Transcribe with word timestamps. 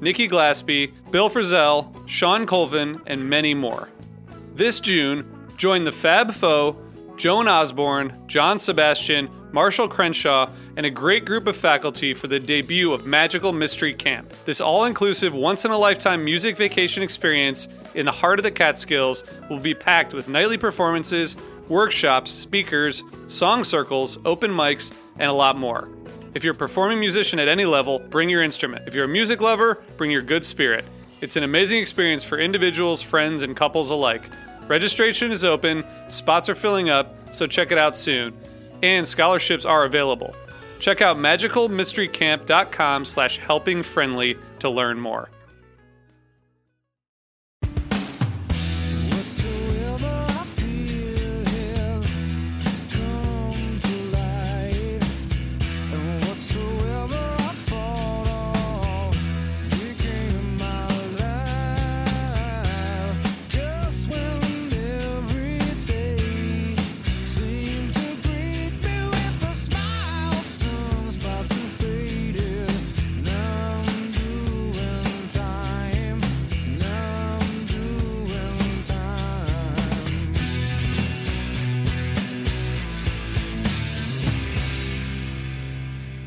Nikki 0.00 0.28
Glaspie, 0.28 0.92
Bill 1.10 1.28
Frisell, 1.28 1.92
Shawn 2.08 2.46
Colvin, 2.46 3.00
and 3.06 3.28
many 3.28 3.54
more. 3.54 3.88
This 4.54 4.80
June, 4.80 5.46
join 5.56 5.84
the 5.84 5.92
Fab 5.92 6.32
Four, 6.32 6.76
Joan 7.16 7.48
Osborne, 7.48 8.14
John 8.26 8.58
Sebastian, 8.58 9.28
Marshall 9.52 9.88
Crenshaw, 9.88 10.50
and 10.76 10.86
a 10.86 10.90
great 10.90 11.26
group 11.26 11.46
of 11.46 11.54
faculty 11.54 12.14
for 12.14 12.28
the 12.28 12.40
debut 12.40 12.94
of 12.94 13.04
Magical 13.04 13.52
Mystery 13.52 13.92
Camp. 13.92 14.32
This 14.46 14.58
all 14.58 14.86
inclusive, 14.86 15.34
once 15.34 15.66
in 15.66 15.70
a 15.70 15.76
lifetime 15.76 16.24
music 16.24 16.56
vacation 16.56 17.02
experience 17.02 17.68
in 17.94 18.06
the 18.06 18.12
heart 18.12 18.38
of 18.38 18.42
the 18.42 18.50
Catskills 18.50 19.22
will 19.50 19.60
be 19.60 19.74
packed 19.74 20.14
with 20.14 20.30
nightly 20.30 20.56
performances, 20.56 21.36
workshops, 21.68 22.30
speakers, 22.30 23.02
song 23.28 23.64
circles, 23.64 24.18
open 24.24 24.50
mics, 24.50 24.90
and 25.18 25.30
a 25.30 25.34
lot 25.34 25.58
more. 25.58 25.90
If 26.32 26.44
you're 26.44 26.54
a 26.54 26.56
performing 26.56 27.00
musician 27.00 27.40
at 27.40 27.48
any 27.48 27.64
level, 27.64 27.98
bring 27.98 28.28
your 28.28 28.42
instrument. 28.42 28.86
If 28.86 28.94
you're 28.94 29.04
a 29.04 29.08
music 29.08 29.40
lover, 29.40 29.82
bring 29.96 30.12
your 30.12 30.22
good 30.22 30.44
spirit. 30.44 30.84
It's 31.20 31.36
an 31.36 31.42
amazing 31.42 31.80
experience 31.80 32.22
for 32.22 32.38
individuals, 32.38 33.02
friends, 33.02 33.42
and 33.42 33.56
couples 33.56 33.90
alike. 33.90 34.22
Registration 34.68 35.32
is 35.32 35.44
open, 35.44 35.84
spots 36.08 36.48
are 36.48 36.54
filling 36.54 36.88
up, 36.88 37.14
so 37.34 37.46
check 37.46 37.72
it 37.72 37.78
out 37.78 37.96
soon. 37.96 38.32
And 38.82 39.06
scholarships 39.06 39.64
are 39.64 39.84
available. 39.84 40.34
Check 40.78 41.02
out 41.02 41.16
magicalmysterycamp.com 41.16 43.04
slash 43.04 43.40
helpingfriendly 43.40 44.38
to 44.60 44.70
learn 44.70 45.00
more. 45.00 45.28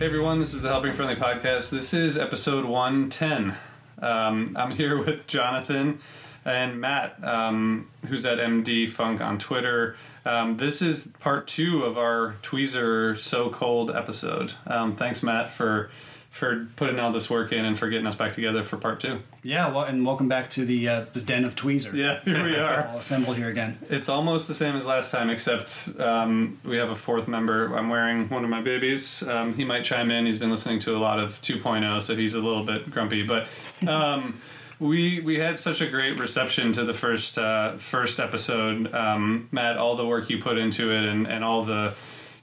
Hey 0.03 0.07
everyone, 0.07 0.39
this 0.39 0.53
is 0.53 0.61
the 0.61 0.67
Helping 0.67 0.91
Friendly 0.91 1.15
Podcast. 1.15 1.69
This 1.69 1.93
is 1.93 2.17
episode 2.17 2.65
110. 2.65 3.55
Um, 4.01 4.53
I'm 4.59 4.71
here 4.71 5.01
with 5.01 5.27
Jonathan 5.27 5.99
and 6.43 6.81
Matt, 6.81 7.23
um, 7.23 7.87
who's 8.09 8.25
at 8.25 8.37
MD 8.37 8.89
Funk 8.89 9.21
on 9.21 9.39
Twitter. 9.39 9.95
Um, 10.25 10.57
this 10.57 10.81
is 10.81 11.07
part 11.21 11.47
two 11.47 11.83
of 11.83 11.97
our 11.97 12.35
Tweezer 12.43 13.17
So 13.17 13.49
Cold 13.49 13.91
episode. 13.91 14.51
Um, 14.67 14.91
thanks, 14.93 15.23
Matt, 15.23 15.49
for 15.49 15.89
for 16.33 16.65
putting 16.77 16.99
all 16.99 17.11
this 17.11 17.29
work 17.29 17.51
in 17.51 17.63
and 17.63 17.77
for 17.77 17.87
getting 17.89 18.07
us 18.07 18.15
back 18.15 18.31
together 18.31 18.63
for 18.63 18.75
part 18.75 18.99
two. 18.99 19.19
Yeah, 19.43 19.71
well, 19.71 19.83
and 19.83 20.03
welcome 20.03 20.27
back 20.27 20.49
to 20.51 20.65
the 20.65 20.89
uh, 20.89 21.01
the 21.01 21.21
den 21.21 21.45
of 21.45 21.55
Tweezer. 21.55 21.93
Yeah, 21.93 22.21
here 22.21 22.43
we 22.43 22.55
are. 22.55 22.87
all 22.89 22.97
assembled 22.97 23.37
here 23.37 23.49
again. 23.49 23.77
It's 23.87 24.09
almost 24.09 24.47
the 24.47 24.55
same 24.55 24.75
as 24.75 24.87
last 24.87 25.11
time, 25.11 25.29
except 25.29 25.89
um, 25.99 26.59
we 26.65 26.77
have 26.77 26.89
a 26.89 26.95
fourth 26.95 27.27
member. 27.27 27.75
I'm 27.75 27.87
wearing 27.87 28.27
one 28.29 28.43
of 28.43 28.49
my 28.49 28.61
babies. 28.61 29.21
Um, 29.21 29.53
he 29.53 29.63
might 29.63 29.83
chime 29.83 30.09
in. 30.09 30.25
He's 30.25 30.39
been 30.39 30.49
listening 30.49 30.79
to 30.79 30.97
a 30.97 30.99
lot 30.99 31.19
of 31.19 31.39
2.0, 31.43 32.01
so 32.01 32.15
he's 32.15 32.33
a 32.33 32.41
little 32.41 32.65
bit 32.65 32.89
grumpy. 32.89 33.21
But 33.21 33.47
um, 33.87 34.41
we 34.79 35.19
we 35.19 35.37
had 35.37 35.59
such 35.59 35.81
a 35.81 35.87
great 35.87 36.19
reception 36.19 36.73
to 36.73 36.83
the 36.83 36.95
first 36.95 37.37
uh, 37.37 37.77
first 37.77 38.19
episode, 38.19 38.91
um, 38.95 39.49
Matt. 39.51 39.77
All 39.77 39.95
the 39.95 40.05
work 40.07 40.31
you 40.31 40.39
put 40.39 40.57
into 40.57 40.91
it, 40.91 41.05
and, 41.05 41.27
and 41.27 41.43
all 41.43 41.63
the 41.63 41.93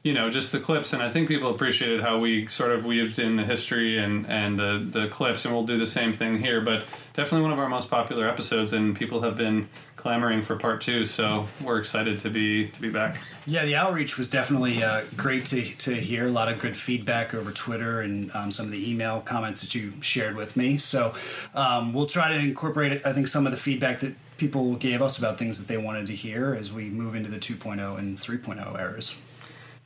you 0.02 0.14
know 0.14 0.30
just 0.30 0.50
the 0.50 0.60
clips, 0.60 0.92
and 0.94 1.02
I 1.02 1.10
think 1.10 1.28
people 1.28 1.50
appreciated 1.50 2.00
how 2.00 2.18
we 2.18 2.46
sort 2.46 2.70
of 2.70 2.86
weaved 2.86 3.18
in 3.18 3.36
the 3.36 3.44
history 3.44 3.98
and 3.98 4.26
and 4.26 4.58
the 4.58 4.86
the 4.90 5.08
clips, 5.08 5.44
and 5.44 5.54
we'll 5.54 5.66
do 5.66 5.78
the 5.78 5.86
same 5.86 6.12
thing 6.12 6.38
here. 6.38 6.62
But 6.62 6.86
definitely 7.12 7.42
one 7.42 7.52
of 7.52 7.58
our 7.58 7.68
most 7.68 7.90
popular 7.90 8.26
episodes, 8.26 8.72
and 8.72 8.96
people 8.96 9.20
have 9.20 9.36
been 9.36 9.68
clamoring 9.96 10.40
for 10.40 10.56
part 10.56 10.80
two, 10.80 11.04
so 11.04 11.46
we're 11.62 11.78
excited 11.78 12.18
to 12.20 12.30
be 12.30 12.68
to 12.68 12.80
be 12.80 12.88
back. 12.88 13.18
Yeah, 13.46 13.66
the 13.66 13.76
outreach 13.76 14.16
was 14.16 14.30
definitely 14.30 14.82
uh, 14.82 15.02
great 15.16 15.44
to, 15.46 15.62
to 15.62 15.94
hear. 15.94 16.28
A 16.28 16.30
lot 16.30 16.50
of 16.50 16.58
good 16.58 16.76
feedback 16.76 17.34
over 17.34 17.50
Twitter 17.50 18.00
and 18.00 18.30
um, 18.34 18.50
some 18.50 18.66
of 18.66 18.72
the 18.72 18.90
email 18.90 19.20
comments 19.20 19.60
that 19.60 19.74
you 19.74 19.92
shared 20.00 20.34
with 20.34 20.56
me. 20.56 20.78
So 20.78 21.14
um, 21.54 21.92
we'll 21.92 22.06
try 22.06 22.28
to 22.28 22.38
incorporate, 22.38 23.04
I 23.04 23.12
think, 23.12 23.28
some 23.28 23.46
of 23.46 23.50
the 23.50 23.58
feedback 23.58 24.00
that 24.00 24.14
people 24.38 24.76
gave 24.76 25.02
us 25.02 25.18
about 25.18 25.36
things 25.36 25.58
that 25.58 25.68
they 25.68 25.76
wanted 25.76 26.06
to 26.06 26.14
hear 26.14 26.54
as 26.54 26.72
we 26.72 26.88
move 26.88 27.14
into 27.14 27.28
the 27.28 27.38
2.0 27.38 27.98
and 27.98 28.16
3.0 28.16 28.80
eras. 28.80 29.20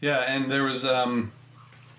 Yeah, 0.01 0.19
and 0.21 0.51
there 0.51 0.63
was, 0.63 0.85
um, 0.85 1.33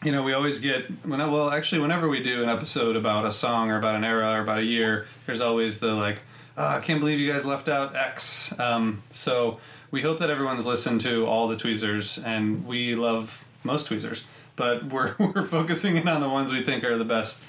you 0.04 0.12
know, 0.12 0.24
we 0.24 0.34
always 0.34 0.60
get 0.60 0.86
when 1.06 1.22
I, 1.22 1.28
well, 1.28 1.50
actually, 1.50 1.82
whenever 1.82 2.08
we 2.08 2.22
do 2.22 2.44
an 2.44 2.50
episode 2.50 2.96
about 2.96 3.26
a 3.26 3.32
song 3.32 3.72
or 3.72 3.78
about 3.78 3.96
an 3.96 4.04
era 4.04 4.32
or 4.34 4.42
about 4.42 4.60
a 4.60 4.64
year, 4.64 5.08
there's 5.26 5.42
always 5.42 5.80
the 5.80 5.94
like, 5.96 6.22
oh, 6.58 6.68
I 6.68 6.80
can't 6.80 7.00
believe 7.00 7.20
you 7.20 7.32
guys 7.32 7.46
left 7.46 7.68
out 7.68 7.96
X. 7.96 8.58
Um, 8.60 9.02
so 9.10 9.60
we 9.92 10.02
hope 10.02 10.20
that 10.20 10.30
everyone's 10.30 10.66
listened 10.66 11.02
to 11.02 11.26
all 11.26 11.48
the 11.48 11.58
tweezers, 11.58 12.18
and 12.20 12.66
we 12.66 12.96
love 12.96 13.44
most 13.64 13.88
tweezers, 13.88 14.26
but 14.56 14.86
we're 14.86 15.16
we're 15.20 15.46
focusing 15.46 15.98
in 15.98 16.08
on 16.08 16.22
the 16.22 16.30
ones 16.30 16.52
we 16.52 16.62
think 16.62 16.84
are 16.84 16.98
the 16.98 17.06
best 17.06 17.44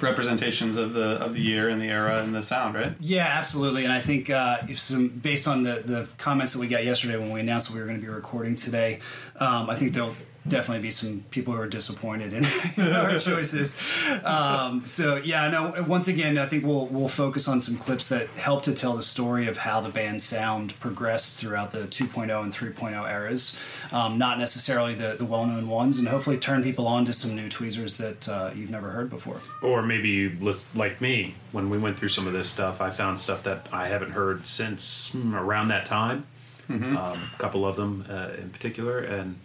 representations 0.00 0.76
of 0.76 0.92
the 0.92 1.18
of 1.22 1.34
the 1.34 1.40
year 1.40 1.68
and 1.68 1.80
the 1.80 1.86
era 1.86 2.22
and 2.22 2.34
the 2.34 2.42
sound, 2.42 2.74
right? 2.74 2.92
Yeah, 3.00 3.26
absolutely. 3.26 3.84
And 3.84 3.92
I 3.92 4.00
think 4.00 4.30
uh, 4.30 4.66
some 4.76 5.08
based 5.08 5.46
on 5.46 5.62
the, 5.62 5.82
the 5.84 6.08
comments 6.18 6.52
that 6.52 6.58
we 6.58 6.68
got 6.68 6.84
yesterday 6.84 7.16
when 7.16 7.30
we 7.30 7.40
announced 7.40 7.68
that 7.68 7.74
we 7.74 7.80
were 7.80 7.86
going 7.86 8.00
to 8.00 8.04
be 8.04 8.12
recording 8.12 8.54
today, 8.54 9.00
um, 9.38 9.70
I 9.70 9.76
think 9.76 9.92
there'll 9.92 10.16
definitely 10.46 10.82
be 10.82 10.90
some 10.90 11.24
people 11.30 11.54
who 11.54 11.60
are 11.60 11.68
disappointed 11.68 12.32
in 12.76 12.92
our 12.92 13.18
choices. 13.18 13.80
Um, 14.24 14.86
so 14.86 15.16
yeah, 15.16 15.48
no. 15.48 15.82
Once 15.86 16.08
again, 16.08 16.38
I 16.38 16.46
think 16.46 16.64
we'll 16.64 16.86
we'll 16.86 17.08
focus 17.08 17.48
on 17.48 17.60
some 17.60 17.76
clips 17.76 18.08
that 18.08 18.28
help 18.30 18.62
to 18.64 18.72
tell 18.72 18.96
the 18.96 19.02
story 19.02 19.46
of 19.46 19.58
how 19.58 19.80
the 19.80 19.88
band's 19.88 20.24
sound 20.24 20.78
progressed 20.80 21.38
throughout 21.38 21.72
the 21.72 21.80
2.0 21.80 22.42
and 22.42 22.52
3.0 22.52 23.10
eras. 23.10 23.56
Um, 23.92 24.18
not 24.18 24.38
necessarily 24.38 24.94
the, 24.94 25.16
the 25.18 25.24
well 25.24 25.46
known 25.46 25.68
ones, 25.68 25.98
and 25.98 26.08
hopefully 26.08 26.38
turn 26.38 26.62
people 26.62 26.86
on 26.86 27.04
to 27.04 27.12
some 27.12 27.34
new 27.34 27.48
tweezers 27.48 27.98
that 27.98 28.28
uh, 28.28 28.50
you've 28.54 28.70
never 28.70 28.90
heard 28.90 29.10
before. 29.10 29.40
Or 29.62 29.82
maybe 29.82 30.08
you 30.08 30.36
lis- 30.40 30.66
like 30.74 31.00
me 31.00 31.34
when 31.52 31.70
we 31.70 31.78
went 31.78 31.96
through 31.96 32.10
some 32.10 32.26
of 32.26 32.32
this 32.32 32.48
stuff. 32.48 32.80
I 32.80 32.90
found 32.90 33.18
stuff 33.18 33.42
that 33.44 33.66
I 33.72 33.88
haven't 33.88 34.12
heard 34.12 34.46
since 34.46 35.14
around 35.14 35.68
that 35.68 35.86
time. 35.86 36.26
Um, 36.70 36.96
a 37.34 37.36
couple 37.38 37.66
of 37.66 37.74
them 37.74 38.06
uh, 38.08 38.28
in 38.40 38.50
particular, 38.50 39.00
and 39.00 39.40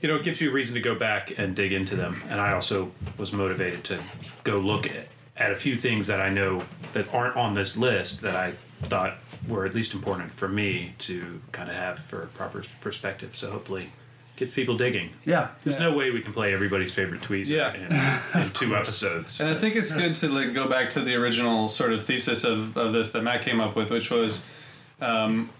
you 0.00 0.08
know, 0.08 0.16
it 0.16 0.22
gives 0.24 0.40
you 0.40 0.50
a 0.50 0.52
reason 0.52 0.74
to 0.74 0.80
go 0.80 0.94
back 0.94 1.38
and 1.38 1.54
dig 1.54 1.72
into 1.72 1.96
them. 1.96 2.22
And 2.30 2.40
I 2.40 2.52
also 2.52 2.90
was 3.18 3.32
motivated 3.32 3.84
to 3.84 4.00
go 4.44 4.58
look 4.58 4.86
at, 4.86 5.08
at 5.36 5.52
a 5.52 5.56
few 5.56 5.76
things 5.76 6.06
that 6.06 6.20
I 6.20 6.30
know 6.30 6.64
that 6.92 7.12
aren't 7.14 7.36
on 7.36 7.54
this 7.54 7.76
list 7.76 8.22
that 8.22 8.34
I 8.36 8.54
thought 8.84 9.18
were 9.48 9.66
at 9.66 9.74
least 9.74 9.92
important 9.94 10.32
for 10.32 10.48
me 10.48 10.94
to 11.00 11.40
kind 11.52 11.68
of 11.68 11.76
have 11.76 11.98
for 11.98 12.26
proper 12.34 12.62
perspective. 12.80 13.34
So 13.36 13.50
hopefully, 13.50 13.90
gets 14.36 14.54
people 14.54 14.74
digging. 14.74 15.10
Yeah, 15.26 15.48
There's 15.60 15.78
no 15.78 15.92
way 15.94 16.10
we 16.10 16.22
can 16.22 16.32
play 16.32 16.54
everybody's 16.54 16.94
favorite 16.94 17.20
tweezer 17.20 17.48
Yeah. 17.48 17.74
in, 17.74 18.42
in 18.42 18.50
two 18.54 18.74
episodes. 18.74 19.38
And 19.38 19.50
I 19.50 19.54
think 19.54 19.76
it's 19.76 19.92
good 19.94 20.14
to 20.16 20.28
like 20.28 20.54
go 20.54 20.66
back 20.66 20.88
to 20.90 21.00
the 21.00 21.14
original 21.14 21.68
sort 21.68 21.92
of 21.92 22.02
thesis 22.02 22.42
of, 22.44 22.74
of 22.78 22.94
this 22.94 23.12
that 23.12 23.22
Matt 23.22 23.42
came 23.42 23.60
up 23.60 23.76
with, 23.76 23.90
which 23.90 24.10
was 24.10 24.46
um, 25.02 25.50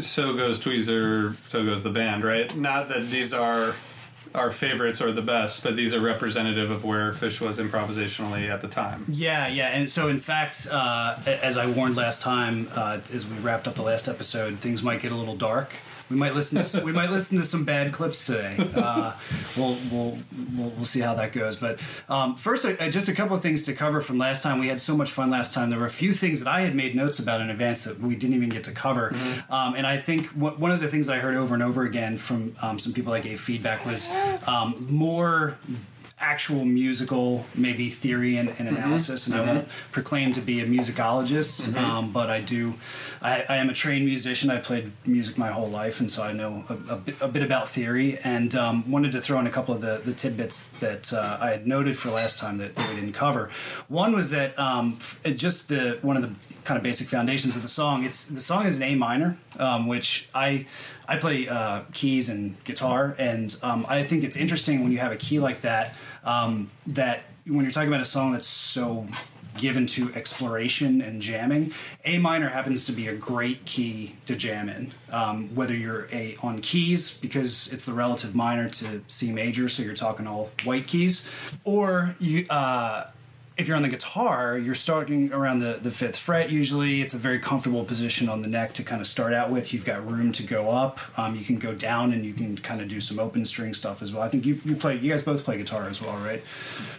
so 0.00 0.34
goes 0.34 0.60
Tweezer, 0.60 1.34
so 1.48 1.64
goes 1.64 1.82
the 1.82 1.90
band, 1.90 2.24
right? 2.24 2.54
Not 2.56 2.88
that 2.88 3.06
these 3.06 3.32
are 3.32 3.74
our 4.34 4.50
favorites 4.50 5.00
or 5.00 5.12
the 5.12 5.22
best, 5.22 5.62
but 5.62 5.76
these 5.76 5.94
are 5.94 6.00
representative 6.00 6.70
of 6.70 6.84
where 6.84 7.12
Phish 7.12 7.40
was 7.40 7.58
improvisationally 7.58 8.50
at 8.50 8.60
the 8.60 8.68
time. 8.68 9.04
Yeah, 9.08 9.46
yeah, 9.46 9.68
and 9.68 9.88
so 9.88 10.08
in 10.08 10.18
fact, 10.18 10.66
uh, 10.70 11.16
as 11.26 11.56
I 11.56 11.66
warned 11.66 11.94
last 11.94 12.20
time, 12.20 12.68
uh, 12.74 12.98
as 13.12 13.26
we 13.26 13.38
wrapped 13.38 13.68
up 13.68 13.76
the 13.76 13.82
last 13.82 14.08
episode, 14.08 14.58
things 14.58 14.82
might 14.82 15.00
get 15.00 15.12
a 15.12 15.16
little 15.16 15.36
dark. 15.36 15.74
We 16.10 16.16
might 16.16 16.34
listen 16.34 16.62
to 16.62 16.84
we 16.84 16.92
might 16.92 17.10
listen 17.10 17.38
to 17.38 17.44
some 17.44 17.64
bad 17.64 17.92
clips 17.92 18.26
today. 18.26 18.56
Uh, 18.74 19.12
we'll, 19.56 19.76
we'll 19.90 20.18
we'll 20.56 20.70
we'll 20.70 20.84
see 20.84 21.00
how 21.00 21.14
that 21.14 21.32
goes. 21.32 21.56
But 21.56 21.80
um, 22.08 22.36
first, 22.36 22.64
uh, 22.66 22.88
just 22.90 23.08
a 23.08 23.14
couple 23.14 23.36
of 23.36 23.42
things 23.42 23.62
to 23.62 23.72
cover 23.72 24.00
from 24.00 24.18
last 24.18 24.42
time. 24.42 24.58
We 24.58 24.68
had 24.68 24.80
so 24.80 24.96
much 24.96 25.10
fun 25.10 25.30
last 25.30 25.54
time. 25.54 25.70
There 25.70 25.78
were 25.78 25.86
a 25.86 25.90
few 25.90 26.12
things 26.12 26.40
that 26.40 26.48
I 26.48 26.60
had 26.62 26.74
made 26.74 26.94
notes 26.94 27.18
about 27.18 27.40
in 27.40 27.50
advance 27.50 27.84
that 27.84 27.98
we 28.00 28.16
didn't 28.16 28.36
even 28.36 28.48
get 28.50 28.64
to 28.64 28.72
cover. 28.72 29.14
Um, 29.48 29.74
and 29.74 29.86
I 29.86 29.96
think 29.98 30.26
what, 30.28 30.58
one 30.58 30.70
of 30.70 30.80
the 30.80 30.88
things 30.88 31.08
I 31.08 31.18
heard 31.18 31.34
over 31.34 31.54
and 31.54 31.62
over 31.62 31.82
again 31.84 32.16
from 32.16 32.54
um, 32.60 32.78
some 32.78 32.92
people 32.92 33.12
that 33.12 33.22
gave 33.22 33.40
feedback 33.40 33.86
was 33.86 34.10
um, 34.46 34.86
more 34.90 35.56
actual 36.20 36.64
musical 36.64 37.44
maybe 37.54 37.90
theory 37.90 38.36
and, 38.36 38.48
and 38.58 38.68
analysis 38.68 39.26
and 39.26 39.34
i 39.34 39.44
won't 39.44 39.68
proclaim 39.90 40.32
to 40.32 40.40
be 40.40 40.60
a 40.60 40.66
musicologist 40.66 41.76
um, 41.76 42.12
but 42.12 42.30
i 42.30 42.40
do 42.40 42.74
I, 43.24 43.44
I 43.48 43.56
am 43.56 43.70
a 43.70 43.72
trained 43.72 44.04
musician. 44.04 44.50
I've 44.50 44.64
played 44.64 44.92
music 45.06 45.38
my 45.38 45.48
whole 45.48 45.68
life 45.68 45.98
and 45.98 46.10
so 46.10 46.22
i 46.22 46.32
know 46.32 46.64
a, 46.68 46.92
a, 46.92 46.96
bit, 46.96 47.16
a 47.22 47.28
bit 47.28 47.42
about 47.42 47.68
theory. 47.68 48.18
And 48.22 48.54
um, 48.54 48.88
wanted 48.90 49.12
to 49.12 49.20
throw 49.20 49.38
in 49.40 49.46
a 49.46 49.50
couple 49.50 49.74
of 49.74 49.80
the, 49.80 50.02
the 50.04 50.12
tidbits 50.12 50.68
that 50.78 51.12
uh, 51.12 51.38
i 51.40 51.50
had 51.50 51.66
noted 51.66 51.96
for 51.96 52.10
last 52.10 52.38
time 52.38 52.58
that, 52.58 52.74
that 52.74 52.88
we 52.88 52.96
didn't 52.96 53.14
cover. 53.14 53.50
One 53.88 54.12
was 54.12 54.30
that 54.32 54.56
um, 54.58 54.96
f- 54.98 55.22
just 55.36 55.70
the 55.70 55.98
one 56.02 56.16
of 56.16 56.22
the 56.22 56.34
kind 56.64 56.76
of 56.76 56.84
basic 56.84 57.08
foundations 57.08 57.56
of 57.56 57.62
the 57.62 57.68
song 57.68 58.04
it's 58.04 58.26
the 58.26 58.40
song 58.40 58.66
is 58.66 58.76
in 58.76 58.82
a 58.82 58.94
minor 58.94 59.38
um, 59.58 59.86
which 59.86 60.28
i 60.34 60.66
I 61.06 61.16
play 61.16 61.48
uh, 61.48 61.82
keys 61.92 62.28
and 62.28 62.62
guitar, 62.64 63.14
and 63.18 63.54
um, 63.62 63.84
I 63.88 64.02
think 64.02 64.24
it's 64.24 64.36
interesting 64.36 64.82
when 64.82 64.92
you 64.92 64.98
have 64.98 65.12
a 65.12 65.16
key 65.16 65.38
like 65.38 65.60
that. 65.62 65.94
Um, 66.24 66.70
that 66.86 67.24
when 67.46 67.64
you're 67.64 67.72
talking 67.72 67.88
about 67.88 68.00
a 68.00 68.06
song 68.06 68.32
that's 68.32 68.46
so 68.46 69.06
given 69.58 69.86
to 69.86 70.12
exploration 70.14 71.00
and 71.00 71.20
jamming, 71.20 71.72
A 72.04 72.18
minor 72.18 72.48
happens 72.48 72.86
to 72.86 72.92
be 72.92 73.08
a 73.08 73.14
great 73.14 73.64
key 73.64 74.16
to 74.26 74.34
jam 74.34 74.68
in. 74.68 74.92
Um, 75.10 75.54
whether 75.54 75.74
you're 75.74 76.08
a 76.12 76.36
on 76.42 76.60
keys 76.60 77.16
because 77.18 77.72
it's 77.72 77.86
the 77.86 77.92
relative 77.92 78.34
minor 78.34 78.68
to 78.68 79.02
C 79.06 79.32
major, 79.32 79.68
so 79.68 79.82
you're 79.82 79.94
talking 79.94 80.26
all 80.26 80.50
white 80.64 80.86
keys, 80.86 81.28
or 81.64 82.16
you. 82.18 82.46
Uh, 82.50 83.06
if 83.56 83.68
you're 83.68 83.76
on 83.76 83.82
the 83.82 83.88
guitar, 83.88 84.58
you're 84.58 84.74
starting 84.74 85.32
around 85.32 85.60
the, 85.60 85.78
the 85.80 85.90
fifth 85.90 86.18
fret 86.18 86.50
usually. 86.50 87.00
It's 87.02 87.14
a 87.14 87.18
very 87.18 87.38
comfortable 87.38 87.84
position 87.84 88.28
on 88.28 88.42
the 88.42 88.48
neck 88.48 88.72
to 88.74 88.82
kind 88.82 89.00
of 89.00 89.06
start 89.06 89.32
out 89.32 89.50
with. 89.50 89.72
You've 89.72 89.84
got 89.84 90.04
room 90.04 90.32
to 90.32 90.42
go 90.42 90.70
up. 90.70 90.98
Um, 91.18 91.36
you 91.36 91.44
can 91.44 91.58
go 91.58 91.72
down 91.72 92.12
and 92.12 92.24
you 92.26 92.34
can 92.34 92.56
kind 92.58 92.80
of 92.80 92.88
do 92.88 93.00
some 93.00 93.18
open 93.20 93.44
string 93.44 93.72
stuff 93.72 94.02
as 94.02 94.12
well. 94.12 94.22
I 94.22 94.28
think 94.28 94.44
you, 94.44 94.60
you 94.64 94.74
play, 94.74 94.96
you 94.96 95.10
guys 95.10 95.22
both 95.22 95.44
play 95.44 95.56
guitar 95.56 95.84
as 95.88 96.02
well, 96.02 96.16
right? 96.16 96.42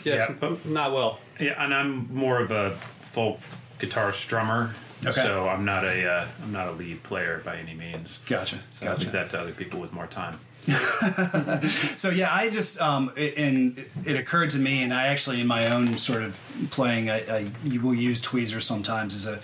Yes, 0.05 0.29
Yeah. 0.29 0.35
but 0.39 0.65
not 0.65 0.93
well. 0.93 1.19
Yeah, 1.39 1.61
and 1.61 1.73
I'm 1.73 2.13
more 2.15 2.39
of 2.39 2.51
a 2.51 2.71
folk 3.01 3.39
guitar 3.79 4.11
strummer. 4.11 4.71
Okay. 5.05 5.21
So 5.21 5.49
I'm 5.49 5.65
not 5.65 5.83
a 5.83 6.09
uh, 6.09 6.27
I'm 6.41 6.53
not 6.53 6.67
a 6.69 6.71
lead 6.71 7.03
player 7.03 7.41
by 7.43 7.57
any 7.57 7.73
means. 7.75 8.19
Gotcha. 8.25 8.59
So 8.69 8.87
I 8.87 8.95
leave 8.95 9.11
that 9.11 9.29
to 9.31 9.39
other 9.39 9.51
people 9.51 9.79
with 9.81 9.91
more 9.91 10.07
time. 10.07 10.39
So 11.97 12.09
yeah, 12.09 12.33
I 12.33 12.49
just 12.49 12.79
um, 12.81 13.11
it, 13.15 13.37
and 13.37 13.77
it 14.05 14.15
occurred 14.17 14.51
to 14.51 14.59
me, 14.59 14.83
and 14.83 14.93
I 14.93 15.07
actually 15.07 15.41
in 15.41 15.47
my 15.47 15.71
own 15.71 15.97
sort 15.97 16.23
of 16.23 16.41
playing, 16.71 17.09
I, 17.09 17.17
I 17.17 17.51
you 17.63 17.81
will 17.81 17.93
use 17.93 18.21
tweezers 18.21 18.65
sometimes 18.65 19.15
as 19.15 19.27
a 19.27 19.39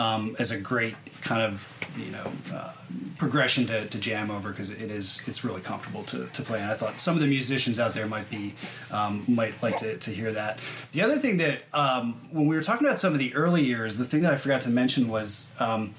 um, 0.00 0.36
as 0.38 0.50
a 0.50 0.58
great 0.58 0.94
kind 1.22 1.42
of 1.42 1.78
you 1.96 2.10
know 2.10 2.32
uh, 2.52 2.72
progression 3.18 3.66
to, 3.66 3.86
to 3.86 3.98
jam 3.98 4.30
over 4.30 4.50
because 4.50 4.70
it 4.70 4.90
is 4.90 5.22
it's 5.26 5.44
really 5.44 5.60
comfortable 5.60 6.02
to, 6.04 6.26
to 6.26 6.42
play. 6.42 6.60
And 6.60 6.70
I 6.70 6.74
thought 6.74 7.00
some 7.00 7.14
of 7.14 7.20
the 7.20 7.26
musicians 7.26 7.78
out 7.78 7.94
there 7.94 8.06
might 8.06 8.30
be 8.30 8.54
um, 8.90 9.24
might 9.28 9.60
like 9.62 9.76
to, 9.78 9.96
to 9.98 10.10
hear 10.10 10.32
that. 10.32 10.58
The 10.92 11.02
other 11.02 11.16
thing 11.16 11.38
that 11.38 11.62
um, 11.74 12.14
when 12.30 12.46
we 12.46 12.56
were 12.56 12.62
talking 12.62 12.86
about 12.86 12.98
some 12.98 13.12
of 13.12 13.18
the 13.18 13.34
early 13.34 13.64
years, 13.64 13.98
the 13.98 14.04
thing 14.04 14.20
that 14.20 14.32
I 14.32 14.36
forgot 14.36 14.62
to 14.62 14.70
mention 14.70 15.08
was. 15.08 15.54
Um, 15.58 15.94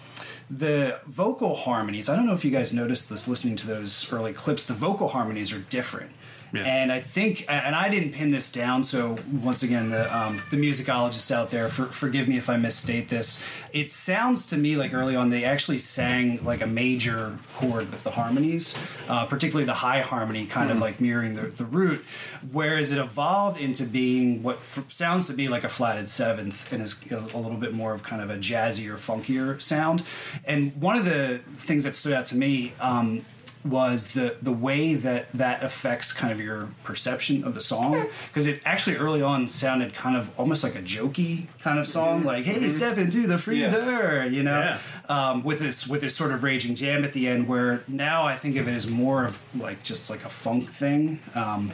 the 0.58 1.00
vocal 1.08 1.56
harmonies 1.56 2.10
i 2.10 2.16
don't 2.16 2.26
know 2.26 2.34
if 2.34 2.44
you 2.44 2.52
guys 2.52 2.74
noticed 2.74 3.10
this 3.10 3.26
listening 3.26 3.56
to 3.56 3.66
those 3.66 4.12
early 4.12 4.34
clips 4.34 4.66
the 4.66 4.74
vocal 4.74 5.08
harmonies 5.08 5.54
are 5.54 5.60
different 5.60 6.12
Yeah. 6.54 6.64
and 6.64 6.92
i 6.92 7.00
think 7.00 7.46
and 7.50 7.76
i 7.76 7.90
didn't 7.90 8.12
pin 8.12 8.32
this 8.32 8.52
down 8.52 8.84
so 8.84 9.18
once 9.42 9.64
again 9.64 9.90
the 9.90 10.16
um, 10.16 10.42
the 10.50 10.58
musicologists 10.58 11.32
out 11.32 11.50
there 11.50 11.70
for, 11.70 11.86
forgive 11.86 12.28
me 12.28 12.38
if 12.38 12.50
i 12.50 12.58
misstate 12.58 13.08
this. 13.10 13.44
It 13.74 13.90
sounds 13.92 14.48
to 14.48 14.58
me 14.58 14.76
like 14.76 14.94
early 14.94 15.16
on 15.16 15.30
they 15.30 15.46
actually 15.46 15.80
sang 15.80 16.44
like 16.44 16.62
a 16.62 16.68
major 16.68 17.40
chord 17.56 17.90
with 17.90 18.04
the 18.04 18.12
harmonies 18.12 18.78
uh, 19.08 19.26
particularly 19.26 19.66
the 19.66 19.74
high 19.74 20.02
harmony 20.02 20.46
kind 20.46 20.70
of 20.72 20.80
like 20.80 21.00
mirroring 21.00 21.36
the, 21.36 21.44
the 21.44 21.66
root 21.66 22.04
whereas 22.52 22.92
it 22.92 22.98
evolved 22.98 23.60
into 23.60 23.86
being 23.86 24.44
what 24.44 24.58
f- 24.58 24.86
sounds 24.90 25.28
to 25.28 25.34
be 25.34 25.48
like 25.48 25.64
a 25.64 25.70
flatted 25.70 26.10
seventh 26.10 26.72
and 26.74 26.82
is 26.82 27.00
a, 27.12 27.18
a 27.18 27.40
little 27.40 27.58
bit 27.58 27.74
more 27.74 27.94
of 27.94 28.04
kind 28.04 28.22
of 28.22 28.30
a 28.30 28.38
jazzier 28.38 28.96
funkier 28.96 29.62
sound. 29.62 30.04
And 30.46 30.76
one 30.82 30.98
of 30.98 31.06
the 31.06 31.42
things 31.56 31.84
that 31.84 31.96
stood 31.96 32.14
out 32.14 32.26
to 32.28 32.36
me 32.36 32.74
um, 32.80 33.24
was 33.64 34.14
the 34.14 34.38
the 34.42 34.52
way 34.52 34.94
that 34.94 35.32
that 35.34 35.64
affects 35.64 36.14
kind 36.14 36.32
of 36.34 36.40
your 36.40 36.70
perception 36.84 37.44
of 37.44 37.54
the 37.54 37.62
song. 37.62 38.08
Because 38.28 38.48
it 38.48 38.62
actually 38.66 38.96
early 38.98 39.22
on 39.22 39.48
sounded 39.48 39.94
kind 39.94 40.16
of 40.18 40.32
almost 40.40 40.64
like 40.64 40.76
a 40.76 40.82
jokey 40.82 41.48
kind 41.62 41.80
of 41.80 41.88
song 41.88 42.24
like 42.24 42.46
hey 42.46 42.70
step 42.70 42.98
into 42.98 43.28
the 43.28 43.38
freezer 43.38 44.26
you 44.28 44.44
know? 44.44 44.60
Yeah. 44.60 44.80
um, 45.10 45.44
with 45.44 45.60
this 45.60 45.88
with 45.88 46.02
this 46.02 46.16
sort 46.16 46.32
of 46.32 46.44
raging 46.44 46.76
jam 46.76 47.04
at 47.04 47.14
the 47.14 47.28
end 47.28 47.48
where 47.48 47.84
now 47.88 48.26
I 48.26 48.36
think 48.36 48.56
of 48.58 48.68
it 48.68 48.74
as 48.74 48.88
more 48.88 49.26
of 49.26 49.42
like 49.56 49.84
just 49.84 50.10
like 50.10 50.24
a 50.26 50.30
funk 50.30 50.70
thing. 50.70 51.20
Um, 51.36 51.74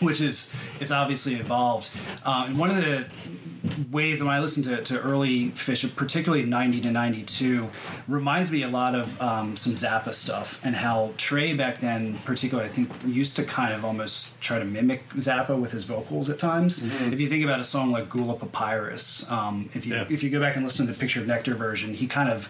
which 0.00 0.20
is 0.20 0.52
it's 0.80 0.90
obviously 0.92 1.34
evolved. 1.34 1.90
Um, 2.24 2.46
and 2.50 2.58
one 2.58 2.70
of 2.70 2.76
the 2.76 3.06
ways 3.90 4.20
that 4.20 4.24
when 4.24 4.34
I 4.34 4.40
listen 4.40 4.62
to, 4.64 4.82
to 4.82 5.00
early 5.00 5.50
Phish, 5.50 5.94
particularly 5.96 6.44
90 6.44 6.80
to 6.82 6.90
92, 6.90 7.68
reminds 8.06 8.50
me 8.50 8.62
a 8.62 8.68
lot 8.68 8.94
of 8.94 9.20
um, 9.20 9.56
some 9.56 9.74
Zappa 9.74 10.14
stuff 10.14 10.60
and 10.64 10.76
how 10.76 11.12
Trey 11.16 11.54
back 11.54 11.78
then, 11.78 12.18
particularly, 12.24 12.68
I 12.68 12.72
think, 12.72 12.90
used 13.04 13.36
to 13.36 13.44
kind 13.44 13.74
of 13.74 13.84
almost 13.84 14.40
try 14.40 14.58
to 14.58 14.64
mimic 14.64 15.08
Zappa 15.14 15.58
with 15.60 15.72
his 15.72 15.84
vocals 15.84 16.30
at 16.30 16.38
times. 16.38 16.82
If 16.84 17.18
you 17.20 17.28
think 17.28 17.44
about 17.44 17.60
a 17.60 17.64
song 17.64 17.90
like 17.90 18.08
Guelah 18.08 18.38
Papyrus, 18.38 19.28
um, 19.30 19.68
if 19.74 19.84
you 19.86 19.94
Yeah. 19.94 20.06
if 20.08 20.22
you 20.22 20.30
go 20.30 20.40
back 20.40 20.54
and 20.56 20.64
listen 20.64 20.86
to 20.86 20.92
the 20.92 20.98
Picture 20.98 21.20
of 21.20 21.26
Nectar 21.26 21.54
version, 21.54 21.94
he 21.94 22.06
kind 22.06 22.28
of 22.30 22.48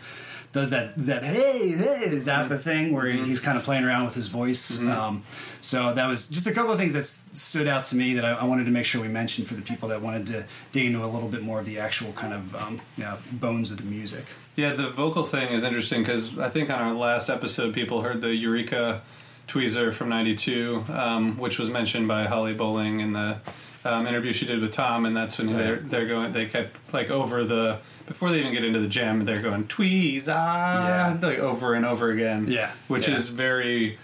does 0.52 0.70
that 0.70 0.96
that 0.96 1.24
hey 1.24 1.70
hey 1.72 2.06
Zappa 2.16 2.58
thing 2.58 2.92
where 2.92 3.06
he's 3.10 3.38
kind 3.40 3.58
of 3.58 3.64
playing 3.64 3.84
around 3.84 4.04
with 4.06 4.14
his 4.14 4.28
voice. 4.28 4.80
Um, 4.80 5.22
so 5.60 5.92
that 5.92 6.06
was 6.06 6.28
just 6.28 6.46
a 6.46 6.52
couple 6.52 6.72
of 6.72 6.78
things 6.78 6.94
that 6.94 7.04
stood 7.04 7.66
out 7.68 7.84
to 7.86 7.96
me 7.96 8.14
that 8.14 8.24
I, 8.24 8.32
I 8.32 8.44
wanted 8.44 8.64
to 8.64 8.70
make 8.70 8.84
sure 8.84 9.00
we 9.00 9.08
mentioned 9.08 9.46
for 9.46 9.54
the 9.54 9.62
people 9.62 9.88
that 9.88 10.00
wanted 10.02 10.26
to 10.28 10.44
dig 10.72 10.86
into 10.86 11.04
a 11.04 11.06
little 11.06 11.28
bit 11.28 11.42
more 11.42 11.60
of 11.60 11.66
the 11.66 11.78
actual 11.78 12.12
kind 12.12 12.32
of 12.32 12.54
um, 12.54 12.80
you 12.96 13.04
know, 13.04 13.16
bones 13.32 13.70
of 13.70 13.78
the 13.78 13.84
music. 13.84 14.24
Yeah, 14.56 14.74
the 14.74 14.90
vocal 14.90 15.24
thing 15.24 15.52
is 15.52 15.64
interesting 15.64 16.02
because 16.02 16.38
I 16.38 16.48
think 16.48 16.70
on 16.70 16.80
our 16.80 16.92
last 16.94 17.28
episode, 17.28 17.74
people 17.74 18.02
heard 18.02 18.20
the 18.20 18.34
Eureka 18.34 19.02
tweezer 19.46 19.92
from 19.94 20.08
'92, 20.08 20.84
um, 20.88 21.38
which 21.38 21.58
was 21.58 21.70
mentioned 21.70 22.08
by 22.08 22.24
Holly 22.24 22.54
Bowling 22.54 23.00
in 23.00 23.12
the 23.12 23.38
um, 23.84 24.06
interview 24.06 24.32
she 24.32 24.46
did 24.46 24.60
with 24.60 24.72
Tom, 24.72 25.06
and 25.06 25.16
that's 25.16 25.38
when 25.38 25.56
they're 25.56 25.76
they're 25.76 26.06
going. 26.06 26.32
They 26.32 26.46
kept 26.46 26.76
like 26.92 27.10
over 27.10 27.44
the 27.44 27.78
before 28.06 28.30
they 28.30 28.40
even 28.40 28.52
get 28.52 28.64
into 28.64 28.80
the 28.80 28.88
jam, 28.88 29.24
they're 29.24 29.42
going 29.42 29.66
tweezer 29.68 30.26
Yeah. 30.28 31.16
like 31.20 31.38
over 31.38 31.74
and 31.74 31.86
over 31.86 32.10
again. 32.10 32.46
Yeah, 32.48 32.72
which 32.88 33.06
yeah. 33.08 33.14
is 33.14 33.28
very 33.28 33.98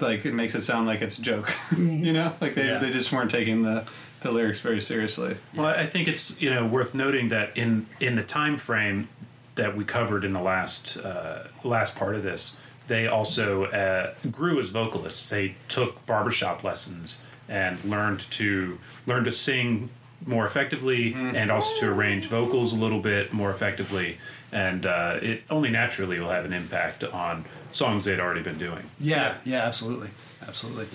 like 0.00 0.24
it 0.26 0.34
makes 0.34 0.54
it 0.54 0.62
sound 0.62 0.86
like 0.86 1.02
it's 1.02 1.18
a 1.18 1.22
joke. 1.22 1.52
you 1.76 2.12
know, 2.12 2.34
like 2.40 2.54
they 2.54 2.66
Yeah. 2.66 2.78
they 2.78 2.90
just 2.90 3.12
weren't 3.12 3.30
taking 3.30 3.62
the 3.62 3.84
the 4.20 4.30
lyrics 4.32 4.60
very 4.60 4.80
seriously. 4.80 5.36
Well, 5.54 5.66
I 5.66 5.86
think 5.86 6.08
it's 6.08 6.40
you 6.40 6.50
know 6.50 6.66
worth 6.66 6.94
noting 6.94 7.28
that 7.28 7.56
in 7.56 7.86
in 8.00 8.16
the 8.16 8.24
time 8.24 8.56
frame 8.56 9.08
that 9.54 9.76
we 9.76 9.84
covered 9.84 10.24
in 10.24 10.32
the 10.32 10.40
last 10.40 10.96
uh, 10.96 11.44
last 11.62 11.94
part 11.96 12.14
of 12.16 12.22
this, 12.22 12.56
they 12.88 13.06
also 13.06 13.64
uh, 13.66 14.14
grew 14.30 14.58
as 14.60 14.70
vocalists. 14.70 15.28
They 15.28 15.54
took 15.68 16.04
barbershop 16.06 16.64
lessons 16.64 17.22
and 17.48 17.82
learned 17.84 18.20
to 18.32 18.78
learn 19.06 19.24
to 19.24 19.30
sing 19.32 19.90
more 20.26 20.46
effectively 20.46 21.12
and 21.12 21.50
also 21.50 21.78
to 21.80 21.86
arrange 21.90 22.26
vocals 22.28 22.72
a 22.72 22.76
little 22.76 23.00
bit 23.00 23.34
more 23.34 23.50
effectively. 23.50 24.16
And 24.50 24.86
uh, 24.86 25.18
it 25.20 25.42
only 25.50 25.68
naturally 25.68 26.18
will 26.18 26.30
have 26.30 26.46
an 26.46 26.54
impact 26.54 27.04
on 27.04 27.44
songs 27.74 28.04
they'd 28.04 28.20
already 28.20 28.42
been 28.42 28.58
doing. 28.58 28.88
Yeah, 29.00 29.36
yeah, 29.44 29.62
absolutely, 29.64 30.10
absolutely. 30.46 30.86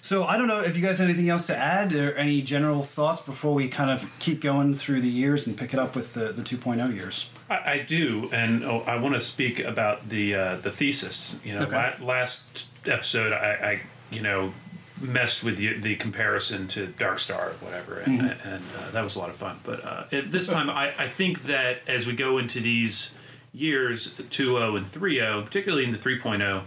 So 0.00 0.24
I 0.24 0.36
don't 0.36 0.48
know 0.48 0.60
if 0.60 0.76
you 0.76 0.82
guys 0.82 0.98
have 0.98 1.08
anything 1.08 1.28
else 1.28 1.46
to 1.46 1.56
add 1.56 1.92
or 1.92 2.14
any 2.16 2.42
general 2.42 2.82
thoughts 2.82 3.20
before 3.20 3.54
we 3.54 3.68
kind 3.68 3.90
of 3.90 4.10
keep 4.18 4.40
going 4.40 4.74
through 4.74 5.00
the 5.00 5.08
years 5.08 5.46
and 5.46 5.56
pick 5.56 5.72
it 5.72 5.78
up 5.78 5.94
with 5.94 6.14
the 6.14 6.32
the 6.32 6.42
2.0 6.42 6.94
years. 6.94 7.30
I, 7.48 7.72
I 7.74 7.78
do, 7.86 8.28
and 8.32 8.64
oh, 8.64 8.80
I 8.86 8.96
want 8.96 9.14
to 9.14 9.20
speak 9.20 9.60
about 9.60 10.08
the 10.08 10.34
uh, 10.34 10.56
the 10.56 10.72
thesis. 10.72 11.40
You 11.44 11.54
know, 11.54 11.62
Okay. 11.62 11.92
la- 12.00 12.04
last 12.06 12.66
episode, 12.86 13.32
I, 13.32 13.52
I 13.70 13.80
you 14.10 14.22
know 14.22 14.52
messed 15.00 15.42
with 15.42 15.56
the, 15.56 15.72
the 15.78 15.96
comparison 15.96 16.68
to 16.68 16.86
Dark 16.86 17.18
Star 17.18 17.48
or 17.50 17.52
whatever, 17.54 17.98
and, 17.98 18.20
and 18.20 18.62
uh, 18.78 18.90
that 18.92 19.02
was 19.02 19.16
a 19.16 19.18
lot 19.18 19.30
of 19.30 19.36
fun. 19.36 19.58
But 19.64 19.84
uh, 19.84 20.04
it, 20.12 20.30
this 20.30 20.46
time, 20.48 20.70
I, 20.70 20.88
I 20.96 21.08
think 21.08 21.44
that 21.44 21.80
as 21.88 22.06
we 22.06 22.12
go 22.14 22.38
into 22.38 22.60
these 22.60 23.12
years, 23.52 24.14
2.0 24.14 24.76
and 24.76 24.86
3.0, 24.86 25.44
particularly 25.44 25.84
in 25.84 25.90
the 25.90 25.98
3.0, 25.98 26.62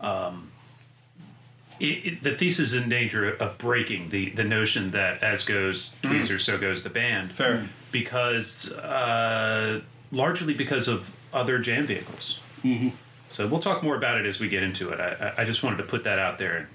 um, 0.00 0.50
it, 1.78 1.84
it, 1.84 2.22
the 2.22 2.32
thesis 2.34 2.72
is 2.72 2.74
in 2.74 2.88
danger 2.88 3.30
of 3.30 3.56
breaking 3.58 4.10
the, 4.10 4.30
the 4.30 4.44
notion 4.44 4.90
that 4.92 5.22
as 5.22 5.44
goes 5.44 5.94
Tweezer, 6.02 6.40
so 6.40 6.58
goes 6.58 6.82
the 6.82 6.90
band 6.90 7.34
Fair. 7.34 7.68
because 7.90 8.72
uh, 8.72 9.80
largely 10.12 10.52
because 10.54 10.88
of 10.88 11.14
other 11.32 11.58
jam 11.58 11.86
vehicles. 11.86 12.40
So 13.30 13.46
we'll 13.46 13.60
talk 13.60 13.82
more 13.82 13.96
about 13.96 14.18
it 14.18 14.26
as 14.26 14.40
we 14.40 14.48
get 14.48 14.62
into 14.62 14.90
it. 14.90 15.00
I, 15.00 15.34
I- 15.38 15.44
just 15.44 15.62
wanted 15.62 15.78
to 15.78 15.84
put 15.84 16.04
that 16.04 16.18
out 16.18 16.36
there 16.38 16.68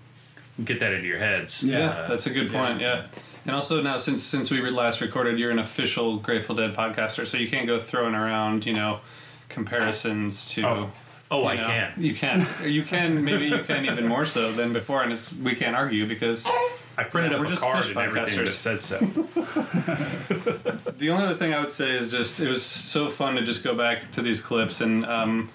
and 0.58 0.66
get 0.66 0.80
that 0.80 0.94
into 0.94 1.08
your 1.08 1.20
heads. 1.20 1.62
Yeah, 1.64 1.90
Uh, 1.90 2.08
that's 2.08 2.26
a 2.26 2.32
good 2.32 2.52
point. 2.52 2.80
Yeah. 2.82 3.06
And 3.46 3.56
also 3.56 3.84
now, 3.84 4.00
since 4.00 4.24
since 4.24 4.50
we 4.50 4.60
last 4.72 5.02
recorded, 5.02 5.38
you're 5.38 5.52
an 5.52 5.60
official 5.60 6.18
Grateful 6.18 6.56
Dead 6.56 6.74
podcaster, 6.76 7.28
so 7.28 7.38
you 7.38 7.48
can't 7.48 7.68
go 7.68 7.80
throwing 7.80 8.16
around, 8.16 8.66
you 8.66 8.74
know, 8.74 9.02
comparisons 9.50 10.46
to. 10.54 10.68
Oh. 10.68 10.92
Oh, 11.32 11.42
you 11.42 11.48
I 11.48 11.56
know, 11.56 11.64
can. 11.68 11.94
You 11.98 12.14
can. 12.14 12.48
You 12.64 12.84
can. 12.84 13.24
Maybe 13.26 13.48
you 13.48 13.64
can 13.64 13.86
even 13.86 14.08
more 14.08 14.28
so 14.28 14.52
than 14.52 14.74
before, 14.74 15.02
and 15.02 15.12
it's 15.12 15.34
we 15.34 15.56
can't 15.56 15.76
argue 15.76 16.06
because 16.08 16.46
I 17.00 17.04
printed 17.04 17.32
Yeah, 17.32 17.38
up 17.38 17.42
we're 17.42 17.48
a 17.48 17.50
just 17.50 17.64
card 17.64 17.84
and 17.88 17.98
everything 17.98 18.46
that 18.46 18.52
says 18.52 18.82
so. 18.82 19.00
the 20.98 21.10
only 21.10 21.26
other 21.26 21.34
thing 21.36 21.54
I 21.54 21.60
would 21.60 21.72
say 21.72 21.98
is 21.98 22.12
just 22.12 22.40
it 22.40 22.48
was 22.48 22.64
so 22.64 23.10
fun 23.10 23.36
to 23.36 23.42
just 23.42 23.64
go 23.64 23.74
back 23.76 24.12
to 24.14 24.22
these 24.22 24.40
clips 24.40 24.82
and 24.82 25.04
um, 25.06 25.50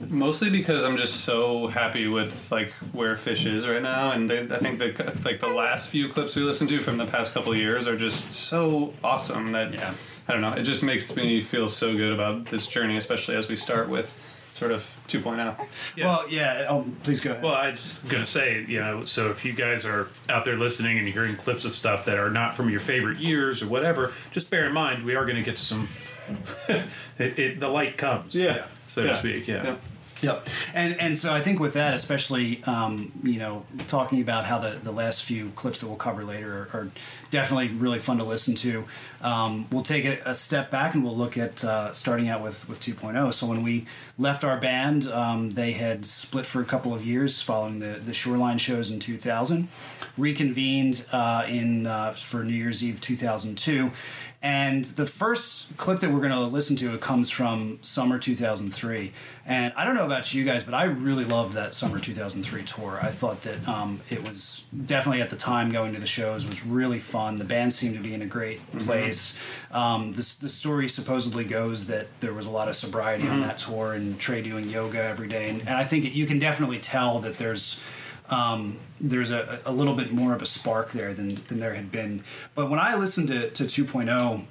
mostly 0.00 0.50
because 0.50 0.84
I'm 0.84 0.98
just 0.98 1.22
so 1.22 1.68
happy 1.68 2.06
with 2.06 2.50
like 2.52 2.72
where 2.92 3.14
Phish 3.14 3.50
is 3.50 3.66
right 3.66 3.82
now, 3.82 4.12
and 4.12 4.28
they, 4.28 4.40
I 4.40 4.58
think 4.58 4.78
the 4.78 5.18
like 5.24 5.40
the 5.40 5.48
last 5.48 5.88
few 5.88 6.10
clips 6.10 6.36
we 6.36 6.42
listened 6.42 6.68
to 6.70 6.80
from 6.80 6.98
the 6.98 7.06
past 7.06 7.32
couple 7.32 7.54
years 7.56 7.86
are 7.86 7.96
just 7.96 8.30
so 8.30 8.92
awesome 9.02 9.52
that 9.52 9.72
Yeah. 9.72 9.94
I 10.28 10.32
don't 10.32 10.42
know. 10.42 10.52
It 10.52 10.64
just 10.64 10.82
makes 10.82 11.14
me 11.16 11.42
feel 11.42 11.68
so 11.68 11.96
good 11.96 12.12
about 12.12 12.44
this 12.46 12.66
journey, 12.66 12.96
especially 12.96 13.34
as 13.36 13.48
we 13.48 13.56
start 13.56 13.88
with 13.88 14.14
sort 14.52 14.72
of 14.72 14.86
oh. 15.06 15.10
2.0. 15.10 15.68
Yeah. 15.96 16.04
Well, 16.06 16.28
yeah. 16.28 16.66
Oh, 16.68 16.84
please 17.02 17.20
go 17.20 17.30
ahead. 17.30 17.42
Well, 17.42 17.54
I 17.54 17.70
just 17.70 18.08
gonna 18.08 18.26
say, 18.26 18.64
you 18.68 18.80
know, 18.80 19.04
so 19.04 19.30
if 19.30 19.44
you 19.44 19.52
guys 19.52 19.86
are 19.86 20.08
out 20.28 20.44
there 20.44 20.56
listening 20.56 20.98
and 20.98 21.06
you're 21.06 21.14
hearing 21.24 21.36
clips 21.36 21.64
of 21.64 21.74
stuff 21.74 22.04
that 22.06 22.18
are 22.18 22.30
not 22.30 22.54
from 22.54 22.68
your 22.68 22.80
favorite 22.80 23.18
years 23.18 23.62
or 23.62 23.68
whatever, 23.68 24.12
just 24.32 24.50
bear 24.50 24.66
in 24.66 24.72
mind 24.72 25.04
we 25.04 25.14
are 25.14 25.24
going 25.24 25.36
to 25.36 25.42
get 25.42 25.56
to 25.56 25.62
some. 25.62 25.88
it, 26.68 27.38
it, 27.38 27.60
the 27.60 27.68
light 27.68 27.96
comes, 27.96 28.34
Yeah. 28.34 28.66
so 28.86 29.02
Yeah. 29.02 29.12
to 29.12 29.16
speak. 29.16 29.48
Yeah. 29.48 29.64
Yeah. 29.64 29.76
Yep, 30.20 30.48
and 30.74 31.00
and 31.00 31.16
so 31.16 31.32
I 31.32 31.40
think 31.40 31.60
with 31.60 31.74
that, 31.74 31.94
especially 31.94 32.62
um, 32.64 33.12
you 33.22 33.38
know, 33.38 33.64
talking 33.86 34.20
about 34.20 34.44
how 34.44 34.58
the 34.58 34.78
the 34.82 34.90
last 34.90 35.22
few 35.22 35.50
clips 35.50 35.80
that 35.80 35.86
we'll 35.86 35.96
cover 35.96 36.24
later 36.24 36.68
are, 36.72 36.80
are 36.80 36.90
definitely 37.30 37.68
really 37.68 38.00
fun 38.00 38.18
to 38.18 38.24
listen 38.24 38.54
to. 38.56 38.84
Um, 39.22 39.66
we'll 39.70 39.82
take 39.82 40.04
a, 40.04 40.18
a 40.26 40.34
step 40.34 40.70
back 40.70 40.94
and 40.94 41.04
we'll 41.04 41.16
look 41.16 41.38
at 41.38 41.64
uh, 41.64 41.92
starting 41.92 42.28
out 42.28 42.42
with 42.42 42.68
with 42.68 42.80
2.0. 42.80 43.32
So 43.32 43.46
when 43.46 43.62
we 43.62 43.86
left 44.18 44.42
our 44.42 44.58
band, 44.58 45.06
um, 45.06 45.52
they 45.52 45.72
had 45.72 46.04
split 46.04 46.46
for 46.46 46.60
a 46.60 46.64
couple 46.64 46.92
of 46.94 47.04
years 47.06 47.40
following 47.40 47.78
the 47.78 48.00
the 48.04 48.12
Shoreline 48.12 48.58
shows 48.58 48.90
in 48.90 48.98
2000, 48.98 49.68
reconvened 50.16 51.06
uh, 51.12 51.44
in 51.46 51.86
uh, 51.86 52.12
for 52.12 52.42
New 52.42 52.54
Year's 52.54 52.82
Eve 52.82 53.00
2002. 53.00 53.92
And 54.40 54.84
the 54.84 55.04
first 55.04 55.76
clip 55.76 55.98
that 55.98 56.12
we're 56.12 56.20
going 56.20 56.30
to 56.30 56.40
listen 56.42 56.76
to 56.76 56.94
it 56.94 57.00
comes 57.00 57.28
from 57.28 57.80
summer 57.82 58.20
2003. 58.20 59.12
And 59.44 59.72
I 59.76 59.84
don't 59.84 59.96
know 59.96 60.04
about 60.06 60.32
you 60.32 60.44
guys, 60.44 60.62
but 60.62 60.74
I 60.74 60.84
really 60.84 61.24
loved 61.24 61.54
that 61.54 61.74
summer 61.74 61.98
2003 61.98 62.62
tour. 62.62 63.00
I 63.02 63.08
thought 63.08 63.40
that 63.42 63.66
um, 63.66 64.00
it 64.10 64.22
was 64.22 64.64
definitely 64.86 65.22
at 65.22 65.30
the 65.30 65.36
time 65.36 65.70
going 65.70 65.92
to 65.94 65.98
the 65.98 66.06
shows 66.06 66.46
was 66.46 66.64
really 66.64 67.00
fun. 67.00 67.34
The 67.34 67.44
band 67.44 67.72
seemed 67.72 67.94
to 67.94 68.00
be 68.00 68.14
in 68.14 68.22
a 68.22 68.26
great 68.26 68.60
place. 68.78 69.36
Um, 69.72 70.12
the, 70.12 70.36
the 70.40 70.48
story 70.48 70.88
supposedly 70.88 71.44
goes 71.44 71.88
that 71.88 72.06
there 72.20 72.32
was 72.32 72.46
a 72.46 72.50
lot 72.50 72.68
of 72.68 72.76
sobriety 72.76 73.26
on 73.26 73.40
that 73.40 73.58
tour 73.58 73.94
and 73.94 74.20
Trey 74.20 74.40
doing 74.40 74.70
yoga 74.70 75.02
every 75.02 75.26
day. 75.26 75.48
And, 75.48 75.62
and 75.62 75.70
I 75.70 75.84
think 75.84 76.14
you 76.14 76.26
can 76.26 76.38
definitely 76.38 76.78
tell 76.78 77.18
that 77.20 77.38
there's 77.38 77.82
um, 78.30 78.78
there's 79.00 79.30
a, 79.30 79.60
a 79.64 79.72
little 79.72 79.94
bit 79.94 80.12
more 80.12 80.34
of 80.34 80.42
a 80.42 80.46
spark 80.46 80.90
there 80.92 81.14
than, 81.14 81.42
than 81.48 81.60
there 81.60 81.74
had 81.74 81.92
been. 81.92 82.22
But 82.54 82.68
when 82.68 82.78
I 82.78 82.96
listened 82.96 83.28
to, 83.28 83.50
to 83.50 83.64
2.0, 83.64 84.44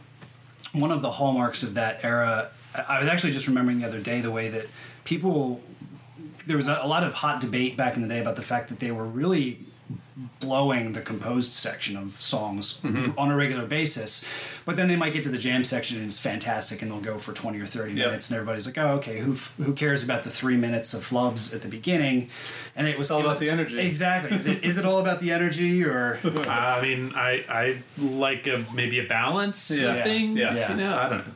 one 0.73 0.91
of 0.91 1.01
the 1.01 1.11
hallmarks 1.11 1.63
of 1.63 1.73
that 1.75 2.03
era, 2.03 2.49
I 2.87 2.99
was 2.99 3.07
actually 3.07 3.31
just 3.31 3.47
remembering 3.47 3.79
the 3.79 3.87
other 3.87 3.99
day 3.99 4.21
the 4.21 4.31
way 4.31 4.49
that 4.49 4.67
people, 5.03 5.61
there 6.45 6.57
was 6.57 6.67
a, 6.67 6.79
a 6.81 6.87
lot 6.87 7.03
of 7.03 7.13
hot 7.13 7.41
debate 7.41 7.77
back 7.77 7.95
in 7.95 8.01
the 8.01 8.07
day 8.07 8.19
about 8.19 8.35
the 8.35 8.41
fact 8.41 8.69
that 8.69 8.79
they 8.79 8.91
were 8.91 9.05
really 9.05 9.59
blowing 10.39 10.93
the 10.93 11.01
composed 11.01 11.53
section 11.53 11.95
of 11.95 12.11
songs 12.21 12.79
on 13.17 13.29
a 13.31 13.35
regular 13.35 13.65
basis. 13.67 14.25
But 14.65 14.75
then 14.75 14.87
they 14.87 14.95
might 14.95 15.13
get 15.13 15.23
to 15.25 15.29
the 15.29 15.37
jam 15.37 15.63
section 15.63 15.97
and 15.97 16.07
it's 16.07 16.19
fantastic 16.19 16.81
and 16.81 16.89
they'll 16.91 16.99
go 16.99 17.17
for 17.19 17.33
20 17.33 17.59
or 17.59 17.65
30 17.67 17.93
Yep. 17.93 18.05
minutes 18.07 18.29
and 18.29 18.35
everybody's 18.37 18.65
like, 18.65 18.77
oh, 18.79 18.95
okay, 18.95 19.19
who, 19.19 19.33
who 19.63 19.73
cares 19.73 20.03
about 20.03 20.23
the 20.23 20.29
three 20.31 20.57
minutes 20.57 20.93
of 20.95 21.01
flubs 21.01 21.53
at 21.53 21.61
the 21.61 21.67
beginning? 21.67 22.29
And 22.75 22.87
it 22.87 22.97
was 22.97 23.11
all 23.11 23.19
it 23.19 23.25
about 23.25 23.39
the 23.39 23.49
energy. 23.49 23.79
Exactly. 23.79 24.35
Is 24.35 24.47
it, 24.47 24.63
is 24.65 24.77
it 24.77 24.85
all 24.85 24.99
about 24.99 25.19
the 25.19 25.31
energy 25.31 25.83
or? 25.83 26.19
I 26.23 26.81
mean, 26.81 27.13
I 27.15 27.43
I 27.47 27.77
like 27.99 28.47
a 28.47 28.65
maybe 28.73 28.99
a 28.99 29.07
balance 29.07 29.69
Yeah. 29.71 29.93
of 29.93 30.03
things. 30.03 30.39
Yeah. 30.39 30.71
You 30.71 30.77
know, 30.77 30.97
I 30.97 31.09
don't 31.09 31.27
know. 31.27 31.33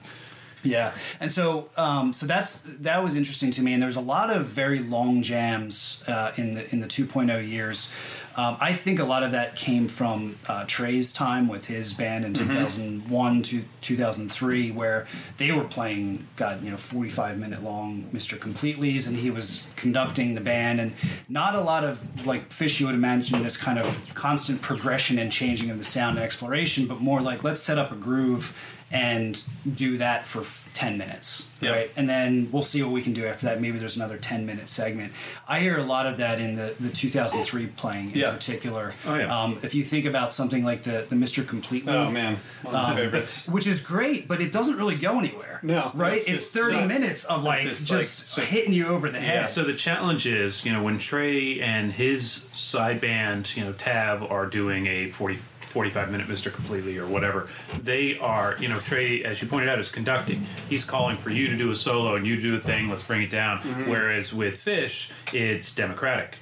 Yeah, 0.64 0.94
and 1.20 1.32
so 1.32 1.70
um, 1.76 2.14
so 2.14 2.28
that's 2.28 2.62
that 2.82 3.04
was 3.04 3.16
interesting 3.16 3.50
to 3.54 3.64
me, 3.64 3.74
and 3.74 3.82
there's 3.82 3.96
a 3.96 4.00
lot 4.16 4.30
of 4.30 4.46
very 4.46 4.78
long 4.78 5.24
jams 5.24 6.04
uh, 6.08 6.34
in 6.38 6.54
the 6.54 6.72
in 6.72 6.82
the 6.82 6.88
2.0 6.88 7.50
years. 7.50 7.92
Um, 8.38 8.58
I 8.60 8.74
think 8.74 9.00
a 9.00 9.04
lot 9.04 9.24
of 9.24 9.32
that 9.32 9.56
came 9.56 9.88
from 9.88 10.38
uh, 10.48 10.64
Trey's 10.66 11.12
time 11.12 11.48
with 11.48 11.66
his 11.66 11.94
band 11.94 12.24
in 12.24 12.34
2001 12.34 13.44
to 13.44 13.64
2003, 13.82 14.72
where 14.72 15.08
they 15.38 15.52
were 15.52 15.66
playing, 15.66 16.28
God, 16.38 16.64
you 16.64 16.72
know, 16.72 16.78
45 16.78 17.38
minute 17.38 17.64
long 17.64 18.04
Mr. 18.14 18.38
Completely's, 18.38 19.08
and 19.08 19.18
he 19.18 19.30
was 19.30 19.68
conducting 19.76 20.36
the 20.36 20.42
band, 20.42 20.80
and 20.80 20.94
not 21.28 21.56
a 21.56 21.62
lot 21.62 21.84
of 21.84 22.26
like 22.26 22.50
Phish. 22.50 22.80
You 22.80 22.86
would 22.86 22.96
imagine 22.96 23.44
this 23.44 23.58
kind 23.58 23.78
of 23.78 24.14
constant 24.14 24.62
progression 24.62 25.20
and 25.20 25.32
changing 25.32 25.70
of 25.70 25.78
the 25.78 25.84
sound 25.84 26.18
and 26.18 26.24
exploration, 26.24 26.88
but 26.88 27.02
more 27.02 27.22
like 27.22 27.44
let's 27.44 27.62
set 27.62 27.78
up 27.78 27.92
a 27.92 27.96
groove 27.96 28.56
and 28.92 29.44
do 29.74 29.98
that 29.98 30.26
for 30.26 30.40
f- 30.42 30.70
10 30.74 30.98
minutes 30.98 31.48
Yep. 31.62 31.76
right 31.76 31.92
and 31.96 32.10
then 32.10 32.50
we'll 32.52 32.64
see 32.64 32.82
what 32.82 32.92
we 32.92 33.04
can 33.04 33.14
do 33.14 33.26
after 33.28 33.46
that 33.46 33.62
maybe 33.62 33.78
there's 33.78 33.96
another 33.96 34.18
10 34.18 34.48
minute 34.48 34.68
segment 34.68 35.14
i 35.48 35.60
hear 35.60 35.78
a 35.78 35.84
lot 35.84 36.08
of 36.08 36.18
that 36.18 36.40
in 36.42 36.56
the, 36.56 36.74
the 36.80 36.90
2003 36.90 37.68
playing 37.68 38.12
in 38.14 38.18
Yeah. 38.20 38.32
particular 38.32 38.94
Oh, 39.06 39.16
yeah. 39.16 39.44
um, 39.44 39.60
if 39.62 39.76
you 39.76 39.84
think 39.84 40.06
about 40.06 40.34
something 40.34 40.64
like 40.64 40.82
the, 40.84 41.06
the 41.08 41.16
mr 41.16 41.48
complete 41.48 41.88
Oh 41.88 42.10
man, 42.10 42.40
one 42.64 42.76
of 42.76 42.82
my 42.82 42.96
favorites. 42.96 43.48
which 43.48 43.68
is 43.68 43.80
great 43.80 44.28
but 44.28 44.42
it 44.42 44.52
doesn't 44.52 44.76
really 44.78 44.96
go 44.96 45.20
anywhere 45.20 45.60
No, 45.62 45.92
right 45.94 46.14
it's 46.18 46.28
it's, 46.28 46.42
just 46.52 46.54
30 46.56 46.76
nuts. 46.78 46.88
minutes 46.94 47.26
of 47.26 47.44
like 47.44 47.64
just, 47.68 47.88
just, 47.88 48.38
like, 48.40 48.48
hitting 48.48 48.74
you 48.74 48.88
over 48.88 49.10
the 49.10 49.20
head 49.20 49.46
So 49.48 49.64
the 49.64 49.76
challenge 49.76 50.26
is, 50.26 50.66
you 50.66 50.74
know, 50.74 50.82
when 50.82 50.98
Trey 50.98 51.60
and 51.62 51.92
his 51.94 52.48
side 52.54 53.00
band, 53.02 53.56
you 53.56 53.64
know, 53.64 53.72
Tab 53.74 54.24
are 54.24 54.46
doing 54.48 54.88
a 54.88 55.10
40, 55.12 55.38
45 55.72 56.12
minute 56.12 56.28
Mr. 56.28 56.54
Completely 56.54 56.98
or 56.98 57.08
whatever, 57.08 57.48
they 57.82 58.18
are, 58.20 58.58
you 58.60 58.68
know, 58.68 58.80
Trey, 58.80 59.24
as 59.24 59.42
you 59.42 59.48
pointed 59.48 59.70
out, 59.70 59.80
is 59.80 59.90
conducting. 59.90 60.46
He's 60.70 60.84
calling 60.86 61.18
for 61.18 61.30
you 61.30 61.48
to 61.48 61.58
do 61.58 61.72
a 61.72 61.75
solo 61.75 62.16
and 62.16 62.28
you 62.28 62.40
do 62.40 62.56
a 62.56 62.60
thing, 62.60 62.90
let's 62.90 63.04
bring 63.04 63.24
it 63.24 63.32
down. 63.32 63.60
Whereas 63.88 64.34
with 64.34 64.63
Phish, 64.63 65.12
it's 65.34 65.74
democratic. 65.74 66.38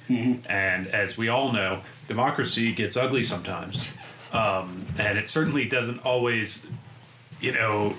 And 0.48 0.86
as 0.88 1.16
we 1.16 1.28
all 1.28 1.52
know, 1.52 1.80
democracy 2.08 2.72
gets 2.72 2.96
ugly 2.96 3.22
sometimes. 3.22 3.88
Um, 4.32 4.86
and 4.98 5.18
it 5.18 5.28
certainly 5.28 5.64
doesn't 5.64 6.04
always, 6.04 6.68
you 7.40 7.52
know, 7.52 7.96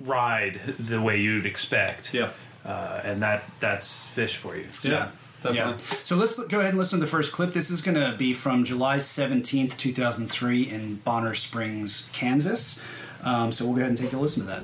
ride 0.00 0.60
the 0.78 1.00
way 1.02 1.20
you'd 1.20 1.46
expect. 1.46 2.14
Yeah. 2.14 2.30
Uh, 2.64 3.00
and 3.04 3.22
that 3.22 3.44
that's 3.60 4.10
Phish 4.10 4.34
for 4.36 4.56
you. 4.56 4.66
Yeah, 4.82 5.10
definitely. 5.42 5.72
Yeah. 5.72 5.98
So 6.02 6.16
let's 6.16 6.36
go 6.36 6.60
ahead 6.60 6.70
and 6.70 6.78
listen 6.78 6.98
to 6.98 7.04
the 7.04 7.10
first 7.10 7.32
clip. 7.32 7.52
This 7.52 7.70
is 7.70 7.80
going 7.80 7.96
to 7.96 8.16
be 8.16 8.32
from 8.32 8.64
July 8.64 8.96
17th, 8.96 9.76
2003, 9.76 10.62
in 10.62 10.96
Bonner 10.96 11.34
Springs, 11.34 12.08
Kansas. 12.12 12.82
Um, 13.22 13.52
so 13.52 13.64
we'll 13.64 13.74
go 13.74 13.80
ahead 13.80 13.90
and 13.90 13.98
take 13.98 14.12
a 14.12 14.18
listen 14.18 14.42
to 14.42 14.48
that. 14.48 14.62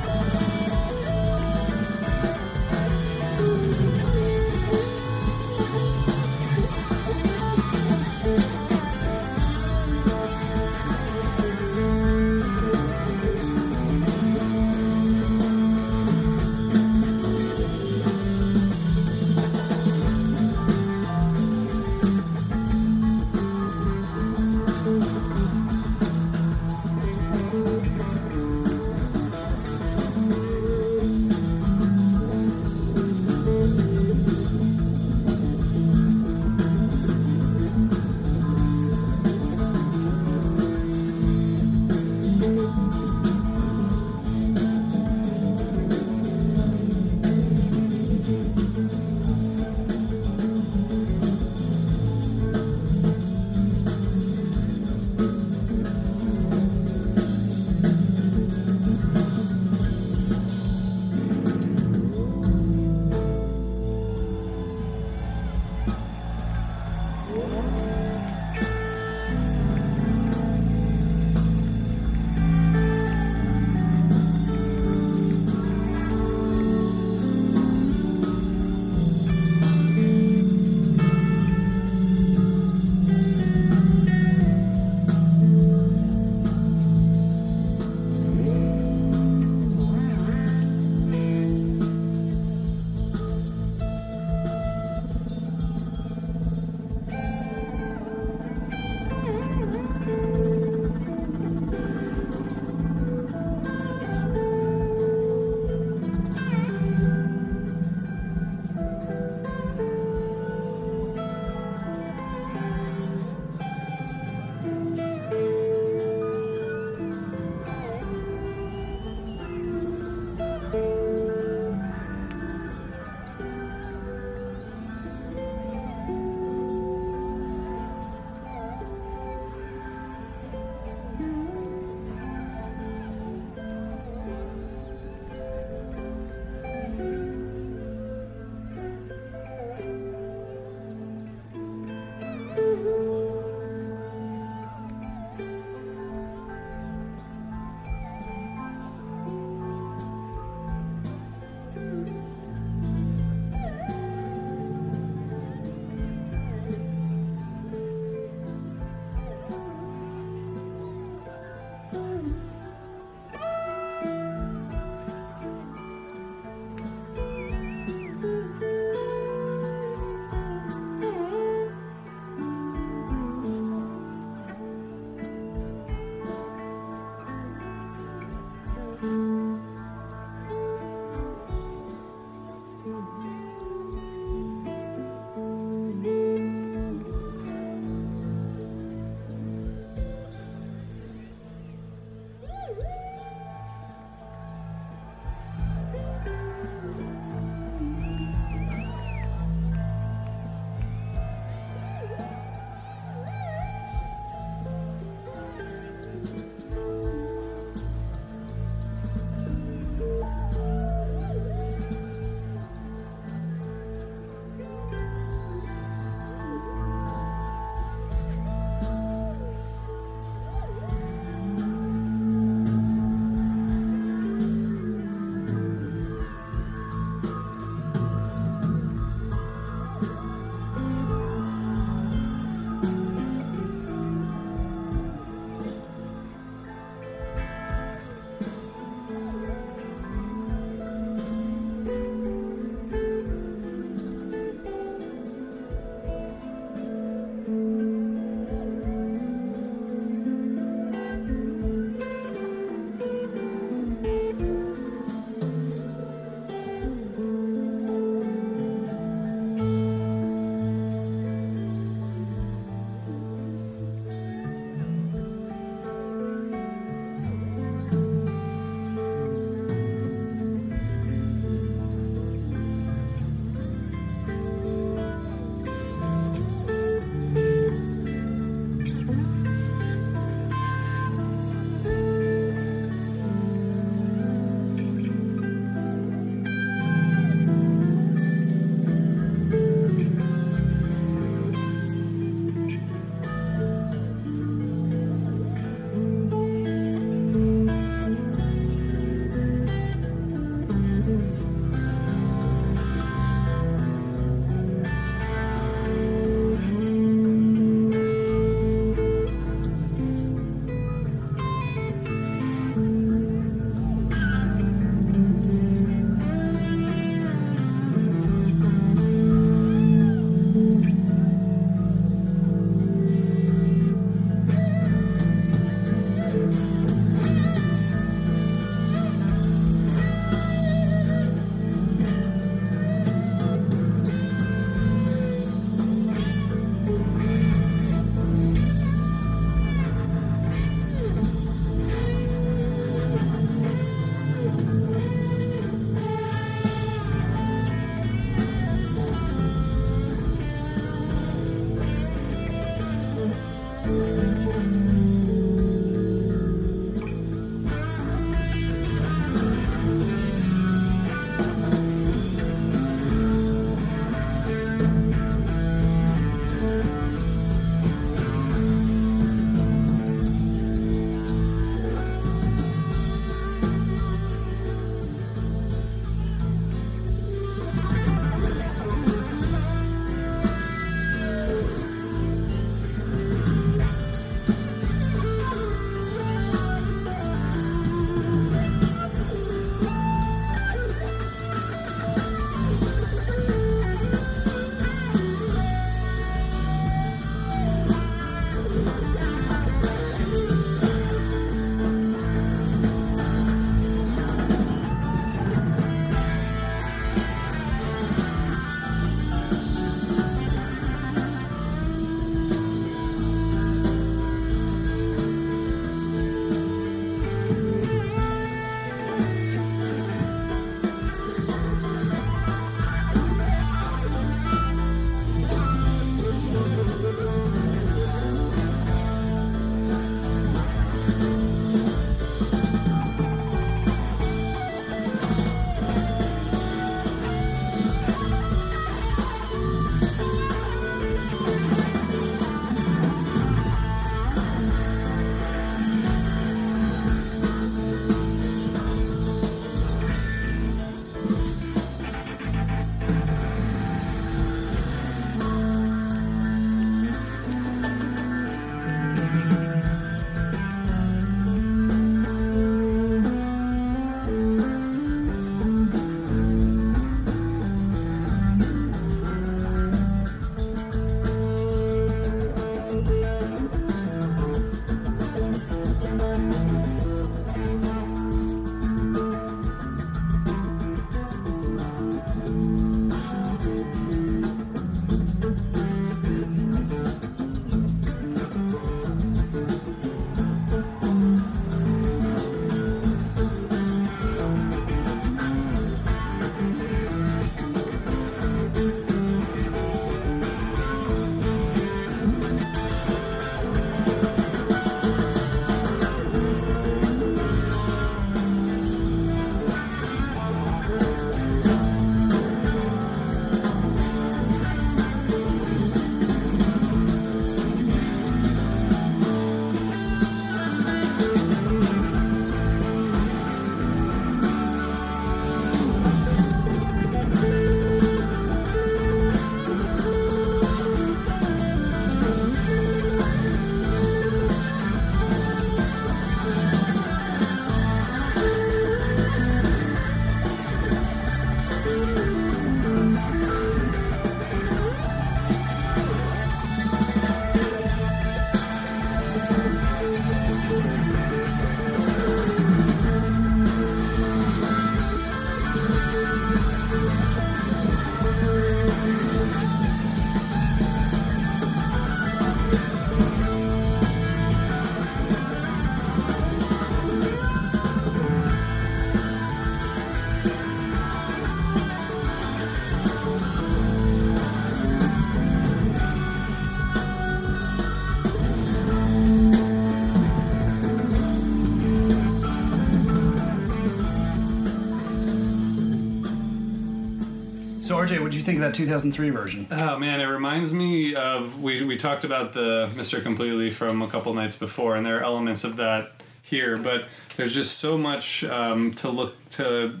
RJ, 588.02 588.20
what 588.20 588.32
did 588.32 588.38
you 588.38 588.42
think 588.42 588.56
of 588.56 588.62
that 588.62 588.74
2003 588.74 589.30
version? 589.30 589.64
Oh 589.70 589.96
man, 589.96 590.20
it 590.20 590.24
reminds 590.24 590.72
me 590.72 591.14
of 591.14 591.62
we 591.62 591.84
we 591.84 591.96
talked 591.96 592.24
about 592.24 592.52
the 592.52 592.90
Mr. 592.94 593.22
Completely 593.22 593.70
from 593.70 594.02
a 594.02 594.08
couple 594.08 594.34
nights 594.34 594.56
before, 594.56 594.96
and 594.96 595.06
there 595.06 595.18
are 595.20 595.22
elements 595.22 595.62
of 595.62 595.76
that 595.76 596.10
here, 596.42 596.76
but 596.76 597.04
there's 597.36 597.54
just 597.54 597.78
so 597.78 597.96
much 597.96 598.42
um, 598.42 598.92
to 598.94 599.08
look 599.08 599.36
to, 599.50 600.00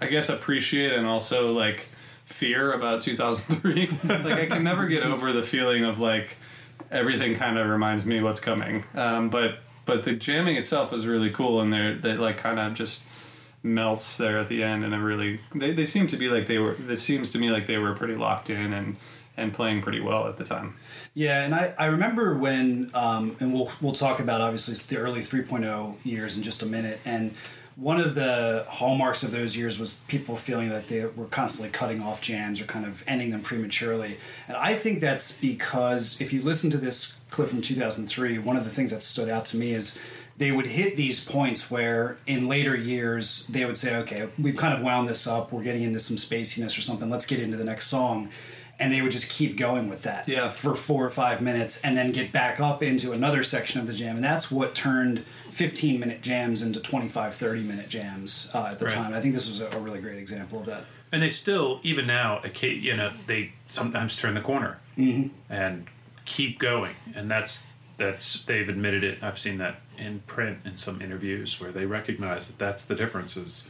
I 0.00 0.06
guess, 0.06 0.30
appreciate 0.30 0.94
and 0.94 1.06
also 1.06 1.52
like 1.52 1.88
fear 2.24 2.72
about 2.72 3.02
2003. 3.02 3.88
like 4.04 4.40
I 4.40 4.46
can 4.46 4.64
never 4.64 4.86
get 4.86 5.02
over 5.02 5.34
the 5.34 5.42
feeling 5.42 5.84
of 5.84 5.98
like 5.98 6.38
everything 6.90 7.34
kind 7.34 7.58
of 7.58 7.68
reminds 7.68 8.06
me 8.06 8.22
what's 8.22 8.40
coming, 8.40 8.84
um, 8.94 9.28
but 9.28 9.58
but 9.84 10.04
the 10.04 10.14
jamming 10.14 10.56
itself 10.56 10.94
is 10.94 11.06
really 11.06 11.28
cool, 11.28 11.60
and 11.60 11.70
they're 11.70 11.94
that 11.94 12.18
like 12.18 12.38
kind 12.38 12.58
of 12.58 12.72
just 12.72 13.02
melts 13.64 14.16
there 14.18 14.38
at 14.38 14.48
the 14.48 14.62
end 14.62 14.84
and 14.84 14.94
it 14.94 14.98
really 14.98 15.40
they, 15.54 15.72
they 15.72 15.86
seem 15.86 16.06
to 16.06 16.16
be 16.16 16.28
like 16.28 16.46
they 16.46 16.58
were 16.58 16.76
it 16.88 17.00
seems 17.00 17.32
to 17.32 17.38
me 17.38 17.50
like 17.50 17.66
they 17.66 17.78
were 17.78 17.94
pretty 17.94 18.14
locked 18.14 18.50
in 18.50 18.72
and 18.72 18.96
and 19.36 19.52
playing 19.52 19.82
pretty 19.82 20.00
well 20.00 20.28
at 20.28 20.36
the 20.36 20.44
time 20.44 20.76
Yeah, 21.14 21.44
and 21.44 21.54
I, 21.54 21.72
I 21.78 21.86
remember 21.86 22.36
when, 22.36 22.90
um, 22.92 23.36
and 23.38 23.54
we'll 23.54 23.70
we'll 23.80 23.92
talk 23.92 24.18
about 24.18 24.40
obviously 24.40 24.74
the 24.74 25.00
early 25.00 25.20
3.0 25.20 25.96
years 26.04 26.36
in 26.36 26.42
just 26.42 26.62
a 26.62 26.66
minute. 26.66 27.00
And 27.04 27.34
one 27.76 28.00
of 28.00 28.16
the 28.16 28.64
hallmarks 28.68 29.22
of 29.22 29.30
those 29.30 29.56
years 29.56 29.78
was 29.78 29.92
people 30.08 30.36
feeling 30.36 30.70
that 30.70 30.88
they 30.88 31.06
were 31.06 31.26
constantly 31.26 31.70
cutting 31.70 32.00
off 32.00 32.20
jams 32.20 32.60
or 32.60 32.64
kind 32.64 32.84
of 32.84 33.04
ending 33.06 33.30
them 33.30 33.42
prematurely. 33.42 34.18
And 34.48 34.56
I 34.56 34.74
think 34.74 35.00
that's 35.00 35.40
because 35.40 36.20
if 36.20 36.32
you 36.32 36.42
listen 36.42 36.70
to 36.70 36.78
this 36.78 37.18
clip 37.30 37.48
from 37.48 37.62
2003, 37.62 38.38
one 38.38 38.56
of 38.56 38.64
the 38.64 38.70
things 38.70 38.90
that 38.90 39.02
stood 39.02 39.28
out 39.28 39.44
to 39.46 39.56
me 39.56 39.72
is 39.72 39.98
they 40.36 40.50
would 40.50 40.66
hit 40.66 40.96
these 40.96 41.24
points 41.24 41.70
where 41.70 42.18
in 42.26 42.48
later 42.48 42.76
years 42.76 43.46
they 43.48 43.64
would 43.64 43.76
say, 43.78 43.96
okay, 43.98 44.28
we've 44.38 44.56
kind 44.56 44.74
of 44.74 44.80
wound 44.82 45.08
this 45.08 45.26
up, 45.26 45.52
we're 45.52 45.62
getting 45.62 45.82
into 45.84 46.00
some 46.00 46.16
spaciness 46.16 46.76
or 46.76 46.80
something, 46.80 47.08
let's 47.08 47.26
get 47.26 47.38
into 47.40 47.56
the 47.56 47.64
next 47.64 47.86
song. 47.86 48.30
And 48.80 48.92
they 48.92 49.00
would 49.02 49.12
just 49.12 49.30
keep 49.30 49.56
going 49.56 49.88
with 49.88 50.02
that 50.02 50.26
Yeah. 50.26 50.48
for 50.48 50.74
four 50.74 51.06
or 51.06 51.10
five 51.10 51.40
minutes 51.40 51.80
and 51.82 51.96
then 51.96 52.10
get 52.10 52.32
back 52.32 52.58
up 52.58 52.82
into 52.82 53.12
another 53.12 53.44
section 53.44 53.80
of 53.80 53.86
the 53.86 53.92
jam. 53.92 54.16
And 54.16 54.24
that's 54.24 54.50
what 54.50 54.74
turned 54.74 55.24
15 55.50 56.00
minute 56.00 56.20
jams 56.22 56.60
into 56.60 56.80
25, 56.80 57.34
30 57.36 57.62
minute 57.62 57.88
jams 57.88 58.50
uh, 58.52 58.66
at 58.72 58.80
the 58.80 58.86
Right. 58.86 58.94
time. 58.94 59.14
I 59.14 59.20
think 59.20 59.32
this 59.34 59.48
was 59.48 59.60
a, 59.60 59.68
a 59.70 59.78
really 59.78 60.00
great 60.00 60.18
example 60.18 60.58
of 60.58 60.66
that. 60.66 60.82
And 61.12 61.22
they 61.22 61.30
still, 61.30 61.78
even 61.84 62.08
now, 62.08 62.42
you 62.60 62.96
know, 62.96 63.12
they 63.28 63.52
sometimes 63.68 64.16
turn 64.16 64.34
the 64.34 64.40
corner 64.40 64.78
and 65.48 65.86
keep 66.24 66.58
going, 66.58 66.94
and 67.14 67.30
that's 67.30 67.68
that's 67.96 68.42
they've 68.44 68.68
admitted 68.68 69.04
it. 69.04 69.18
I've 69.22 69.38
seen 69.38 69.58
that 69.58 69.80
in 69.98 70.20
print 70.26 70.58
in 70.64 70.76
some 70.76 71.00
interviews 71.00 71.60
where 71.60 71.70
they 71.72 71.86
recognize 71.86 72.48
that 72.48 72.58
that's 72.58 72.84
the 72.86 72.94
difference. 72.94 73.36
Is 73.36 73.68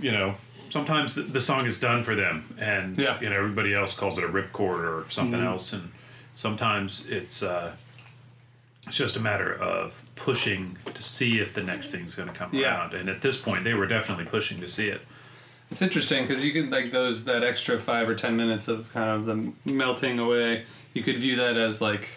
you 0.00 0.12
know 0.12 0.34
sometimes 0.70 1.14
the, 1.14 1.22
the 1.22 1.40
song 1.40 1.66
is 1.66 1.78
done 1.80 2.02
for 2.02 2.14
them, 2.14 2.54
and 2.58 2.96
Yeah. 2.98 3.20
you 3.20 3.28
know 3.30 3.36
everybody 3.36 3.74
else 3.74 3.94
calls 3.94 4.18
it 4.18 4.24
a 4.24 4.28
ripcord 4.28 4.84
or 4.84 5.10
something 5.10 5.40
else, 5.40 5.72
and 5.72 5.90
sometimes 6.34 7.08
it's. 7.08 7.42
Uh, 7.42 7.72
it's 8.88 8.96
just 8.96 9.14
a 9.14 9.20
matter 9.20 9.54
of 9.54 10.04
pushing 10.16 10.76
to 10.86 11.00
see 11.00 11.38
if 11.38 11.54
the 11.54 11.62
next 11.62 11.92
thing's 11.92 12.16
going 12.16 12.28
to 12.28 12.34
come 12.34 12.50
Yeah. 12.52 12.78
around. 12.78 12.94
And 12.94 13.08
at 13.08 13.22
this 13.22 13.38
point, 13.38 13.62
they 13.62 13.74
were 13.74 13.86
definitely 13.86 14.24
pushing 14.24 14.60
to 14.60 14.68
see 14.68 14.88
it. 14.88 15.00
it's 15.70 15.80
interesting 15.82 16.24
because 16.26 16.44
you 16.44 16.52
could 16.52 16.68
like 16.68 16.90
those 16.90 17.24
that 17.26 17.44
extra 17.44 17.78
five 17.78 18.08
or 18.08 18.16
ten 18.16 18.36
minutes 18.36 18.66
of 18.66 18.92
kind 18.92 19.08
of 19.08 19.24
them 19.24 19.56
melting 19.64 20.18
away 20.18 20.64
you 20.94 21.02
could 21.04 21.16
view 21.16 21.36
that 21.36 21.56
as 21.56 21.80
like 21.80 22.08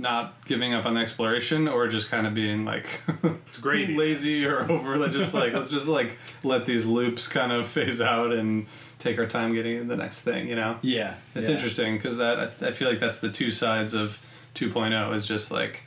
not 0.00 0.44
giving 0.46 0.72
up 0.74 0.86
on 0.86 0.94
the 0.94 1.00
exploration 1.00 1.66
or 1.66 1.88
just 1.88 2.08
kind 2.08 2.26
of 2.26 2.32
being 2.32 2.64
like 2.64 3.00
It's 3.48 3.58
gravy. 3.58 3.96
lazy 3.98 4.44
or 4.46 4.60
over 4.70 5.08
just 5.08 5.34
like 5.34 5.52
let's 5.52 5.70
just 5.70 5.88
like 5.88 6.16
let 6.44 6.66
these 6.66 6.86
loops 6.86 7.26
kind 7.26 7.50
of 7.50 7.66
phase 7.66 8.00
out 8.00 8.32
and 8.32 8.66
take 9.00 9.18
our 9.18 9.26
time 9.26 9.54
getting 9.54 9.78
to 9.78 9.84
the 9.84 9.96
next 9.96 10.22
thing 10.22 10.48
you 10.48 10.54
know 10.56 10.76
Yeah. 10.82 11.14
It's 11.34 11.48
yeah. 11.48 11.54
interesting 11.56 11.96
because 11.96 12.16
that 12.18 12.38
I, 12.62 12.68
I 12.68 12.70
feel 12.72 12.88
like 12.88 13.00
that's 13.00 13.20
the 13.20 13.30
two 13.30 13.50
sides 13.50 13.92
of 13.94 14.20
2.0 14.54 15.14
is 15.14 15.26
just 15.26 15.50
like 15.50 15.82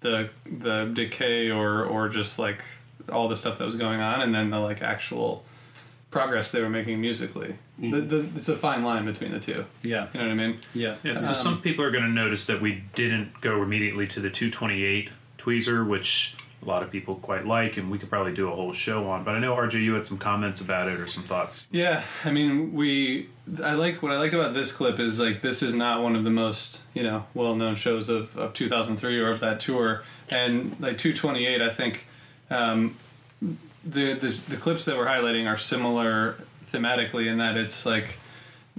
the 0.00 0.30
the 0.46 0.90
decay 0.92 1.50
or 1.50 1.84
or 1.84 2.08
just 2.08 2.38
like 2.38 2.64
all 3.12 3.28
the 3.28 3.36
stuff 3.36 3.58
that 3.58 3.64
was 3.64 3.76
going 3.76 4.00
on 4.00 4.22
and 4.22 4.34
then 4.34 4.48
the 4.50 4.58
like 4.58 4.82
actual 4.82 5.44
progress 6.10 6.50
they 6.50 6.60
were 6.60 6.68
making 6.68 7.00
musically. 7.00 7.56
The, 7.78 8.00
the, 8.00 8.28
it's 8.34 8.48
a 8.48 8.56
fine 8.56 8.82
line 8.82 9.04
between 9.04 9.32
the 9.32 9.40
two. 9.40 9.64
Yeah. 9.82 10.08
You 10.12 10.20
know 10.20 10.26
what 10.26 10.32
I 10.32 10.34
mean? 10.34 10.60
Yeah. 10.74 10.96
Yeah, 11.02 11.14
so 11.14 11.32
some 11.32 11.62
people 11.62 11.84
are 11.84 11.90
going 11.90 12.04
to 12.04 12.10
notice 12.10 12.46
that 12.48 12.60
we 12.60 12.82
didn't 12.94 13.40
go 13.40 13.62
immediately 13.62 14.06
to 14.08 14.20
the 14.20 14.30
228 14.30 15.10
tweezer, 15.38 15.86
which 15.86 16.36
a 16.62 16.66
lot 16.66 16.82
of 16.82 16.90
people 16.90 17.14
quite 17.16 17.46
like, 17.46 17.76
and 17.76 17.90
we 17.90 17.98
could 17.98 18.10
probably 18.10 18.32
do 18.32 18.48
a 18.50 18.54
whole 18.54 18.72
show 18.72 19.08
on. 19.08 19.24
But 19.24 19.34
I 19.34 19.38
know 19.38 19.54
RJ, 19.54 19.82
you 19.82 19.94
had 19.94 20.04
some 20.04 20.18
comments 20.18 20.60
about 20.60 20.88
it 20.88 21.00
or 21.00 21.06
some 21.06 21.22
thoughts. 21.22 21.66
Yeah, 21.70 22.02
I 22.24 22.30
mean, 22.30 22.72
we. 22.74 23.28
I 23.64 23.74
like 23.74 24.02
what 24.02 24.12
I 24.12 24.18
like 24.18 24.32
about 24.32 24.54
this 24.54 24.72
clip 24.72 25.00
is 25.00 25.18
like 25.18 25.40
this 25.40 25.62
is 25.62 25.74
not 25.74 26.02
one 26.02 26.14
of 26.14 26.22
the 26.22 26.30
most 26.30 26.82
you 26.94 27.02
know 27.02 27.24
well 27.34 27.56
known 27.56 27.74
shows 27.74 28.08
of, 28.08 28.36
of 28.36 28.52
2003 28.52 29.18
or 29.18 29.30
of 29.30 29.40
that 29.40 29.58
tour, 29.60 30.04
and 30.28 30.78
like 30.78 30.98
228, 30.98 31.62
I 31.62 31.70
think 31.70 32.06
um, 32.50 32.96
the, 33.84 34.14
the 34.14 34.28
the 34.48 34.56
clips 34.56 34.84
that 34.84 34.96
we're 34.96 35.06
highlighting 35.06 35.48
are 35.48 35.56
similar 35.56 36.36
thematically 36.72 37.26
in 37.26 37.38
that 37.38 37.56
it's 37.56 37.84
like 37.86 38.18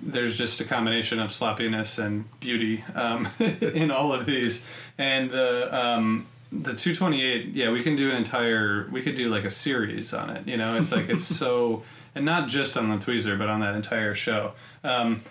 there's 0.02 0.38
just 0.38 0.60
a 0.62 0.66
combination 0.66 1.20
of 1.20 1.32
sloppiness 1.32 1.98
and 1.98 2.26
beauty 2.40 2.84
um, 2.96 3.28
in 3.40 3.92
all 3.92 4.14
of 4.14 4.26
these, 4.26 4.66
and 4.98 5.30
the 5.30 5.74
um, 5.76 6.28
the 6.52 6.74
228. 6.74 7.48
Yeah, 7.48 7.72
we 7.72 7.84
can 7.84 7.96
do 7.96 8.10
an 8.10 8.18
entire. 8.18 8.90
We 8.92 9.02
could 9.02 9.16
do 9.16 9.30
like 9.30 9.44
a 9.44 9.52
series 9.52 10.14
on 10.14 10.30
it. 10.30 10.48
You 10.48 10.58
know, 10.58 10.78
it's 10.78 10.92
like 10.92 11.10
it's 11.10 11.26
so, 11.38 11.84
and 12.16 12.26
not 12.26 12.48
just 12.48 12.78
on 12.78 12.90
the 12.90 13.04
tweezer, 13.04 13.38
but 13.38 13.50
on 13.50 13.62
that 13.62 13.76
entire 13.76 14.16
show. 14.16 14.54
Um, 14.84 15.22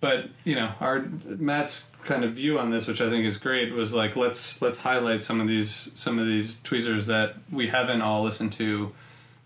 but 0.00 0.30
you 0.44 0.54
know, 0.54 0.72
our 0.80 1.06
Matt's 1.24 1.90
kind 2.04 2.24
of 2.24 2.34
view 2.34 2.58
on 2.58 2.70
this, 2.70 2.86
which 2.86 3.00
I 3.00 3.10
think 3.10 3.26
is 3.26 3.36
great, 3.36 3.72
was 3.72 3.92
like 3.92 4.16
let's 4.16 4.62
let's 4.62 4.78
highlight 4.78 5.22
some 5.22 5.40
of 5.40 5.48
these 5.48 5.92
some 5.94 6.18
of 6.18 6.26
these 6.26 6.60
tweezers 6.62 7.06
that 7.06 7.34
we 7.50 7.68
haven't 7.68 8.02
all 8.02 8.22
listened 8.22 8.52
to 8.54 8.92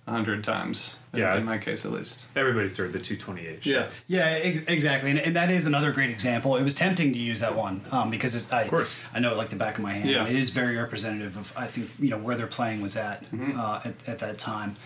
hundred 0.08 0.42
times. 0.42 0.98
Yeah. 1.14 1.36
in 1.36 1.44
my 1.44 1.58
case 1.58 1.84
at 1.84 1.92
least. 1.92 2.26
Everybody's 2.36 2.76
heard 2.76 2.92
the 2.92 2.98
228 3.00 3.64
show. 3.64 3.70
Yeah. 3.70 3.88
Yeah, 4.06 4.24
ex- 4.26 4.64
exactly, 4.66 5.10
and, 5.10 5.18
and 5.18 5.36
that 5.36 5.50
is 5.50 5.66
another 5.66 5.92
great 5.92 6.10
example. 6.10 6.56
It 6.56 6.62
was 6.62 6.74
tempting 6.74 7.12
to 7.12 7.18
use 7.18 7.40
that 7.40 7.54
one 7.54 7.82
um, 7.92 8.10
because 8.10 8.34
it's, 8.34 8.52
I, 8.52 8.66
course. 8.68 8.90
I 9.14 9.20
know 9.20 9.32
it 9.32 9.36
like 9.36 9.50
the 9.50 9.56
back 9.56 9.76
of 9.76 9.82
my 9.82 9.92
hand. 9.92 10.08
Yeah. 10.08 10.26
It 10.26 10.34
is 10.36 10.50
very 10.50 10.76
representative 10.76 11.36
of 11.36 11.52
I 11.56 11.66
think 11.66 11.90
you 11.98 12.10
know 12.10 12.18
where 12.18 12.36
their 12.36 12.46
playing 12.48 12.80
was 12.80 12.96
at 12.96 13.24
uh, 13.56 13.80
at, 13.84 13.94
at 14.08 14.18
that 14.18 14.38
time. 14.38 14.76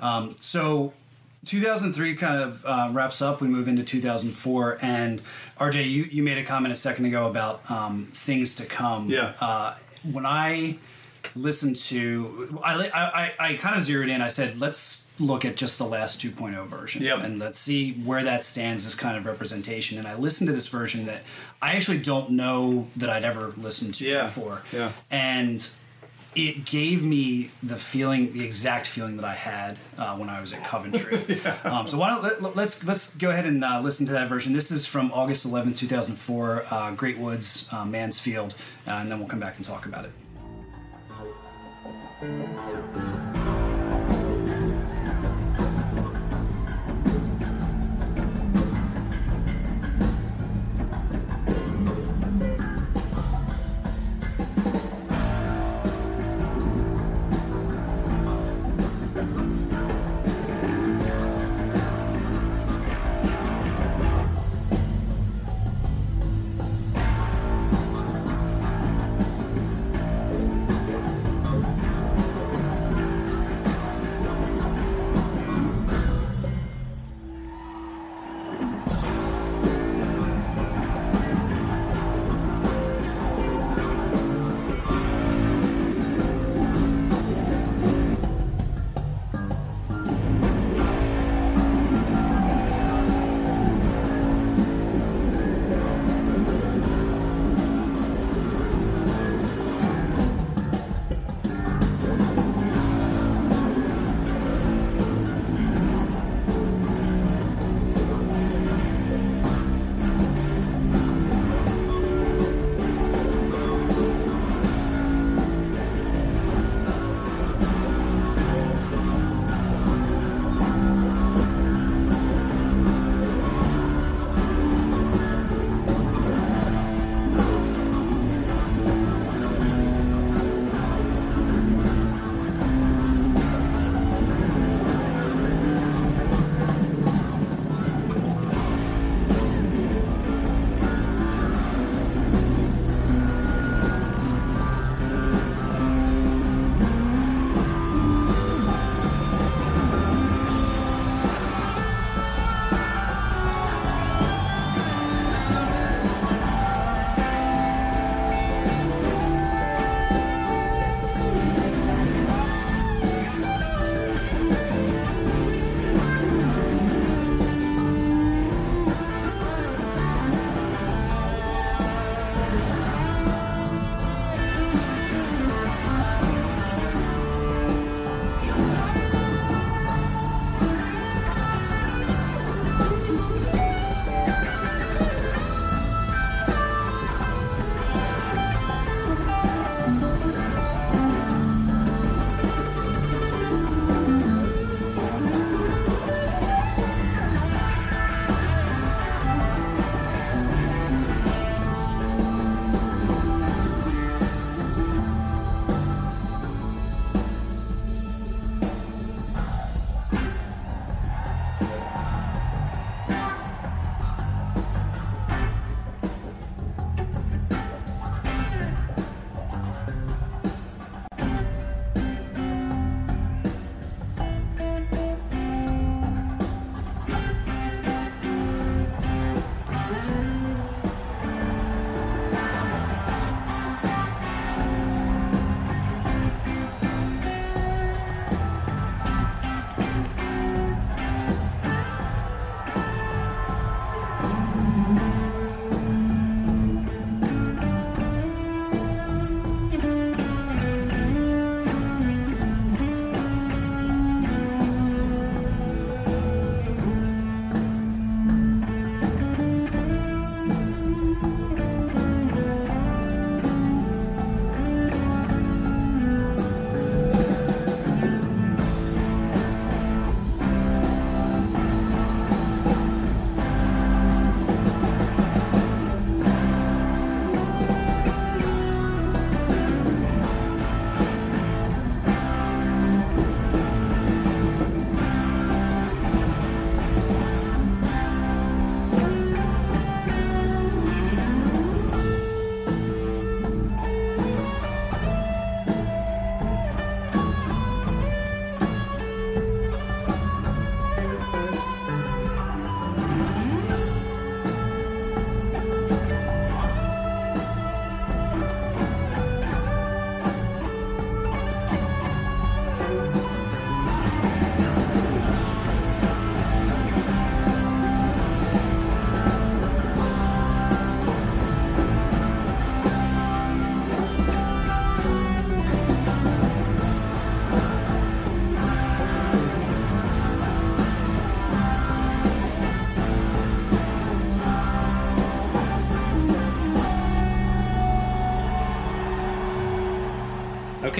Um, 0.00 0.36
so. 0.40 0.92
2003 1.46 2.16
kind 2.16 2.38
of 2.42 2.62
uh, 2.66 2.90
wraps 2.92 3.22
up. 3.22 3.40
We 3.40 3.48
move 3.48 3.66
into 3.66 3.82
2004, 3.82 4.76
and 4.82 5.22
RJ, 5.56 5.90
you, 5.90 6.02
you 6.02 6.22
made 6.22 6.36
a 6.36 6.42
comment 6.44 6.70
a 6.70 6.74
second 6.74 7.06
ago 7.06 7.28
about 7.30 7.68
um, 7.70 8.08
things 8.12 8.54
to 8.56 8.66
come. 8.66 9.08
Yeah. 9.08 9.32
Uh, 9.40 9.74
when 10.12 10.26
I 10.26 10.76
listened 11.34 11.76
to, 11.76 12.58
I, 12.64 13.32
I, 13.38 13.48
I- 13.50 13.54
kind 13.54 13.76
of 13.76 13.82
zeroed 13.82 14.08
in. 14.08 14.20
I 14.20 14.28
said, 14.28 14.60
let's 14.60 15.06
look 15.18 15.44
at 15.44 15.54
just 15.56 15.76
the 15.78 15.84
last 15.84 16.20
2.0 16.20 16.66
version 16.68 17.02
Yep. 17.02 17.22
and 17.22 17.38
let's 17.38 17.58
see 17.58 17.92
where 17.92 18.24
that 18.24 18.42
stands 18.42 18.86
as 18.86 18.94
kind 18.94 19.16
of 19.18 19.26
representation. 19.26 19.98
And 19.98 20.08
I 20.08 20.14
listened 20.16 20.48
to 20.48 20.54
this 20.54 20.68
version 20.68 21.04
that 21.06 21.22
I 21.60 21.72
actually 21.72 21.98
don't 21.98 22.30
know 22.30 22.88
that 22.96 23.10
I'd 23.10 23.24
ever 23.24 23.52
listened 23.58 23.94
to 23.96 24.04
Yeah. 24.06 24.22
before. 24.22 24.62
Yeah. 24.72 24.92
And 25.10 25.68
it 26.34 26.64
gave 26.64 27.02
me 27.02 27.50
the 27.62 27.76
feeling, 27.76 28.32
the 28.32 28.44
exact 28.44 28.86
feeling 28.86 29.16
that 29.16 29.24
I 29.26 29.34
had 29.34 29.76
uh, 29.98 30.16
when 30.16 30.30
I 30.30 30.40
was 30.40 30.52
at 30.52 30.62
Coventry. 30.64 31.40
um, 31.64 31.86
so 31.88 31.98
why 31.98 32.08
don't 32.10 32.22
let, 32.42 32.54
let's 32.56 32.84
let's 32.84 33.14
go 33.16 33.30
ahead 33.30 33.46
and 33.46 33.64
uh, 33.64 33.80
listen 33.82 34.06
to 34.06 34.12
that 34.12 34.28
version. 34.28 34.52
This 34.52 34.70
is 34.70 34.86
from 34.86 35.10
August 35.12 35.44
11th, 35.46 35.76
2004, 35.78 36.64
uh, 36.70 36.90
Great 36.92 37.18
Woods, 37.18 37.68
uh, 37.72 37.84
Mansfield, 37.84 38.54
uh, 38.86 38.92
and 38.92 39.10
then 39.10 39.18
we'll 39.18 39.28
come 39.28 39.40
back 39.40 39.56
and 39.56 39.64
talk 39.64 39.86
about 39.86 40.04
it. 40.04 40.12
Música 42.20 43.09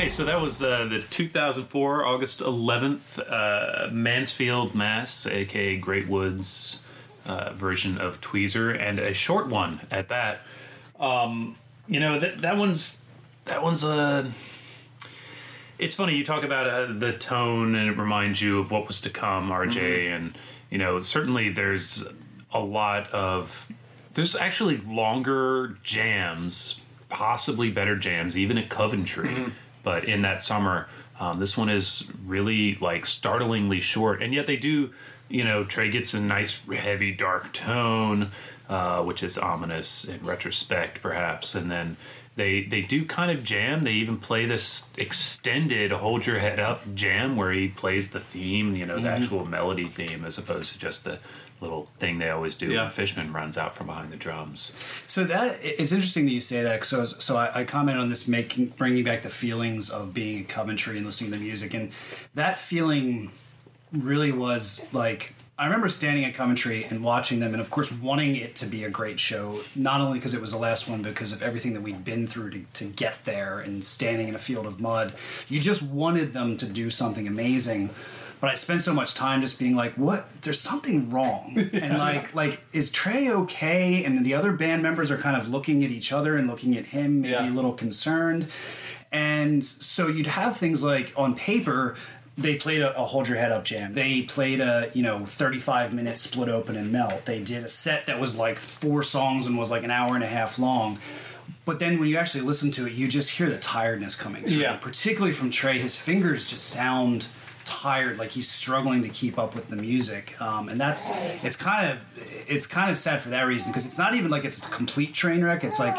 Okay, 0.01 0.09
so 0.09 0.25
that 0.25 0.41
was 0.41 0.63
uh, 0.63 0.87
the 0.87 1.01
2004 1.11 2.07
August 2.07 2.41
11th 2.41 3.19
uh, 3.19 3.91
Mansfield, 3.93 4.75
Mass, 4.75 5.27
aka 5.27 5.77
Great 5.77 6.09
Woods 6.09 6.83
uh, 7.27 7.53
version 7.53 7.99
of 7.99 8.19
Tweezer, 8.23 8.75
and 8.81 8.99
a 8.99 9.13
short 9.13 9.49
one 9.49 9.79
at 9.91 10.09
that. 10.09 10.41
Um, 10.99 11.55
you 11.87 12.01
know 12.01 12.19
that 12.19 12.41
that 12.41 12.57
one's 12.57 13.03
that 13.45 13.63
one's 13.63 13.85
a. 13.85 14.33
It's 15.79 15.95
funny 15.95 16.17
you 16.17 16.25
talk 16.25 16.45
about 16.45 16.67
uh, 16.67 16.95
the 16.95 17.13
tone, 17.13 17.75
and 17.75 17.91
it 17.91 17.99
reminds 17.99 18.41
you 18.41 18.59
of 18.59 18.71
what 18.71 18.87
was 18.87 19.03
to 19.03 19.11
come, 19.11 19.51
RJ, 19.51 20.17
and 20.17 20.35
you 20.71 20.79
know 20.79 20.99
certainly 21.01 21.51
there's 21.51 22.09
a 22.55 22.61
lot 22.61 23.11
of 23.11 23.71
there's 24.15 24.35
actually 24.35 24.79
longer 24.79 25.77
jams, 25.83 26.81
possibly 27.11 27.69
better 27.71 27.97
jams, 27.97 28.39
even 28.39 28.57
at 28.57 28.71
Coventry. 28.71 29.53
But 29.83 30.05
in 30.05 30.23
that 30.23 30.43
summer, 30.43 30.89
um, 31.19 31.39
this 31.39 31.57
one 31.57 31.69
is 31.69 32.07
really 32.25 32.77
like 32.77 33.07
startlingly 33.07 33.81
short, 33.81 34.23
and 34.23 34.35
yet 34.35 34.47
they 34.47 34.57
do. 34.57 34.91
You 35.29 35.45
know, 35.45 35.63
Trey 35.63 35.91
gets 35.91 36.13
a 36.13 36.21
nice 36.21 36.65
heavy 36.67 37.13
dark 37.13 37.53
tone, 37.53 38.31
uh, 38.69 39.05
which 39.05 39.23
is 39.23 39.39
ominous 39.39 40.05
in 40.05 40.25
retrospect, 40.25 41.03
perhaps, 41.03 41.55
and 41.55 41.71
then. 41.71 41.97
They, 42.37 42.63
they 42.63 42.81
do 42.81 43.05
kind 43.05 43.37
of 43.37 43.45
jam. 43.45 43.83
They 43.83 43.95
even 43.95 44.17
play 44.17 44.47
this 44.47 44.89
extended 44.97 45.91
"Hold 45.91 46.25
Your 46.25 46.39
Head 46.39 46.59
Up" 46.59 46.95
jam 46.95 47.37
where 47.37 47.53
he 47.53 47.69
plays 47.69 48.13
the 48.13 48.21
theme, 48.21 48.77
you 48.77 48.87
know, 48.87 48.99
the 48.99 49.11
actual 49.11 49.45
melody 49.45 49.89
theme, 49.89 50.25
as 50.25 50.39
opposed 50.39 50.73
to 50.73 50.79
just 50.79 51.05
the 51.05 51.19
little 51.61 51.89
thing 51.97 52.19
they 52.19 52.31
always 52.31 52.55
do 52.55 52.67
Yeah. 52.73 52.83
when 52.83 52.91
Fishman 52.91 53.33
runs 53.33 53.59
out 53.59 53.75
from 53.77 53.87
behind 53.89 54.11
the 54.13 54.17
drums. 54.17 54.73
So 55.07 55.25
that 55.25 55.59
it's 55.63 55.93
interesting 55.93 56.25
that 56.27 56.33
you 56.33 56.41
say 56.41 56.63
that. 56.63 56.85
So 56.85 57.05
so 57.05 57.37
I, 57.37 57.61
I 57.61 57.65
comment 57.65 57.99
on 57.99 58.09
this 58.09 58.27
making 58.27 58.69
bringing 58.77 59.05
back 59.05 59.23
the 59.23 59.31
feelings 59.31 59.91
of 59.91 60.15
being 60.15 60.41
at 60.43 60.49
Coventry 60.49 60.97
and 60.97 61.07
listening 61.07 61.31
to 61.33 61.37
the 61.39 61.43
music, 61.45 61.75
and 61.75 61.91
that 62.35 62.59
feeling 62.59 63.31
really 63.93 64.33
was 64.33 64.89
like 64.93 65.35
I 65.59 65.65
remember 65.67 65.91
standing 65.91 66.25
at 66.25 66.33
Coventry 66.33 66.85
and 66.85 67.05
watching 67.05 67.41
them, 67.41 67.53
and 67.53 67.61
of 67.61 67.69
course 67.71 67.93
wanting 67.93 68.35
it 68.35 68.57
to 68.57 68.67
be 68.67 68.85
a 68.85 68.89
great 68.89 69.21
show, 69.21 69.61
not 69.75 70.01
only 70.01 70.19
because 70.19 70.33
it 70.33 70.41
was 70.41 70.53
the 70.53 70.57
last 70.57 70.89
one, 70.89 71.03
because 71.03 71.33
of 71.33 71.43
everything 71.43 71.75
that 71.75 71.83
we'd 71.83 72.03
been 72.03 72.27
through 72.27 72.49
to, 72.53 72.65
to 72.73 72.85
get 72.87 73.25
there 73.25 73.61
and 73.61 73.85
standing 73.85 74.29
in 74.29 74.35
a 74.35 74.39
field 74.39 74.65
of 74.65 74.81
mud. 74.81 75.13
You 75.49 75.61
just 75.61 75.83
wanted 75.83 76.33
them 76.33 76.57
to 76.57 76.67
do 76.67 76.89
something 76.89 77.29
amazing. 77.29 77.91
But 78.41 78.51
I 78.51 78.55
spent 78.55 78.81
so 78.83 78.95
much 78.95 79.15
time 79.15 79.41
just 79.43 79.59
being 79.59 79.77
like, 79.77 79.95
"What? 79.95 80.27
There's 80.43 80.61
something 80.61 81.11
wrong." 81.11 81.59
And 81.73 81.99
like, 81.99 82.35
like, 82.35 82.63
is 82.73 82.91
Trey 82.91 83.31
okay? 83.31 84.03
And 84.05 84.25
the 84.25 84.35
other 84.35 84.53
band 84.53 84.83
members 84.83 85.11
are 85.11 85.19
kind 85.19 85.37
of 85.37 85.49
looking 85.49 85.85
at 85.85 85.91
each 85.91 86.11
other 86.13 86.37
and 86.37 86.47
looking 86.49 86.77
at 86.77 86.87
him, 86.87 87.21
maybe 87.21 87.33
Yeah. 87.33 87.51
a 87.51 87.55
little 87.55 87.73
concerned. 87.75 88.47
And 89.13 89.65
so 89.65 90.07
you'd 90.09 90.27
have 90.29 90.57
things 90.57 90.83
like 90.85 91.13
on 91.17 91.35
paper, 91.35 91.97
they 92.39 92.55
played 92.57 92.81
a, 92.81 92.97
a 92.97 93.05
hold 93.05 93.29
your 93.29 93.39
head 93.39 93.51
up 93.53 93.65
jam. 93.65 93.93
They 93.95 94.23
played 94.23 94.61
a 94.61 94.91
you 94.95 95.03
know 95.03 95.27
35 95.27 95.93
minute 95.93 96.17
split 96.19 96.49
open 96.49 96.77
and 96.77 96.91
melt. 96.93 97.25
They 97.27 97.41
did 97.43 97.65
a 97.65 97.69
set 97.69 98.07
that 98.07 98.21
was 98.21 98.37
like 98.39 98.59
four 98.59 99.03
songs 99.03 99.47
and 99.47 99.59
was 99.59 99.71
like 99.71 99.83
an 99.85 99.91
hour 99.91 100.15
and 100.15 100.25
a 100.25 100.29
half 100.29 100.59
long. 100.59 100.99
But 101.65 101.79
then 101.79 101.99
when 101.99 102.09
you 102.09 102.17
actually 102.17 102.43
listen 102.43 102.71
to 102.73 102.87
it, 102.87 102.93
you 102.93 103.07
just 103.09 103.31
hear 103.33 103.51
the 103.51 103.59
tiredness 103.59 104.15
coming 104.15 104.45
through. 104.45 104.59
Yeah. 104.59 104.77
Particularly 104.77 105.33
from 105.33 105.51
Trey, 105.51 105.79
his 105.79 105.97
fingers 105.97 106.49
just 106.49 106.65
sound 106.65 107.27
tired, 107.71 108.19
like 108.19 108.31
he's 108.31 108.51
struggling 108.51 109.03
to 109.05 109.09
keep 109.09 109.39
up 109.39 109.55
with 109.55 109.69
the 109.69 109.77
music. 109.77 110.39
Um, 110.41 110.69
and 110.69 110.79
that's 110.79 111.13
it's 111.45 111.57
kind 111.57 111.93
of 111.93 112.05
it's 112.49 112.67
kind 112.67 112.91
of 112.91 112.99
sad 112.99 113.23
for 113.23 113.31
that 113.31 113.45
reason 113.45 113.71
because 113.71 113.87
it's 113.87 113.99
not 113.99 114.15
even 114.15 114.31
like 114.31 114.45
it's 114.45 114.67
a 114.67 114.71
complete 114.71 115.15
train 115.15 115.43
wreck. 115.45 115.63
It's 115.63 115.79
like 115.79 115.97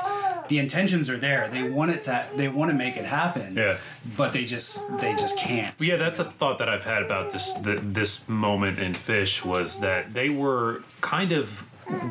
the 0.49 0.59
intentions 0.59 1.09
are 1.09 1.17
there. 1.17 1.47
They 1.47 1.63
want 1.63 1.91
it 1.91 2.03
to 2.03 2.27
they 2.35 2.49
want 2.49 2.71
to 2.71 2.77
make 2.77 2.97
it 2.97 3.05
happen. 3.05 3.55
Yeah. 3.55 3.77
But 4.17 4.33
they 4.33 4.43
just 4.43 4.99
they 4.99 5.15
just 5.15 5.37
can't. 5.37 5.73
Yeah, 5.79 5.95
that's 5.95 6.19
a 6.19 6.25
thought 6.25 6.59
that 6.59 6.67
I've 6.67 6.83
had 6.83 7.03
about 7.03 7.31
this 7.31 7.53
the, 7.53 7.79
this 7.81 8.27
moment 8.27 8.77
in 8.77 8.93
Phish 8.93 9.45
was 9.45 9.79
that 9.79 10.13
they 10.13 10.29
were 10.29 10.83
kind 10.99 11.31
of 11.31 11.65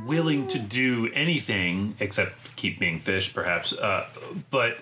willing 0.06 0.48
to 0.48 0.58
do 0.58 1.10
anything 1.12 1.96
except 2.00 2.56
keep 2.56 2.78
being 2.78 2.98
Phish, 2.98 3.32
perhaps. 3.32 3.72
Uh, 3.74 4.06
but 4.50 4.78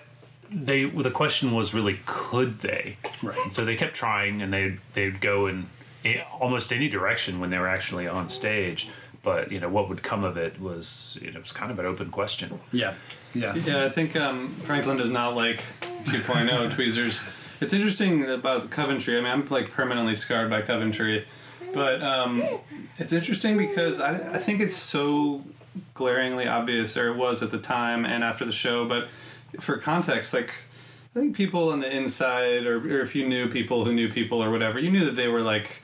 they 0.51 0.85
the 0.85 1.11
question 1.11 1.51
was 1.51 1.73
really 1.73 1.99
could 2.05 2.59
they? 2.59 2.97
Right. 3.21 3.37
And 3.39 3.53
so 3.53 3.65
they 3.65 3.75
kept 3.75 3.95
trying, 3.95 4.41
and 4.41 4.51
they 4.53 4.77
they'd 4.93 5.21
go 5.21 5.47
in 5.47 5.67
a- 6.05 6.23
almost 6.39 6.71
any 6.73 6.89
direction 6.89 7.39
when 7.39 7.49
they 7.49 7.57
were 7.59 7.67
actually 7.67 8.07
on 8.07 8.29
stage. 8.29 8.89
But 9.21 9.51
you 9.51 9.59
know 9.59 9.69
what 9.69 9.89
would 9.89 10.01
come 10.01 10.23
of 10.23 10.37
it 10.37 10.59
was 10.61 11.17
you 11.21 11.31
know 11.31 11.37
it 11.37 11.41
was 11.41 11.51
kind 11.51 11.71
of 11.71 11.79
an 11.79 11.85
open 11.85 12.09
question. 12.09 12.59
Yeah. 12.71 12.93
Yeah. 13.33 13.53
Yeah, 13.55 13.85
I 13.85 13.89
think 13.89 14.15
um, 14.15 14.49
Franklin 14.63 14.97
does 14.97 15.11
not 15.11 15.35
like 15.35 15.63
2.0 16.05 16.73
tweezers. 16.75 17.19
It's 17.61 17.73
interesting 17.73 18.27
about 18.27 18.69
Coventry. 18.71 19.17
I 19.17 19.21
mean, 19.21 19.31
I'm 19.31 19.45
like 19.47 19.69
permanently 19.71 20.15
scarred 20.15 20.49
by 20.49 20.61
Coventry, 20.61 21.25
but 21.73 22.01
um, 22.01 22.41
it's 22.97 23.11
interesting 23.11 23.57
because 23.57 23.99
I, 23.99 24.15
I 24.35 24.37
think 24.39 24.61
it's 24.61 24.75
so 24.75 25.43
glaringly 25.93 26.47
obvious, 26.47 26.95
or 26.97 27.09
it 27.09 27.17
was 27.17 27.43
at 27.43 27.51
the 27.51 27.59
time 27.59 28.05
and 28.05 28.23
after 28.23 28.45
the 28.45 28.51
show. 28.53 28.87
But 28.87 29.07
for 29.59 29.77
context, 29.77 30.33
like 30.33 30.51
I 31.15 31.19
think 31.19 31.35
people 31.35 31.69
on 31.69 31.79
the 31.79 31.95
inside, 31.95 32.65
or, 32.65 32.77
or 32.77 33.01
if 33.01 33.15
you 33.15 33.27
knew 33.27 33.49
people 33.49 33.83
who 33.83 33.93
knew 33.93 34.11
people 34.11 34.43
or 34.43 34.51
whatever, 34.51 34.79
you 34.79 34.91
knew 34.91 35.05
that 35.05 35.15
they 35.15 35.27
were 35.27 35.41
like 35.41 35.81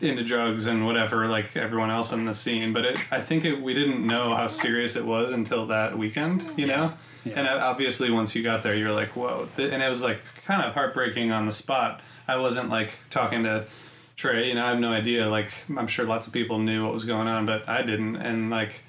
into 0.00 0.24
drugs 0.24 0.66
and 0.66 0.84
whatever, 0.84 1.28
like 1.28 1.56
everyone 1.56 1.90
else 1.90 2.12
in 2.12 2.24
the 2.24 2.34
scene. 2.34 2.72
But 2.72 2.84
it, 2.84 3.12
I 3.12 3.20
think 3.20 3.44
it, 3.44 3.62
we 3.62 3.74
didn't 3.74 4.04
know 4.04 4.34
how 4.34 4.48
serious 4.48 4.96
it 4.96 5.04
was 5.04 5.32
until 5.32 5.66
that 5.68 5.96
weekend, 5.96 6.50
you 6.56 6.66
know. 6.66 6.94
Yeah. 7.24 7.32
And 7.36 7.48
uh, 7.48 7.58
obviously, 7.62 8.10
once 8.10 8.34
you 8.34 8.42
got 8.42 8.62
there, 8.62 8.74
you're 8.74 8.92
like, 8.92 9.16
"Whoa!" 9.16 9.48
And 9.56 9.82
it 9.82 9.88
was 9.88 10.02
like 10.02 10.20
kind 10.44 10.62
of 10.62 10.74
heartbreaking 10.74 11.30
on 11.32 11.46
the 11.46 11.52
spot. 11.52 12.00
I 12.28 12.36
wasn't 12.36 12.68
like 12.68 12.98
talking 13.10 13.44
to 13.44 13.66
Trey, 14.16 14.48
you 14.48 14.54
know. 14.54 14.64
I 14.64 14.70
have 14.70 14.80
no 14.80 14.92
idea. 14.92 15.28
Like, 15.28 15.52
I'm 15.76 15.86
sure 15.86 16.06
lots 16.06 16.26
of 16.26 16.32
people 16.32 16.58
knew 16.58 16.84
what 16.84 16.92
was 16.92 17.04
going 17.04 17.28
on, 17.28 17.46
but 17.46 17.68
I 17.68 17.82
didn't. 17.82 18.16
And 18.16 18.50
like, 18.50 18.80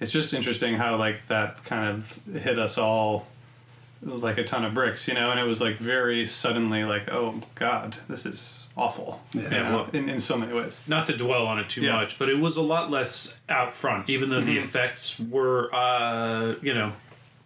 it's 0.00 0.12
just 0.12 0.34
interesting 0.34 0.74
how 0.74 0.96
like 0.96 1.26
that 1.28 1.64
kind 1.64 1.88
of 1.88 2.20
hit 2.42 2.58
us 2.58 2.78
all 2.78 3.26
like 4.02 4.38
a 4.38 4.44
ton 4.44 4.64
of 4.64 4.74
bricks, 4.74 5.06
you 5.08 5.14
know. 5.14 5.30
And 5.30 5.38
it 5.38 5.44
was 5.44 5.60
like 5.60 5.76
very 5.76 6.26
suddenly, 6.26 6.84
like, 6.84 7.08
"Oh 7.10 7.40
God, 7.54 7.96
this 8.08 8.26
is 8.26 8.66
awful." 8.76 9.22
Yeah. 9.32 9.42
Yeah, 9.50 9.70
well- 9.74 9.88
in, 9.92 10.08
in 10.08 10.20
so 10.20 10.36
many 10.36 10.52
ways. 10.52 10.80
not 10.86 11.06
to 11.06 11.16
dwell 11.16 11.46
on 11.46 11.58
it 11.58 11.68
too 11.68 11.82
Yeah. 11.82 11.92
much, 11.92 12.18
but 12.18 12.28
it 12.28 12.38
was 12.38 12.56
a 12.56 12.62
lot 12.62 12.90
less 12.90 13.40
out 13.48 13.74
front, 13.74 14.08
even 14.10 14.30
though 14.30 14.40
the 14.40 14.58
effects 14.58 15.18
were, 15.20 15.72
uh, 15.74 16.54
you 16.62 16.74
know, 16.74 16.92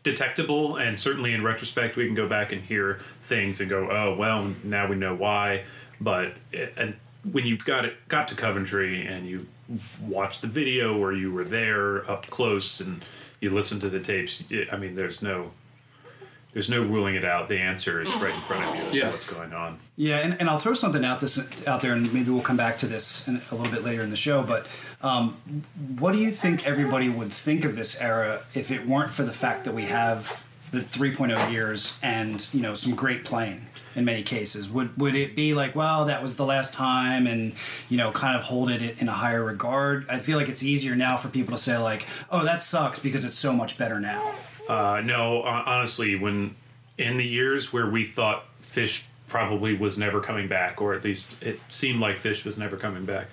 detectable. 0.03 0.77
And 0.77 0.99
certainly 0.99 1.33
in 1.33 1.43
retrospect, 1.43 1.97
we 1.97 2.07
can 2.07 2.15
go 2.15 2.29
back 2.29 2.53
and 2.53 2.63
hear 2.63 3.01
things 3.25 3.61
and 3.61 3.69
go, 3.69 3.91
oh, 3.91 4.15
well, 4.17 4.53
now 4.65 4.87
we 4.89 4.97
know 4.97 5.15
why. 5.15 5.65
But 6.01 6.35
it, 6.53 6.73
and 6.77 6.95
when 7.33 7.45
you 7.47 7.57
got 7.59 7.85
it 7.85 7.97
got 8.09 8.29
to 8.29 8.35
Coventry 8.35 9.05
and 9.07 9.27
you 9.27 9.47
watched 10.01 10.43
the 10.43 10.47
video 10.47 10.97
or 10.97 11.13
you 11.13 11.33
were 11.33 11.43
there 11.45 12.09
up 12.09 12.29
close 12.29 12.81
and 12.81 13.05
you 13.41 13.51
listened 13.51 13.81
to 13.81 13.89
the 13.91 13.99
tapes, 14.01 14.45
it, 14.49 14.73
I 14.73 14.77
mean, 14.77 14.95
there's 14.95 15.23
no. 15.23 15.51
There's 16.57 16.71
no 16.71 16.81
ruling 16.81 17.17
it 17.17 17.25
out. 17.27 17.51
The 17.51 17.59
answer 17.59 18.01
is 18.01 18.09
right 18.15 18.35
in 18.35 18.41
front 18.41 18.65
of 18.65 18.77
you. 18.77 18.81
As 18.81 18.91
to 18.93 18.97
Yeah. 18.97 19.11
what's 19.11 19.27
going 19.27 19.53
on? 19.53 19.79
Yeah, 19.95 20.21
and, 20.21 20.41
and 20.41 20.49
I'll 20.49 20.59
throw 20.59 20.73
something 20.73 21.05
out 21.05 21.21
this 21.21 21.69
out 21.69 21.83
there, 21.83 21.93
and 21.93 22.11
maybe 22.15 22.31
we'll 22.31 22.41
come 22.41 22.57
back 22.57 22.79
to 22.79 22.87
this 22.87 23.29
in, 23.29 23.43
a 23.51 23.55
little 23.55 23.71
bit 23.71 23.85
later 23.85 24.03
in 24.03 24.09
the 24.09 24.17
show. 24.17 24.43
But 24.43 24.67
um, 25.03 25.37
what 25.99 26.13
do 26.13 26.19
you 26.19 26.31
think 26.31 26.67
everybody 26.67 27.11
would 27.11 27.31
think 27.31 27.67
of 27.67 27.77
this 27.77 28.01
era 28.01 28.43
if 28.55 28.71
it 28.71 28.87
weren't 28.87 29.13
for 29.13 29.23
the 29.23 29.33
fact 29.35 29.65
that 29.65 29.75
we 29.75 29.85
have 29.85 30.47
the 30.71 30.81
3.0 30.81 31.53
years 31.53 31.99
and 32.03 32.49
you 32.55 32.63
know 32.63 32.73
some 32.73 32.95
great 32.95 33.27
playing 33.27 33.67
in 33.95 34.07
many 34.07 34.23
cases? 34.23 34.71
Would 34.71 34.97
would 34.97 35.15
it 35.15 35.37
be 35.37 35.53
like, 35.53 35.77
well, 35.77 36.07
that 36.07 36.23
was 36.23 36.37
the 36.37 36.47
last 36.47 36.73
time, 36.73 37.27
and 37.27 37.53
you 37.91 37.99
know, 37.99 38.13
kind 38.13 38.35
of 38.35 38.45
hold 38.45 38.71
it 38.71 39.03
in 39.03 39.11
a 39.11 39.13
higher 39.13 39.45
regard? 39.45 40.09
I 40.09 40.21
feel 40.21 40.39
like 40.39 40.49
it's 40.49 40.63
easier 40.63 40.97
now 40.97 41.19
for 41.19 41.29
people 41.29 41.55
to 41.55 41.63
say 41.63 41.77
like, 41.77 42.07
oh, 42.31 42.47
that 42.47 42.63
sucked 42.63 43.03
because 43.03 43.27
it's 43.27 43.37
so 43.37 43.53
much 43.53 43.77
better 43.77 44.01
now. 44.01 44.33
Uh, 44.69 45.01
no, 45.05 45.43
honestly, 45.43 46.17
when 46.17 46.55
in 46.99 47.17
the 47.17 47.27
years 47.27 47.73
where 47.73 47.89
we 47.89 48.05
thought 48.05 48.45
Phish 48.63 49.05
probably 49.29 49.77
was 49.77 49.99
never 49.99 50.21
coming 50.21 50.49
back, 50.49 50.81
or 50.81 50.95
at 50.95 51.05
least 51.05 51.43
it 51.43 51.61
seemed 51.69 52.01
like 52.01 52.19
Phish 52.19 52.45
was 52.45 52.59
never 52.59 52.77
coming 52.77 53.05
back, 53.05 53.27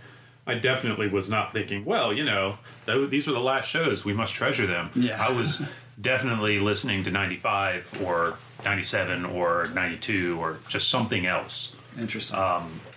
I 0.46 0.56
definitely 0.56 1.08
was 1.08 1.30
not 1.30 1.54
thinking, 1.54 1.86
well, 1.86 2.14
you 2.14 2.26
know, 2.26 2.58
th- 2.86 3.10
these 3.10 3.28
were 3.28 3.34
the 3.34 3.40
last 3.40 3.68
shows. 3.68 4.04
We 4.04 4.14
must 4.14 4.34
treasure 4.34 4.68
them. 4.68 4.90
Yeah. 4.96 5.24
I 5.26 5.32
was 5.32 5.62
definitely 6.02 6.60
listening 6.60 7.04
to 7.06 7.12
95 7.12 8.02
or 8.04 8.38
97 8.66 9.26
or 9.26 9.68
92 9.74 10.38
or 10.40 10.58
just 10.68 10.90
something 10.90 11.26
else. 11.26 11.74
Interesting. 11.98 12.40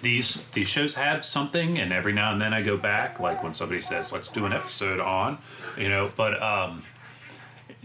These 0.01 0.43
these 0.55 0.68
shows 0.68 0.95
have 0.95 1.22
something, 1.22 1.78
and 1.78 1.93
every 1.93 2.14
now 2.14 2.32
and 2.32 2.41
then 2.41 2.55
I 2.55 2.62
go 2.62 2.78
back, 2.78 3.20
like 3.20 3.43
when 3.43 3.53
somebody 3.53 3.82
says, 3.82 4.11
"Let's 4.11 4.28
do 4.30 4.47
an 4.47 4.55
episode 4.55 5.01
on," 5.01 5.37
you 5.76 5.91
know. 5.91 6.09
But 6.16 6.43
um, 6.43 6.82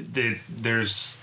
the, 0.01 0.37
there's 0.49 1.17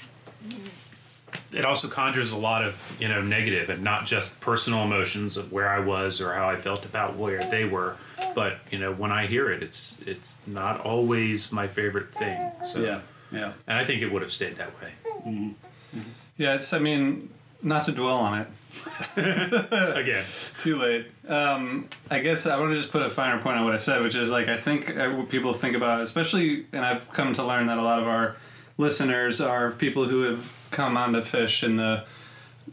it 1.53 1.65
also 1.65 1.89
conjures 1.89 2.31
a 2.33 2.37
lot 2.37 2.65
of 2.65 2.97
you 3.01 3.09
know 3.09 3.23
negative 3.23 3.71
and 3.71 3.83
not 3.83 4.07
just 4.07 4.41
personal 4.41 4.83
emotions 4.83 5.37
of 5.37 5.53
where 5.53 5.69
I 5.69 5.81
was 5.81 6.21
or 6.21 6.35
how 6.35 6.49
I 6.49 6.57
felt 6.57 6.85
about 6.85 7.17
where 7.17 7.43
they 7.51 7.65
were, 7.65 7.97
but 8.35 8.59
you 8.71 8.79
know 8.79 8.93
when 8.93 9.13
I 9.13 9.27
hear 9.27 9.51
it, 9.51 9.63
it's 9.63 10.01
it's 10.07 10.41
not 10.47 10.81
always 10.81 11.53
my 11.53 11.67
favorite 11.67 12.15
thing. 12.15 12.53
So, 12.73 12.81
yeah, 12.81 13.01
yeah. 13.33 13.53
and 13.67 13.79
I 13.79 13.85
think 13.85 14.03
it 14.03 14.13
would 14.13 14.23
have 14.23 14.33
stayed 14.33 14.57
that 14.57 14.73
way. 14.81 15.55
Yeah, 16.37 16.55
it's. 16.55 16.73
I 16.73 16.79
mean, 16.79 17.31
not 17.63 17.87
to 17.87 17.93
dwell 17.93 18.19
on 18.19 18.41
it. 18.41 18.49
Again, 19.17 20.25
Too 20.59 20.79
late. 20.79 21.07
Um, 21.27 21.89
I 22.11 22.21
guess 22.21 22.47
I 22.47 22.59
want 22.61 22.71
to 22.71 22.77
just 22.77 22.93
put 22.93 23.03
a 23.03 23.11
finer 23.11 23.41
point 23.41 23.59
on 23.59 23.65
what 23.65 23.75
I 23.75 23.79
said, 23.79 24.03
which 24.03 24.15
is 24.15 24.31
like 24.31 24.49
I 24.49 24.59
think 24.59 24.97
uh, 24.97 25.23
people 25.25 25.53
think 25.53 25.75
about, 25.75 26.03
especially, 26.03 26.67
and 26.73 26.85
I've 26.85 27.11
come 27.13 27.33
to 27.35 27.45
learn 27.45 27.67
that 27.67 27.79
a 27.79 27.83
lot 27.83 28.01
of 28.01 28.07
our 28.07 28.37
listeners 28.79 29.41
are 29.41 29.71
people 29.73 30.09
who 30.09 30.23
have 30.23 30.53
come 30.71 30.97
onto 30.97 31.21
Phish 31.21 31.63
in 31.63 31.77
the 31.77 32.05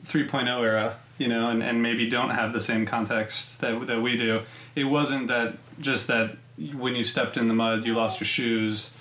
3.0 0.05 0.47
era, 0.63 0.97
you 1.17 1.27
know, 1.27 1.49
and, 1.49 1.61
and 1.63 1.81
maybe 1.81 2.09
don't 2.09 2.29
have 2.29 2.53
the 2.53 2.61
same 2.61 2.85
context 2.85 3.59
that 3.61 3.87
that 3.87 4.01
we 4.01 4.15
do. 4.15 4.43
It 4.75 4.85
wasn't 4.85 5.27
that 5.27 5.57
just 5.79 6.07
that 6.07 6.37
when 6.73 6.95
you 6.95 7.03
stepped 7.03 7.35
in 7.37 7.47
the 7.49 7.53
mud, 7.53 7.85
you 7.85 7.93
lost 7.95 8.19
your 8.21 8.27
shoes, 8.27 8.93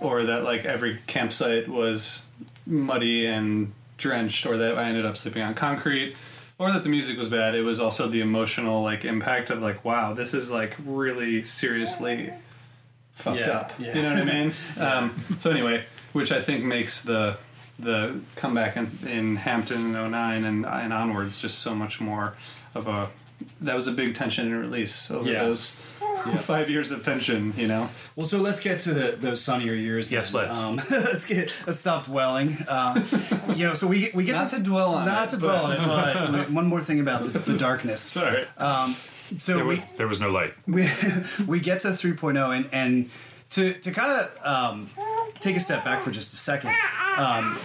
or 0.00 0.24
that 0.24 0.44
like 0.44 0.64
every 0.64 1.00
campsite 1.06 1.68
was 1.68 2.26
muddy 2.66 3.26
and 3.26 3.72
drenched, 3.96 4.46
or 4.46 4.56
that 4.58 4.76
I 4.78 4.84
ended 4.84 5.04
up 5.06 5.16
sleeping 5.16 5.42
on 5.42 5.54
concrete, 5.54 6.14
or 6.58 6.70
that 6.72 6.82
the 6.82 6.88
music 6.88 7.16
was 7.18 7.28
bad. 7.28 7.54
It 7.54 7.62
was 7.62 7.80
also 7.80 8.08
the 8.08 8.20
emotional 8.20 8.82
like 8.82 9.04
impact 9.04 9.50
of 9.50 9.60
like, 9.62 9.84
wow, 9.84 10.12
this 10.14 10.34
is 10.34 10.50
like 10.50 10.76
really 10.84 11.42
seriously 11.42 12.32
fucked 13.12 13.38
Yeah, 13.40 13.50
up. 13.50 13.72
yeah. 13.78 13.96
You 13.96 14.02
know 14.02 14.12
what 14.14 14.22
I 14.22 14.24
mean? 14.24 14.52
um, 14.78 15.24
so 15.38 15.50
anyway, 15.50 15.84
which 16.12 16.32
I 16.32 16.40
think 16.42 16.64
makes 16.64 17.02
the 17.02 17.36
the 17.78 18.20
comeback 18.36 18.76
in, 18.76 18.90
in 19.08 19.36
Hampton 19.36 19.94
in 19.96 20.10
09 20.10 20.44
and 20.44 20.66
and 20.66 20.92
onwards 20.92 21.40
just 21.40 21.60
so 21.60 21.74
much 21.74 22.00
more 22.00 22.34
of 22.74 22.86
a 22.88 23.08
that 23.62 23.74
was 23.74 23.88
a 23.88 23.92
big 23.92 24.14
tension 24.14 24.46
and 24.52 24.60
release 24.60 25.10
over 25.10 25.30
Yeah. 25.30 25.44
those 25.44 25.76
five 26.40 26.68
years 26.68 26.90
of 26.90 27.02
tension. 27.02 27.54
You 27.56 27.68
know. 27.68 27.88
Well, 28.14 28.26
so 28.26 28.36
let's 28.38 28.60
get 28.60 28.80
to 28.80 28.92
the, 28.92 29.16
those 29.18 29.40
sunnier 29.40 29.72
years. 29.72 30.12
Yes, 30.12 30.30
then. 30.30 30.42
let's. 30.46 30.58
Um, 30.58 30.76
let's 30.90 31.24
get 31.24 31.56
let's 31.66 31.78
stop 31.78 32.04
dwelling. 32.04 32.58
Um, 32.68 33.02
you 33.56 33.66
know, 33.66 33.72
so 33.72 33.86
we 33.86 34.10
we 34.12 34.24
get 34.24 34.34
Not 34.34 34.50
to, 34.50 34.56
to 34.56 34.62
dwell 34.62 34.94
on 34.94 35.06
not 35.06 35.28
it, 35.28 35.30
to 35.30 35.36
dwell 35.38 35.64
on 35.64 35.72
it, 35.72 35.78
but 36.32 36.50
one 36.52 36.66
more 36.66 36.82
thing 36.82 37.00
about 37.00 37.32
the, 37.32 37.38
the 37.38 37.56
darkness. 37.56 38.00
Sorry. 38.00 38.44
So 39.38 39.54
there 39.56 39.64
we 39.64 39.76
was 39.76 39.84
there 39.96 40.08
was 40.08 40.20
no 40.20 40.30
light. 40.30 40.52
we 40.66 40.86
we 41.46 41.60
get 41.60 41.80
to 41.80 41.88
3.0 41.88 42.56
and 42.56 42.68
and 42.72 43.10
to 43.50 43.72
to 43.74 43.90
kind 43.92 44.12
of 44.20 44.46
um, 44.46 44.90
take 45.40 45.56
a 45.56 45.60
step 45.60 45.84
back 45.84 46.02
for 46.02 46.10
just 46.10 46.32
a 46.32 46.36
second. 46.36 46.72
Um, 47.16 47.58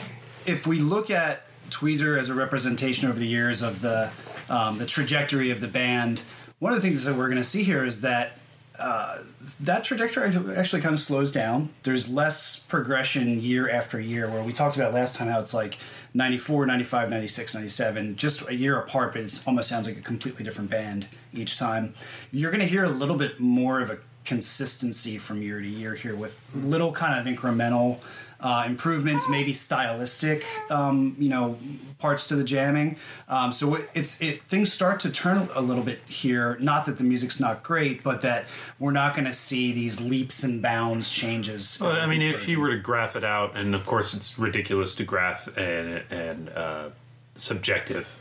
if 0.45 0.65
we 0.67 0.79
look 0.79 1.09
at 1.11 1.43
Tweezer 1.69 2.17
as 2.19 2.29
a 2.29 2.33
representation 2.33 3.09
over 3.09 3.17
the 3.19 3.27
years 3.27 3.61
of 3.61 3.81
the 3.81 4.11
um, 4.49 4.77
the 4.77 4.85
trajectory 4.85 5.49
of 5.49 5.59
the 5.59 5.67
band, 5.67 6.23
one 6.59 6.71
of 6.71 6.81
the 6.81 6.87
things 6.87 7.03
that 7.05 7.15
we're 7.15 7.25
going 7.27 7.37
to 7.37 7.43
see 7.43 7.63
here 7.63 7.83
is 7.83 8.01
that 8.01 8.37
uh, 8.77 9.17
that 9.61 9.83
trajectory 9.83 10.25
actually- 10.55 10.81
kind 10.81 10.93
of 10.93 10.99
slows 10.99 11.31
down. 11.31 11.69
There's 11.83 12.09
less 12.09 12.59
progression 12.59 13.39
year 13.39 13.69
after 13.69 13.99
year, 13.99 14.29
where 14.29 14.43
we 14.43 14.51
talked 14.51 14.75
about 14.75 14.93
last 14.93 15.15
time 15.15 15.29
how 15.29 15.39
it's 15.39 15.53
like 15.53 15.77
94, 16.13 16.65
95, 16.65 17.09
96, 17.09 17.53
97, 17.55 18.15
just 18.17 18.47
a 18.49 18.53
year 18.53 18.77
apart, 18.77 19.13
but 19.13 19.21
it 19.21 19.43
almost 19.47 19.69
sounds 19.69 19.87
like 19.87 19.97
a 19.97 20.01
completely 20.01 20.43
different 20.43 20.69
band 20.69 21.07
each 21.33 21.57
time. 21.57 21.93
You're 22.31 22.51
going 22.51 22.61
to 22.61 22.67
hear 22.67 22.83
a 22.83 22.89
little 22.89 23.15
bit 23.15 23.39
more 23.39 23.79
of 23.79 23.89
a 23.89 23.97
consistency 24.25 25.17
from 25.17 25.41
year 25.41 25.61
to 25.61 25.67
year 25.67 25.95
here 25.95 26.15
with 26.15 26.51
little 26.55 26.91
kind 26.91 27.19
of 27.19 27.33
incremental 27.33 27.99
uh, 28.39 28.63
improvements, 28.65 29.29
maybe 29.29 29.53
stylistic, 29.53 30.45
um, 30.69 31.15
you 31.17 31.29
know, 31.29 31.57
parts 31.99 32.27
to 32.27 32.35
the 32.35 32.43
jamming. 32.43 32.97
Um, 33.29 33.51
so 33.51 33.75
it's 33.93 34.21
it 34.21 34.43
things 34.43 34.71
start 34.71 34.99
to 35.01 35.09
turn 35.09 35.47
a 35.55 35.61
little 35.61 35.83
bit 35.83 36.01
here. 36.05 36.57
Not 36.59 36.85
that 36.85 36.97
the 36.97 37.03
music's 37.03 37.39
not 37.39 37.63
great, 37.63 38.03
but 38.03 38.21
that 38.21 38.45
we're 38.77 38.91
not 38.91 39.15
going 39.15 39.25
to 39.25 39.33
see 39.33 39.71
these 39.71 40.01
leaps 40.01 40.43
and 40.43 40.61
bounds 40.61 41.09
changes. 41.09 41.79
Well, 41.79 41.93
I 41.93 42.05
mean, 42.05 42.21
if 42.21 42.47
you 42.49 42.59
were 42.59 42.71
to 42.71 42.77
graph 42.77 43.15
it 43.15 43.23
out, 43.23 43.55
and 43.55 43.73
of 43.73 43.85
course 43.85 44.13
it's 44.13 44.37
ridiculous 44.37 44.95
to 44.95 45.03
graph 45.03 45.47
and 45.57 46.03
and 46.11 46.49
uh, 46.49 46.89
subjective 47.35 48.17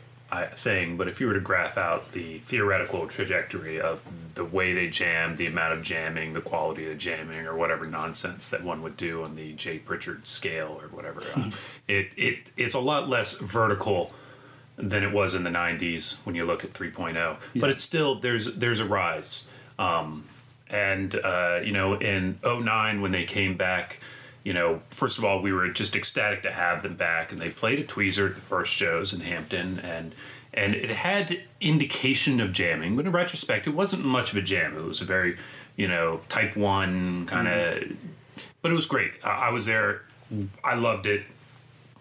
thing, 0.55 0.97
but 0.97 1.07
if 1.07 1.21
you 1.21 1.27
were 1.27 1.33
to 1.33 1.39
graph 1.39 1.77
out 1.77 2.11
the 2.11 2.39
theoretical 2.39 3.07
trajectory 3.07 3.79
of 3.79 4.05
the 4.33 4.43
way 4.43 4.73
they 4.73 4.87
jam, 4.87 5.35
the 5.35 5.47
amount 5.47 5.73
of 5.73 5.81
jamming, 5.81 6.33
the 6.33 6.41
quality 6.41 6.83
of 6.83 6.89
the 6.89 6.95
jamming, 6.95 7.45
or 7.45 7.55
whatever 7.55 7.85
nonsense 7.85 8.49
that 8.49 8.63
one 8.63 8.81
would 8.81 8.97
do 8.97 9.23
on 9.23 9.35
the 9.35 9.53
Jay 9.53 9.79
Pritchard 9.79 10.27
scale 10.27 10.79
or 10.81 10.87
whatever, 10.89 11.21
uh, 11.35 11.51
it 11.87 12.09
it 12.17 12.51
it's 12.57 12.73
a 12.73 12.79
lot 12.79 13.07
less 13.07 13.37
vertical 13.37 14.11
than 14.77 15.03
it 15.03 15.11
was 15.13 15.33
in 15.33 15.43
the 15.43 15.49
90s 15.49 16.17
when 16.25 16.35
you 16.35 16.43
look 16.43 16.65
at 16.65 16.71
3.0 16.71 17.37
but 17.55 17.69
it's 17.69 17.81
still 17.81 18.19
there's 18.19 18.55
there's 18.55 18.81
a 18.81 18.85
rise. 18.85 19.47
Um, 19.79 20.25
and 20.69 21.15
uh, 21.15 21.59
you 21.63 21.71
know 21.71 21.93
in 21.93 22.39
09 22.43 23.01
when 23.01 23.11
they 23.11 23.23
came 23.23 23.55
back 23.55 23.99
you 24.45 24.53
know 24.53 24.81
first 24.91 25.17
of 25.17 25.25
all 25.25 25.41
we 25.41 25.51
were 25.51 25.67
just 25.67 25.97
ecstatic 25.97 26.43
to 26.43 26.51
have 26.51 26.81
them 26.83 26.95
back 26.95 27.33
and 27.33 27.41
they 27.41 27.49
played 27.49 27.79
at 27.79 27.87
tweezer 27.87 28.29
at 28.29 28.35
the 28.35 28.41
first 28.41 28.73
shows 28.73 29.11
in 29.11 29.19
hampton 29.19 29.79
and 29.79 30.15
and 30.53 30.73
it 30.73 30.89
had 30.89 31.41
indication 31.59 32.39
of 32.39 32.53
jamming 32.53 32.95
but 32.95 33.05
in 33.05 33.11
retrospect 33.11 33.67
it 33.67 33.71
wasn't 33.71 34.05
much 34.05 34.31
of 34.31 34.37
a 34.37 34.41
jam. 34.41 34.77
It 34.77 34.83
was 34.83 35.01
a 35.01 35.05
very 35.05 35.37
you 35.75 35.89
know 35.89 36.21
type 36.29 36.55
1 36.55 37.25
kind 37.25 37.47
of 37.49 37.83
but 38.61 38.71
it 38.71 38.75
was 38.75 38.85
great. 38.85 39.11
I, 39.23 39.47
I 39.47 39.49
was 39.49 39.65
there 39.65 40.03
i 40.63 40.73
loved 40.75 41.05
it. 41.05 41.23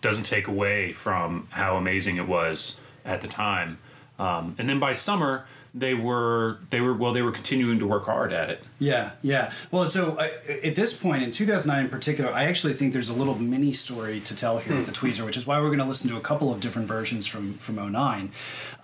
Doesn't 0.00 0.24
take 0.24 0.48
away 0.48 0.92
from 0.92 1.48
how 1.50 1.76
amazing 1.76 2.16
it 2.16 2.28
was 2.28 2.80
at 3.04 3.20
the 3.20 3.28
time. 3.28 3.78
Um, 4.18 4.54
and 4.58 4.68
then 4.68 4.78
by 4.78 4.94
summer, 4.94 5.46
they 5.74 5.92
were 5.92 6.58
they 6.70 6.80
were 6.80 6.94
well 6.94 7.12
they 7.12 7.22
were 7.22 7.32
continuing 7.32 7.80
to 7.80 7.86
work 7.86 8.04
hard 8.04 8.32
at 8.32 8.48
it. 8.48 8.62
Yeah, 8.78 9.10
yeah. 9.22 9.52
Well, 9.72 9.88
so 9.88 10.18
at 10.20 10.76
this 10.76 10.92
point 10.92 11.24
in 11.24 11.32
2009 11.32 11.84
in 11.84 11.90
particular, 11.90 12.32
I 12.32 12.44
actually 12.44 12.74
think 12.74 12.92
there's 12.92 13.08
a 13.08 13.14
little 13.14 13.34
mini 13.34 13.72
story 13.72 14.20
to 14.20 14.36
tell 14.36 14.58
here 14.58 14.76
with 14.76 14.86
the 14.86 14.92
Tweezer, 14.92 15.24
which 15.26 15.36
is 15.36 15.46
why 15.46 15.58
we're 15.58 15.66
going 15.66 15.80
to 15.80 15.84
listen 15.84 16.08
to 16.10 16.16
a 16.16 16.20
couple 16.20 16.52
of 16.52 16.60
different 16.60 16.86
versions 16.86 17.26
from 17.26 17.54
from 17.54 17.76
09. 17.76 18.30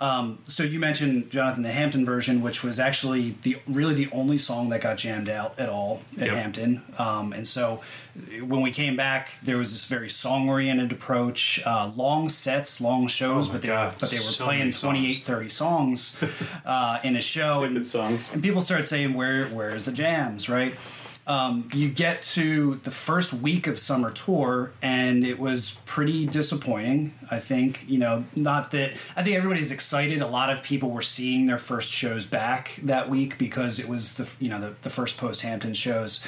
Um, 0.00 0.38
so 0.48 0.62
you 0.62 0.78
mentioned 0.80 1.30
Jonathan 1.30 1.62
the 1.62 1.72
Hampton 1.72 2.04
version, 2.06 2.40
which 2.40 2.64
was 2.64 2.78
actually 2.80 3.36
the 3.42 3.56
really 3.66 3.92
the 3.92 4.08
only 4.12 4.38
song 4.38 4.70
that 4.70 4.80
got 4.80 4.96
jammed 4.96 5.28
out 5.28 5.58
at 5.58 5.68
all 5.68 6.00
at 6.18 6.26
Yep. 6.28 6.34
Hampton. 6.36 6.82
Um, 6.98 7.32
and 7.34 7.46
so 7.46 7.82
when 8.42 8.62
we 8.62 8.70
came 8.70 8.96
back, 8.96 9.32
there 9.42 9.58
was 9.58 9.72
this 9.72 9.84
very 9.86 10.08
song 10.08 10.48
oriented 10.48 10.90
approach, 10.90 11.60
uh, 11.66 11.90
long 11.94 12.28
sets, 12.30 12.80
long 12.80 13.08
shows, 13.08 13.48
Oh 13.48 13.52
but 13.52 13.62
they 13.62 13.68
were 13.70 13.92
but 14.00 14.10
they 14.10 14.16
were 14.16 14.22
so 14.22 14.44
playing 14.44 14.60
many 14.60 14.72
songs. 14.72 14.82
28, 14.82 15.14
30 15.22 15.48
songs 15.50 16.24
uh, 16.64 16.98
in 17.04 17.16
a 17.16 17.20
show. 17.20 17.64
And, 17.64 17.86
songs. 17.86 18.30
and 18.32 18.42
people 18.42 18.60
started 18.62 18.84
saying, 18.84 19.12
"Where, 19.14 19.46
where's 19.48 19.84
the 19.84 19.92
jams?" 19.92 20.48
Right? 20.48 20.74
Um, 21.30 21.68
you 21.72 21.88
get 21.88 22.22
to 22.22 22.80
the 22.82 22.90
first 22.90 23.32
week 23.32 23.68
of 23.68 23.78
summer 23.78 24.10
tour, 24.10 24.72
and 24.82 25.24
it 25.24 25.38
was 25.38 25.78
pretty 25.86 26.26
disappointing. 26.26 27.14
I 27.30 27.38
think 27.38 27.84
you 27.86 27.98
know, 27.98 28.24
not 28.34 28.72
that 28.72 28.96
I 29.14 29.22
think 29.22 29.36
everybody's 29.36 29.70
excited. 29.70 30.22
A 30.22 30.26
lot 30.26 30.50
of 30.50 30.64
people 30.64 30.90
were 30.90 31.02
seeing 31.02 31.46
their 31.46 31.56
first 31.56 31.92
shows 31.92 32.26
back 32.26 32.80
that 32.82 33.08
week 33.08 33.38
because 33.38 33.78
it 33.78 33.88
was 33.88 34.14
the 34.14 34.28
you 34.40 34.50
know 34.50 34.60
the, 34.60 34.74
the 34.82 34.90
first 34.90 35.18
post 35.18 35.42
Hampton 35.42 35.72
shows. 35.72 36.18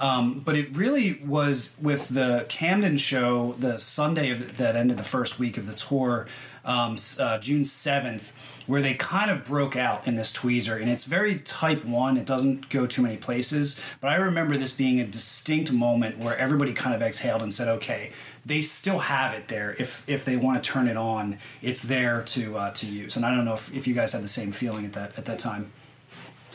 Um, 0.00 0.40
but 0.40 0.54
it 0.54 0.76
really 0.76 1.14
was 1.24 1.74
with 1.80 2.08
the 2.08 2.44
Camden 2.50 2.98
show, 2.98 3.54
the 3.54 3.78
Sunday 3.78 4.30
of 4.30 4.40
the, 4.40 4.52
that 4.64 4.76
ended 4.76 4.98
the 4.98 5.02
first 5.02 5.38
week 5.38 5.56
of 5.56 5.66
the 5.66 5.74
tour, 5.74 6.26
um, 6.64 6.96
uh, 7.18 7.38
June 7.38 7.64
seventh, 7.64 8.32
where 8.66 8.80
they 8.80 8.94
kind 8.94 9.30
of 9.30 9.44
broke 9.44 9.76
out 9.76 10.06
in 10.06 10.14
this 10.14 10.32
tweezer, 10.32 10.80
and 10.80 10.88
it's 10.88 11.04
very 11.04 11.38
type 11.38 11.84
one. 11.84 12.16
It 12.16 12.26
doesn't 12.26 12.68
go 12.68 12.86
too 12.86 13.02
many 13.02 13.16
places, 13.16 13.80
but 14.00 14.08
I 14.08 14.16
remember 14.16 14.56
this 14.56 14.72
being 14.72 15.00
a 15.00 15.06
distinct 15.06 15.72
moment 15.72 16.18
where 16.18 16.36
everybody 16.36 16.72
kind 16.72 16.94
of 16.94 17.02
exhaled 17.02 17.42
and 17.42 17.52
said, 17.52 17.68
"Okay, 17.68 18.12
they 18.44 18.60
still 18.60 19.00
have 19.00 19.34
it 19.34 19.48
there. 19.48 19.74
If 19.78 20.08
if 20.08 20.24
they 20.24 20.36
want 20.36 20.62
to 20.62 20.70
turn 20.70 20.88
it 20.88 20.96
on, 20.96 21.38
it's 21.60 21.82
there 21.82 22.22
to 22.22 22.56
uh, 22.58 22.70
to 22.72 22.86
use." 22.86 23.16
And 23.16 23.26
I 23.26 23.34
don't 23.34 23.44
know 23.44 23.54
if, 23.54 23.74
if 23.74 23.86
you 23.86 23.94
guys 23.94 24.12
had 24.12 24.22
the 24.22 24.28
same 24.28 24.52
feeling 24.52 24.84
at 24.84 24.92
that 24.92 25.18
at 25.18 25.24
that 25.24 25.38
time. 25.38 25.72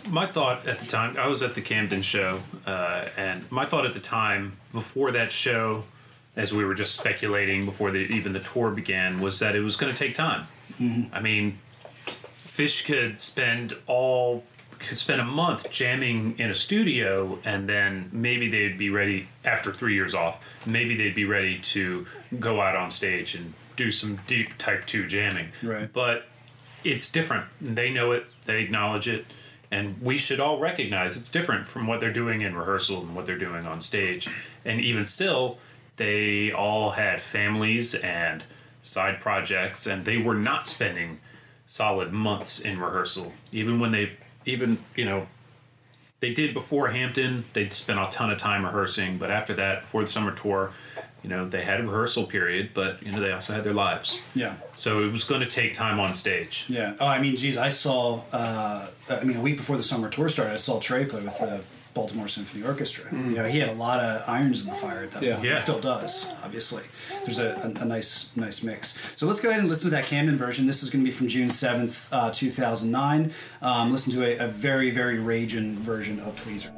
My 0.10 0.26
thought 0.26 0.66
at 0.68 0.80
the 0.80 0.86
time, 0.86 1.18
I 1.18 1.28
was 1.28 1.43
at 1.43 1.53
the 1.53 1.62
Camden 1.62 2.01
show, 2.01 2.41
uh, 2.66 3.10
and 3.18 3.49
my 3.51 3.66
thought 3.66 3.86
at 3.86 3.93
the 3.93 3.99
time 3.99 4.55
before 4.72 5.12
that 5.12 5.34
show, 5.34 5.84
as 6.38 6.53
we 6.53 6.63
were 6.63 6.75
just 6.75 6.97
speculating 6.97 7.65
before 7.65 7.91
the, 7.91 7.99
even 7.99 8.31
the 8.31 8.39
tour 8.39 8.71
began, 8.71 9.19
was 9.19 9.39
that 9.39 9.55
it 9.55 9.61
was 9.61 9.75
going 9.75 9.91
to 9.91 9.97
take 9.97 10.15
time. 10.15 10.47
Mm-hmm. 10.79 11.13
I 11.13 11.19
mean, 11.19 11.57
Phish 12.31 12.85
could 12.85 13.19
spend 13.19 13.75
all 13.88 14.43
could 14.79 14.97
spend 14.97 15.19
a 15.19 15.25
month 15.25 15.71
jamming 15.71 16.38
in 16.38 16.51
a 16.51 16.55
studio, 16.55 17.39
and 17.43 17.67
then 17.67 18.09
maybe 18.13 18.47
they'd 18.47 18.77
be 18.77 18.91
ready 18.91 19.27
after 19.43 19.73
three 19.73 19.95
years 19.95 20.13
off. 20.13 20.39
Maybe 20.67 20.95
they'd 20.95 21.15
be 21.15 21.25
ready 21.25 21.57
to 21.59 22.05
go 22.39 22.61
out 22.61 22.75
on 22.75 22.91
stage 22.91 23.33
and 23.33 23.55
do 23.75 23.89
some 23.89 24.19
deep 24.27 24.55
Type 24.59 24.85
Two 24.85 25.07
jamming. 25.07 25.47
Right. 25.63 25.91
But 25.91 26.25
it's 26.83 27.11
different. 27.11 27.45
They 27.59 27.89
know 27.89 28.11
it. 28.11 28.27
They 28.45 28.61
acknowledge 28.61 29.07
it, 29.07 29.25
and 29.71 29.99
we 29.99 30.17
should 30.17 30.39
all 30.39 30.59
recognize 30.59 31.17
it's 31.17 31.31
different 31.31 31.65
from 31.65 31.88
what 31.88 31.99
they're 31.99 32.13
doing 32.13 32.41
in 32.41 32.55
rehearsal 32.55 33.01
and 33.01 33.15
what 33.15 33.25
they're 33.25 33.38
doing 33.38 33.65
on 33.65 33.81
stage. 33.81 34.29
And 34.63 34.79
even 34.79 35.07
still, 35.07 35.57
they 35.97 36.51
all 36.51 36.91
had 36.91 37.21
families 37.21 37.93
and 37.93 38.43
side 38.81 39.19
projects, 39.19 39.85
and 39.85 40.05
they 40.05 40.17
were 40.17 40.35
not 40.35 40.67
spending 40.67 41.19
solid 41.67 42.13
months 42.13 42.59
in 42.59 42.79
rehearsal. 42.79 43.33
Even 43.51 43.79
when 43.79 43.91
they, 43.91 44.13
even 44.45 44.79
you 44.95 45.05
know, 45.05 45.27
they 46.19 46.33
did 46.33 46.53
before 46.53 46.87
Hampton. 46.87 47.45
They'd 47.53 47.73
spent 47.73 47.99
a 47.99 48.07
ton 48.09 48.31
of 48.31 48.37
time 48.37 48.65
rehearsing, 48.65 49.17
but 49.17 49.29
after 49.29 49.53
that, 49.55 49.81
before 49.81 50.01
the 50.01 50.07
summer 50.07 50.31
tour, 50.31 50.71
you 51.23 51.29
know, 51.29 51.47
they 51.47 51.63
had 51.63 51.79
a 51.79 51.83
rehearsal 51.83 52.25
period, 52.25 52.71
but 52.73 53.03
you 53.03 53.11
know, 53.11 53.19
they 53.19 53.31
also 53.31 53.53
had 53.53 53.63
their 53.63 53.73
lives. 53.73 54.19
Yeah. 54.33 54.55
So 54.75 55.03
it 55.03 55.11
was 55.11 55.25
going 55.25 55.41
to 55.41 55.47
take 55.47 55.73
time 55.73 55.99
on 55.99 56.13
stage. 56.13 56.65
Yeah. 56.69 56.95
Oh, 56.99 57.05
I 57.07 57.19
mean, 57.19 57.35
geez, 57.35 57.57
I 57.57 57.69
saw. 57.69 58.21
Uh, 58.31 58.87
I 59.09 59.23
mean, 59.23 59.37
a 59.37 59.41
week 59.41 59.57
before 59.57 59.77
the 59.77 59.83
summer 59.83 60.09
tour 60.09 60.29
started, 60.29 60.53
I 60.53 60.57
saw 60.57 60.79
Trey 60.79 61.05
play 61.05 61.21
with 61.21 61.37
the 61.37 61.61
Baltimore 61.97 62.27
Symphony 62.27 62.63
Orchestra. 62.63 63.05
You 63.11 63.35
know, 63.37 63.45
he 63.45 63.59
had 63.59 63.69
a 63.69 63.73
lot 63.87 63.99
of 63.99 64.27
irons 64.29 64.61
in 64.63 64.67
the 64.69 64.75
fire 64.75 65.01
at 65.03 65.11
that 65.11 65.23
Yeah. 65.23 65.33
point. 65.35 65.45
Yeah. 65.45 65.55
He 65.55 65.61
still 65.61 65.79
does, 65.79 66.31
obviously. 66.43 66.83
There's 67.23 67.39
a, 67.39 67.49
a, 67.75 67.81
a 67.81 67.85
nice, 67.85 68.31
nice 68.35 68.63
mix. 68.63 68.99
So 69.15 69.25
let's 69.25 69.39
go 69.39 69.49
ahead 69.49 69.61
and 69.61 69.69
listen 69.69 69.89
to 69.89 69.95
that 69.97 70.05
Camden 70.05 70.37
version. 70.37 70.67
This 70.67 70.83
is 70.83 70.89
going 70.91 71.03
to 71.03 71.09
be 71.09 71.15
from 71.19 71.27
June 71.27 71.49
seventh, 71.49 72.07
uh, 72.11 72.29
two 72.31 72.51
thousand 72.51 72.91
nine. 72.91 73.31
Um, 73.61 73.91
listen 73.91 74.11
to 74.13 74.23
a, 74.23 74.45
a 74.45 74.47
very, 74.47 74.91
very 74.91 75.19
raging 75.19 75.75
version 75.77 76.19
of 76.19 76.35
Tweezer. 76.41 76.71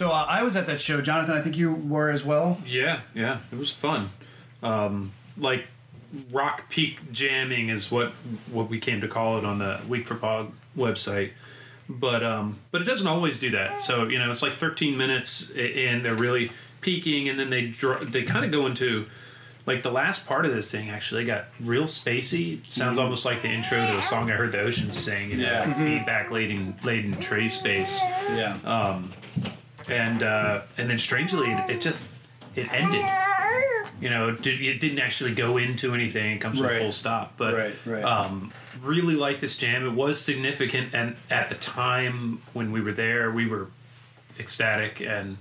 So 0.00 0.10
uh, 0.12 0.24
I 0.26 0.42
was 0.42 0.56
at 0.56 0.64
that 0.64 0.80
show, 0.80 1.02
Jonathan. 1.02 1.36
I 1.36 1.42
think 1.42 1.58
you 1.58 1.74
were 1.74 2.08
as 2.08 2.24
well. 2.24 2.58
Yeah, 2.66 3.00
yeah, 3.14 3.40
it 3.52 3.58
was 3.58 3.70
fun. 3.70 4.08
Um, 4.62 5.12
like 5.36 5.66
rock 6.30 6.70
peak 6.70 7.12
jamming 7.12 7.68
is 7.68 7.92
what 7.92 8.12
what 8.50 8.70
we 8.70 8.80
came 8.80 9.02
to 9.02 9.08
call 9.08 9.36
it 9.36 9.44
on 9.44 9.58
the 9.58 9.78
Week 9.86 10.06
for 10.06 10.14
Pog 10.14 10.52
website. 10.74 11.32
But 11.86 12.24
um, 12.24 12.60
but 12.70 12.80
it 12.80 12.84
doesn't 12.84 13.08
always 13.08 13.38
do 13.38 13.50
that. 13.50 13.82
So 13.82 14.08
you 14.08 14.18
know, 14.18 14.30
it's 14.30 14.40
like 14.40 14.54
13 14.54 14.96
minutes, 14.96 15.50
and 15.50 16.02
they're 16.02 16.14
really 16.14 16.50
peaking, 16.80 17.28
and 17.28 17.38
then 17.38 17.50
they 17.50 17.66
dr- 17.66 18.10
they 18.10 18.22
kind 18.22 18.46
of 18.46 18.50
go 18.50 18.64
into 18.64 19.04
like 19.66 19.82
the 19.82 19.90
last 19.92 20.26
part 20.26 20.46
of 20.46 20.54
this 20.54 20.70
thing 20.70 20.88
actually 20.88 21.26
got 21.26 21.44
real 21.60 21.84
spacey. 21.84 22.60
It 22.60 22.66
sounds 22.70 22.98
almost 22.98 23.26
like 23.26 23.42
the 23.42 23.48
intro 23.48 23.76
to 23.86 23.98
a 23.98 24.02
song 24.02 24.30
I 24.30 24.34
heard 24.34 24.52
the 24.52 24.60
oceans 24.62 24.98
sing. 24.98 25.30
You 25.32 25.36
know, 25.36 25.42
Yeah. 25.42 25.64
like 25.66 25.76
feedback 25.76 26.30
laden 26.30 26.74
laden 26.82 27.20
Trey 27.20 27.48
space 27.48 28.00
Yeah. 28.30 28.56
And 29.90 30.22
uh, 30.22 30.62
and 30.78 30.88
then 30.88 30.98
strangely 30.98 31.50
it, 31.50 31.70
it 31.70 31.80
just 31.80 32.12
it 32.56 32.72
ended 32.72 33.04
you 34.00 34.08
know 34.08 34.30
it, 34.30 34.42
did, 34.42 34.60
it 34.60 34.80
didn't 34.80 34.98
actually 34.98 35.34
go 35.34 35.56
into 35.58 35.94
anything 35.94 36.32
it 36.32 36.40
comes 36.40 36.58
to 36.58 36.64
Right. 36.64 36.76
a 36.76 36.80
full 36.80 36.92
stop 36.92 37.34
but 37.36 37.52
Right, 37.54 37.74
right. 37.84 38.02
um 38.04 38.52
really 38.82 39.14
like 39.14 39.40
this 39.40 39.56
jam 39.58 39.84
it 39.86 39.92
was 39.92 40.20
significant 40.20 40.94
and 40.94 41.16
at 41.30 41.48
the 41.48 41.54
time 41.56 42.40
when 42.54 42.72
we 42.72 42.80
were 42.80 42.92
there 42.92 43.30
we 43.30 43.46
were 43.46 43.68
ecstatic 44.38 45.00
and 45.00 45.36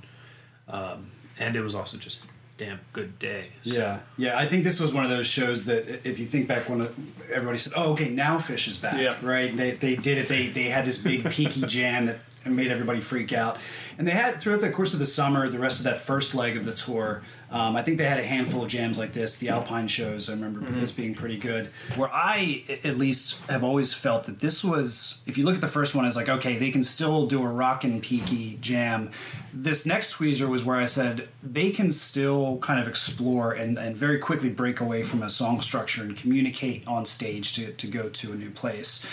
um 0.67 1.11
and 1.39 1.55
it 1.55 1.61
was 1.61 1.73
also 1.73 1.97
just 1.97 2.23
a 2.23 2.27
damn 2.57 2.79
good 2.91 3.17
day 3.17 3.45
So- 3.63 3.73
Yeah, 3.75 3.99
yeah. 4.17 4.37
I 4.37 4.45
think 4.45 4.63
this 4.65 4.79
was 4.79 4.93
one 4.93 5.05
of 5.05 5.09
those 5.09 5.27
shows 5.27 5.65
that, 5.65 5.87
i- 5.87 5.99
if 6.03 6.19
you 6.19 6.25
think 6.25 6.47
back 6.49 6.67
when 6.69 6.81
uh, 6.81 6.87
everybody 7.31 7.57
said, 7.57 7.71
"Oh, 7.77 7.93
okay, 7.93 8.09
now 8.09 8.37
Phish 8.39 8.67
is 8.67 8.77
back," 8.77 8.99
Yeah. 8.99 9.15
right? 9.21 9.55
They, 9.55 9.71
they 9.71 9.95
did 9.95 10.17
it. 10.17 10.27
They 10.27 10.47
they 10.47 10.63
had 10.63 10.83
this 10.85 10.97
big 10.97 11.29
peaky 11.31 11.61
jam 11.61 12.07
that 12.07 12.19
made 12.45 12.71
everybody 12.71 12.99
freak 12.99 13.33
out, 13.33 13.57
and 13.97 14.07
they 14.07 14.11
had 14.11 14.39
throughout 14.39 14.61
the 14.61 14.69
course 14.69 14.93
of 14.93 14.99
the 14.99 15.05
summer, 15.05 15.49
the 15.49 15.59
rest 15.59 15.79
of 15.79 15.83
that 15.85 15.99
first 15.99 16.35
leg 16.35 16.57
of 16.57 16.65
the 16.65 16.73
tour. 16.73 17.21
Um, 17.51 17.75
I 17.75 17.81
think 17.81 17.97
they 17.97 18.05
had 18.05 18.19
a 18.19 18.25
handful 18.25 18.63
of 18.63 18.69
jams 18.69 18.99
like 18.99 19.13
this. 19.13 19.37
The 19.39 19.49
Alpine 19.49 19.87
shows, 19.87 20.29
I 20.29 20.33
remember 20.33 20.59
this 20.71 20.91
being 20.91 21.15
pretty 21.15 21.37
good. 21.37 21.67
Where 21.95 22.09
I 22.13 22.63
at 22.83 22.97
least, 22.97 23.37
have 23.49 23.63
always 23.63 23.93
felt 23.93 24.25
that 24.25 24.39
this 24.39 24.63
was, 24.63 25.21
if 25.25 25.37
you 25.37 25.45
look 25.45 25.55
at 25.55 25.61
the 25.61 25.67
first 25.67 25.95
one, 25.95 26.05
as 26.05 26.15
like, 26.15 26.29
okay, 26.29 26.57
they 26.57 26.69
can 26.69 26.83
still 26.83 27.25
do 27.25 27.41
a 27.41 27.47
rockin' 27.47 28.01
peaky 28.01 28.57
jam. 28.61 29.11
This 29.51 29.85
next 29.85 30.15
tweezer 30.15 30.47
was 30.47 30.63
where 30.63 30.77
I 30.77 30.85
said 30.85 31.27
they 31.41 31.71
can 31.71 31.89
still 31.89 32.59
kind 32.59 32.79
of 32.79 32.87
explore 32.87 33.53
and, 33.53 33.79
and 33.79 33.95
very 33.95 34.19
quickly 34.19 34.49
break 34.49 34.79
away 34.79 35.01
from 35.01 35.23
a 35.23 35.29
song 35.29 35.61
structure 35.61 36.03
and 36.03 36.15
communicate 36.15 36.87
on 36.87 37.05
stage 37.05 37.53
to, 37.53 37.71
to 37.73 37.87
go 37.87 38.09
to 38.09 38.31
a 38.31 38.35
new 38.35 38.51
place. 38.51 39.03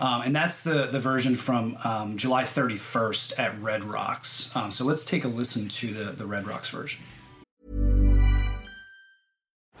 Um, 0.00 0.22
and 0.22 0.34
that's 0.34 0.62
the, 0.62 0.86
the 0.86 0.98
version 0.98 1.36
from 1.36 1.76
um, 1.84 2.16
July 2.16 2.42
31st 2.42 3.38
at 3.38 3.60
Red 3.60 3.84
Rocks. 3.84 4.54
Um, 4.56 4.72
so 4.72 4.84
let's 4.84 5.04
take 5.04 5.24
a 5.24 5.28
listen 5.28 5.68
to 5.68 5.92
the, 5.92 6.04
the 6.12 6.26
Red 6.26 6.48
Rocks 6.48 6.70
version. 6.70 7.00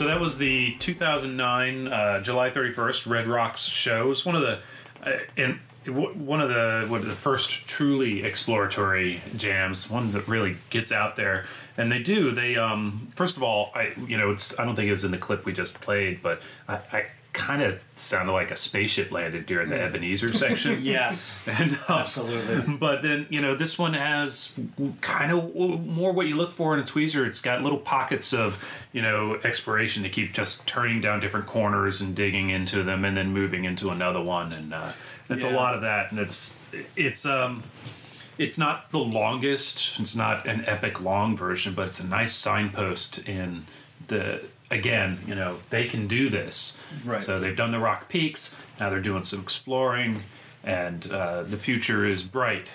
So 0.00 0.06
that 0.06 0.18
was 0.18 0.38
the 0.38 0.76
2009 0.78 1.86
uh, 1.86 2.22
July 2.22 2.48
31st 2.48 3.06
Red 3.06 3.26
Rocks 3.26 3.60
show. 3.66 4.06
It 4.06 4.08
was 4.08 4.24
one 4.24 4.34
of 4.34 4.40
the 4.40 4.58
uh, 5.04 5.18
and 5.36 5.60
one 5.84 6.40
of 6.40 6.48
the 6.48 6.86
what, 6.88 7.02
the 7.02 7.10
first 7.10 7.68
truly 7.68 8.22
exploratory 8.22 9.20
jams, 9.36 9.90
one 9.90 10.10
that 10.12 10.26
really 10.26 10.56
gets 10.70 10.90
out 10.90 11.16
there. 11.16 11.44
And 11.76 11.92
they 11.92 11.98
do. 11.98 12.30
They 12.30 12.56
um, 12.56 13.08
first 13.14 13.36
of 13.36 13.42
all, 13.42 13.72
I 13.74 13.92
you 14.06 14.16
know 14.16 14.30
it's 14.30 14.58
I 14.58 14.64
don't 14.64 14.74
think 14.74 14.88
it 14.88 14.92
was 14.92 15.04
in 15.04 15.10
the 15.10 15.18
clip 15.18 15.44
we 15.44 15.52
just 15.52 15.82
played, 15.82 16.22
but 16.22 16.40
I. 16.66 16.76
I 16.76 17.06
Kind 17.50 17.62
of 17.62 17.80
sounded 17.96 18.30
like 18.30 18.52
a 18.52 18.56
spaceship 18.56 19.10
landed 19.10 19.44
during 19.44 19.70
the 19.70 19.80
Ebenezer 19.80 20.28
section. 20.28 20.80
Yes, 20.84 21.44
and, 21.48 21.76
uh, 21.88 21.94
absolutely. 21.94 22.76
But 22.76 23.02
then 23.02 23.26
you 23.28 23.40
know 23.40 23.56
this 23.56 23.76
one 23.76 23.94
has 23.94 24.56
kind 25.00 25.32
of 25.32 25.52
more 25.84 26.12
what 26.12 26.28
you 26.28 26.36
look 26.36 26.52
for 26.52 26.74
in 26.74 26.80
a 26.80 26.84
tweezer. 26.84 27.26
It's 27.26 27.40
got 27.40 27.62
little 27.62 27.78
pockets 27.78 28.32
of 28.32 28.64
you 28.92 29.02
know 29.02 29.40
exploration 29.42 30.04
to 30.04 30.08
keep 30.08 30.32
just 30.32 30.64
turning 30.68 31.00
down 31.00 31.18
different 31.18 31.46
corners 31.46 32.00
and 32.00 32.14
digging 32.14 32.50
into 32.50 32.84
them, 32.84 33.04
and 33.04 33.16
then 33.16 33.32
moving 33.32 33.64
into 33.64 33.90
another 33.90 34.22
one. 34.22 34.52
And 34.52 34.72
uh, 34.72 34.92
it's 35.28 35.42
a 35.42 35.50
lot 35.50 35.74
of 35.74 35.80
that. 35.80 36.12
And 36.12 36.20
it's 36.20 36.60
it's 36.94 37.26
um 37.26 37.64
it's 38.38 38.58
not 38.58 38.92
the 38.92 39.00
longest. 39.00 39.98
It's 39.98 40.14
not 40.14 40.46
an 40.46 40.64
epic 40.66 41.00
long 41.00 41.36
version, 41.36 41.74
but 41.74 41.88
it's 41.88 41.98
a 41.98 42.06
nice 42.06 42.32
signpost 42.32 43.18
in 43.28 43.66
the. 44.06 44.40
Again, 44.70 45.18
you 45.26 45.34
know 45.34 45.58
they 45.70 45.88
can 45.88 46.06
do 46.06 46.28
this. 46.28 46.76
Right. 47.04 47.22
So 47.22 47.40
they've 47.40 47.56
done 47.56 47.72
the 47.72 47.80
Rock 47.80 48.08
Peaks. 48.08 48.56
Now 48.78 48.88
they're 48.90 49.00
doing 49.00 49.24
some 49.24 49.40
exploring, 49.40 50.22
and 50.62 51.10
uh, 51.10 51.42
the 51.42 51.58
future 51.58 52.06
is 52.06 52.22
bright, 52.22 52.68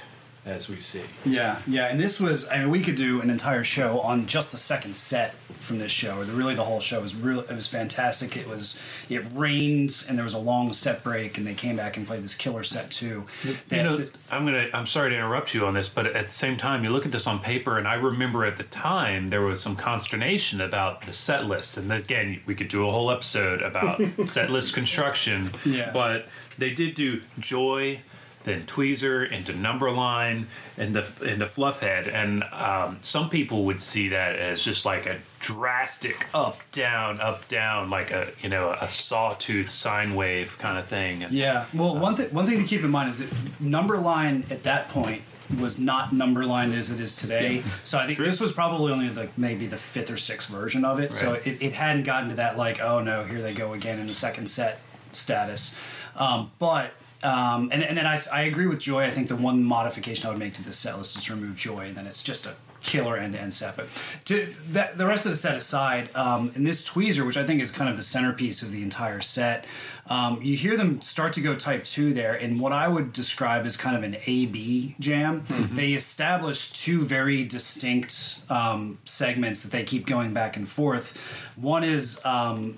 as 0.46 0.70
we 0.70 0.80
see. 0.80 1.04
Yeah, 1.24 1.60
yeah, 1.66 1.86
and 1.88 2.00
this 2.00 2.20
was. 2.20 2.50
I 2.50 2.60
mean, 2.60 2.70
we 2.70 2.82
could 2.82 2.98
do 2.98 3.22
an 3.22 3.30
entire 3.30 3.64
show 3.64 4.02
on 4.02 4.28
just 4.28 4.52
the 4.52 4.58
second 4.58 4.96
set 4.96 5.36
from 5.66 5.80
this 5.80 5.91
show, 5.91 6.20
or 6.20 6.24
the, 6.26 6.32
really 6.32 6.55
the 6.55 6.63
whole 6.63 6.80
show 6.80 7.01
was 7.01 7.16
real. 7.16 7.39
It 7.41 7.49
was 7.53 7.68
fantastic. 7.68 8.38
It 8.38 8.47
was. 8.47 8.80
It 9.09 9.24
rains, 9.34 10.05
and 10.07 10.18
there 10.18 10.24
was 10.24 10.34
a 10.34 10.39
long 10.39 10.72
set 10.72 11.03
break, 11.03 11.38
and 11.38 11.45
they 11.45 11.53
came 11.53 11.76
back 11.76 11.97
and 11.97 12.07
played 12.07 12.24
this 12.24 12.36
killer 12.36 12.63
set 12.63 12.91
too. 12.91 13.26
They 13.68 13.78
you 13.78 13.84
know, 13.84 13.95
this- 13.97 14.13
I'm 14.32 14.45
gonna. 14.45 14.68
I'm 14.74 14.88
sorry 14.88 15.09
to 15.09 15.16
interrupt 15.16 15.53
you 15.53 15.66
on 15.66 15.74
this, 15.74 15.89
but 15.89 16.05
at 16.05 16.28
the 16.28 16.32
same 16.34 16.55
time, 16.57 16.84
you 16.84 16.91
look 16.91 17.05
at 17.05 17.11
this 17.11 17.28
on 17.28 17.39
paper, 17.39 17.78
and 17.78 17.88
I 17.88 17.95
remember 17.95 18.45
at 18.45 18.57
the 18.57 18.63
time 18.63 19.30
there 19.30 19.41
was 19.41 19.61
some 19.61 19.76
consternation 19.76 20.61
about 20.61 21.05
the 21.05 21.13
set 21.13 21.45
list. 21.45 21.78
And 21.78 21.91
again, 21.91 22.41
we 22.45 22.55
could 22.55 22.68
do 22.68 22.88
a 22.88 22.91
whole 22.91 23.11
episode 23.11 23.61
about 23.61 24.01
set 24.24 24.49
list 24.49 24.74
construction. 24.74 25.51
Yeah. 25.66 25.91
But 25.91 26.28
they 26.57 26.70
did 26.70 26.95
do 26.95 27.22
Joy, 27.39 27.99
then 28.46 28.66
Tweezer, 28.66 29.30
into 29.30 29.52
Numberline, 29.52 30.46
and 30.78 30.96
the 30.96 31.02
into 31.24 31.46
Fluffhead, 31.46 32.08
and 32.14 32.43
um, 32.54 33.00
some 33.02 33.30
people 33.30 33.66
would 33.66 33.82
see 33.82 34.10
that 34.10 34.36
as 34.38 34.64
just 34.64 34.86
like 34.86 35.06
a 35.06 35.18
drastic 35.39 36.28
up 36.34 36.60
down 36.72 37.20
up 37.20 37.48
down 37.48 37.89
like 37.89 38.12
a 38.12 38.30
you 38.41 38.50
know 38.50 38.76
a 38.80 38.89
sawtooth 38.89 39.70
sine 39.70 40.16
wave 40.16 40.58
kind 40.58 40.78
of 40.80 40.88
thing 40.88 41.26
Yeah. 41.30 41.66
Well, 41.74 41.98
one 41.98 42.16
thing 42.16 42.30
one 42.30 42.46
thing 42.46 42.58
to 42.60 42.64
keep 42.64 42.84
in 42.84 42.89
mind 42.89 43.10
is 43.10 43.20
that 43.20 43.30
Numberline 43.62 44.50
at 44.50 44.64
that 44.64 44.89
point 44.89 45.22
was 45.60 45.78
not 45.78 46.10
Numberline 46.10 46.74
as 46.74 46.89
it 46.89 47.00
is 47.00 47.16
today. 47.16 47.64
So 47.84 48.00
I 48.00 48.08
think 48.08 48.18
this 48.18 48.39
was 48.39 48.52
probably 48.52 48.91
only 48.91 49.10
the 49.10 49.30
maybe 49.38 49.68
the 49.68 49.78
fifth 49.78 50.10
or 50.10 50.18
sixth 50.18 50.50
version 50.50 50.84
of 50.84 51.00
it. 51.00 51.14
So 51.14 51.34
it, 51.34 51.62
it 51.62 51.74
hadn't 51.74 52.04
gotten 52.04 52.30
to 52.30 52.36
that 52.36 52.58
like 52.58 52.80
oh 52.82 53.02
no 53.02 53.24
here 53.24 53.41
they 53.41 53.54
go 53.54 53.74
again 53.74 54.00
in 54.00 54.08
the 54.08 54.14
second 54.14 54.48
set 54.48 54.80
status. 55.12 55.78
Um, 56.16 56.52
but 56.60 56.93
um, 57.26 57.69
and 57.73 57.82
and 57.84 57.97
then 57.97 58.05
I 58.05 58.41
agree 58.51 58.67
with 58.67 58.80
Joy. 58.80 59.01
I 59.09 59.11
think 59.11 59.28
the 59.28 59.36
one 59.49 59.63
modification 59.63 60.28
I 60.28 60.30
would 60.30 60.39
make 60.45 60.53
to 60.53 60.63
this 60.63 60.78
set 60.78 60.97
list 60.97 61.17
is 61.17 61.23
to 61.26 61.36
remove 61.36 61.55
Joy, 61.55 61.88
and 61.89 61.95
then 61.97 62.07
it's 62.07 62.23
just 62.23 62.45
a 62.45 62.53
killer 62.82 63.17
end 63.17 63.34
to 63.34 63.41
end 63.41 63.53
set. 63.53 63.76
But 63.76 63.88
to 64.26 64.36
that, 64.73 64.97
the 64.97 65.07
rest 65.07 65.26
of 65.26 65.32
the 65.32 65.36
set 65.36 65.55
aside, 65.57 66.09
um, 66.15 66.51
in 66.55 66.63
this 66.63 66.88
tweezer, 66.88 67.26
which 67.26 67.38
I 67.38 67.43
think 67.43 67.61
is 67.61 67.71
kind 67.71 67.89
of 67.89 67.95
the 67.95 68.03
centerpiece 68.03 68.61
of 68.61 68.71
the 68.71 68.84
entire 68.84 69.21
set, 69.21 69.65
um, 70.07 70.39
you 70.43 70.55
hear 70.55 70.78
them 70.78 71.01
start 71.01 71.34
to 71.34 71.41
go 71.41 71.55
type 71.55 71.84
two 71.84 72.13
there 72.13 72.36
in 72.36 72.59
what 72.59 72.71
I 72.71 72.88
would 72.88 73.11
describe 73.11 73.65
as 73.65 73.76
kind 73.76 73.95
of 73.97 74.03
an 74.03 74.17
A 74.28 74.45
B 74.45 74.95
jam. 74.99 75.45
They 75.73 75.93
establish 75.93 76.69
two 76.86 77.03
very 77.03 77.43
distinct 77.43 78.41
um, 78.49 78.99
segments 79.05 79.63
that 79.63 79.71
they 79.71 79.84
keep 79.84 80.05
going 80.05 80.32
back 80.34 80.55
and 80.55 80.67
forth. 80.67 81.17
One 81.55 81.84
is 81.84 82.23
um, 82.23 82.78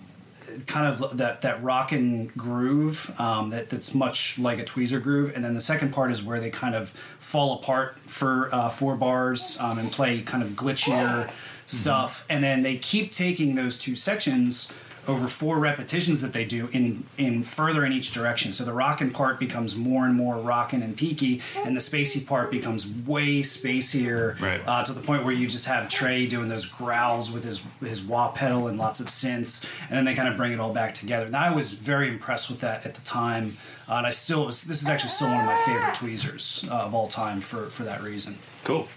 kind 0.66 0.86
of 0.86 1.18
that 1.18 1.42
that 1.42 1.62
rock 1.62 1.92
and 1.92 2.34
groove 2.36 3.14
um, 3.20 3.50
that 3.52 3.70
that's 3.70 3.94
much 3.94 4.40
like 4.40 4.60
a 4.60 4.64
tweezer 4.64 5.02
groove, 5.02 5.34
and 5.36 5.44
then 5.44 5.54
the 5.54 5.62
second 5.62 5.94
part 5.94 6.12
is 6.12 6.24
where 6.24 6.40
they 6.40 6.50
kind 6.50 6.76
of 6.76 6.90
fall 7.20 7.60
apart 7.60 7.98
for 8.06 8.54
uh, 8.54 8.70
four 8.70 8.96
bars 8.96 9.58
um, 9.60 9.78
and 9.78 9.92
play 9.92 10.22
kind 10.22 10.42
of 10.44 10.50
glitchier 10.52 11.30
stuff, 11.66 12.26
and 12.30 12.44
then 12.44 12.64
they 12.64 12.78
keep 12.78 13.12
taking 13.12 13.56
those 13.56 13.78
two 13.78 13.96
sections 13.96 14.72
over 15.08 15.28
four 15.28 15.58
repetitions 15.60 16.22
that 16.22 16.34
they 16.34 16.44
do 16.46 16.68
in 16.74 17.04
in 17.18 17.44
further 17.44 17.86
in 17.86 17.94
each 17.94 18.12
direction. 18.12 18.52
So 18.54 18.64
the 18.66 18.74
rockin' 18.74 19.12
part 19.12 19.40
becomes 19.40 19.76
more 19.76 20.06
and 20.06 20.16
more 20.16 20.38
rockin' 20.38 20.82
and 20.82 20.96
peaky, 20.98 21.42
and 21.56 21.76
the 21.76 21.80
spacey 21.82 22.26
part 22.26 22.52
becomes 22.52 22.88
way 22.88 23.42
spacier 23.42 24.40
Right. 24.40 24.62
uh, 24.66 24.84
to 24.84 24.94
the 24.94 25.02
point 25.02 25.24
where 25.24 25.34
you 25.34 25.48
just 25.48 25.66
have 25.66 25.90
Trey 25.90 26.28
doing 26.28 26.48
those 26.48 26.66
growls 26.66 27.32
with 27.32 27.44
his 27.44 27.64
his 27.80 28.02
wah 28.02 28.30
pedal 28.32 28.68
and 28.68 28.78
lots 28.78 29.00
of 29.00 29.08
synths, 29.08 29.66
and 29.90 29.92
then 29.98 30.06
they 30.06 30.14
kind 30.14 30.28
of 30.28 30.38
bring 30.38 30.52
it 30.52 30.60
all 30.60 30.74
back 30.74 30.94
together. 30.94 31.26
And 31.26 31.36
I 31.36 31.54
was 31.54 31.72
very 31.72 32.08
impressed 32.10 32.50
with 32.50 32.60
that 32.62 32.86
at 32.86 32.94
the 32.94 33.02
time, 33.02 33.54
uh, 33.90 33.96
and 33.96 34.08
I 34.08 34.10
still 34.12 34.46
this 34.48 34.82
is 34.82 34.90
actually 34.90 35.10
still 35.12 35.30
one 35.30 35.40
of 35.42 35.46
my 35.46 35.58
favorite 35.66 35.94
tweezers 35.94 36.66
uh, 36.70 36.74
of 36.86 36.94
all 36.94 37.08
time 37.08 37.40
for 37.42 37.70
for 37.70 37.84
that 37.84 38.02
reason. 38.04 38.38
Cool. 38.64 38.88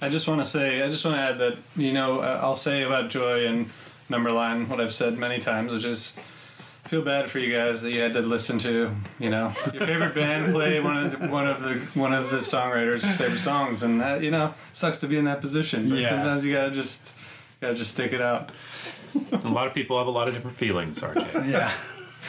I 0.00 0.08
just 0.08 0.28
want 0.28 0.40
to 0.40 0.44
say, 0.44 0.80
I 0.82 0.88
just 0.88 1.04
want 1.04 1.16
to 1.16 1.20
add 1.20 1.38
that, 1.38 1.58
you 1.76 1.92
know, 1.92 2.20
uh, 2.20 2.38
I'll 2.40 2.54
say 2.54 2.82
about 2.82 3.10
Joy 3.10 3.46
and 3.48 3.68
Numberline 4.10 4.68
what 4.68 4.80
I've 4.80 4.94
said 4.94 5.18
many 5.18 5.38
times, 5.38 5.72
which 5.74 5.84
is 5.84 6.16
feel 6.86 7.02
bad 7.02 7.30
for 7.30 7.38
you 7.38 7.54
guys 7.54 7.82
that 7.82 7.90
you 7.92 8.00
had 8.00 8.14
to 8.14 8.20
listen 8.22 8.58
to, 8.58 8.90
you 9.18 9.28
know, 9.28 9.52
your 9.74 9.86
favorite 9.86 10.14
band 10.14 10.52
play 10.54 10.80
one 10.80 10.96
of 10.96 11.20
the, 11.20 11.28
one 11.28 11.46
of 11.46 11.60
the 11.60 11.74
one 11.98 12.14
of 12.14 12.30
the 12.30 12.38
songwriters' 12.38 13.02
favorite 13.16 13.38
songs, 13.38 13.82
and 13.82 14.00
that, 14.00 14.22
you 14.22 14.30
know, 14.30 14.54
sucks 14.72 14.96
to 14.98 15.06
be 15.06 15.18
in 15.18 15.26
that 15.26 15.40
position. 15.42 15.90
But 15.90 15.98
Yeah. 15.98 16.08
sometimes 16.08 16.44
you 16.44 16.54
gotta 16.54 16.70
just 16.70 17.14
gotta 17.60 17.74
just 17.74 17.90
stick 17.90 18.12
it 18.14 18.22
out. 18.22 18.50
A 19.32 19.48
lot 19.48 19.66
of 19.66 19.74
people 19.74 19.98
have 19.98 20.06
a 20.06 20.10
lot 20.10 20.28
of 20.28 20.34
different 20.34 20.56
feelings, 20.56 21.00
RJ. 21.00 21.46
Yeah. 21.50 21.70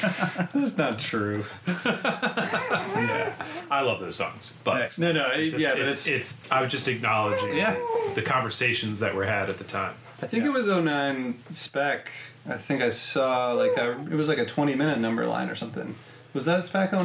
That's 0.54 0.78
not 0.78 1.00
true. 1.00 1.44
yeah. 1.68 3.34
I 3.72 3.82
love 3.82 4.00
those 4.00 4.16
songs, 4.16 4.54
but 4.64 4.98
No, 5.00 5.12
no, 5.12 5.30
it- 5.32 5.50
just- 5.52 5.62
yeah, 5.64 5.72
but 5.74 5.82
it's, 5.84 6.08
it's, 6.08 6.38
it's 6.40 6.52
I 6.52 6.62
was 6.62 6.72
just 6.72 6.88
acknowledging 6.88 7.56
Yeah. 7.56 7.76
the 8.16 8.22
conversations 8.22 9.00
that 9.00 9.16
were 9.16 9.26
had 9.26 9.50
at 9.50 9.58
the 9.58 9.64
time. 9.64 9.96
I 10.22 10.28
think 10.28 10.44
it 10.46 10.50
was 10.52 10.68
09 10.68 11.36
spec. 11.52 12.12
I 12.50 12.58
think 12.58 12.82
I 12.82 12.90
saw 12.90 13.52
like 13.54 13.78
a 13.78 13.92
it 14.12 14.16
was 14.16 14.28
like 14.28 14.38
a 14.38 14.46
20 14.46 14.76
minute 14.76 15.00
number 15.00 15.26
line 15.26 15.50
or 15.50 15.56
something. 15.56 15.96
Was 16.34 16.46
that 16.46 16.64
spec 16.66 16.92
09? 16.94 17.04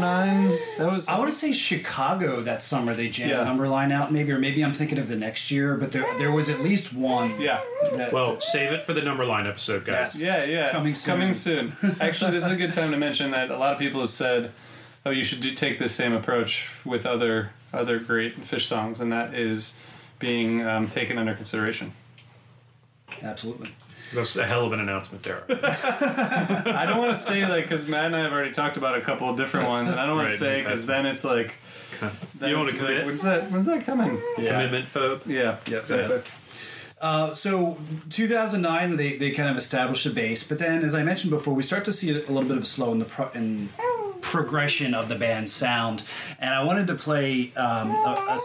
That 0.78 0.90
was 0.90 1.08
I 1.08 1.18
want 1.18 1.30
to 1.30 1.36
say 1.36 1.52
Chicago 1.52 2.40
that 2.42 2.60
summer 2.62 2.94
they 2.94 3.08
jammed 3.08 3.30
Yeah. 3.30 3.44
number 3.44 3.66
line 3.68 3.90
out 3.90 4.12
maybe 4.12 4.30
or 4.32 4.38
maybe 4.38 4.62
I'm 4.62 4.72
thinking 4.72 4.98
of 4.98 5.08
the 5.08 5.16
next 5.16 5.50
year 5.50 5.76
but 5.76 5.92
there 5.92 6.06
there 6.18 6.30
was 6.30 6.48
at 6.50 6.60
least 6.60 6.92
one 6.92 7.40
Yeah. 7.40 7.60
that, 7.94 8.12
Well, 8.12 8.38
save 8.40 8.72
it 8.72 8.82
for 8.82 8.92
the 8.92 9.00
number 9.02 9.24
line 9.24 9.46
episode, 9.46 9.84
guys. 9.84 10.20
Yes. 10.20 10.48
Yeah, 10.50 10.52
yeah. 10.66 10.70
Coming 10.72 10.94
soon. 10.94 11.14
Coming 11.14 11.34
soon. 11.34 11.72
Actually, 12.00 12.32
this 12.32 12.44
is 12.44 12.50
a 12.52 12.56
good 12.56 12.72
time 12.72 12.90
to 12.90 12.96
mention 12.98 13.30
that 13.30 13.50
a 13.50 13.56
lot 13.56 13.72
of 13.72 13.78
people 13.78 14.00
have 14.02 14.10
said, 14.10 14.50
"Oh, 15.06 15.10
you 15.10 15.24
should 15.24 15.40
do, 15.40 15.52
take 15.54 15.78
this 15.78 15.94
same 15.94 16.12
approach 16.12 16.68
with 16.84 17.06
other 17.06 17.50
other 17.72 17.98
great 17.98 18.40
Phish 18.44 18.66
songs," 18.66 19.00
and 19.00 19.10
that 19.12 19.34
is 19.34 19.76
being 20.18 20.64
um, 20.66 20.88
taken 20.88 21.16
under 21.18 21.34
consideration. 21.34 21.92
Absolutely 23.22 23.70
That's 24.14 24.36
a 24.36 24.46
hell 24.46 24.64
of 24.66 24.72
an 24.72 24.80
announcement 24.80 25.24
there. 25.24 25.44
I 25.50 26.84
don't 26.86 26.98
want 26.98 27.16
to 27.16 27.22
say 27.22 27.46
like 27.48 27.64
because 27.64 27.86
Matt 27.88 28.06
and 28.06 28.16
I 28.16 28.20
have 28.20 28.32
already 28.32 28.52
talked 28.52 28.76
about 28.76 28.96
a 28.96 29.00
couple 29.00 29.28
of 29.28 29.36
different 29.36 29.68
ones, 29.68 29.90
and 29.90 29.98
I 29.98 30.06
don't 30.06 30.16
want 30.16 30.28
Right, 30.28 30.32
to 30.32 30.38
say 30.38 30.62
because 30.62 30.86
then 30.86 31.06
it's 31.06 31.24
like. 31.24 31.54
then 32.38 32.50
You 32.50 32.56
wanna 32.56 32.68
it's 32.70 32.78
like, 32.78 32.86
commit? 32.86 33.06
When's 33.06 33.22
that? 33.22 33.50
When's 33.50 33.66
that 33.66 33.84
coming? 33.86 34.20
Commitment 34.36 34.86
phobe. 34.86 35.26
Yeah. 35.26 35.56
Yep. 35.66 35.80
Exactly. 35.82 36.20
Uh, 37.00 37.32
so 37.32 37.76
2009 38.10 38.96
they, 38.96 39.16
they 39.18 39.30
kind 39.32 39.50
of 39.50 39.56
established 39.58 40.06
a 40.06 40.10
base 40.10 40.46
but 40.48 40.58
then 40.58 40.82
as 40.82 40.94
i 40.94 41.02
mentioned 41.02 41.30
before 41.30 41.52
we 41.52 41.62
start 41.62 41.84
to 41.84 41.92
see 41.92 42.08
a 42.10 42.14
little 42.14 42.44
bit 42.44 42.56
of 42.56 42.62
a 42.62 42.66
slow 42.66 42.92
in 42.92 42.98
the 42.98 43.04
pro- 43.04 43.28
in 43.34 43.68
progression 44.24 44.94
of 44.94 45.08
the 45.08 45.14
band's 45.14 45.52
sound 45.52 46.02
and 46.40 46.54
i 46.54 46.64
wanted 46.64 46.86
to 46.86 46.94
play 46.94 47.52
um, 47.56 47.90
a, 47.90 48.38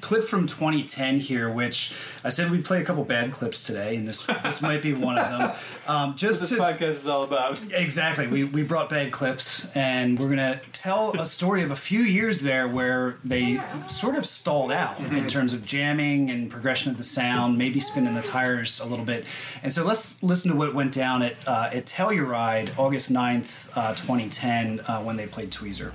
clip 0.00 0.24
from 0.24 0.46
2010 0.46 1.20
here 1.20 1.50
which 1.50 1.94
i 2.24 2.30
said 2.30 2.50
we'd 2.50 2.64
play 2.64 2.80
a 2.80 2.84
couple 2.84 3.04
bad 3.04 3.30
clips 3.30 3.66
today 3.66 3.96
and 3.96 4.08
this 4.08 4.24
this 4.42 4.62
might 4.68 4.80
be 4.80 4.94
one 4.94 5.18
of 5.18 5.28
them 5.30 5.52
um, 5.90 6.14
just 6.16 6.40
This 6.40 6.50
to, 6.50 6.56
podcast 6.56 6.82
is 6.82 7.06
all 7.08 7.24
about. 7.24 7.58
Exactly. 7.72 8.28
We, 8.28 8.44
we 8.44 8.62
brought 8.62 8.88
bad 8.88 9.10
clips, 9.10 9.68
and 9.74 10.16
we're 10.18 10.26
going 10.26 10.38
to 10.38 10.60
tell 10.72 11.20
a 11.20 11.26
story 11.26 11.64
of 11.64 11.72
a 11.72 11.76
few 11.76 12.02
years 12.02 12.42
there 12.42 12.68
where 12.68 13.16
they 13.24 13.60
sort 13.88 14.14
of 14.14 14.24
stalled 14.24 14.70
out 14.70 15.00
in 15.00 15.26
terms 15.26 15.52
of 15.52 15.64
jamming 15.64 16.30
and 16.30 16.48
progression 16.48 16.92
of 16.92 16.96
the 16.96 17.02
sound, 17.02 17.58
maybe 17.58 17.80
spinning 17.80 18.14
the 18.14 18.22
tires 18.22 18.78
a 18.78 18.86
little 18.86 19.04
bit. 19.04 19.24
And 19.64 19.72
so 19.72 19.84
let's 19.84 20.22
listen 20.22 20.52
to 20.52 20.56
what 20.56 20.74
went 20.74 20.94
down 20.94 21.22
at, 21.22 21.48
uh, 21.48 21.70
at 21.72 21.86
Telluride 21.86 22.78
August 22.78 23.12
9th, 23.12 23.76
uh, 23.76 23.94
2010, 23.94 24.80
uh, 24.80 25.02
when 25.10 25.16
they 25.16 25.26
played 25.26 25.50
Tweezer. 25.50 25.92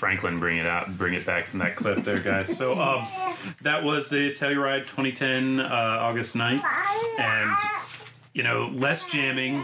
Franklin 0.00 0.40
bring 0.40 0.56
it 0.56 0.66
out 0.66 0.96
bring 0.96 1.12
it 1.12 1.26
back 1.26 1.44
from 1.44 1.58
that 1.58 1.76
clip 1.76 2.02
there, 2.04 2.20
guys. 2.20 2.56
So 2.56 2.80
um, 2.80 3.06
that 3.60 3.84
was 3.84 4.08
the 4.08 4.32
Telluride 4.32 4.86
2010, 4.86 5.60
uh, 5.60 5.66
August 6.00 6.34
9th. 6.34 6.62
And, 7.18 7.50
you 8.32 8.42
know, 8.42 8.70
less 8.72 9.04
jamming, 9.04 9.62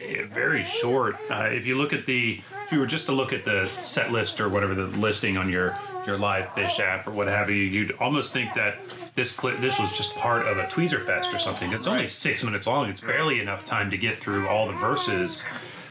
eh, 0.00 0.24
very 0.24 0.64
short. 0.64 1.16
Uh, 1.30 1.48
if 1.52 1.66
you 1.66 1.76
look 1.76 1.92
at 1.92 2.06
the, 2.06 2.40
if 2.64 2.72
you 2.72 2.78
were 2.78 2.86
just 2.86 3.04
to 3.06 3.12
look 3.12 3.34
at 3.34 3.44
the 3.44 3.66
set 3.66 4.10
list 4.10 4.40
or 4.40 4.48
whatever 4.48 4.74
the 4.74 4.86
listing 4.86 5.36
on 5.36 5.50
your, 5.50 5.76
your 6.06 6.16
live 6.16 6.46
Phish 6.46 6.80
app 6.80 7.06
or 7.06 7.10
what 7.10 7.28
have 7.28 7.50
you, 7.50 7.56
you'd 7.56 7.92
almost 8.00 8.32
think 8.32 8.54
that 8.54 8.80
this 9.16 9.36
clip, 9.36 9.58
this 9.58 9.78
was 9.78 9.94
just 9.94 10.14
part 10.16 10.46
of 10.46 10.56
a 10.56 10.64
Tweezer 10.64 11.04
Fest 11.04 11.34
or 11.34 11.38
something. 11.38 11.70
It's 11.74 11.86
only 11.86 12.06
six 12.06 12.42
minutes 12.42 12.66
long. 12.66 12.88
It's 12.88 13.02
barely 13.02 13.38
enough 13.38 13.66
time 13.66 13.90
to 13.90 13.98
get 13.98 14.14
through 14.14 14.48
all 14.48 14.66
the 14.66 14.72
verses. 14.72 15.44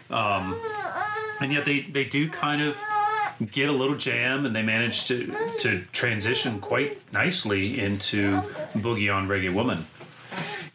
Um, 0.10 0.60
and 1.42 1.54
yet 1.54 1.66
they, 1.66 1.82
they 1.82 2.06
do 2.06 2.28
kind 2.28 2.60
of 2.64 2.76
get 3.52 3.70
a 3.70 3.72
little 3.72 3.96
jam 3.96 4.46
and 4.46 4.56
they 4.56 4.62
manage 4.62 5.06
to 5.06 5.34
to 5.60 5.84
transition 5.92 6.60
quite 6.60 7.02
nicely 7.14 7.80
into 7.80 8.42
boogie 8.76 9.14
on 9.14 9.28
reggae 9.28 9.54
woman 9.54 9.86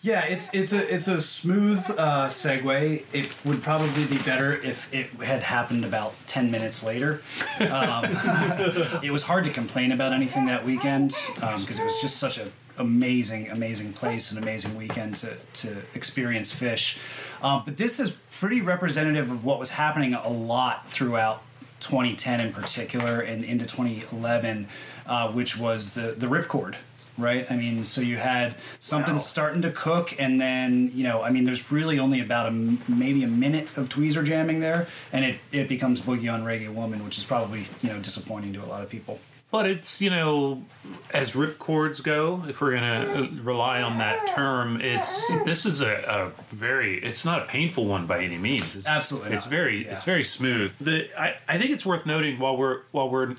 Yeah, 0.01 0.25
it's 0.27 0.55
it's 0.55 0.73
a 0.73 0.95
it's 0.95 1.09
a 1.09 1.21
smooth 1.21 1.85
uh, 1.99 2.29
segue. 2.29 3.05
It 3.13 3.45
would 3.45 3.65
probably 3.65 4.05
be 4.07 4.19
better 4.19 4.53
if 4.53 4.95
it 4.95 5.11
had 5.21 5.43
happened 5.43 5.85
about 5.85 6.15
ten 6.29 6.53
minutes 6.53 6.85
later. 6.85 7.21
Um, 7.59 8.05
it 9.03 9.11
was 9.11 9.25
hard 9.25 9.45
to 9.47 9.51
complain 9.51 9.91
about 9.91 10.13
anything 10.13 10.47
that 10.47 10.65
weekend 10.65 11.17
because 11.35 11.81
it 11.81 11.85
was 11.85 12.01
just 12.01 12.17
such 12.19 12.39
an 12.39 12.53
amazing, 12.79 13.51
amazing 13.51 13.93
place, 13.93 14.31
an 14.31 14.39
amazing 14.39 14.77
weekend 14.77 15.17
to 15.17 15.37
to 15.55 15.83
experience 15.95 16.55
Phish. 16.55 16.99
Um, 17.43 17.63
but 17.65 17.77
this 17.77 17.99
is 17.99 18.13
pretty 18.31 18.61
representative 18.61 19.33
of 19.33 19.45
what 19.45 19.59
was 19.59 19.71
happening 19.71 20.15
a 20.15 20.29
lot 20.29 20.89
throughout 20.93 21.43
2010 21.81 22.41
in 22.41 22.53
particular 22.53 23.21
and 23.21 23.45
into 23.45 23.67
2011, 23.67 24.69
uh, 25.07 25.31
which 25.33 25.57
was 25.59 25.95
the 25.95 26.15
the 26.17 26.27
ripcord. 26.27 26.77
Right, 27.17 27.51
I 27.51 27.57
mean, 27.57 27.83
so 27.83 28.01
you 28.01 28.17
had 28.17 28.55
something 28.79 29.19
starting 29.19 29.61
to 29.63 29.73
cook, 29.73 30.15
and 30.21 30.41
then 30.41 30.93
you 30.95 31.03
know, 31.03 31.21
I 31.21 31.31
mean, 31.31 31.43
there's 31.43 31.73
really 31.73 31.99
only 31.99 32.21
about 32.21 32.47
a 32.47 32.53
maybe 32.53 33.25
a 33.25 33.29
minute 33.29 33.77
of 33.77 33.89
tweezer 33.89 34.25
jamming 34.25 34.61
there, 34.61 34.87
and 35.13 35.25
it, 35.25 35.41
it 35.51 35.69
becomes 35.69 36.01
boogie 36.01 36.33
on 36.33 36.45
reggae 36.45 36.73
woman, 36.73 37.05
which 37.05 37.19
is 37.19 37.25
probably 37.25 37.67
you 37.83 37.89
know 37.89 37.99
disappointing 37.99 38.53
to 38.53 38.63
a 38.63 38.67
lot 38.67 38.85
of 38.85 38.89
people. 38.89 39.19
But 39.51 39.67
it's 39.67 40.01
you 40.01 40.11
know 40.11 40.63
as 41.13 41.35
rip 41.35 41.59
cords 41.59 42.01
go 42.01 42.43
if 42.49 42.61
we're 42.61 42.73
gonna 42.75 43.29
uh, 43.39 43.43
rely 43.43 43.83
on 43.83 43.99
that 43.99 44.27
term 44.29 44.81
it's 44.81 45.27
this 45.45 45.65
is 45.65 45.81
a, 45.81 46.33
a 46.39 46.55
very 46.55 47.03
it's 47.03 47.25
not 47.25 47.43
a 47.43 47.45
painful 47.47 47.87
one 47.87 48.07
by 48.07 48.23
any 48.23 48.39
means 48.39 48.75
it's, 48.75 48.87
Absolutely 48.87 49.33
it's 49.33 49.45
not. 49.47 49.51
very 49.51 49.85
Yeah. 49.85 49.93
it's 49.93 50.05
very 50.05 50.25
smooth 50.25 50.73
the 50.81 51.09
I, 51.21 51.37
I 51.49 51.59
think 51.59 51.71
it's 51.71 51.87
worth 51.87 52.05
noting 52.07 52.39
while 52.39 52.57
we're 52.57 52.83
while 52.93 53.09
we're 53.09 53.37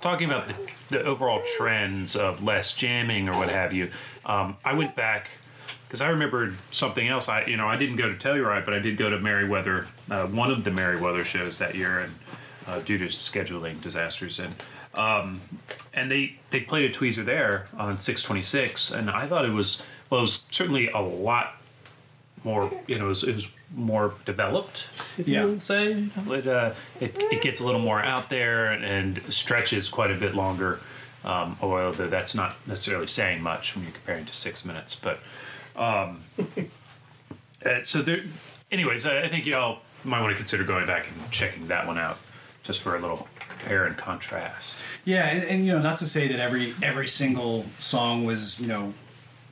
talking 0.00 0.30
about 0.30 0.46
the, 0.46 0.54
the 0.90 1.02
overall 1.04 1.42
trends 1.56 2.16
of 2.16 2.42
less 2.42 2.72
jamming 2.74 3.28
or 3.28 3.36
what 3.38 3.48
have 3.48 3.72
you 3.72 3.90
um, 4.26 4.56
i 4.64 4.72
went 4.72 4.94
back 4.96 5.28
because 5.86 6.02
I 6.02 6.08
remembered 6.08 6.56
something 6.72 7.06
else. 7.06 7.28
I, 7.28 7.44
you 7.44 7.56
know, 7.56 7.68
I 7.68 7.76
didn't 7.76 7.94
go 7.96 8.08
to 8.08 8.16
Telluride, 8.16 8.64
but 8.64 8.74
I 8.74 8.80
did 8.80 8.96
go 8.96 9.10
to 9.10 9.18
Merriweather, 9.20 9.86
uh, 10.10 10.26
one 10.26 10.50
of 10.50 10.64
the 10.64 10.72
Merriweather 10.72 11.22
shows 11.22 11.60
that 11.60 11.76
year, 11.76 12.00
and 12.00 12.14
uh, 12.66 12.80
due 12.80 12.98
to 12.98 13.04
scheduling 13.04 13.80
disasters, 13.80 14.40
and 14.40 14.52
um, 14.96 15.40
and 15.92 16.10
they 16.10 16.36
they 16.50 16.60
played 16.60 16.90
a 16.90 16.92
tweezer 16.94 17.24
there 17.24 17.66
on 17.76 17.98
626, 17.98 18.90
and 18.90 19.10
I 19.10 19.26
thought 19.26 19.44
it 19.44 19.52
was 19.52 19.82
well, 20.10 20.18
it 20.20 20.22
was 20.22 20.42
certainly 20.50 20.88
a 20.88 21.00
lot 21.00 21.54
more. 22.44 22.70
You 22.86 22.98
know, 22.98 23.06
it 23.06 23.08
was, 23.08 23.24
it 23.24 23.34
was 23.34 23.52
more 23.74 24.14
developed. 24.24 24.88
If 25.18 25.26
Yeah. 25.28 25.42
you 25.42 25.48
would 25.48 25.62
say 25.62 25.92
it, 26.28 26.46
uh, 26.46 26.72
it 27.00 27.16
it 27.32 27.42
gets 27.42 27.60
a 27.60 27.64
little 27.64 27.80
more 27.80 28.02
out 28.02 28.28
there 28.28 28.72
and 28.72 29.20
stretches 29.32 29.88
quite 29.88 30.10
a 30.10 30.16
bit 30.16 30.34
longer. 30.34 30.80
Um, 31.24 31.56
although 31.62 31.90
that's 31.92 32.34
not 32.34 32.56
necessarily 32.66 33.06
saying 33.06 33.40
much 33.42 33.74
when 33.74 33.84
you're 33.84 33.94
comparing 33.94 34.26
to 34.26 34.34
six 34.34 34.62
minutes, 34.66 34.94
but 34.94 35.20
um, 35.74 36.20
uh, 37.64 37.80
so 37.80 38.02
there. 38.02 38.22
Anyways, 38.70 39.06
I, 39.06 39.22
I 39.22 39.28
think 39.28 39.46
y'all 39.46 39.78
might 40.04 40.20
want 40.20 40.32
to 40.32 40.36
consider 40.36 40.64
going 40.64 40.86
back 40.86 41.06
and 41.08 41.30
checking 41.30 41.68
that 41.68 41.86
one 41.86 41.96
out, 41.98 42.18
just 42.64 42.80
for 42.80 42.96
a 42.96 42.98
little 42.98 43.28
compare 43.38 43.84
and 43.84 43.96
contrast. 43.96 44.80
Yeah, 45.04 45.28
and, 45.28 45.44
and 45.44 45.64
you 45.64 45.72
know, 45.72 45.80
not 45.80 45.98
to 45.98 46.06
say 46.06 46.26
that 46.28 46.40
every 46.40 46.74
every 46.82 47.06
single 47.06 47.66
song 47.78 48.24
was 48.24 48.58
you 48.58 48.66
know 48.66 48.94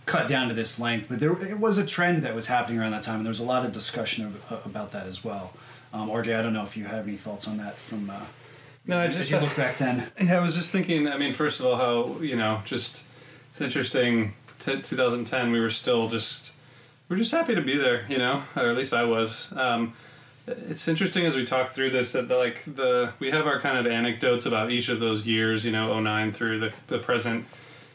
cut 0.07 0.27
down 0.27 0.49
to 0.49 0.55
this 0.55 0.81
length, 0.81 1.09
but 1.09 1.21
there 1.21 1.33
it 1.47 1.61
was 1.61 1.79
a 1.79 1.87
trend 1.87 2.25
that 2.25 2.35
was 2.35 2.47
happening 2.47 2.81
around 2.81 2.91
that 2.93 3.03
time, 3.03 3.17
and 3.17 3.27
there 3.27 3.31
was 3.31 3.39
a 3.39 3.45
lot 3.45 3.65
of 3.65 3.71
discussion 3.71 4.25
of, 4.25 4.67
about 4.67 4.91
that 4.93 5.07
as 5.07 5.25
well. 5.25 5.53
Um, 5.93 6.09
RJ, 6.09 6.39
I 6.39 6.43
don't 6.43 6.55
know 6.55 6.65
if 6.65 6.77
you 6.77 6.87
have 6.87 7.07
any 7.07 7.17
thoughts 7.17 7.47
on 7.47 7.59
that 7.59 7.77
from 7.77 8.09
uh, 8.11 8.21
No, 8.87 8.99
I 8.99 9.07
as 9.07 9.15
just 9.15 9.31
you 9.31 9.39
look 9.39 9.55
back 9.57 9.79
then. 9.79 10.11
Yeah, 10.21 10.39
I 10.39 10.41
was 10.41 10.55
just 10.55 10.73
thinking. 10.73 11.07
I 11.07 11.19
mean, 11.19 11.33
first 11.33 11.61
of 11.61 11.67
all, 11.67 11.77
how 11.77 12.21
you 12.21 12.37
know, 12.37 12.63
just 12.65 13.05
it's 13.51 13.61
interesting. 13.61 14.35
T- 14.59 14.81
2010, 14.81 15.51
we 15.51 15.61
were 15.61 15.71
still 15.71 16.09
just 16.09 16.53
we 17.09 17.17
are 17.17 17.19
just 17.19 17.33
happy 17.33 17.55
to 17.55 17.61
be 17.61 17.77
there, 17.77 18.07
you 18.09 18.17
know, 18.17 18.45
or 18.57 18.71
at 18.71 18.77
least 18.77 18.95
I 18.95 19.05
was. 19.05 19.53
Um, 19.55 19.93
it's 20.47 20.89
interesting 20.89 21.25
as 21.25 21.37
we 21.37 21.45
talk 21.45 21.71
through 21.71 21.91
this 21.91 22.13
that 22.13 22.29
the, 22.29 22.37
like 22.37 22.63
the 22.67 23.13
we 23.19 23.31
have 23.31 23.47
our 23.47 23.61
kind 23.61 23.79
of 23.79 23.87
anecdotes 23.87 24.47
about 24.47 24.71
each 24.71 24.89
of 24.89 25.01
those 25.01 25.27
years, 25.27 25.65
you 25.65 25.73
know, 25.73 25.99
09 26.01 26.33
through 26.33 26.61
the 26.61 26.73
the 26.89 26.99
present. 26.99 27.47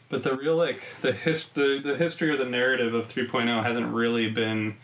But 0.08 0.22
the 0.22 0.34
real 0.34 0.56
like 0.56 0.82
the 1.02 1.12
his 1.12 1.46
the, 1.50 1.80
the 1.82 1.96
history 1.96 2.30
or 2.30 2.36
the 2.36 2.46
narrative 2.46 2.94
of 2.94 3.06
3.0 3.06 3.62
hasn't 3.62 3.92
really 3.92 4.30
been 4.30 4.76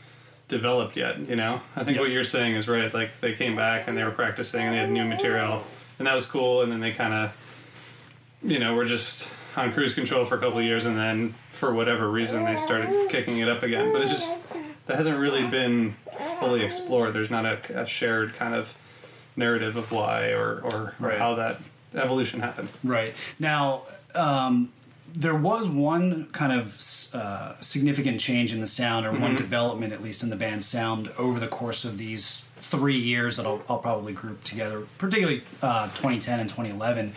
developed 0.48 0.96
yet. 0.96 1.18
You 1.18 1.36
know, 1.36 1.62
I 1.76 1.84
think 1.84 1.98
what 1.98 2.10
you're 2.10 2.24
saying 2.24 2.56
is 2.56 2.68
right. 2.68 2.92
Like 2.92 3.20
they 3.20 3.32
came 3.34 3.56
back 3.56 3.88
and 3.88 3.96
they 3.96 4.04
were 4.04 4.10
practicing 4.10 4.62
and 4.62 4.74
they 4.74 4.78
had 4.78 4.90
new 4.90 5.04
material, 5.04 5.64
and 5.98 6.06
that 6.06 6.14
was 6.14 6.26
cool. 6.26 6.62
And 6.62 6.70
then 6.70 6.80
they 6.80 6.92
kind 6.92 7.14
of, 7.14 8.40
you 8.42 8.58
know, 8.58 8.74
were 8.74 8.84
just 8.84 9.30
on 9.56 9.72
cruise 9.72 9.94
control 9.94 10.26
for 10.26 10.36
a 10.36 10.40
couple 10.40 10.58
of 10.58 10.64
years, 10.64 10.84
and 10.84 10.98
then 10.98 11.34
for 11.50 11.72
whatever 11.72 12.10
reason 12.10 12.44
they 12.44 12.56
started 12.56 13.08
kicking 13.08 13.38
it 13.38 13.48
up 13.48 13.62
again. 13.62 13.90
But 13.92 14.02
it's 14.02 14.10
just 14.10 14.34
that 14.86 14.96
hasn't 14.96 15.18
really 15.18 15.46
been 15.46 15.96
fully 16.34 16.62
explored. 16.62 17.12
There's 17.14 17.30
not 17.30 17.44
a, 17.46 17.82
a 17.82 17.86
shared 17.86 18.34
kind 18.36 18.54
of 18.54 18.76
narrative 19.36 19.76
of 19.76 19.90
why 19.92 20.30
or 20.32 20.60
or, 20.62 20.72
or 20.72 20.94
Right. 20.98 21.18
how 21.18 21.34
that 21.36 21.58
evolution 21.94 22.40
happened. 22.40 22.68
Right 22.82 23.14
now, 23.38 23.82
um, 24.14 24.70
there 25.12 25.34
was 25.36 25.68
one 25.68 26.26
kind 26.32 26.52
of 26.52 26.76
uh, 27.14 27.60
significant 27.60 28.18
change 28.20 28.52
in 28.52 28.60
the 28.60 28.66
sound, 28.66 29.06
or 29.06 29.12
one 29.12 29.36
development, 29.36 29.92
at 29.92 30.02
least 30.02 30.22
in 30.24 30.30
the 30.30 30.36
band's 30.36 30.66
sound, 30.66 31.10
over 31.18 31.38
the 31.38 31.46
course 31.46 31.84
of 31.84 31.98
these 31.98 32.48
three 32.74 32.98
years 32.98 33.36
that 33.36 33.46
I'll, 33.46 33.62
I'll 33.68 33.78
probably 33.78 34.12
group 34.12 34.44
together, 34.44 34.86
particularly 34.98 35.42
uh, 35.62 35.86
2010 35.88 36.40
and 36.40 36.48
2011, 36.48 37.12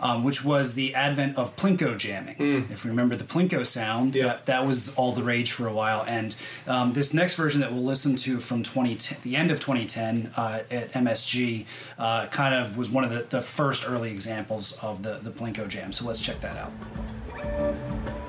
um, 0.00 0.24
which 0.24 0.44
was 0.44 0.74
the 0.74 0.94
advent 0.94 1.36
of 1.36 1.54
Plinko 1.56 1.96
jamming. 1.96 2.36
If 2.70 2.84
we 2.84 2.90
remember 2.90 3.16
the 3.16 3.24
Plinko 3.24 3.66
sound, 3.66 4.14
that, 4.14 4.46
that 4.46 4.66
was 4.66 4.94
all 4.94 5.12
the 5.12 5.22
rage 5.22 5.52
for 5.52 5.66
a 5.66 5.72
while. 5.72 6.04
And 6.06 6.34
um, 6.66 6.92
this 6.92 7.12
next 7.12 7.34
version 7.34 7.60
that 7.60 7.72
we'll 7.72 7.84
listen 7.84 8.16
to 8.16 8.40
from 8.40 8.62
2010, 8.62 9.18
the 9.22 9.36
end 9.36 9.50
of 9.50 9.60
2010 9.60 10.32
uh, 10.36 10.60
at 10.70 10.92
MSG, 10.92 11.66
uh, 11.98 12.26
kind 12.26 12.54
of 12.54 12.76
was 12.76 12.90
one 12.90 13.04
of 13.04 13.10
the, 13.10 13.26
the 13.28 13.40
first 13.40 13.88
early 13.88 14.10
examples 14.10 14.72
of 14.82 15.02
the, 15.02 15.18
the 15.22 15.30
Plinko 15.30 15.68
jam. 15.68 15.92
So 15.92 16.06
let's 16.06 16.20
check 16.20 16.40
that 16.40 16.56
out. 16.56 18.21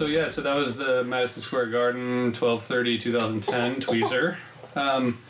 So 0.00 0.06
yeah, 0.06 0.30
so 0.30 0.40
that 0.40 0.56
was 0.56 0.78
the 0.78 1.04
Madison 1.04 1.42
Square 1.42 1.66
Garden 1.66 2.32
1230 2.32 2.98
2010 2.98 3.80
tweezer. 3.82 4.36
Um, 4.76 5.20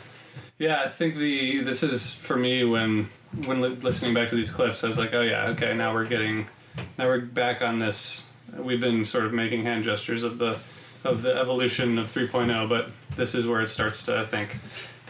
yeah, 0.59 0.83
I 0.85 0.87
think 0.87 1.15
the 1.15 1.61
this 1.63 1.81
is 1.81 2.13
for 2.13 2.37
me 2.37 2.63
when 2.63 3.09
when 3.47 3.59
li- 3.59 3.69
listening 3.69 4.13
back 4.13 4.29
to 4.29 4.35
these 4.35 4.51
clips, 4.51 4.83
I 4.83 4.87
was 4.87 4.99
like, 4.99 5.15
oh 5.15 5.21
yeah, 5.21 5.47
okay, 5.47 5.73
now 5.73 5.91
we're 5.95 6.05
getting 6.05 6.47
now 6.95 7.07
we're 7.07 7.21
back 7.21 7.63
on 7.63 7.79
this. 7.79 8.29
We've 8.55 8.79
been 8.79 9.03
sort 9.03 9.25
of 9.25 9.33
making 9.33 9.63
hand 9.63 9.83
gestures 9.83 10.21
of 10.21 10.37
the 10.37 10.59
of 11.03 11.23
the 11.23 11.35
evolution 11.35 11.97
of 11.97 12.05
3.0, 12.05 12.69
but 12.69 12.91
this 13.15 13.33
is 13.33 13.47
where 13.47 13.61
it 13.61 13.69
starts 13.69 14.03
to 14.03 14.19
I 14.19 14.25
think 14.25 14.57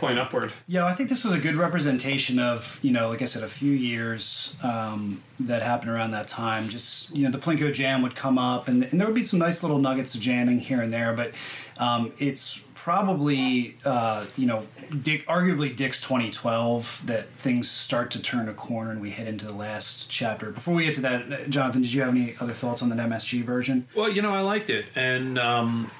point 0.02 0.18
upward. 0.18 0.52
Yeah, 0.68 0.86
I 0.86 0.94
think 0.94 1.10
this 1.10 1.23
was 1.23 1.34
a 1.34 1.40
good 1.40 1.56
representation 1.56 2.40
of, 2.40 2.80
you 2.82 2.91
know, 2.91 3.10
like 3.10 3.22
I 3.22 3.26
said, 3.26 3.44
a 3.44 3.48
few 3.48 3.72
years 3.72 4.57
um, 4.64 5.22
that 5.40 5.61
happened 5.61 5.91
around 5.91 6.11
that 6.11 6.28
time. 6.28 6.68
Just, 6.68 7.15
you 7.15 7.23
know, 7.23 7.32
the 7.32 7.38
Plinko 7.38 7.72
Jam 7.72 8.02
would 8.02 8.15
come 8.15 8.38
up, 8.40 8.68
and, 8.68 8.84
and 8.84 8.99
there 8.99 9.06
would 9.06 9.15
be 9.15 9.23
some 9.23 9.40
nice 9.40 9.61
little 9.61 9.78
nuggets 9.78 10.15
of 10.15 10.22
jamming 10.22 10.60
here 10.60 10.82
and 10.82 10.91
there, 10.91 11.14
but 11.14 11.34
um, 11.78 12.11
it's 12.18 12.64
probably, 12.73 13.78
uh, 13.86 14.26
you 14.36 14.48
know, 14.48 14.65
Dick, 15.03 15.26
arguably 15.28 15.73
Dick's 15.73 16.02
2012 16.02 17.03
that 17.06 17.30
things 17.34 17.69
start 17.69 18.10
to 18.11 18.22
turn 18.22 18.49
a 18.49 18.53
corner 18.53 18.90
and 18.90 18.99
we 18.99 19.11
head 19.11 19.28
into 19.28 19.45
the 19.45 19.53
last 19.53 20.10
chapter. 20.10 20.49
Before 20.49 20.73
we 20.73 20.86
get 20.86 20.95
to 20.95 21.02
that, 21.02 21.32
uh, 21.32 21.48
Jonathan, 21.48 21.84
did 21.84 21.94
you 21.94 22.02
have 22.02 22.10
any 22.10 22.36
other 22.40 22.53
thoughts 22.53 22.82
on 22.82 22.90
the 22.90 22.95
MSG 22.95 23.44
version? 23.44 23.88
Well, 23.95 24.10
you 24.10 24.23
know, 24.23 24.34
I 24.34 24.41
liked 24.41 24.72
it, 24.72 24.88
and 24.95 25.38
um, 25.38 25.91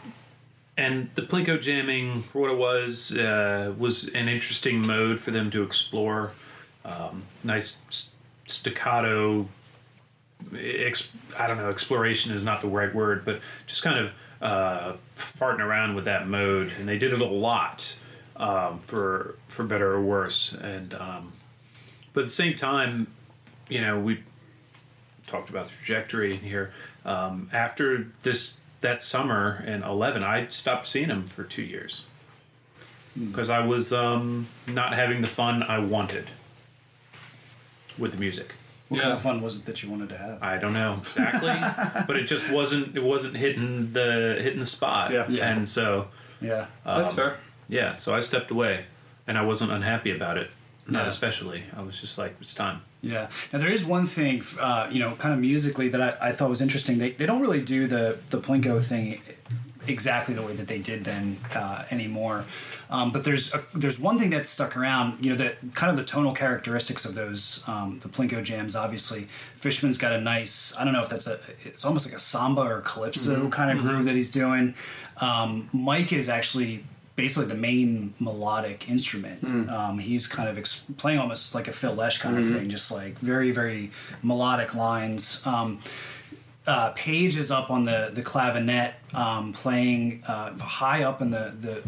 and 0.82 1.10
the 1.14 1.22
plinko 1.22 1.62
jamming 1.62 2.24
for 2.24 2.42
what 2.42 2.52
it 2.52 2.58
was 2.58 3.16
uh, 3.16 3.74
was 3.78 4.08
an 4.10 4.28
interesting 4.28 4.86
mode 4.86 5.20
for 5.20 5.30
them 5.30 5.52
to 5.52 5.62
explore. 5.62 6.32
Um, 6.84 7.24
nice 7.44 8.14
staccato. 8.48 9.48
Ex- 10.58 11.12
I 11.38 11.46
don't 11.46 11.58
know. 11.58 11.70
Exploration 11.70 12.34
is 12.34 12.44
not 12.44 12.62
the 12.62 12.68
right 12.68 12.94
word, 12.94 13.24
but 13.26 13.42
just 13.68 13.84
kind 13.84 14.00
of 14.00 14.12
uh, 14.42 14.94
farting 15.16 15.60
around 15.60 15.94
with 15.94 16.06
that 16.06 16.28
mode, 16.28 16.72
and 16.80 16.90
they 16.90 16.98
did 16.98 17.14
it 17.14 17.22
a 17.22 17.26
lot 17.26 17.96
um, 18.38 18.80
for 18.80 19.36
for 19.48 19.64
better 19.64 19.92
or 19.92 20.02
worse. 20.02 20.52
And 20.54 20.96
um, 20.96 21.34
but 22.14 22.22
at 22.22 22.28
the 22.28 22.34
same 22.34 22.56
time, 22.56 23.06
you 23.70 23.82
know, 23.82 24.00
we 24.00 24.24
talked 25.28 25.52
about 25.52 25.68
the 25.68 25.74
trajectory 25.76 26.36
here. 26.38 26.74
Um, 27.06 27.50
after 27.54 28.08
this 28.24 28.61
that 28.82 29.02
summer 29.02 29.64
in 29.66 29.84
eleven, 29.84 30.24
I 30.24 30.48
stopped 30.48 30.86
seeing 30.88 31.10
him 31.10 31.28
for 31.28 31.44
two 31.44 31.64
years 31.64 32.06
because 33.18 33.50
I 33.50 33.66
was 33.66 33.92
um, 33.92 34.48
not 34.68 34.94
having 34.94 35.22
the 35.22 35.28
fun 35.28 35.64
I 35.64 35.80
wanted 35.80 36.28
with 37.98 38.12
the 38.12 38.18
music. 38.18 38.54
What 38.90 39.00
kind 39.02 39.14
of 39.14 39.22
fun 39.22 39.42
was 39.42 39.56
it 39.56 39.66
that 39.66 39.82
you 39.82 39.90
wanted 39.90 40.10
to 40.10 40.18
have? 40.18 40.44
I 40.44 40.58
don't 40.58 40.74
know 40.74 40.98
exactly, 41.00 42.04
but 42.08 42.18
it 42.18 42.24
just 42.26 42.52
wasn't 42.52 42.96
it 42.98 43.04
wasn't 43.04 43.38
hitting 43.38 43.94
the 43.94 44.38
hitting 44.42 44.60
the 44.60 44.66
spot. 44.66 45.12
Yeah. 45.14 45.26
Yeah. 45.30 45.50
and 45.50 45.68
so 45.68 46.10
Yeah. 46.42 46.66
That's 46.86 47.12
um, 47.12 47.16
fair. 47.16 47.38
Yeah, 47.70 47.94
so 47.94 48.14
I 48.14 48.20
stepped 48.20 48.52
away, 48.52 48.84
and 49.28 49.38
I 49.38 49.44
wasn't 49.44 49.72
unhappy 49.72 50.12
about 50.14 50.38
it. 50.38 50.50
Not 50.88 51.04
Yeah. 51.04 51.08
especially. 51.08 51.64
I 51.76 51.82
was 51.84 52.02
just 52.02 52.18
like, 52.18 52.36
it's 52.42 52.54
time. 52.54 52.82
Yeah. 53.02 53.30
Now 53.52 53.60
there 53.60 53.72
is 53.72 53.84
one 53.84 54.06
thing, 54.06 54.44
uh, 54.60 54.88
you 54.92 55.00
know, 55.00 55.16
kind 55.16 55.34
of 55.34 55.40
musically 55.40 55.90
that 55.90 56.02
I, 56.02 56.30
I 56.30 56.32
thought 56.32 56.50
was 56.50 56.62
interesting. 56.62 57.00
They, 57.00 57.12
they 57.12 57.26
don't 57.26 57.42
really 57.42 57.62
do 57.62 57.88
the 57.88 58.18
the 58.30 58.38
plinko 58.40 58.84
thing 58.84 59.22
exactly 59.88 60.36
the 60.36 60.44
way 60.44 60.54
that 60.54 60.68
they 60.68 60.78
did 60.78 61.04
then 61.04 61.38
uh, 61.56 61.84
anymore. 61.90 62.46
Um, 62.92 63.12
but 63.12 63.24
there's 63.24 63.54
a, 63.56 63.64
there's 63.74 63.98
one 63.98 64.20
thing 64.20 64.30
that's 64.30 64.50
stuck 64.50 64.76
around. 64.78 65.24
You 65.24 65.32
know, 65.32 65.36
the 65.38 65.56
kind 65.74 65.90
of 65.90 65.96
the 65.98 66.04
tonal 66.04 66.34
characteristics 66.34 67.06
of 67.06 67.16
those 67.16 67.64
um, 67.68 68.00
the 68.02 68.10
plinko 68.10 68.44
jams. 68.44 68.76
Obviously, 68.76 69.28
Fishman's 69.56 69.98
got 69.98 70.12
a 70.12 70.20
nice. 70.22 70.76
I 70.78 70.84
don't 70.84 70.94
know 70.94 71.02
if 71.02 71.10
that's 71.10 71.26
a. 71.26 71.40
It's 71.64 71.86
almost 71.86 72.06
like 72.06 72.14
a 72.16 72.20
samba 72.20 72.62
or 72.62 72.82
calypso 72.82 73.46
Mhm. 73.48 73.52
kind 73.52 73.72
of 73.72 73.78
Mhm. 73.84 73.90
groove 73.90 74.06
that 74.06 74.16
he's 74.16 74.30
doing. 74.30 74.76
Um, 75.22 75.70
Mike 75.74 76.12
is 76.14 76.30
actually 76.30 76.84
basically 77.16 77.48
the 77.48 77.56
main 77.56 78.14
melodic 78.20 78.90
instrument. 78.90 79.44
Mm. 79.44 79.70
Um, 79.72 80.00
he's 80.00 80.28
kind 80.28 80.48
of 80.50 80.58
ex- 80.58 80.86
playing 80.98 81.20
almost 81.20 81.54
like 81.54 81.68
a 81.68 81.72
Phil 81.72 81.94
Lesh 81.94 82.18
kind 82.20 82.36
Mhm. 82.36 82.40
of 82.40 82.52
thing, 82.52 82.70
just 82.70 82.92
like 82.92 83.20
very, 83.20 83.52
very 83.52 83.92
melodic 84.24 84.74
lines. 84.74 85.42
Um, 85.46 85.80
uh, 86.68 86.92
Page 86.92 87.38
is 87.38 87.50
up 87.50 87.72
on 87.72 87.86
the 87.86 88.12
the 88.14 88.22
clavinet, 88.22 88.94
um, 89.16 89.52
playing 89.52 90.24
uh, 90.28 90.56
high 90.60 91.04
up 91.04 91.20
in 91.22 91.32
the 91.32 91.54
the 91.60 91.82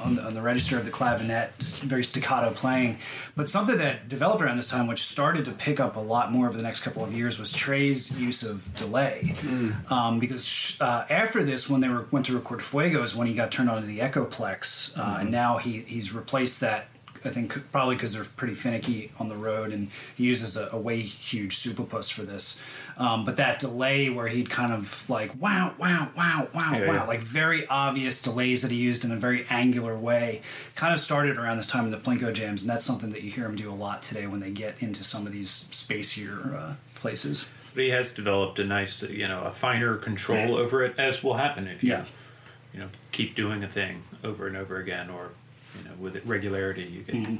on, 0.00 0.16
the 0.16 0.22
on 0.24 0.34
the 0.34 0.42
register 0.42 0.76
of 0.76 0.84
the 0.84 0.90
clavinet, 0.90 1.50
very 1.84 2.02
staccato 2.02 2.50
playing. 2.52 2.98
But 3.36 3.48
something 3.48 3.78
that 3.78 4.08
developed 4.08 4.42
around 4.42 4.56
this 4.56 4.68
time, 4.68 4.88
which 4.88 5.02
started 5.02 5.44
to 5.44 5.52
pick 5.52 5.78
up 5.78 5.94
a 5.94 6.00
lot 6.00 6.32
more 6.32 6.48
over 6.48 6.56
the 6.56 6.62
next 6.64 6.80
couple 6.80 7.04
of 7.04 7.12
years, 7.12 7.38
was 7.38 7.52
Trey's 7.52 8.18
use 8.18 8.42
of 8.42 8.74
delay. 8.74 9.36
Um, 9.90 10.18
because 10.18 10.44
sh- 10.44 10.80
uh, 10.80 11.04
after 11.08 11.44
this, 11.44 11.70
when 11.70 11.80
they 11.80 11.88
were, 11.88 12.06
went 12.10 12.26
to 12.26 12.34
record 12.34 12.62
Fuego, 12.62 13.04
is 13.04 13.14
when 13.14 13.28
he 13.28 13.34
got 13.34 13.52
turned 13.52 13.70
on 13.70 13.80
to 13.80 13.86
the 13.86 14.00
Echoplex, 14.00 14.98
uh, 14.98 15.18
and 15.20 15.30
now 15.30 15.58
he 15.58 15.82
he's 15.82 16.12
replaced 16.12 16.60
that. 16.60 16.88
I 17.26 17.30
think 17.30 17.70
probably 17.72 17.96
because 17.96 18.12
they're 18.12 18.24
pretty 18.24 18.54
finicky 18.54 19.10
on 19.18 19.28
the 19.28 19.36
road, 19.36 19.72
and 19.72 19.90
he 20.14 20.24
uses 20.24 20.56
a, 20.56 20.68
a 20.72 20.78
way 20.78 21.00
huge 21.00 21.56
Supa-Puss 21.56 22.08
for 22.10 22.22
this. 22.22 22.60
Um, 22.96 23.24
but 23.26 23.36
that 23.36 23.58
delay 23.58 24.08
where 24.08 24.28
he'd 24.28 24.48
kind 24.48 24.72
of 24.72 25.08
like 25.10 25.38
wow, 25.40 25.74
wow, 25.78 26.10
wow, 26.16 26.48
wow, 26.54 26.72
Yeah, 26.72 26.86
wow, 26.86 26.94
yeah. 26.94 27.04
like 27.04 27.20
very 27.20 27.66
obvious 27.66 28.22
delays 28.22 28.62
that 28.62 28.70
he 28.70 28.78
used 28.78 29.04
in 29.04 29.12
a 29.12 29.16
very 29.16 29.44
angular 29.50 29.98
way, 29.98 30.40
kind 30.74 30.94
of 30.94 31.00
started 31.00 31.36
around 31.36 31.58
this 31.58 31.66
time 31.66 31.84
in 31.84 31.90
the 31.90 31.98
Plinko 31.98 32.32
jams, 32.32 32.62
and 32.62 32.70
that's 32.70 32.86
something 32.86 33.10
that 33.10 33.22
you 33.22 33.30
hear 33.30 33.44
him 33.44 33.54
do 33.56 33.70
a 33.70 33.74
lot 33.74 34.02
today 34.02 34.26
when 34.26 34.40
they 34.40 34.50
get 34.50 34.82
into 34.82 35.04
some 35.04 35.26
of 35.26 35.32
these 35.32 35.50
spacier 35.72 36.54
uh, 36.54 36.74
places. 36.94 37.50
But 37.74 37.84
he 37.84 37.90
has 37.90 38.14
developed 38.14 38.58
a 38.58 38.64
nice, 38.64 39.02
you 39.02 39.28
know, 39.28 39.42
a 39.42 39.50
finer 39.50 39.96
control 39.96 40.56
over 40.56 40.82
it, 40.82 40.98
as 40.98 41.22
will 41.22 41.34
happen 41.34 41.66
if 41.68 41.84
you, 41.84 41.90
you 42.72 42.80
know, 42.80 42.88
keep 43.12 43.34
doing 43.34 43.62
a 43.62 43.68
thing 43.68 44.04
over 44.24 44.46
and 44.46 44.56
over 44.56 44.78
again, 44.78 45.10
or 45.10 45.32
you 45.78 45.88
know, 45.88 45.94
with 45.98 46.24
regularity, 46.26 46.84
you 46.84 47.02
get. 47.02 47.14
Mm-hmm. 47.14 47.36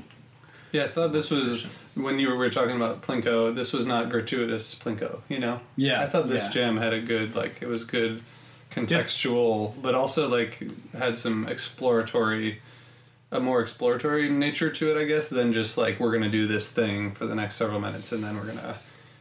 Yeah, 0.72 0.84
I 0.84 0.88
thought 0.88 1.12
this 1.12 1.30
was 1.30 1.68
when 1.94 2.18
you 2.18 2.28
were, 2.28 2.34
we 2.34 2.40
were 2.40 2.50
talking 2.50 2.76
about 2.76 3.02
Plinko. 3.02 3.54
This 3.54 3.72
was 3.72 3.86
not 3.86 4.10
gratuitous 4.10 4.74
Plinko, 4.74 5.20
you 5.28 5.38
know. 5.38 5.60
Yeah, 5.76 6.02
I 6.02 6.06
thought 6.06 6.28
this 6.28 6.44
yeah. 6.44 6.50
jam 6.50 6.76
had 6.76 6.92
a 6.92 7.00
good, 7.00 7.34
like, 7.34 7.62
it 7.62 7.68
was 7.68 7.84
good, 7.84 8.22
contextual, 8.70 9.72
but 9.80 9.94
also 9.94 10.28
like 10.28 10.62
had 10.92 11.16
some 11.16 11.48
exploratory, 11.48 12.60
a 13.30 13.40
more 13.40 13.60
exploratory 13.60 14.28
nature 14.28 14.70
to 14.70 14.90
it, 14.90 15.00
I 15.00 15.04
guess, 15.04 15.28
than 15.28 15.52
just 15.52 15.78
like 15.78 15.98
we're 15.98 16.12
gonna 16.12 16.28
do 16.28 16.46
this 16.46 16.70
thing 16.70 17.12
for 17.12 17.26
the 17.26 17.34
next 17.34 17.56
several 17.56 17.80
minutes 17.80 18.12
and 18.12 18.22
then 18.22 18.36
we're 18.36 18.46
gonna 18.46 18.76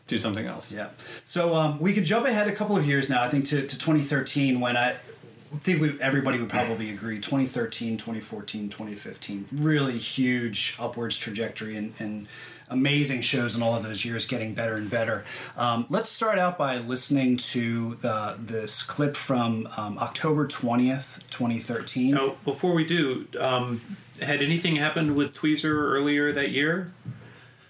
do 0.08 0.18
something 0.18 0.46
else. 0.46 0.72
Yeah. 0.72 0.90
So 1.24 1.56
um, 1.56 1.80
we 1.80 1.94
could 1.94 2.04
jump 2.04 2.28
ahead 2.28 2.48
a 2.48 2.52
couple 2.52 2.78
of 2.78 2.86
years 2.86 3.10
now, 3.10 3.24
I 3.24 3.30
think, 3.30 3.46
to, 3.46 3.62
to 3.62 3.78
2013 3.80 4.60
when 4.60 4.78
I 4.78 4.98
think 5.62 5.82
we, 5.82 6.00
everybody 6.02 6.40
would 6.40 6.50
probably 6.50 6.90
agree 6.90 7.20
2013, 7.20 7.98
2014, 7.98 8.70
2015. 8.70 9.48
Really 9.52 9.98
huge 9.98 10.76
upwards 10.80 11.18
trajectory 11.18 11.76
and, 11.78 11.94
and 12.00 12.28
amazing 12.70 13.22
shows 13.22 13.56
in 13.56 13.62
all 13.62 13.76
of 13.76 13.84
those 13.84 14.06
years 14.06 14.26
getting 14.26 14.54
better 14.54 14.76
and 14.76 14.90
better. 14.90 15.24
Um, 15.56 15.86
let's 15.90 16.10
start 16.10 16.40
out 16.40 16.58
by 16.58 16.78
listening 16.78 17.38
to 17.38 17.98
uh, 18.04 18.36
this 18.40 18.84
clip 18.84 19.16
from 19.16 19.68
um, 19.78 19.98
October 20.00 20.48
20th, 20.48 21.20
2013. 21.30 22.12
Now, 22.16 22.36
before 22.44 22.74
we 22.74 22.86
do, 22.86 23.28
um, 23.40 23.82
had 24.22 24.42
anything 24.42 24.78
happened 24.78 25.16
with 25.16 25.36
Tweezer 25.36 25.74
earlier 25.74 26.32
that 26.32 26.52
year? 26.52 26.92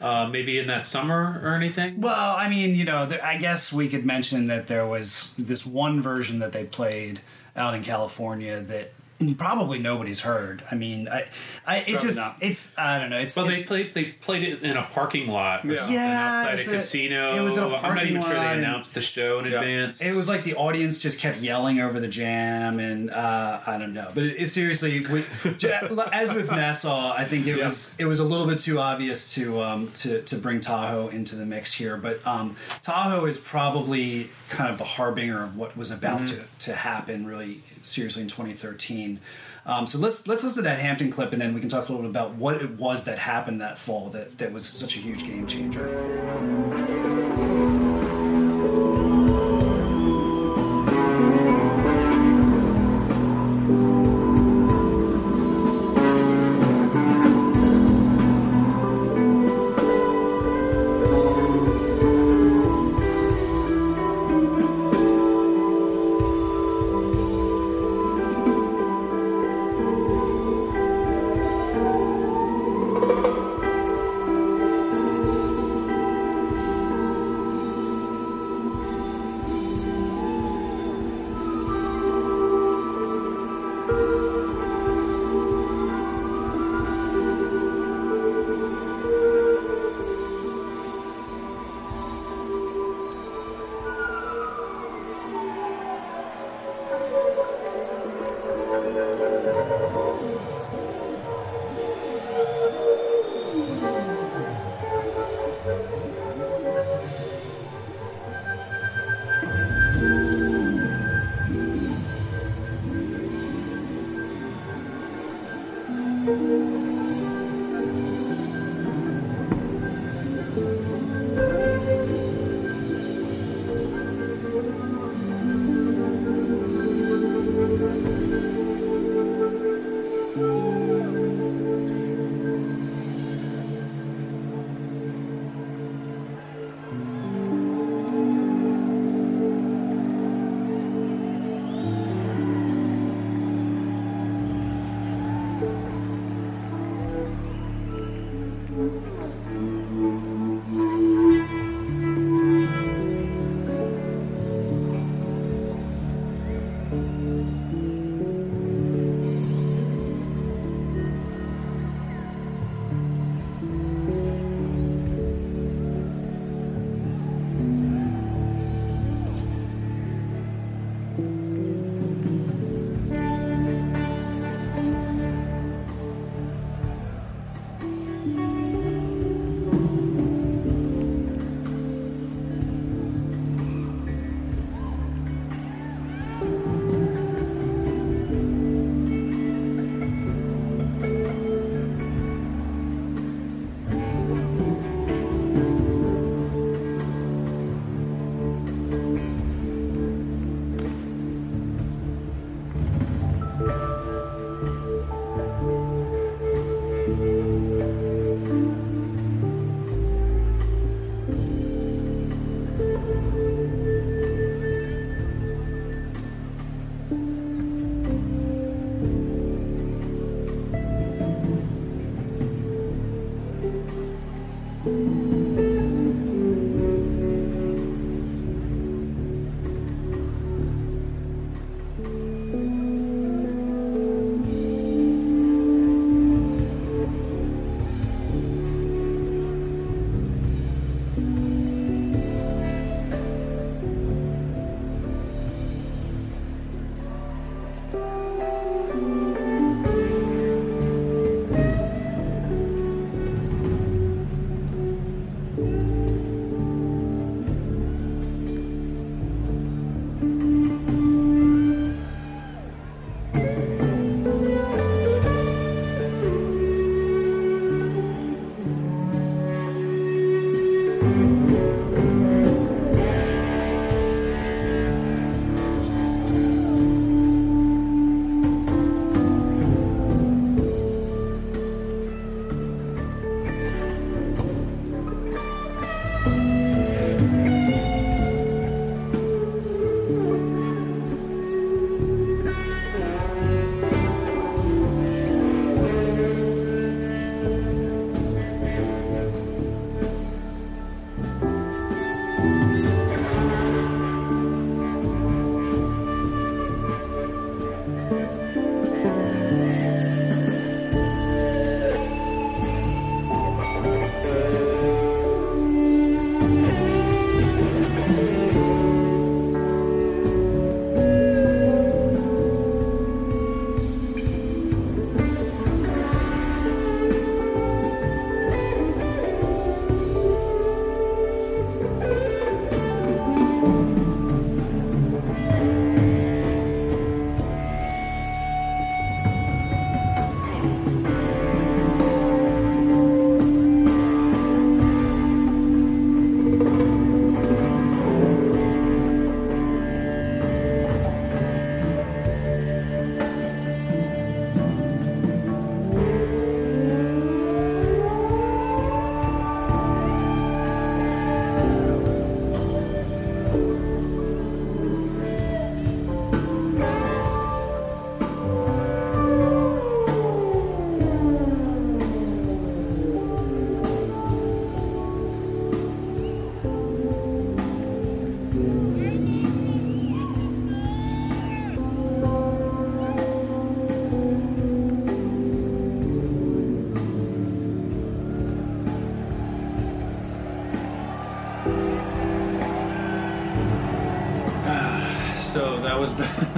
Uh, 0.01 0.27
maybe 0.27 0.59
in 0.59 0.67
that 0.67 0.83
summer 0.83 1.39
or 1.41 1.55
anything? 1.55 2.01
Well, 2.01 2.35
I 2.35 2.49
mean, 2.49 2.75
you 2.75 2.83
know, 2.83 3.05
there, 3.05 3.25
I 3.25 3.37
guess 3.37 3.71
we 3.71 3.87
could 3.87 4.05
mention 4.05 4.45
that 4.47 4.67
there 4.67 4.85
was 4.85 5.33
this 5.37 5.65
one 5.65 6.01
version 6.01 6.39
that 6.39 6.51
they 6.51 6.65
played 6.65 7.21
out 7.55 7.73
in 7.73 7.83
California 7.83 8.61
that 8.61 8.93
probably 9.37 9.79
nobody's 9.79 10.21
heard. 10.21 10.63
I 10.71 10.75
mean, 10.75 11.07
I, 11.07 11.23
I 11.65 11.77
it 11.77 11.83
Probably 11.93 11.93
just, 12.09 12.17
not. 12.17 12.35
it's, 12.41 12.77
I 12.77 12.99
don't 12.99 13.09
know. 13.09 13.17
It's 13.19 13.35
Well, 13.35 13.45
it- 13.47 13.49
they 13.49 13.63
played. 13.63 13.93
They 13.93 14.03
played 14.05 14.43
it 14.43 14.61
in 14.63 14.75
a 14.75 14.83
parking 14.83 15.27
lot. 15.29 15.63
or 15.65 15.69
Yeah. 15.73 15.79
something 15.79 15.97
outside 15.97 16.59
it's 16.59 16.67
a 16.67 16.71
a- 16.71 16.73
casino. 16.75 17.35
it 17.35 17.39
was 17.41 17.55
in 17.57 17.63
a 17.63 17.65
I'm 17.67 17.71
not 17.71 17.81
parking 17.81 18.07
even 18.09 18.21
sure 18.21 18.33
lot 18.33 18.39
they 18.43 18.47
and- 18.51 18.59
announced 18.59 18.93
the 18.93 19.01
show 19.01 19.39
in 19.39 19.45
advance. 19.45 20.01
It 20.01 20.13
was 20.13 20.27
like 20.27 20.43
the 20.43 20.55
audience 20.55 20.97
just 20.97 21.19
kept 21.19 21.39
yelling 21.39 21.79
over 21.79 21.99
the 21.99 22.07
jam, 22.09 22.79
and 22.79 23.09
uh, 23.09 23.61
I 23.65 23.77
don't 23.77 23.93
know. 23.93 24.09
But 24.13 24.23
it, 24.23 24.41
it 24.41 24.47
seriously, 24.47 25.05
with, 25.07 25.63
as 26.11 26.33
with 26.33 26.51
Nassau, 26.51 27.13
I 27.13 27.23
think 27.25 27.47
it 27.47 27.57
was 27.57 27.95
it 27.97 28.05
was 28.05 28.19
a 28.19 28.25
little 28.25 28.47
bit 28.47 28.59
too 28.59 28.79
obvious 28.79 29.33
to 29.35 29.61
um, 29.61 29.91
to 29.93 30.21
to 30.23 30.35
bring 30.35 30.59
Tahoe 30.59 31.07
into 31.07 31.35
the 31.35 31.45
mix 31.45 31.73
here. 31.73 31.95
But 31.97 32.25
um, 32.27 32.55
Tahoe 32.81 33.25
is 33.25 33.37
probably 33.37 34.29
kind 34.49 34.69
of 34.69 34.77
the 34.77 34.83
harbinger 34.83 35.41
of 35.41 35.55
what 35.55 35.75
was 35.77 35.89
about 35.91 36.21
Mhm. 36.21 36.27
to, 36.27 36.45
to 36.65 36.75
happen, 36.75 37.25
really 37.25 37.61
seriously 37.85 38.21
in 38.21 38.27
2013. 38.27 39.19
Um, 39.65 39.87
so 39.87 39.97
let's 39.97 40.27
let's 40.27 40.43
listen 40.43 40.63
to 40.63 40.69
that 40.69 40.79
Hampton 40.79 41.11
clip, 41.11 41.31
and 41.33 41.41
then 41.41 41.53
we 41.53 41.59
can 41.59 41.69
talk 41.69 41.89
a 41.89 41.91
little 41.91 42.03
bit 42.03 42.09
about 42.11 42.35
what 42.35 42.55
it 42.55 42.71
was 42.71 43.05
that 43.05 43.17
happened 43.17 43.61
that 43.61 43.77
fall 43.77 44.09
that 44.11 44.37
that 44.37 44.51
was 44.51 44.65
such 44.65 44.95
a 44.95 44.99
huge 44.99 45.23
game 45.25 45.47
changer. 45.47 45.85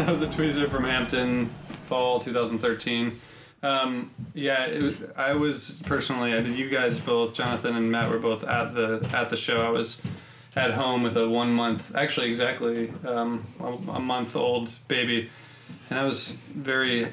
That 0.08 0.14
was 0.14 0.22
a 0.22 0.28
tweezer 0.28 0.70
from 0.70 0.86
Hampton, 0.86 1.48
fall 1.90 2.22
2013. 2.22 3.20
Um, 3.62 4.10
yeah, 4.34 4.64
it, 4.64 5.12
I 5.18 5.34
was 5.34 5.82
personally. 5.84 6.34
I 6.34 6.40
did. 6.40 6.58
You 6.58 6.70
guys 6.70 6.98
both, 6.98 7.34
Jonathan 7.34 7.76
and 7.76 7.92
Matt, 7.92 8.10
were 8.10 8.18
both 8.18 8.46
at 8.46 8.74
the 8.74 9.06
at 9.14 9.30
the 9.30 9.36
show. 9.36 9.58
I 9.58 9.70
was 9.70 10.02
at 10.56 10.72
home 10.72 11.04
with 11.04 11.18
a 11.18 11.28
one 11.28 11.52
month, 11.52 11.94
actually 11.94 12.30
exactly 12.30 12.94
um, 13.06 13.46
a, 13.60 13.66
a 13.66 14.00
month 14.00 14.38
old 14.38 14.72
baby, 14.88 15.30
and 15.90 16.00
I 16.00 16.06
was 16.06 16.38
very 16.56 17.12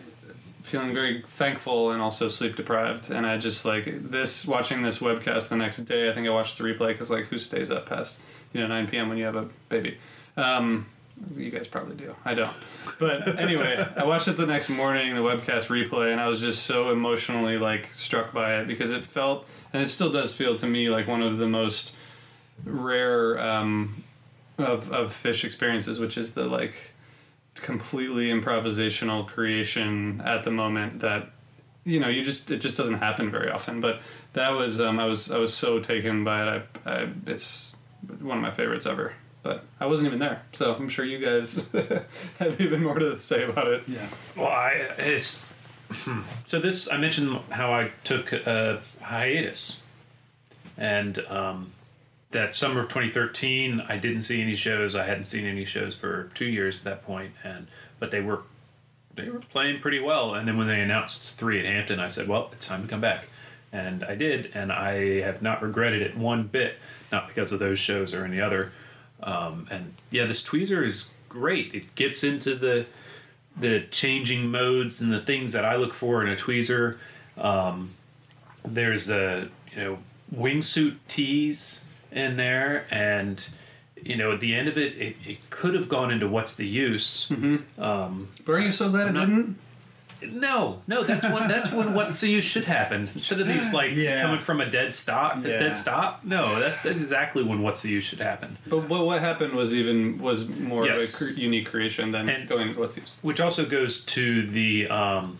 feeling 0.62 0.94
very 0.94 1.24
thankful 1.26 1.90
and 1.90 2.00
also 2.00 2.28
sleep 2.28 2.54
deprived. 2.54 3.10
And 3.10 3.26
I 3.26 3.38
just 3.38 3.64
like 3.64 4.08
this 4.08 4.46
watching 4.46 4.82
this 4.82 5.00
webcast 5.00 5.48
the 5.48 5.56
next 5.56 5.78
day. 5.78 6.08
I 6.08 6.14
think 6.14 6.28
I 6.28 6.30
watched 6.30 6.58
the 6.58 6.62
replay 6.62 6.92
because 6.92 7.10
like 7.10 7.24
who 7.24 7.38
stays 7.38 7.72
up 7.72 7.86
past 7.86 8.20
you 8.52 8.60
know 8.60 8.68
9 8.68 8.86
p.m. 8.86 9.08
when 9.08 9.18
you 9.18 9.24
have 9.24 9.34
a 9.34 9.48
baby. 9.68 9.98
Um, 10.36 10.86
you 11.36 11.50
guys 11.50 11.66
probably 11.66 11.96
do. 11.96 12.14
I 12.24 12.34
don't. 12.34 12.52
But 12.98 13.38
anyway, 13.40 13.84
I 13.96 14.04
watched 14.04 14.28
it 14.28 14.36
the 14.36 14.46
next 14.46 14.68
morning, 14.68 15.14
the 15.14 15.20
webcast 15.20 15.68
replay, 15.68 16.12
and 16.12 16.20
I 16.20 16.28
was 16.28 16.40
just 16.40 16.64
so 16.64 16.90
emotionally 16.90 17.58
like 17.58 17.92
struck 17.92 18.32
by 18.32 18.56
it 18.58 18.66
because 18.66 18.92
it 18.92 19.04
felt, 19.04 19.46
and 19.72 19.82
it 19.82 19.88
still 19.88 20.10
does 20.10 20.34
feel 20.34 20.56
to 20.56 20.66
me 20.66 20.90
like 20.90 21.06
one 21.06 21.22
of 21.22 21.38
the 21.38 21.46
most 21.46 21.94
rare 22.64 23.38
um, 23.38 24.04
of 24.58 24.90
of 24.92 25.10
Phish 25.10 25.44
experiences, 25.44 26.00
which 26.00 26.18
is 26.18 26.34
the 26.34 26.46
like 26.46 26.92
completely 27.54 28.28
improvisational 28.28 29.26
creation 29.26 30.20
at 30.24 30.44
the 30.44 30.50
moment 30.50 31.00
that 31.00 31.30
you 31.84 32.00
know 32.00 32.08
you 32.08 32.24
just 32.24 32.50
it 32.50 32.58
just 32.58 32.76
doesn't 32.76 32.98
happen 32.98 33.30
very 33.30 33.50
often. 33.50 33.80
But 33.80 34.00
that 34.32 34.50
was 34.50 34.80
um, 34.80 34.98
I 34.98 35.06
was 35.06 35.30
I 35.30 35.38
was 35.38 35.54
so 35.54 35.78
taken 35.78 36.24
by 36.24 36.56
it. 36.56 36.66
I, 36.84 36.90
I 36.90 37.08
it's 37.26 37.76
one 38.20 38.38
of 38.38 38.42
my 38.42 38.50
favorites 38.50 38.86
ever. 38.86 39.14
But 39.44 39.62
I 39.78 39.84
wasn't 39.84 40.06
even 40.06 40.20
there, 40.20 40.40
so 40.54 40.74
I'm 40.74 40.88
sure 40.88 41.04
you 41.04 41.18
guys 41.18 41.68
have 42.38 42.58
even 42.58 42.82
more 42.82 42.98
to 42.98 43.20
say 43.20 43.44
about 43.44 43.68
it. 43.68 43.82
Yeah. 43.86 44.06
Well, 44.34 44.48
I 44.48 44.70
it's 44.96 45.44
hmm. 45.92 46.22
so 46.46 46.58
this 46.58 46.90
I 46.90 46.96
mentioned 46.96 47.38
how 47.50 47.70
I 47.70 47.90
took 48.04 48.32
a 48.32 48.80
hiatus, 49.02 49.82
and 50.78 51.18
um, 51.28 51.72
that 52.30 52.56
summer 52.56 52.80
of 52.80 52.86
2013 52.86 53.82
I 53.86 53.98
didn't 53.98 54.22
see 54.22 54.40
any 54.40 54.54
shows. 54.54 54.96
I 54.96 55.04
hadn't 55.04 55.26
seen 55.26 55.44
any 55.44 55.66
shows 55.66 55.94
for 55.94 56.30
two 56.34 56.46
years 56.46 56.78
at 56.78 56.84
that 56.84 57.04
point, 57.04 57.32
and 57.44 57.66
but 58.00 58.10
they 58.10 58.22
were 58.22 58.40
they 59.14 59.28
were 59.28 59.40
playing 59.40 59.80
pretty 59.80 60.00
well. 60.00 60.34
And 60.34 60.48
then 60.48 60.56
when 60.56 60.68
they 60.68 60.80
announced 60.80 61.36
three 61.36 61.58
at 61.58 61.66
Hampton, 61.66 62.00
I 62.00 62.08
said, 62.08 62.28
"Well, 62.28 62.48
it's 62.52 62.66
time 62.66 62.80
to 62.80 62.88
come 62.88 63.02
back," 63.02 63.26
and 63.70 64.04
I 64.04 64.14
did, 64.14 64.52
and 64.54 64.72
I 64.72 65.20
have 65.20 65.42
not 65.42 65.60
regretted 65.60 66.00
it 66.00 66.16
one 66.16 66.44
bit. 66.44 66.76
Not 67.12 67.28
because 67.28 67.52
of 67.52 67.58
those 67.58 67.78
shows 67.78 68.14
or 68.14 68.24
any 68.24 68.40
other. 68.40 68.72
Um, 69.24 69.66
and 69.70 69.94
yeah, 70.10 70.26
this 70.26 70.42
tweezer 70.44 70.86
is 70.86 71.10
great. 71.28 71.74
It 71.74 71.94
gets 71.94 72.22
into 72.22 72.54
the 72.54 72.86
the 73.56 73.80
changing 73.90 74.50
modes 74.50 75.00
and 75.00 75.12
the 75.12 75.20
things 75.20 75.52
that 75.52 75.64
I 75.64 75.76
look 75.76 75.94
for 75.94 76.22
in 76.22 76.28
a 76.28 76.36
tweezer. 76.36 76.96
Um, 77.38 77.90
there's 78.64 79.08
a 79.10 79.48
you 79.74 79.82
know 79.82 79.98
wingsuit 80.34 80.96
tease 81.08 81.84
in 82.12 82.36
there, 82.36 82.86
and 82.90 83.46
you 84.02 84.16
know 84.16 84.32
at 84.32 84.40
the 84.40 84.54
end 84.54 84.68
of 84.68 84.76
it, 84.78 84.96
it, 84.96 85.16
it 85.26 85.50
could 85.50 85.74
have 85.74 85.88
gone 85.88 86.10
into 86.10 86.28
what's 86.28 86.54
the 86.54 86.66
use. 86.66 87.28
Mm-hmm. 87.30 87.82
Um, 87.82 88.28
But 88.44 88.52
aren't 88.52 88.66
you 88.66 88.72
so 88.72 88.90
glad 88.90 89.08
it 89.08 89.12
didn't? 89.18 89.58
No, 90.32 90.82
no, 90.86 91.02
that's 91.04 91.24
when 91.24 91.48
that's 91.48 91.70
when 91.72 91.94
what's 91.94 92.20
the 92.20 92.28
use 92.28 92.44
should 92.44 92.64
happen 92.64 93.08
instead 93.14 93.40
of 93.40 93.46
these 93.48 93.72
like 93.72 93.92
Yeah. 93.92 94.22
coming 94.22 94.40
from 94.40 94.60
a 94.60 94.66
dead 94.70 94.92
stop, 94.92 95.36
a 95.38 95.42
dead 95.42 95.76
stop. 95.76 96.24
No, 96.24 96.58
that's 96.60 96.82
that's 96.82 97.00
exactly 97.00 97.42
when 97.42 97.62
what's 97.62 97.82
the 97.82 97.90
use 97.90 98.04
should 98.04 98.20
happen. 98.20 98.56
But 98.66 98.88
what, 98.88 99.04
what 99.06 99.20
happened 99.20 99.52
was 99.54 99.74
even 99.74 100.18
was 100.18 100.48
more 100.48 100.86
Yes. 100.86 100.98
of 101.14 101.28
a 101.30 101.32
cre- 101.34 101.40
unique 101.40 101.66
creation 101.70 102.10
than 102.10 102.28
And- 102.28 102.48
going 102.48 102.68
into 102.68 102.80
what's 102.80 102.96
used. 102.96 103.16
which 103.22 103.40
also 103.40 103.64
goes 103.64 104.04
to 104.06 104.42
the 104.42 104.88
um, 104.88 105.38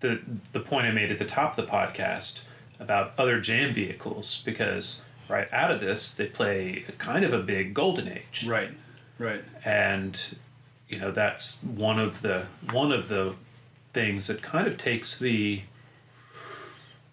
the 0.00 0.20
the 0.52 0.60
point 0.60 0.86
I 0.86 0.90
made 0.92 1.10
at 1.10 1.18
the 1.18 1.24
top 1.24 1.58
of 1.58 1.64
the 1.66 1.70
podcast 1.70 2.40
about 2.78 3.12
other 3.18 3.40
jam 3.40 3.74
vehicles 3.74 4.42
because 4.44 5.02
right 5.28 5.48
out 5.52 5.70
of 5.70 5.80
this 5.80 6.12
they 6.14 6.26
play 6.26 6.84
kind 6.98 7.24
of 7.24 7.32
a 7.32 7.38
big 7.38 7.74
golden 7.74 8.08
age 8.08 8.46
Right. 8.48 8.70
Right. 9.18 9.44
and 9.64 10.18
you 10.88 10.98
know 10.98 11.10
that's 11.12 11.62
one 11.62 11.98
of 12.00 12.22
the 12.22 12.46
one 12.72 12.90
of 12.90 13.08
the 13.08 13.34
things 13.92 14.26
that 14.28 14.42
kind 14.42 14.66
of 14.66 14.76
takes 14.78 15.18
the 15.18 15.62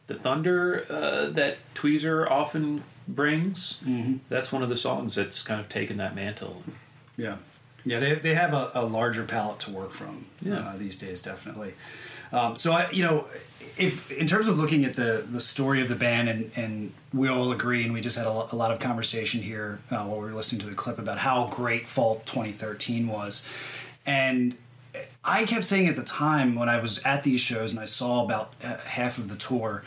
the 0.08 0.16
thunder 0.16 0.86
uh, 0.90 1.28
that 1.30 1.58
tweezer 1.76 2.30
often 2.30 2.84
brings. 3.08 3.80
That's 4.30 4.52
one 4.54 4.64
of 4.64 4.70
the 4.70 4.78
songs 4.78 5.16
that's 5.16 5.41
kind 5.41 5.60
of 5.60 5.68
taken 5.70 5.98
that 5.98 6.16
mantle. 6.16 6.64
Yeah, 7.18 7.38
yeah, 7.84 7.99
they, 7.99 8.16
they 8.16 8.34
have 8.36 8.54
a, 8.54 8.72
a 8.74 8.86
larger 8.86 9.24
palette 9.26 9.60
to 9.62 9.72
work 9.72 9.91
from 9.91 10.28
Yeah. 10.41 10.60
uh, 10.60 10.78
these 10.78 10.98
days, 10.98 11.22
definitely. 11.22 11.74
Um, 12.32 12.56
so 12.56 12.74
I, 12.74 12.90
you 12.91 13.04
know, 13.04 13.26
if 13.78 14.12
in 14.12 14.28
terms 14.28 14.48
of 14.48 14.58
looking 14.60 14.84
at 14.86 14.94
the 14.95 15.26
the 15.30 15.40
story 15.40 15.82
of 15.82 15.88
the 15.90 15.95
band, 15.95 16.28
and 16.30 16.52
and 16.58 16.94
we 17.14 17.28
all 17.30 17.52
agree, 17.52 17.84
and 17.84 17.94
we 17.94 18.02
just 18.02 18.18
had 18.18 18.28
a, 18.28 18.32
lo- 18.32 18.49
a 18.52 18.56
lot 18.56 18.72
of 18.72 18.80
conversation 18.80 19.41
here 19.41 19.80
uh, 19.91 20.04
while 20.04 20.20
we 20.20 20.26
were 20.26 20.34
listening 20.34 20.60
to 20.62 20.68
the 20.68 20.76
clip 20.76 20.99
about 20.99 21.18
how 21.20 21.48
great 21.48 21.88
Fall 21.88 22.22
2013 22.26 23.08
was, 23.08 23.48
and 24.06 24.56
I 25.24 25.45
kept 25.45 25.65
saying 25.65 25.88
at 25.88 25.95
the 25.95 26.03
time 26.03 26.56
when 26.56 26.69
I 26.69 26.80
was 26.80 26.99
at 26.99 27.24
these 27.24 27.41
shows 27.41 27.72
and 27.72 27.80
I 27.80 27.86
saw 27.86 28.24
about 28.24 28.53
uh, 28.64 28.78
half 28.78 29.18
of 29.18 29.30
the 29.30 29.36
tour, 29.36 29.84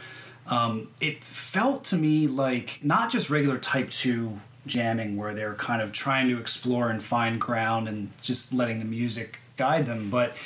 um, 0.47 0.89
it 1.01 1.25
felt 1.25 1.85
to 1.85 1.97
me 1.97 2.27
like 2.27 2.81
not 2.83 3.11
just 3.11 3.31
regular 3.31 3.59
Type 3.59 3.91
Two 3.91 4.41
jamming 4.67 5.17
where 5.17 5.35
they're 5.35 5.55
kind 5.55 5.81
of 5.81 5.93
trying 5.93 6.29
to 6.29 6.39
explore 6.39 6.91
and 6.91 7.03
find 7.03 7.41
ground 7.41 7.89
and 7.89 8.11
just 8.21 8.53
letting 8.53 8.79
the 8.79 8.85
music 8.85 9.39
guide 9.57 9.87
them, 9.87 10.11
but 10.11 10.37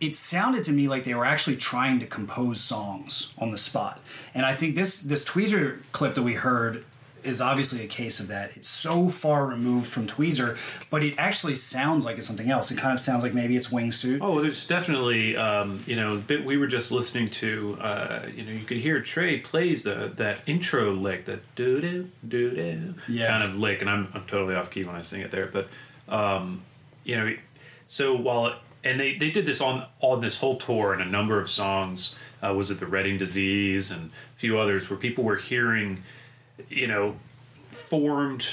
it 0.00 0.14
sounded 0.14 0.64
to 0.64 0.72
me 0.72 0.88
like 0.88 1.04
they 1.04 1.14
were 1.14 1.26
actually 1.26 1.56
trying 1.56 1.98
to 1.98 2.06
compose 2.06 2.60
songs 2.60 3.32
on 3.38 3.50
the 3.50 3.58
spot. 3.58 4.00
And 4.34 4.46
I 4.46 4.54
think 4.54 4.74
this 4.74 5.00
this 5.00 5.24
Tweezer 5.24 5.80
clip 5.92 6.14
that 6.14 6.22
we 6.22 6.34
heard 6.34 6.84
is 7.24 7.40
obviously 7.40 7.82
a 7.84 7.86
case 7.86 8.20
of 8.20 8.28
that. 8.28 8.56
It's 8.56 8.68
so 8.68 9.08
far 9.08 9.46
removed 9.46 9.86
from 9.86 10.06
Tweezer, 10.06 10.56
but 10.90 11.02
it 11.02 11.14
actually 11.18 11.54
sounds 11.56 12.04
like 12.04 12.18
it's 12.18 12.26
something 12.26 12.50
else. 12.50 12.70
It 12.70 12.78
kind 12.78 12.92
of 12.92 13.00
sounds 13.00 13.22
like 13.22 13.34
maybe 13.34 13.56
it's 13.56 13.68
Wingsuit. 13.68 14.18
Oh, 14.20 14.40
there's 14.40 14.66
definitely, 14.66 15.36
um, 15.36 15.82
you 15.86 15.96
know, 15.96 16.16
bit 16.18 16.44
we 16.44 16.56
were 16.56 16.66
just 16.66 16.90
listening 16.92 17.30
to, 17.30 17.78
uh, 17.80 18.26
you 18.34 18.44
know, 18.44 18.52
you 18.52 18.64
could 18.64 18.78
hear 18.78 19.00
Trey 19.00 19.38
plays 19.38 19.82
the 19.84 20.12
that 20.16 20.38
intro 20.46 20.92
lick, 20.92 21.24
that 21.26 21.40
doo 21.54 21.80
doo 21.80 22.10
doo 22.26 22.50
doo 22.50 22.94
Yeah. 23.08 23.28
kind 23.28 23.42
of 23.42 23.56
lick, 23.56 23.80
and 23.80 23.90
I'm 23.90 24.08
I'm 24.14 24.24
totally 24.26 24.54
off 24.54 24.70
key 24.70 24.84
when 24.84 24.96
I 24.96 25.02
sing 25.02 25.20
it 25.20 25.30
there, 25.30 25.46
but 25.46 25.68
um, 26.08 26.62
you 27.04 27.16
know, 27.16 27.34
so 27.86 28.14
while 28.14 28.56
and 28.82 28.98
they 28.98 29.16
they 29.16 29.30
did 29.30 29.46
this 29.46 29.60
on 29.60 29.86
on 30.00 30.20
this 30.20 30.38
whole 30.38 30.56
tour 30.56 30.92
and 30.92 31.02
a 31.02 31.06
number 31.06 31.38
of 31.40 31.50
songs, 31.50 32.16
uh, 32.42 32.54
was 32.54 32.70
it 32.70 32.80
the 32.80 32.86
Reading 32.86 33.18
Disease 33.18 33.90
and 33.90 34.10
a 34.10 34.38
few 34.38 34.58
others 34.58 34.88
where 34.88 34.98
people 34.98 35.22
were 35.24 35.36
hearing, 35.36 36.02
you 36.68 36.86
know, 36.86 37.16
formed 37.70 38.46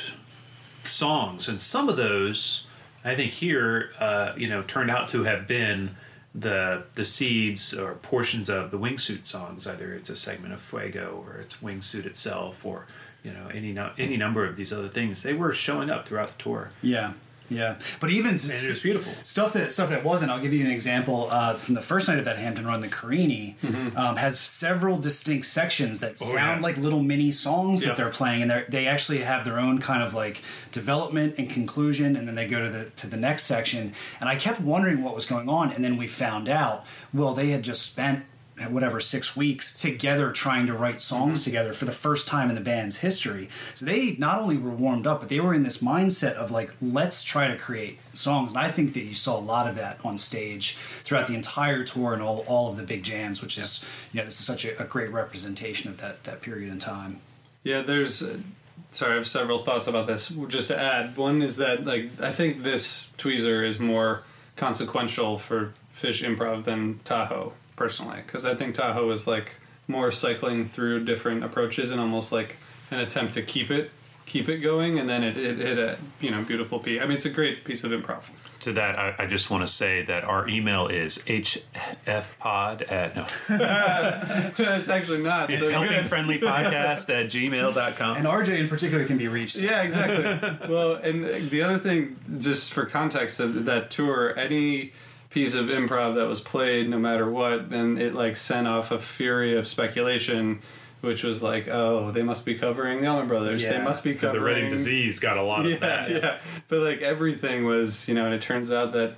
songs, 0.83 1.47
and 1.47 1.59
some 1.61 1.89
of 1.89 1.97
those, 1.97 2.65
I 3.03 3.15
think 3.15 3.33
here, 3.33 3.91
uh, 3.99 4.33
you 4.37 4.47
know, 4.49 4.61
turned 4.63 4.89
out 4.91 5.09
to 5.09 5.23
have 5.23 5.47
been 5.47 5.95
the 6.33 6.83
the 6.95 7.05
seeds 7.05 7.73
or 7.73 7.95
portions 7.95 8.49
of 8.49 8.71
the 8.71 8.77
wingsuit 8.77 9.25
songs. 9.25 9.65
Either 9.67 9.93
it's 9.93 10.09
a 10.09 10.15
segment 10.15 10.53
of 10.53 10.61
Fuego, 10.61 11.23
or 11.25 11.37
it's 11.37 11.57
wingsuit 11.57 12.05
itself, 12.05 12.65
or 12.65 12.85
you 13.23 13.31
know, 13.31 13.47
any 13.53 13.77
any 13.97 14.17
number 14.17 14.45
of 14.45 14.55
these 14.55 14.71
other 14.71 14.89
things. 14.89 15.23
They 15.23 15.33
were 15.33 15.53
showing 15.53 15.89
up 15.89 16.07
throughout 16.07 16.37
the 16.37 16.43
tour, 16.43 16.71
Yeah, 16.81 17.13
yeah. 17.49 17.75
But 17.99 18.09
even 18.09 18.31
and 18.31 18.43
it 18.43 18.69
was 18.69 18.79
beautiful. 18.79 19.13
stuff 19.23 19.53
that 19.53 19.71
stuff 19.71 19.89
that 19.89 20.03
wasn't. 20.03 20.31
I'll 20.31 20.39
give 20.41 20.53
you 20.53 20.63
an 20.65 20.71
example 20.71 21.27
uh, 21.31 21.53
from 21.55 21.75
the 21.75 21.81
first 21.81 22.07
night 22.07 22.19
of 22.19 22.25
that 22.25 22.37
Hampton 22.37 22.65
run. 22.65 22.81
The 22.81 22.87
Carini 22.87 23.55
um, 23.95 24.15
has 24.17 24.39
several 24.39 24.97
distinct 24.97 25.45
sections 25.47 25.99
that 26.01 26.19
sound 26.19 26.31
Mm-hmm. 26.37 26.47
Oh, 26.49 26.55
yeah. 26.55 26.59
like 26.61 26.77
little 26.77 27.01
mini 27.03 27.31
songs 27.31 27.81
Yeah. 27.81 27.89
that 27.89 27.97
they're 27.97 28.09
playing, 28.09 28.41
and 28.41 28.51
they 28.51 28.63
they 28.69 28.87
actually 28.87 29.19
have 29.19 29.43
their 29.45 29.59
own 29.59 29.79
kind 29.79 30.03
of 30.03 30.13
like 30.13 30.41
development 30.71 31.35
and 31.37 31.49
conclusion, 31.49 32.15
and 32.15 32.27
then 32.27 32.35
they 32.35 32.45
go 32.47 32.59
to 32.61 32.69
the 32.69 32.85
to 32.97 33.07
the 33.07 33.17
next 33.17 33.43
section. 33.43 33.93
And 34.19 34.29
I 34.29 34.35
kept 34.35 34.59
wondering 34.61 35.03
what 35.03 35.15
was 35.15 35.25
going 35.25 35.49
on, 35.49 35.71
and 35.71 35.83
then 35.83 35.97
we 35.97 36.07
found 36.07 36.47
out. 36.49 36.85
Well, 37.13 37.33
they 37.33 37.49
had 37.49 37.63
just 37.63 37.81
spent 37.83 38.25
whatever 38.65 38.99
six 38.99 39.35
weeks 39.35 39.73
together 39.73 40.31
trying 40.31 40.65
to 40.65 40.73
write 40.73 40.99
songs 40.99 41.43
together 41.43 41.73
for 41.73 41.85
the 41.85 41.91
first 41.91 42.27
time 42.27 42.49
in 42.49 42.55
the 42.55 42.61
band's 42.61 42.97
history. 42.97 43.49
So 43.73 43.85
they 43.85 44.15
not 44.17 44.39
only 44.39 44.57
were 44.57 44.71
warmed 44.71 45.05
up, 45.05 45.19
but 45.19 45.29
they 45.29 45.39
were 45.39 45.53
in 45.53 45.63
this 45.63 45.77
mindset 45.77 46.33
of 46.33 46.49
like, 46.49 46.73
let's 46.81 47.23
try 47.23 47.47
to 47.47 47.55
create 47.55 47.99
songs. 48.13 48.53
And 48.53 48.61
I 48.61 48.71
think 48.71 48.93
that 48.93 49.01
you 49.01 49.13
saw 49.13 49.37
a 49.37 49.41
lot 49.41 49.69
of 49.69 49.75
that 49.75 49.99
on 50.03 50.17
stage 50.17 50.75
throughout 51.01 51.27
the 51.27 51.35
entire 51.35 51.83
tour 51.83 52.13
and 52.13 52.21
all, 52.21 52.39
all 52.47 52.69
of 52.69 52.77
the 52.77 52.83
big 52.83 53.03
jams, 53.03 53.41
which 53.41 53.57
is, 53.57 53.85
you 54.11 54.19
know, 54.19 54.25
this 54.25 54.39
is 54.39 54.45
such 54.45 54.65
a, 54.65 54.81
a 54.81 54.85
great 54.85 55.11
representation 55.11 55.91
of 55.91 55.97
that, 55.99 56.23
that 56.23 56.41
period 56.41 56.71
in 56.71 56.79
time. 56.79 57.21
Yeah, 57.63 57.81
there's. 57.81 58.23
Uh, 58.23 58.37
sorry, 58.91 59.13
I 59.13 59.15
have 59.15 59.27
several 59.27 59.63
thoughts 59.63 59.87
about 59.87 60.07
this. 60.07 60.29
Just 60.47 60.69
to 60.69 60.79
add, 60.79 61.17
one 61.17 61.41
is 61.41 61.57
that 61.57 61.85
like 61.85 62.09
I 62.21 62.31
think 62.31 62.63
this 62.63 63.11
tweezer 63.17 63.67
is 63.67 63.77
more 63.77 64.23
consequential 64.55 65.37
for 65.37 65.73
Phish 65.93 66.23
Improv 66.25 66.63
than 66.63 66.99
Tahoe 67.03 67.53
personally, 67.77 68.17
because 68.25 68.45
I 68.45 68.55
think 68.55 68.75
Tahoe 68.75 69.09
is 69.11 69.25
like 69.25 69.53
more 69.87 70.11
cycling 70.11 70.65
through 70.65 71.05
different 71.05 71.45
approaches 71.45 71.91
and 71.91 72.01
almost 72.01 72.33
like 72.33 72.57
an 72.91 72.99
attempt 72.99 73.35
to 73.35 73.41
keep 73.41 73.71
it 73.71 73.91
keep 74.27 74.49
it 74.49 74.57
going, 74.57 74.99
and 74.99 75.07
then 75.07 75.23
it, 75.23 75.37
it 75.37 75.57
hit 75.57 75.79
a 75.79 75.97
you 76.19 76.29
know 76.29 76.43
beautiful 76.43 76.79
piece. 76.79 77.01
I 77.01 77.05
mean, 77.05 77.17
it's 77.17 77.25
a 77.25 77.29
great 77.31 77.63
piece 77.63 77.83
of 77.83 77.91
improv. 77.91 78.25
To 78.61 78.73
that, 78.73 78.97
I, 78.97 79.15
I 79.19 79.25
just 79.27 79.51
want 79.51 79.65
to 79.65 79.71
say 79.71 80.03
that 80.05 80.23
our 80.25 80.47
email 80.49 80.87
is 80.87 81.19
hfpod 81.19 82.91
at 82.91 83.15
no, 83.15 83.25
It's 84.57 84.89
actually 84.89 85.21
not. 85.21 85.51
it's 85.51 85.63
so 85.63 85.71
helping 85.71 85.91
good. 85.91 86.07
friendly 86.07 86.39
podcast 86.39 87.09
at 87.09 87.27
gmail.com. 87.29 88.17
And 88.17 88.25
RJ 88.25 88.57
in 88.57 88.67
particular 88.67 89.05
can 89.05 89.17
be 89.17 89.27
reached. 89.27 89.57
Yeah, 89.57 89.83
exactly. 89.83 90.67
well, 90.67 90.95
and 90.95 91.51
the 91.51 91.61
other 91.61 91.77
thing, 91.77 92.17
just 92.39 92.73
for 92.73 92.87
context, 92.87 93.39
of 93.39 93.65
that 93.65 93.91
tour, 93.91 94.37
any 94.37 94.91
piece 95.37 95.53
of 95.53 95.67
improv 95.67 96.15
that 96.15 96.25
was 96.27 96.41
played, 96.41 96.89
no 96.89 96.97
matter 96.97 97.29
what, 97.29 97.69
then 97.69 97.99
it 97.99 98.15
like 98.15 98.35
sent 98.35 98.67
off 98.67 98.89
a 98.89 98.97
fury 98.97 99.55
of 99.55 99.67
speculation, 99.67 100.59
which 101.01 101.23
was 101.23 101.43
like, 101.43 101.67
oh, 101.67 102.09
they 102.11 102.23
must 102.23 102.43
be 102.43 102.55
covering 102.55 103.01
the 103.01 103.07
Allman 103.07 103.27
Brothers. 103.27 103.63
They 103.63 103.79
must 103.83 104.03
be 104.03 104.15
covering 104.15 104.33
the 104.33 104.39
covering 104.39 104.55
Reading 104.55 104.69
disease 104.71 105.19
got 105.19 105.37
a 105.37 105.43
lot 105.43 105.63
of 105.67 105.71
Yeah, 105.73 105.77
that. 105.77 106.09
yeah. 106.09 106.37
But 106.67 106.79
like 106.79 107.01
everything 107.03 107.65
was, 107.65 108.07
you 108.07 108.15
know, 108.15 108.25
and 108.25 108.33
it 108.33 108.41
turns 108.41 108.71
out 108.71 108.93
that 108.93 109.15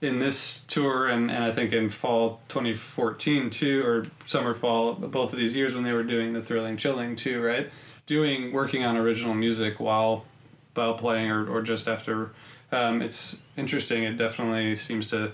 in 0.00 0.18
this 0.18 0.64
tour 0.64 1.06
and, 1.06 1.30
and 1.30 1.44
I 1.44 1.52
think 1.52 1.72
in 1.72 1.88
fall 1.90 2.40
2014 2.48 3.48
too, 3.50 3.86
or 3.86 4.04
summer 4.26 4.54
fall, 4.54 4.94
both 4.94 5.32
of 5.32 5.38
these 5.38 5.56
years 5.56 5.76
when 5.76 5.84
they 5.84 5.92
were 5.92 6.02
doing 6.02 6.32
the 6.32 6.42
thrilling 6.42 6.76
chilling 6.76 7.14
too, 7.14 7.40
right? 7.40 7.70
Doing 8.06 8.52
working 8.52 8.82
on 8.84 8.96
original 8.96 9.32
music 9.34 9.78
while 9.78 10.24
while 10.74 10.94
playing 10.94 11.30
or, 11.30 11.48
or 11.48 11.62
just 11.62 11.86
after. 11.86 12.32
Um, 12.72 13.00
it's 13.00 13.42
interesting. 13.56 14.02
It 14.02 14.16
definitely 14.16 14.74
seems 14.74 15.06
to 15.08 15.30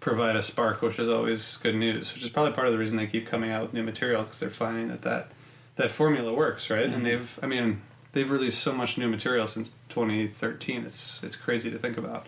provide 0.00 0.36
a 0.36 0.42
spark, 0.42 0.82
which 0.82 0.98
is 0.98 1.08
always 1.08 1.56
good 1.58 1.74
news. 1.74 2.14
Which 2.14 2.22
is 2.22 2.30
probably 2.30 2.52
part 2.52 2.66
of 2.66 2.72
the 2.72 2.78
reason 2.78 2.96
they 2.96 3.06
keep 3.06 3.26
coming 3.26 3.50
out 3.50 3.62
with 3.62 3.72
new 3.72 3.82
material 3.82 4.22
because 4.22 4.40
they're 4.40 4.50
finding 4.50 4.88
that 4.88 5.02
that 5.02 5.30
that 5.76 5.90
formula 5.90 6.32
works, 6.32 6.70
right? 6.70 6.86
And 6.86 7.06
they've, 7.06 7.38
I 7.42 7.46
mean, 7.46 7.82
they've 8.12 8.30
released 8.30 8.60
so 8.60 8.72
much 8.72 8.98
new 8.98 9.08
material 9.08 9.46
since 9.46 9.70
2013. 9.88 10.84
It's 10.84 11.22
it's 11.22 11.36
crazy 11.36 11.70
to 11.70 11.78
think 11.78 11.96
about. 11.96 12.26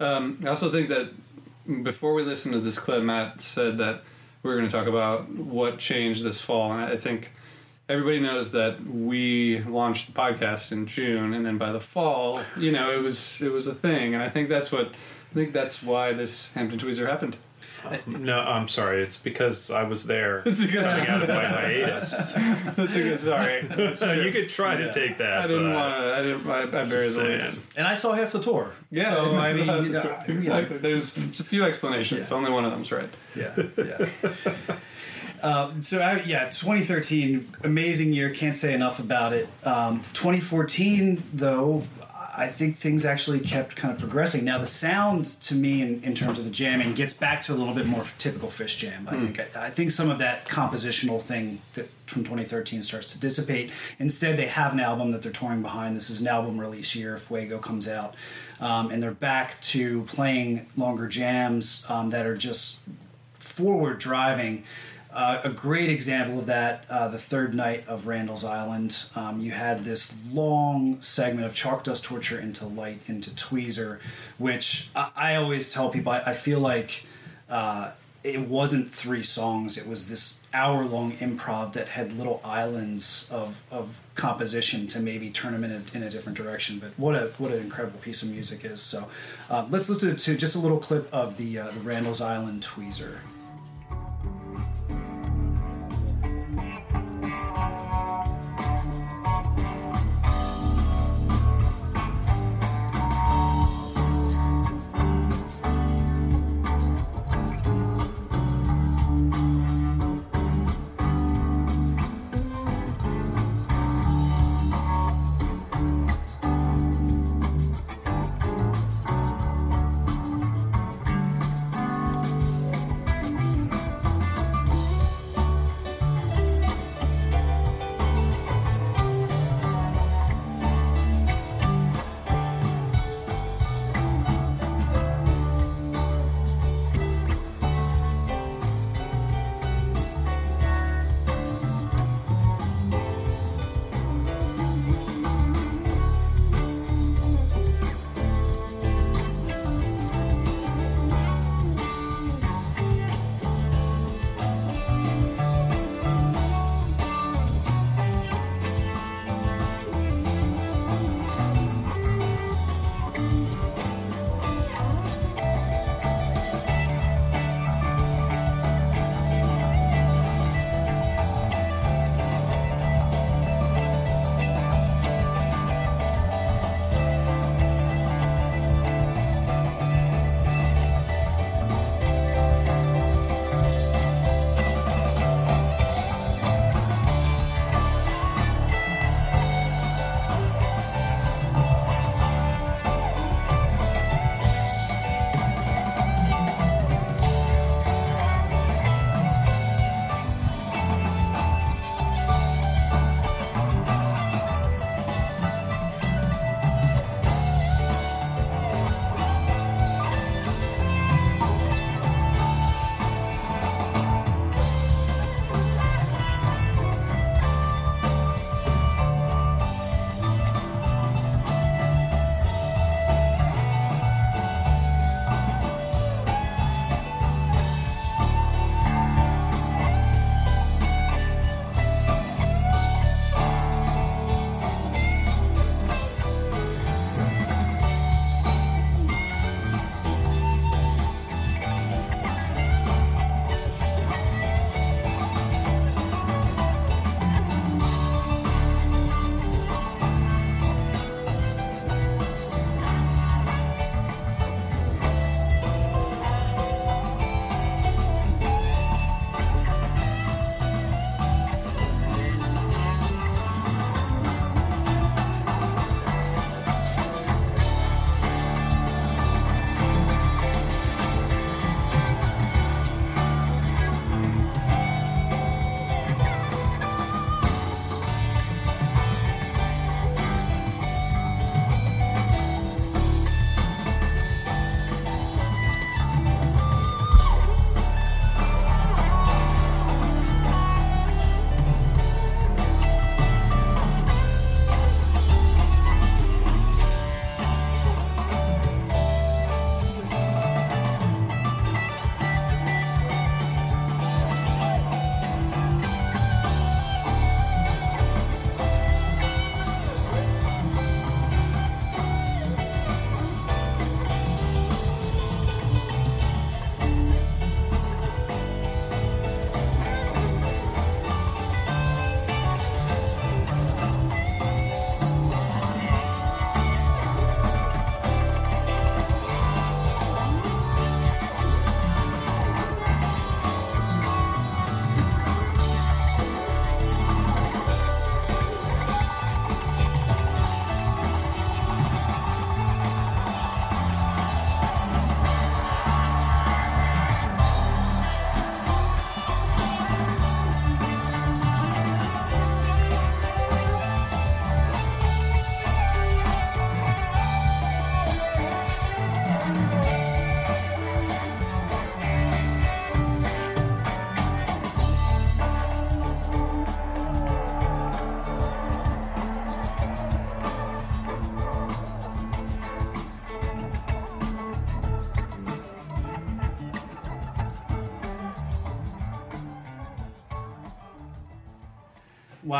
Um, 0.00 0.40
I 0.44 0.48
also 0.48 0.70
think 0.70 0.88
that 0.88 1.10
before 1.82 2.14
we 2.14 2.22
listen 2.22 2.52
to 2.52 2.60
this 2.60 2.78
clip, 2.78 3.02
Matt 3.02 3.40
said 3.40 3.78
that 3.78 4.02
we 4.42 4.52
are 4.52 4.56
going 4.56 4.68
to 4.68 4.76
talk 4.76 4.86
about 4.86 5.28
what 5.30 5.78
changed 5.78 6.24
this 6.24 6.40
fall, 6.40 6.72
and 6.72 6.80
I 6.80 6.96
think 6.96 7.32
everybody 7.88 8.20
knows 8.20 8.52
that 8.52 8.84
we 8.86 9.60
launched 9.60 10.06
the 10.06 10.12
podcast 10.12 10.72
in 10.72 10.86
June, 10.86 11.34
and 11.34 11.44
then 11.44 11.58
by 11.58 11.72
the 11.72 11.80
fall, 11.80 12.40
you 12.58 12.70
know, 12.70 12.92
it 12.92 13.02
was 13.02 13.42
it 13.42 13.52
was 13.52 13.66
a 13.66 13.74
thing, 13.74 14.14
and 14.14 14.22
I 14.22 14.28
think 14.28 14.48
that's 14.48 14.70
what 14.70 14.92
I 15.30 15.34
think 15.34 15.52
that's 15.52 15.82
why 15.82 16.12
this 16.12 16.52
Hampton 16.54 16.78
Tweezer 16.78 17.06
happened. 17.08 17.36
No, 18.06 18.40
I'm 18.40 18.66
sorry. 18.66 19.02
It's 19.02 19.16
because 19.16 19.70
I 19.70 19.84
was 19.84 20.04
there. 20.04 20.42
It's 20.46 20.56
because 20.58 20.84
coming 20.84 21.06
out 21.06 21.22
of 21.22 21.28
my 21.28 21.44
hiatus. 21.44 22.32
That's 22.76 22.96
a 22.96 23.02
good, 23.02 23.20
sorry. 23.20 23.94
So 23.94 24.12
you 24.12 24.32
could 24.32 24.48
try 24.48 24.76
to 24.76 24.92
take 24.92 25.18
that. 25.18 25.42
I 25.42 25.46
didn't 25.46 25.72
want 25.72 25.94
to. 25.94 26.14
I 26.14 26.22
didn't. 26.22 26.50
I, 26.50 26.62
I 26.62 26.64
buried 26.66 26.90
just 26.90 27.18
the 27.18 27.24
lead. 27.24 27.54
And 27.76 27.86
I 27.86 27.94
saw 27.94 28.14
half 28.14 28.32
the 28.32 28.40
tour. 28.40 28.72
Yeah, 28.90 29.10
So, 29.14 29.36
I 29.36 29.52
mean, 29.52 29.60
you 29.60 29.66
know, 29.66 29.82
exactly. 29.82 30.34
exactly. 30.34 30.78
There's, 30.78 31.14
there's 31.14 31.40
a 31.40 31.44
few 31.44 31.64
explanations. 31.64 32.32
Only 32.32 32.50
one 32.50 32.64
of 32.64 32.72
them's 32.72 32.90
right. 32.90 33.10
Yeah, 33.36 33.54
yeah. 33.76 34.08
Um, 35.42 35.82
so 35.82 36.00
I, 36.00 36.22
yeah, 36.22 36.48
2013, 36.48 37.48
amazing 37.62 38.12
year. 38.12 38.30
Can't 38.30 38.56
say 38.56 38.74
enough 38.74 38.98
about 38.98 39.32
it. 39.32 39.48
Um, 39.64 39.98
2014, 40.14 41.22
though, 41.32 41.84
I 42.38 42.48
think 42.48 42.76
things 42.76 43.04
actually 43.04 43.40
kept 43.40 43.74
kind 43.74 43.92
of 43.92 43.98
progressing. 43.98 44.44
Now 44.44 44.58
the 44.58 44.66
sound 44.66 45.24
to 45.42 45.54
me, 45.54 45.82
in, 45.82 46.02
in 46.04 46.14
terms 46.14 46.38
of 46.38 46.44
the 46.44 46.50
jamming, 46.50 46.94
gets 46.94 47.12
back 47.12 47.40
to 47.42 47.52
a 47.52 47.56
little 47.56 47.74
bit 47.74 47.86
more 47.86 48.04
typical 48.16 48.48
Phish 48.48 48.78
Jam. 48.78 49.08
I 49.10 49.16
think 49.16 49.40
I, 49.40 49.66
I 49.66 49.70
think 49.70 49.90
some 49.90 50.08
of 50.08 50.18
that 50.18 50.46
compositional 50.46 51.20
thing 51.20 51.60
that 51.74 51.88
from 52.06 52.22
2013 52.22 52.82
starts 52.82 53.12
to 53.12 53.20
dissipate. 53.20 53.72
Instead, 53.98 54.36
they 54.36 54.46
have 54.46 54.72
an 54.72 54.80
album 54.80 55.10
that 55.10 55.22
they're 55.22 55.32
touring 55.32 55.62
behind. 55.62 55.96
This 55.96 56.10
is 56.10 56.20
an 56.20 56.28
album 56.28 56.58
release 56.58 56.94
year. 56.94 57.14
If 57.14 57.22
Fuego 57.22 57.58
comes 57.58 57.88
out, 57.88 58.14
um, 58.60 58.90
and 58.90 59.02
they're 59.02 59.10
back 59.10 59.60
to 59.62 60.04
playing 60.04 60.66
longer 60.76 61.08
jams 61.08 61.84
um, 61.88 62.10
that 62.10 62.24
are 62.24 62.36
just 62.36 62.78
forward 63.38 63.98
driving. 63.98 64.62
Uh, 65.12 65.40
a 65.42 65.48
great 65.48 65.88
example 65.88 66.38
of 66.38 66.46
that, 66.46 66.84
uh, 66.90 67.08
the 67.08 67.18
third 67.18 67.54
night 67.54 67.86
of 67.88 68.06
Randall's 68.06 68.44
Island. 68.44 69.06
Um, 69.16 69.40
you 69.40 69.52
had 69.52 69.84
this 69.84 70.22
long 70.30 71.00
segment 71.00 71.46
of 71.46 71.54
Chalk 71.54 71.84
Dust 71.84 72.04
Torture 72.04 72.38
into 72.38 72.66
Light 72.66 73.00
into 73.06 73.30
Tweezer, 73.30 74.00
which 74.36 74.90
I, 74.94 75.10
I 75.16 75.34
always 75.36 75.72
tell 75.72 75.88
people 75.88 76.12
I, 76.12 76.22
I 76.26 76.32
feel 76.34 76.60
like 76.60 77.06
uh, 77.48 77.92
it 78.22 78.48
wasn't 78.48 78.88
three 78.88 79.22
songs, 79.22 79.78
it 79.78 79.86
was 79.86 80.08
this 80.08 80.40
hour 80.52 80.84
long 80.84 81.12
improv 81.12 81.72
that 81.72 81.88
had 81.88 82.12
little 82.12 82.40
islands 82.44 83.28
of, 83.32 83.62
of 83.70 84.02
composition 84.14 84.86
to 84.88 85.00
maybe 85.00 85.30
turn 85.30 85.52
them 85.52 85.64
in 85.64 85.70
a, 85.70 85.96
in 85.96 86.02
a 86.02 86.10
different 86.10 86.36
direction. 86.36 86.78
But 86.78 86.90
what 86.98 87.14
a 87.14 87.32
what 87.38 87.50
an 87.52 87.60
incredible 87.62 88.00
piece 88.00 88.22
of 88.22 88.30
music 88.30 88.64
is. 88.64 88.82
So 88.82 89.08
uh, 89.48 89.66
let's 89.70 89.88
listen 89.88 90.16
to 90.16 90.36
just 90.36 90.54
a 90.54 90.58
little 90.58 90.78
clip 90.78 91.08
of 91.12 91.38
the, 91.38 91.58
uh, 91.58 91.70
the 91.70 91.80
Randall's 91.80 92.20
Island 92.20 92.62
Tweezer. 92.62 93.18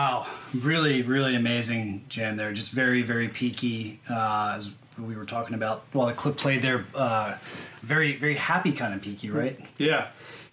Wow, 0.08 0.26
really, 0.54 1.02
really 1.02 1.36
amazing 1.36 2.06
jam 2.08 2.38
there. 2.38 2.50
Just 2.52 2.72
very, 2.72 3.02
very 3.02 3.28
peaky. 3.28 4.00
Uh, 4.08 4.54
as 4.56 4.70
we 4.98 5.14
were 5.14 5.26
talking 5.26 5.54
about 5.54 5.84
while 5.92 6.06
the 6.06 6.14
clip 6.14 6.38
played 6.38 6.62
there, 6.62 6.86
uh, 6.94 7.36
very, 7.82 8.16
very 8.16 8.34
happy 8.34 8.72
kind 8.72 8.94
of 8.94 9.02
peaky, 9.02 9.28
right? 9.28 9.60
Yeah, 9.76 10.06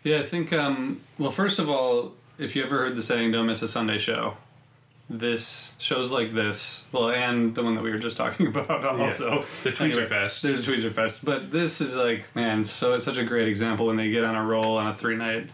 yeah. 0.04 0.20
I 0.20 0.24
think. 0.24 0.52
Um, 0.52 1.00
well, 1.18 1.32
first 1.32 1.60
of 1.60 1.70
all, 1.70 2.12
if 2.38 2.54
you 2.54 2.66
ever 2.66 2.80
heard 2.80 2.96
the 2.98 3.04
saying 3.04 3.32
"Don't 3.32 3.46
miss 3.46 3.62
a 3.62 3.68
Sunday 3.70 3.98
show," 3.98 4.36
this 5.10 5.78
shows 5.80 6.12
like 6.12 6.34
this, 6.34 6.88
well, 6.92 7.10
and 7.10 7.56
the 7.56 7.64
one 7.64 7.76
that 7.76 7.82
we 7.82 7.92
were 7.92 7.98
just 7.98 8.18
talking 8.18 8.48
about 8.54 8.84
also 8.84 9.46
The 9.64 9.72
Tweezer 9.72 10.06
Fest. 10.06 10.44
There's 10.44 10.68
a 10.68 10.70
Tweezer 10.70 10.92
Fest, 10.92 11.24
but 11.24 11.54
this 11.54 11.80
is 11.80 11.96
like 11.96 12.26
man, 12.36 12.66
so 12.66 12.94
it's 12.96 13.06
such 13.06 13.18
a 13.18 13.24
great 13.24 13.48
example 13.48 13.86
when 13.86 13.96
they 13.96 14.10
get 14.10 14.26
on 14.26 14.36
a 14.36 14.44
roll 14.44 14.78
on 14.78 14.88
a 14.88 14.98
three 14.98 15.16
night 15.16 15.48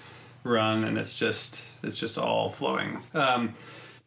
run, 0.43 0.85
and 0.85 0.97
it's 0.97 1.15
just 1.15 1.67
it's 1.83 1.99
just 1.99 2.17
all 2.17 2.49
flowing. 2.49 3.03
Um, 3.13 3.53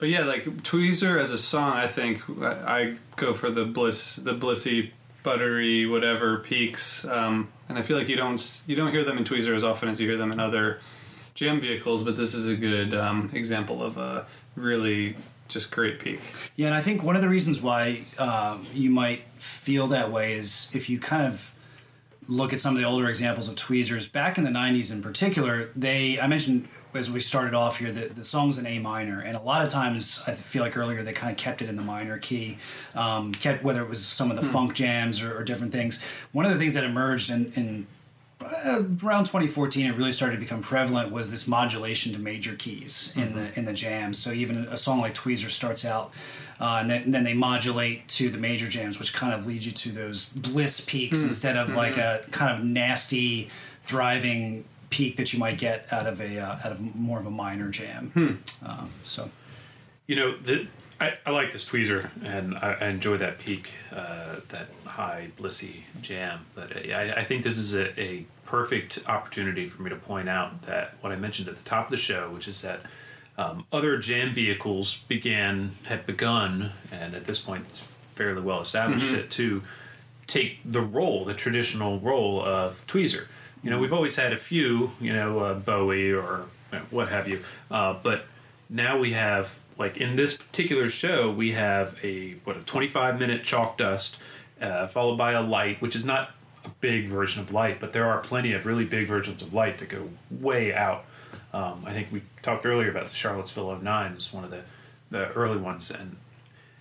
but 0.04 0.10
yeah, 0.10 0.24
like 0.24 0.44
Tweezer 0.64 1.18
as 1.18 1.30
a 1.30 1.38
song, 1.38 1.72
I 1.72 1.88
think 1.88 2.20
I, 2.38 2.46
I 2.46 2.96
go 3.16 3.32
for 3.32 3.50
the 3.50 3.64
bliss, 3.64 4.16
the 4.16 4.34
blissy, 4.34 4.90
buttery, 5.22 5.86
whatever 5.86 6.40
peaks, 6.40 7.06
um, 7.06 7.48
and 7.70 7.78
I 7.78 7.82
feel 7.82 7.96
like 7.96 8.10
you 8.10 8.16
don't 8.16 8.62
you 8.66 8.76
don't 8.76 8.92
hear 8.92 9.02
them 9.02 9.16
in 9.16 9.24
Tweezer 9.24 9.54
as 9.54 9.64
often 9.64 9.88
as 9.88 9.98
you 9.98 10.06
hear 10.06 10.18
them 10.18 10.30
in 10.30 10.40
other 10.40 10.80
jam 11.32 11.58
vehicles. 11.58 12.02
But 12.02 12.18
this 12.18 12.34
is 12.34 12.46
a 12.46 12.54
good 12.54 12.92
um, 12.92 13.30
example 13.32 13.82
of 13.82 13.96
a 13.96 14.26
really 14.56 15.16
just 15.48 15.70
great 15.70 16.00
peak. 16.00 16.20
Yeah, 16.54 16.66
and 16.66 16.74
I 16.74 16.82
think 16.82 17.02
one 17.02 17.16
of 17.16 17.22
the 17.22 17.30
reasons 17.30 17.62
why 17.62 18.04
um, 18.18 18.66
you 18.74 18.90
might 18.90 19.22
feel 19.38 19.86
that 19.86 20.12
way 20.12 20.34
is 20.34 20.70
if 20.74 20.90
you 20.90 20.98
kind 20.98 21.26
of 21.26 21.53
look 22.28 22.52
at 22.52 22.60
some 22.60 22.74
of 22.74 22.80
the 22.80 22.86
older 22.86 23.08
examples 23.08 23.48
of 23.48 23.56
tweezers. 23.56 24.08
Back 24.08 24.38
in 24.38 24.44
the 24.44 24.50
90s 24.50 24.92
in 24.92 25.02
particular 25.02 25.70
they 25.76 26.20
i 26.20 26.26
mentioned 26.26 26.68
as 26.94 27.10
we 27.10 27.20
started 27.20 27.54
off 27.54 27.78
here 27.78 27.90
the, 27.90 28.08
the 28.08 28.24
song's 28.24 28.58
in 28.58 28.66
a 28.66 28.78
minor 28.78 29.20
and 29.20 29.36
a 29.36 29.40
lot 29.40 29.64
of 29.64 29.68
times 29.68 30.22
i 30.26 30.32
feel 30.32 30.62
like 30.62 30.76
earlier 30.76 31.02
they 31.02 31.12
kind 31.12 31.30
of 31.30 31.36
kept 31.36 31.60
it 31.60 31.68
in 31.68 31.76
the 31.76 31.82
minor 31.82 32.18
key 32.18 32.58
um, 32.94 33.32
kept 33.32 33.62
whether 33.62 33.82
it 33.82 33.88
was 33.88 34.04
some 34.04 34.30
of 34.30 34.36
the 34.36 34.42
funk 34.42 34.74
jams 34.74 35.22
or, 35.22 35.36
or 35.36 35.44
different 35.44 35.72
things. 35.72 36.02
One 36.32 36.44
of 36.44 36.52
the 36.52 36.58
things 36.58 36.74
that 36.74 36.84
emerged 36.84 37.30
in, 37.30 37.52
in 37.54 37.86
uh, 38.40 38.82
around 39.02 39.24
2014 39.24 39.86
it 39.86 39.96
really 39.96 40.12
started 40.12 40.36
to 40.36 40.40
become 40.40 40.60
prevalent 40.60 41.10
was 41.10 41.30
this 41.30 41.46
modulation 41.48 42.12
to 42.12 42.18
major 42.18 42.54
keys 42.54 43.12
in 43.16 43.34
the 43.34 43.58
in 43.58 43.64
the 43.64 43.72
jams. 43.72 44.18
So 44.18 44.32
even 44.32 44.66
a 44.68 44.76
song 44.76 45.00
like 45.00 45.14
tweezer 45.14 45.50
starts 45.50 45.84
out 45.84 46.12
uh, 46.60 46.78
and, 46.80 46.90
then, 46.90 47.02
and 47.02 47.14
then 47.14 47.24
they 47.24 47.34
modulate 47.34 48.06
to 48.08 48.30
the 48.30 48.38
major 48.38 48.68
jams 48.68 48.98
which 48.98 49.12
kind 49.12 49.32
of 49.32 49.46
leads 49.46 49.66
you 49.66 49.72
to 49.72 49.90
those 49.90 50.26
bliss 50.26 50.80
peaks 50.80 51.22
instead 51.22 51.56
of 51.56 51.74
like 51.74 51.96
a 51.96 52.24
kind 52.30 52.56
of 52.56 52.64
nasty 52.64 53.48
driving 53.86 54.64
peak 54.90 55.16
that 55.16 55.32
you 55.32 55.38
might 55.38 55.58
get 55.58 55.92
out 55.92 56.06
of 56.06 56.20
a 56.20 56.38
uh, 56.38 56.58
out 56.64 56.72
of 56.72 56.94
more 56.94 57.18
of 57.18 57.26
a 57.26 57.30
minor 57.30 57.68
jam. 57.68 58.12
Um, 58.64 58.90
so. 59.04 59.30
You 60.06 60.16
know, 60.16 60.36
the, 60.36 60.68
I, 61.00 61.14
I 61.26 61.30
like 61.30 61.52
this 61.52 61.68
tweezer, 61.68 62.10
and 62.22 62.54
I, 62.56 62.76
I 62.80 62.88
enjoy 62.88 63.16
that 63.16 63.38
peak, 63.38 63.72
uh, 63.90 64.36
that 64.48 64.68
high 64.84 65.30
blissy 65.38 65.82
jam. 66.02 66.46
But 66.54 66.76
I, 66.76 67.12
I 67.16 67.24
think 67.24 67.42
this 67.42 67.58
is 67.58 67.74
a, 67.74 67.98
a 68.00 68.26
perfect 68.44 69.00
opportunity 69.08 69.66
for 69.66 69.82
me 69.82 69.90
to 69.90 69.96
point 69.96 70.28
out 70.28 70.62
that 70.66 70.94
what 71.00 71.12
I 71.12 71.16
mentioned 71.16 71.48
at 71.48 71.56
the 71.56 71.64
top 71.64 71.86
of 71.86 71.90
the 71.90 71.96
show, 71.96 72.30
which 72.30 72.46
is 72.46 72.62
that 72.62 72.80
um, 73.36 73.64
other 73.72 73.98
jam 73.98 74.32
vehicles 74.34 74.98
began 75.08 75.72
had 75.84 76.06
begun, 76.06 76.72
and 76.92 77.14
at 77.14 77.24
this 77.24 77.40
point 77.40 77.66
it's 77.68 77.80
fairly 78.14 78.40
well 78.42 78.60
established 78.60 79.06
Mhm. 79.10 79.14
it, 79.18 79.30
to 79.32 79.62
take 80.26 80.58
the 80.64 80.80
role, 80.80 81.24
the 81.24 81.34
traditional 81.34 81.98
role 82.00 82.40
of 82.44 82.84
tweezer. 82.86 83.26
You 83.62 83.70
know, 83.70 83.78
we've 83.78 83.92
always 83.92 84.16
had 84.16 84.32
a 84.32 84.36
few, 84.36 84.92
you 85.00 85.12
know, 85.12 85.40
uh, 85.40 85.54
Bowie 85.54 86.12
or 86.12 86.42
what 86.90 87.08
have 87.08 87.28
you, 87.28 87.40
uh, 87.70 87.94
but 88.02 88.26
now 88.70 88.98
we 88.98 89.12
have 89.12 89.58
like 89.76 89.96
in 89.96 90.14
this 90.16 90.36
particular 90.36 90.88
show 90.88 91.30
we 91.30 91.52
have 91.52 91.98
a 92.04 92.32
what 92.44 92.56
a 92.56 92.60
25 92.62 93.18
minute 93.18 93.42
chalk 93.44 93.76
dust 93.76 94.18
uh, 94.60 94.86
followed 94.86 95.16
by 95.16 95.32
a 95.32 95.42
light 95.42 95.80
which 95.82 95.94
is 95.96 96.04
not 96.04 96.30
a 96.64 96.68
big 96.80 97.08
version 97.08 97.42
of 97.42 97.52
light 97.52 97.78
but 97.80 97.90
there 97.92 98.06
are 98.08 98.18
plenty 98.18 98.52
of 98.52 98.66
really 98.66 98.84
big 98.84 99.06
versions 99.06 99.42
of 99.42 99.52
light 99.52 99.78
that 99.78 99.88
go 99.88 100.08
way 100.30 100.72
out 100.72 101.04
um, 101.54 101.82
i 101.86 101.92
think 101.92 102.08
we 102.12 102.22
talked 102.42 102.66
earlier 102.66 102.90
about 102.90 103.08
the 103.08 103.14
charlottesville 103.14 103.74
09 103.76 104.14
was 104.14 104.32
one 104.32 104.44
of 104.44 104.50
the 104.50 104.60
the 105.14 105.30
early 105.32 105.58
ones. 105.58 105.90
And 105.90 106.16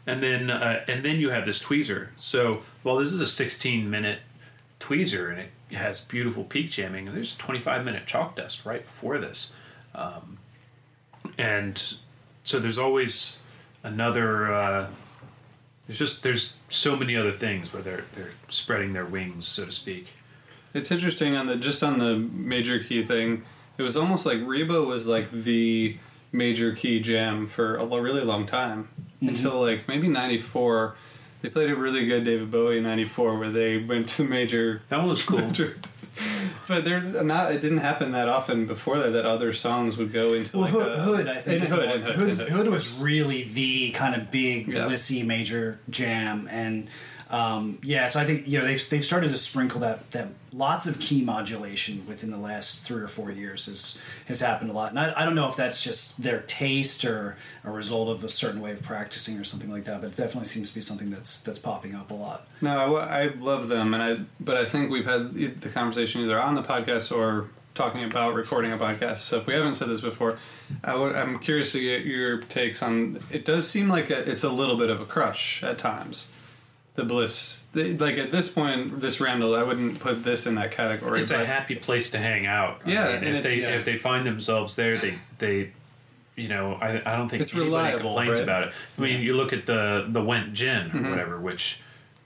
and 0.05 0.21
then 0.21 0.49
uh, 0.49 0.83
and 0.87 1.05
then 1.05 1.17
you 1.17 1.29
have 1.29 1.45
this 1.45 1.63
tweezer. 1.63 2.09
So 2.19 2.61
while 2.81 2.97
this 2.97 3.09
is 3.09 3.21
a 3.21 3.27
16 3.27 3.89
minute 3.89 4.19
tweezer 4.79 5.31
and 5.31 5.39
it 5.39 5.75
has 5.77 6.01
beautiful 6.01 6.43
peak 6.43 6.69
jamming 6.69 7.05
there's 7.13 7.33
a 7.33 7.37
25 7.37 7.85
minute 7.85 8.05
chalk 8.05 8.35
dust 8.35 8.65
right 8.65 8.83
before 8.85 9.17
this. 9.17 9.53
Um, 9.95 10.39
and 11.37 11.81
so 12.43 12.59
there's 12.59 12.77
always 12.77 13.39
another 13.83 14.53
uh, 14.53 14.87
there's 15.87 15.99
just 15.99 16.23
there's 16.23 16.57
so 16.69 16.97
many 16.97 17.15
other 17.15 17.31
things 17.31 17.71
where 17.71 17.81
they're 17.81 18.05
they're 18.13 18.31
spreading 18.49 18.91
their 18.91 19.05
wings 19.05 19.47
so 19.47 19.65
to 19.65 19.71
speak. 19.71 20.13
It's 20.73 20.91
interesting 20.91 21.35
on 21.35 21.47
the 21.47 21.55
just 21.55 21.83
on 21.83 21.99
the 21.99 22.15
major 22.17 22.79
key 22.79 23.05
thing. 23.05 23.43
It 23.77 23.81
was 23.83 23.97
almost 23.97 24.25
like 24.25 24.39
Reba 24.43 24.81
was 24.83 25.05
like 25.07 25.31
the 25.31 25.97
major 26.31 26.73
key 26.73 26.99
jam 26.99 27.47
for 27.47 27.75
a 27.75 27.85
really 27.85 28.21
long 28.21 28.45
time 28.45 28.87
Mhm. 29.21 29.29
until 29.29 29.61
like 29.61 29.87
maybe 29.87 30.07
'94. 30.07 30.95
They 31.41 31.49
played 31.49 31.69
a 31.69 31.75
really 31.75 32.05
good 32.05 32.23
David 32.23 32.49
Bowie 32.51 32.77
in 32.77 32.83
'94 32.83 33.37
where 33.37 33.49
they 33.49 33.77
went 33.77 34.09
to 34.09 34.23
the 34.23 34.29
major. 34.29 34.81
That 34.89 35.03
was 35.03 35.23
cool. 35.23 35.51
but 36.67 36.85
they're 36.85 37.01
not. 37.23 37.51
It 37.51 37.61
didn't 37.61 37.79
happen 37.79 38.11
that 38.11 38.29
often 38.29 38.65
before 38.67 38.99
that. 38.99 39.11
That 39.13 39.25
other 39.25 39.51
songs 39.53 39.97
would 39.97 40.13
go 40.13 40.33
into 40.33 40.55
Well, 40.57 40.65
like 40.65 40.71
Hood, 40.73 40.91
a, 40.91 41.01
Hood, 41.01 41.27
I 41.27 41.41
think. 41.41 41.61
in 41.63 41.67
Hood, 41.69 41.89
Hood, 42.01 42.33
Hood. 42.35 42.49
Hood 42.49 42.67
was 42.69 42.97
really 42.99 43.43
the 43.43 43.91
kind 43.91 44.13
of 44.15 44.29
big, 44.31 44.67
Yeah. 44.67 44.81
blissy 44.85 45.25
major 45.25 45.79
jam, 45.89 46.47
and 46.51 46.87
um, 47.29 47.79
yeah. 47.83 48.05
So 48.07 48.19
I 48.19 48.25
think 48.25 48.47
you 48.47 48.59
know 48.59 48.65
they've 48.65 48.89
they've 48.89 49.03
started 49.03 49.31
to 49.31 49.37
sprinkle 49.37 49.79
that 49.81 50.09
that 50.11 50.27
lots 50.53 50.85
of 50.85 50.99
key 50.99 51.21
modulation 51.21 52.05
within 52.07 52.31
the 52.31 52.38
last 52.38 52.85
three 52.85 53.01
or 53.01 53.07
four 53.07 53.31
years 53.31 53.65
has 53.65 54.01
has 54.27 54.39
happened 54.39 54.69
a 54.69 54.73
lot, 54.73 54.91
and 54.91 54.99
I, 54.99 55.13
I 55.17 55.25
don't 55.25 55.35
know 55.35 55.49
if 55.49 55.55
that's 55.55 55.84
just 55.84 56.21
their 56.21 56.41
taste 56.41 57.03
or 57.05 57.38
a 57.63 57.71
result 57.71 58.09
of 58.09 58.23
a 58.23 58.30
certain 58.30 58.61
way 58.61 58.71
of 58.71 58.81
practicing 58.81 59.39
or 59.39 59.43
something 59.43 59.71
like 59.71 59.85
that, 59.85 60.01
but 60.01 60.11
it 60.11 60.15
definitely 60.15 60.47
seems 60.47 60.69
to 60.69 60.75
be 60.75 60.81
something 60.81 61.09
that's 61.09 61.41
that's 61.41 61.59
popping 61.59 61.95
up 61.95 62.11
a 62.11 62.13
lot. 62.13 62.47
No, 62.61 62.95
I, 62.97 63.23
I 63.23 63.25
love 63.39 63.67
them, 63.69 63.93
and 63.93 64.03
I. 64.03 64.25
But 64.39 64.57
I 64.57 64.65
think 64.65 64.91
we've 64.91 65.05
had 65.05 65.34
the 65.34 65.69
conversation 65.69 66.21
either 66.21 66.39
on 66.39 66.55
the 66.55 66.63
podcast 66.63 67.15
or 67.15 67.49
talking 67.75 68.03
about 68.03 68.35
recording 68.35 68.71
a 68.71 68.77
podcast. 68.77 69.19
So 69.19 69.38
if 69.38 69.47
we 69.47 69.53
haven't 69.53 69.75
said 69.75 69.89
this 69.89 70.01
before, 70.01 70.38
I 70.84 70.93
I'm 70.93 71.39
curious 71.39 71.71
to 71.71 71.80
get 71.80 72.05
your 72.05 72.41
takes 72.41 72.84
on. 72.84 73.19
It 73.31 73.45
does 73.45 73.67
seem 73.67 73.89
like 73.89 74.09
a, 74.09 74.30
it's 74.30 74.43
a 74.43 74.49
little 74.49 74.77
bit 74.77 74.89
of 74.89 75.01
a 75.01 75.05
crutch 75.05 75.63
at 75.63 75.77
times. 75.77 76.30
The 76.95 77.03
bliss, 77.03 77.64
the, 77.74 77.98
like 77.98 78.18
at 78.18 78.32
this 78.32 78.49
point, 78.49 78.99
this 79.02 79.20
Randall, 79.20 79.56
I 79.56 79.64
wouldn't 79.64 79.99
put 79.99 80.24
this 80.24 80.45
in 80.45 80.53
that 80.56 80.72
category. 80.72 81.22
it's 81.22 81.32
a 81.32 81.44
happy 81.44 81.76
place 81.76 82.11
to 82.11 82.20
hang 82.20 82.45
out 82.45 82.82
I 82.86 82.91
Yeah, 82.91 83.06
mean, 83.15 83.24
and 83.24 83.38
if 83.38 83.44
they 83.44 83.56
if 83.56 83.84
they 83.84 83.98
find 83.98 84.28
themselves 84.28 84.76
there 84.76 84.95
they 84.98 85.18
they 85.40 85.72
you 86.36 86.49
know 86.49 86.74
I, 86.76 87.02
I 87.03 87.15
don't 87.18 87.30
think 87.30 87.41
It's 87.41 87.52
anybody 87.53 87.70
reliable, 87.72 87.99
complains 88.15 88.38
right? 88.38 88.44
about 88.44 88.64
it 88.68 88.74
I 88.99 89.02
mean 89.02 89.22
you 89.22 89.34
look 89.34 89.53
at 89.53 89.65
the 89.65 90.06
the 90.07 90.22
Went 90.24 90.53
Gin 90.53 90.88
or 90.88 90.99
Mhm. 90.99 91.10
whatever 91.10 91.40
which 91.40 91.80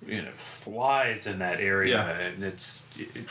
you 0.06 0.22
know 0.22 0.32
flies 0.34 1.28
in 1.28 1.40
that 1.40 1.62
area 1.62 1.96
Yeah. 1.96 2.20
and 2.28 2.44
it's 2.44 2.88
it, 2.98 3.26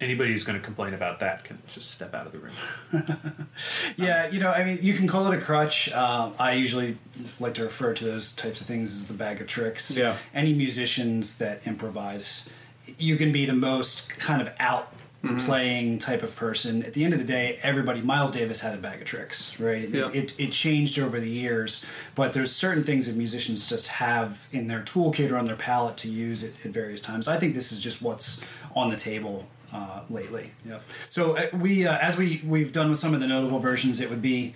anybody 0.00 0.32
who's 0.32 0.44
going 0.44 0.58
to 0.58 0.64
complain 0.64 0.92
about 0.92 1.20
that 1.20 1.44
can 1.44 1.60
just 1.72 1.90
step 1.90 2.14
out 2.14 2.26
of 2.26 2.32
the 2.32 2.38
room 2.38 2.52
Yeah, 3.96 4.28
you 4.28 4.40
know, 4.40 4.50
I 4.50 4.64
mean, 4.64 4.78
you 4.82 4.94
can 4.94 5.06
call 5.06 5.30
it 5.32 5.38
a 5.38 5.40
crutch. 5.40 5.92
Um, 5.92 6.34
I 6.38 6.52
usually 6.52 6.98
like 7.40 7.54
to 7.54 7.64
refer 7.64 7.94
to 7.94 8.04
those 8.04 8.32
types 8.32 8.60
of 8.60 8.66
things 8.66 8.92
as 8.92 9.06
the 9.06 9.14
bag 9.14 9.40
of 9.40 9.46
tricks. 9.46 9.96
Yeah. 9.96 10.16
Any 10.34 10.52
musicians 10.52 11.38
that 11.38 11.66
improvise, 11.66 12.50
you 12.98 13.16
can 13.16 13.32
be 13.32 13.44
the 13.46 13.54
most 13.54 14.08
kind 14.10 14.42
of 14.42 14.52
out 14.58 14.90
Mhm. 15.24 15.40
playing 15.46 15.98
type 16.00 16.22
of 16.22 16.36
person. 16.36 16.82
At 16.82 16.92
the 16.92 17.02
end 17.02 17.14
of 17.14 17.18
the 17.18 17.24
day, 17.24 17.58
everybody, 17.62 18.02
Miles 18.02 18.30
Davis 18.30 18.60
had 18.60 18.74
a 18.74 18.76
bag 18.76 19.00
of 19.00 19.06
tricks, 19.06 19.58
right? 19.58 19.88
Yeah. 19.88 20.08
It, 20.08 20.14
it, 20.14 20.34
it 20.38 20.52
changed 20.52 20.98
over 20.98 21.18
the 21.18 21.30
years, 21.30 21.82
but 22.14 22.34
there's 22.34 22.52
certain 22.54 22.84
things 22.84 23.06
that 23.06 23.16
musicians 23.16 23.66
just 23.66 23.88
have 23.88 24.46
in 24.52 24.68
their 24.68 24.82
toolkit 24.82 25.30
or 25.32 25.38
on 25.38 25.46
their 25.46 25.56
palette 25.56 25.96
to 25.98 26.10
use 26.10 26.44
at, 26.44 26.50
at 26.62 26.72
various 26.72 27.00
times. 27.00 27.26
I 27.26 27.38
think 27.38 27.54
this 27.54 27.72
is 27.72 27.80
just 27.82 28.02
what's 28.02 28.42
on 28.76 28.90
the 28.90 28.96
table 28.96 29.46
uh, 29.74 30.00
lately. 30.08 30.52
Yeah. 30.64 30.78
So 31.10 31.36
uh, 31.36 31.48
we, 31.52 31.86
uh, 31.86 31.98
as 31.98 32.16
we 32.16 32.40
we've 32.46 32.72
done 32.72 32.88
with 32.88 32.98
some 32.98 33.12
of 33.12 33.20
the 33.20 33.26
notable 33.26 33.58
versions, 33.58 34.00
it 34.00 34.08
would 34.08 34.22
be 34.22 34.54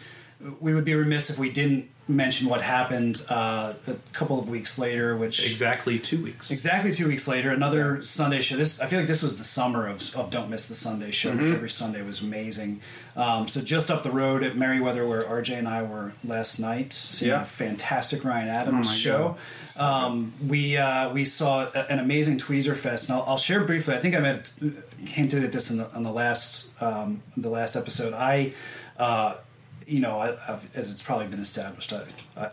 we 0.61 0.75
would 0.75 0.85
be 0.85 0.95
remiss 0.95 1.31
if 1.31 1.39
we 1.39 1.51
didn't 1.51 1.89
mention 2.11 2.49
what 2.49 2.63
happened 2.63 3.21
uh, 3.29 3.75
a 3.87 3.95
couple 4.15 4.39
of 4.39 4.49
weeks 4.49 4.79
later, 4.79 5.15
which 5.17 5.45
exactly 5.51 5.99
two 5.99 6.23
weeks. 6.23 6.51
Exactly 6.51 6.91
two 6.93 7.07
weeks 7.07 7.29
later, 7.29 7.51
another 7.51 8.01
Sunday 8.03 8.41
show. 8.41 8.57
This 8.57 8.81
I 8.81 8.87
feel 8.87 8.99
like 9.01 9.09
this 9.09 9.23
was 9.23 9.37
the 9.37 9.45
summer 9.45 9.87
of, 9.87 10.15
of 10.17 10.31
Don't 10.31 10.49
Miss 10.49 10.67
the 10.69 10.75
Sunday 10.75 11.11
show. 11.11 11.31
Like 11.31 11.41
Mhm. 11.41 11.55
every 11.55 11.69
Sunday 11.69 12.01
was 12.03 12.23
amazing. 12.23 12.81
Um, 13.15 13.47
so 13.49 13.61
just 13.61 13.91
up 13.91 14.03
the 14.05 14.11
road 14.13 14.43
at 14.43 14.57
Merriweather, 14.57 15.07
where 15.07 15.23
RJ 15.23 15.59
and 15.59 15.69
I 15.69 15.83
were 15.83 16.13
last 16.25 16.59
night, 16.59 16.93
seeing 16.95 17.33
Yeah. 17.33 17.43
a 17.43 17.45
fantastic 17.45 18.25
Ryan 18.25 18.49
Adams 18.49 18.89
Oh 18.89 18.95
show. 18.95 19.37
Um, 19.79 20.33
we 20.47 20.77
uh, 20.79 21.11
we 21.13 21.25
saw 21.27 21.69
a, 21.75 21.81
an 21.93 21.99
amazing 21.99 22.39
Tweezer 22.39 22.77
Fest, 22.77 23.11
and 23.11 23.19
I'll, 23.19 23.25
I'll 23.27 23.39
share 23.39 23.61
briefly. 23.65 23.95
I 23.95 23.99
think 23.99 24.15
I 24.15 24.21
might 24.21 24.29
have 24.61 24.85
hinted 25.05 25.45
at 25.45 25.53
this 25.53 25.71
in 25.71 25.77
the 25.77 25.93
on 25.95 26.05
the 26.05 26.13
last 26.13 26.71
um, 26.81 27.23
the 27.37 27.51
last 27.51 27.77
episode. 27.77 28.15
I. 28.15 28.55
Uh, 28.99 29.35
you 29.89 30.01
know, 30.01 30.19
I, 30.19 30.29
I've, 30.49 30.69
as 30.77 30.93
it's 30.93 31.03
probably 31.03 31.27
been 31.27 31.41
established, 31.41 31.93
I, 31.93 32.05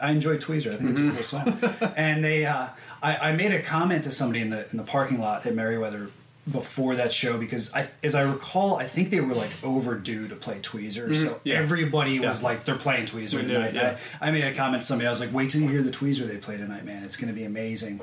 I 0.02 0.12
enjoy 0.12 0.38
Tweezer. 0.38 0.74
I 0.74 0.78
think 0.78 0.92
it's 0.92 1.00
a 1.00 1.12
cool 1.12 1.24
song. 1.24 1.94
and 1.98 2.24
they, 2.24 2.46
uh, 2.46 2.68
I, 3.04 3.18
I 3.18 3.32
made 3.34 3.52
a 3.52 3.62
comment 3.62 4.04
to 4.06 4.12
somebody 4.12 4.42
in 4.42 4.50
the 4.50 4.70
in 4.72 4.78
the 4.78 4.84
parking 4.84 5.20
lot 5.20 5.46
at 5.46 5.54
Merriweather 5.54 6.10
before 6.52 6.96
that 6.96 7.12
show 7.12 7.40
because 7.40 7.74
I, 7.74 7.90
as 8.04 8.14
I 8.14 8.22
recall, 8.22 8.76
I 8.78 8.86
think 8.86 9.10
they 9.10 9.20
were 9.20 9.34
like 9.34 9.50
overdue 9.64 10.28
to 10.28 10.36
play 10.36 10.60
Tweezer. 10.60 11.14
So 11.16 11.28
Mm-hmm. 11.30 11.34
Yeah. 11.44 11.56
everybody 11.56 12.20
was 12.20 12.44
like, 12.44 12.64
they're 12.66 12.76
playing 12.76 13.06
Tweezer 13.08 13.42
We 13.42 13.48
tonight. 13.48 13.70
it, 13.70 13.76
yeah. 13.76 13.98
I, 14.22 14.28
I 14.28 14.32
made 14.32 14.44
a 14.44 14.54
comment 14.54 14.84
to 14.84 14.88
somebody. 14.88 15.08
I 15.08 15.10
was 15.10 15.20
like, 15.20 15.34
wait 15.34 15.50
till 15.50 15.62
you 15.62 15.68
hear 15.70 15.82
the 15.82 15.90
Tweezer 15.90 16.28
they 16.28 16.38
play 16.38 16.58
tonight, 16.58 16.86
man. 16.86 17.04
It's 17.04 17.16
going 17.16 17.30
to 17.30 17.34
be 17.34 17.46
amazing. 17.46 18.00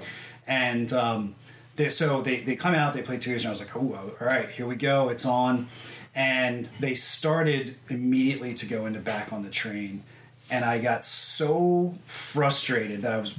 And 0.48 0.92
um, 0.92 1.36
they, 1.76 1.88
so 1.90 2.20
they, 2.20 2.40
they 2.40 2.56
come 2.56 2.74
out, 2.74 2.94
they 2.94 3.02
play 3.02 3.16
Tweezer, 3.18 3.36
and 3.38 3.46
I 3.46 3.50
was 3.50 3.60
like, 3.60 3.76
oh, 3.76 4.12
all 4.20 4.26
right, 4.26 4.50
here 4.50 4.66
we 4.66 4.74
go. 4.74 5.08
It's 5.08 5.24
on. 5.24 5.68
And 6.14 6.66
they 6.78 6.94
started 6.94 7.76
immediately 7.88 8.52
to 8.54 8.66
go 8.66 8.86
into 8.86 9.00
Back 9.00 9.32
on 9.32 9.42
the 9.42 9.50
Train. 9.50 10.04
And 10.50 10.64
I 10.64 10.78
got 10.78 11.04
so 11.04 11.94
frustrated 12.04 13.02
that 13.02 13.12
I 13.12 13.18
was. 13.18 13.34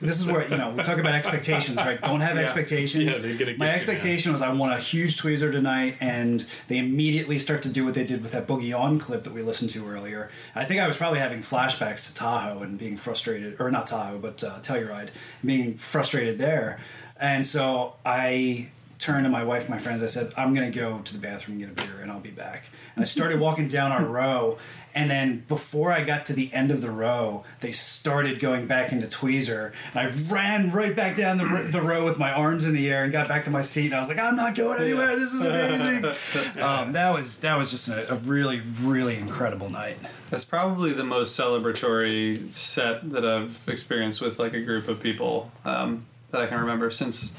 This 0.00 0.20
is 0.20 0.26
where, 0.26 0.46
you 0.48 0.56
know, 0.58 0.70
we 0.70 0.82
talk 0.82 0.98
about 0.98 1.14
expectations, 1.14 1.78
right? 1.78 2.00
Don't 2.00 2.20
have 2.20 2.34
Yeah. 2.36 2.42
expectations. 2.42 3.24
Yeah, 3.24 3.54
My 3.56 3.66
you, 3.66 3.72
expectation 3.72 4.32
was 4.32 4.42
I 4.42 4.52
want 4.52 4.72
a 4.72 4.78
huge 4.78 5.16
tweezer 5.16 5.50
tonight, 5.50 5.96
and 6.00 6.44
they 6.68 6.78
immediately 6.78 7.38
start 7.38 7.62
to 7.62 7.68
do 7.68 7.84
what 7.84 7.94
they 7.94 8.04
did 8.04 8.20
with 8.22 8.32
that 8.32 8.46
Boogie 8.46 8.78
On 8.78 8.98
clip 8.98 9.24
that 9.24 9.32
we 9.32 9.40
listened 9.42 9.70
to 9.70 9.88
earlier. 9.88 10.30
I 10.54 10.64
think 10.64 10.80
I 10.80 10.88
was 10.88 10.96
probably 10.96 11.20
having 11.20 11.40
flashbacks 11.40 12.08
to 12.08 12.14
Tahoe 12.14 12.62
and 12.62 12.76
being 12.76 12.96
frustrated, 12.96 13.56
or 13.60 13.70
not 13.70 13.86
Tahoe, 13.86 14.18
but 14.18 14.42
uh, 14.44 14.58
Telluride, 14.60 15.08
being 15.44 15.78
frustrated 15.78 16.38
there. 16.38 16.80
And 17.20 17.46
so 17.46 17.94
I 18.04 18.68
turned 19.04 19.24
to 19.24 19.30
my 19.30 19.44
wife 19.44 19.64
and 19.64 19.70
my 19.70 19.78
friends. 19.78 20.02
I 20.02 20.06
said, 20.06 20.32
I'm 20.34 20.54
going 20.54 20.70
to 20.70 20.76
go 20.76 20.98
to 20.98 21.12
the 21.12 21.18
bathroom 21.18 21.60
and 21.60 21.76
get 21.76 21.84
a 21.84 21.86
beer, 21.86 22.00
and 22.00 22.10
I'll 22.10 22.20
be 22.20 22.30
back. 22.30 22.70
And 22.96 23.02
I 23.02 23.04
started 23.04 23.38
walking 23.38 23.68
down 23.68 23.92
our 23.92 24.04
row, 24.20 24.56
and 24.94 25.10
then 25.10 25.44
before 25.46 25.92
I 25.92 26.04
got 26.04 26.24
to 26.26 26.32
the 26.32 26.50
end 26.54 26.70
of 26.70 26.80
the 26.80 26.90
row, 26.90 27.44
they 27.60 27.70
started 27.70 28.40
going 28.40 28.66
back 28.66 28.92
into 28.92 29.06
Tweezer, 29.06 29.74
and 29.92 30.08
I 30.08 30.32
ran 30.32 30.70
right 30.70 30.96
back 30.96 31.16
down 31.16 31.36
the, 31.36 31.68
the 31.70 31.82
row 31.82 32.02
with 32.06 32.18
my 32.18 32.32
arms 32.32 32.64
in 32.64 32.72
the 32.72 32.88
air 32.88 33.04
and 33.04 33.12
got 33.12 33.28
back 33.28 33.44
to 33.44 33.50
my 33.50 33.60
seat. 33.60 33.86
And 33.86 33.96
I 33.96 33.98
was 33.98 34.08
like, 34.08 34.18
I'm 34.18 34.36
not 34.36 34.54
going 34.54 34.80
anywhere. 34.80 35.14
This 35.16 35.34
is 35.34 35.42
amazing. 35.42 36.62
um, 36.62 36.92
that 36.92 37.12
was 37.12 37.38
that 37.38 37.58
was 37.58 37.70
just 37.70 37.88
a, 37.88 38.10
a 38.10 38.16
really 38.16 38.62
really 38.80 39.16
incredible 39.16 39.68
night. 39.68 39.98
That's 40.30 40.44
probably 40.44 40.94
the 40.94 41.04
most 41.04 41.38
celebratory 41.38 42.54
set 42.54 43.10
that 43.10 43.26
I've 43.26 43.60
experienced 43.68 44.22
with 44.22 44.38
like 44.38 44.54
a 44.54 44.62
group 44.62 44.88
of 44.88 45.02
people 45.02 45.52
um, 45.66 46.06
that 46.30 46.40
I 46.40 46.46
can 46.46 46.58
remember 46.58 46.90
since 46.90 47.34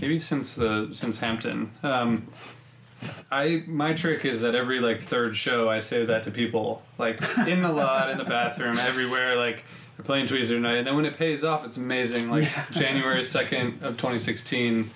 maybe 0.00 0.18
since 0.18 0.54
the 0.54 0.90
since 0.92 1.18
Hampton. 1.18 1.70
Um, 1.82 2.28
I 3.30 3.64
my 3.66 3.92
trick 3.92 4.24
is 4.24 4.40
that 4.40 4.54
every 4.54 4.80
like 4.80 5.02
third 5.02 5.36
show 5.36 5.68
I 5.68 5.80
say 5.80 6.04
that 6.04 6.24
to 6.24 6.30
people 6.30 6.82
like 6.98 7.20
in 7.46 7.60
the 7.60 7.72
lot, 7.72 8.10
in 8.10 8.18
the 8.18 8.24
bathroom, 8.24 8.78
everywhere. 8.78 9.36
Like 9.36 9.64
we're 9.98 10.04
playing 10.04 10.26
Tweezer 10.26 10.48
tonight, 10.48 10.76
and 10.76 10.86
then 10.86 10.96
when 10.96 11.04
it 11.04 11.16
pays 11.16 11.44
off, 11.44 11.64
it's 11.64 11.76
amazing. 11.76 12.30
Like 12.30 12.48
January 12.72 13.22
second 13.24 13.82
of 13.82 13.96
2016, 13.96 14.90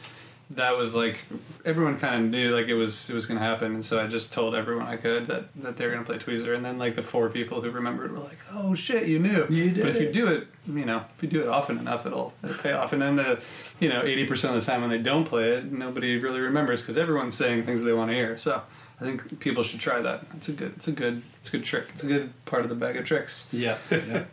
that 0.50 0.76
was 0.76 0.94
like 0.94 1.20
everyone 1.64 1.98
kind 1.98 2.24
of 2.24 2.30
knew 2.30 2.54
like 2.54 2.68
it 2.68 2.74
was 2.74 3.10
it 3.10 3.14
was 3.14 3.26
going 3.26 3.38
to 3.38 3.44
happen, 3.44 3.74
and 3.74 3.84
so 3.84 4.02
I 4.02 4.06
just 4.06 4.32
told 4.32 4.54
everyone 4.54 4.86
I 4.86 4.96
could 4.96 5.26
that 5.26 5.44
that 5.62 5.76
they 5.76 5.86
were 5.86 5.92
going 5.92 6.04
to 6.04 6.10
play 6.10 6.18
Tweezer, 6.18 6.54
and 6.56 6.64
then 6.64 6.78
like 6.78 6.94
the 6.94 7.02
four 7.02 7.28
people 7.28 7.60
who 7.60 7.70
remembered 7.70 8.12
were 8.12 8.18
like, 8.18 8.38
"Oh 8.52 8.74
shit, 8.74 9.06
you 9.06 9.18
knew." 9.18 9.46
You 9.50 9.70
did 9.70 9.82
But 9.82 9.96
if 9.96 10.00
you 10.00 10.10
do 10.12 10.28
it, 10.28 10.48
you 10.66 10.84
know, 10.84 11.04
if 11.14 11.22
you 11.22 11.28
do 11.28 11.42
it 11.42 11.48
often 11.48 11.78
enough, 11.78 12.06
it'll, 12.06 12.32
it'll 12.42 12.56
pay 12.56 12.72
off. 12.72 12.92
And 12.92 13.02
then 13.02 13.16
the, 13.16 13.40
you 13.80 13.88
know, 13.88 14.02
eighty 14.02 14.26
percent 14.26 14.54
of 14.56 14.64
the 14.64 14.70
time 14.70 14.80
when 14.80 14.90
they 14.90 14.98
don't 14.98 15.24
play 15.24 15.50
it, 15.50 15.70
nobody 15.70 16.18
really 16.18 16.40
remembers 16.40 16.82
because 16.82 16.98
everyone's 16.98 17.34
saying 17.34 17.64
things 17.64 17.82
they 17.82 17.92
want 17.92 18.10
to 18.10 18.14
hear. 18.14 18.38
So 18.38 18.62
I 19.00 19.04
think 19.04 19.38
people 19.38 19.62
should 19.62 19.78
try 19.80 20.00
that. 20.00 20.26
It's 20.36 20.48
a 20.48 20.52
good, 20.52 20.72
it's 20.76 20.88
a 20.88 20.92
good, 20.92 21.22
it's 21.40 21.48
a 21.50 21.52
good 21.52 21.64
trick. 21.64 21.86
It's 21.94 22.02
a 22.02 22.06
good 22.06 22.44
part 22.46 22.62
of 22.64 22.68
the 22.68 22.74
bag 22.74 22.96
of 22.96 23.04
tricks. 23.04 23.48
Yeah. 23.52 23.78
yeah. 23.90 24.24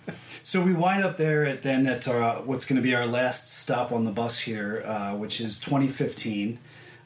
so 0.44 0.64
we 0.64 0.74
wind 0.74 1.04
up 1.04 1.18
there 1.18 1.46
at 1.46 1.62
then 1.62 1.86
at 1.86 2.08
our, 2.08 2.42
what's 2.42 2.66
going 2.66 2.78
to 2.78 2.82
be 2.82 2.96
our 2.96 3.06
last 3.06 3.48
stop 3.48 3.92
on 3.92 4.06
the 4.06 4.12
bus 4.12 4.40
here, 4.40 4.82
uh, 4.84 5.16
which 5.16 5.40
is 5.40 5.60
2015. 5.60 6.58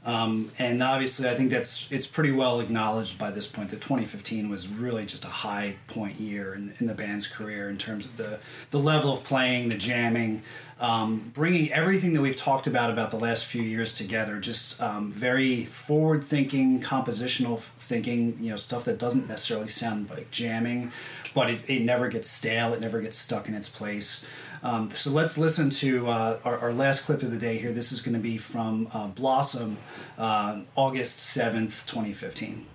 Um, 0.06 0.52
and 0.58 0.82
obviously, 0.82 1.28
I 1.30 1.36
think 1.36 1.52
that's 1.52 1.92
it's 1.92 2.08
pretty 2.08 2.32
well 2.32 2.62
acknowledged 2.62 3.18
by 3.20 3.32
this 3.32 3.46
point 3.46 3.70
that 3.72 3.82
2015 3.82 4.50
was 4.50 4.70
really 4.70 5.06
just 5.06 5.26
a 5.26 5.30
high 5.30 5.76
point 5.88 6.22
year 6.22 6.54
in, 6.54 6.74
in 6.80 6.88
the 6.88 6.94
band's 6.94 7.28
career 7.28 7.70
in 7.70 7.78
terms 7.78 8.06
of 8.06 8.16
the 8.16 8.40
the 8.70 8.80
level 8.80 9.12
of 9.12 9.26
playing, 9.26 9.68
the 9.68 9.78
jamming, 9.78 10.42
um, 10.80 11.32
bringing 11.34 11.72
everything 11.72 12.14
that 12.14 12.22
we've 12.22 12.36
talked 12.36 12.68
about 12.68 12.90
about 12.90 13.12
the 13.12 13.20
last 13.20 13.46
few 13.46 13.62
years 13.62 13.94
together. 13.94 14.40
Just 14.40 14.82
um, 14.82 15.12
very 15.12 15.66
forward 15.66 16.24
thinking, 16.24 16.82
compositional 16.82 17.60
thinking. 17.60 18.38
You 18.40 18.52
know, 18.52 18.56
stuff 18.56 18.86
that 18.86 18.98
doesn't 18.98 19.28
necessarily 19.28 19.68
sound 19.68 20.10
like 20.10 20.32
jamming, 20.32 20.92
but 21.34 21.50
it, 21.50 21.70
it 21.70 21.82
never 21.82 22.08
gets 22.08 22.30
stale. 22.30 22.74
It 22.74 22.82
never 22.82 23.02
gets 23.02 23.18
stuck 23.18 23.48
in 23.48 23.56
its 23.56 23.70
place. 23.70 24.28
Um, 24.62 24.92
so 24.92 25.10
let's 25.10 25.38
listen 25.38 25.70
to 25.70 26.08
uh, 26.08 26.40
our, 26.44 26.58
our 26.58 26.74
last 26.74 27.06
clip 27.06 27.24
of 27.24 27.32
the 27.32 27.38
day 27.38 27.58
here. 27.58 27.72
This 27.72 27.92
is 27.92 28.02
going 28.02 28.16
to 28.16 28.20
be 28.20 28.38
from 28.38 28.90
uh, 28.94 29.08
Blossom, 29.08 29.78
uh, 30.18 30.62
August 30.76 31.20
7th, 31.20 31.86
2015. 31.88 32.66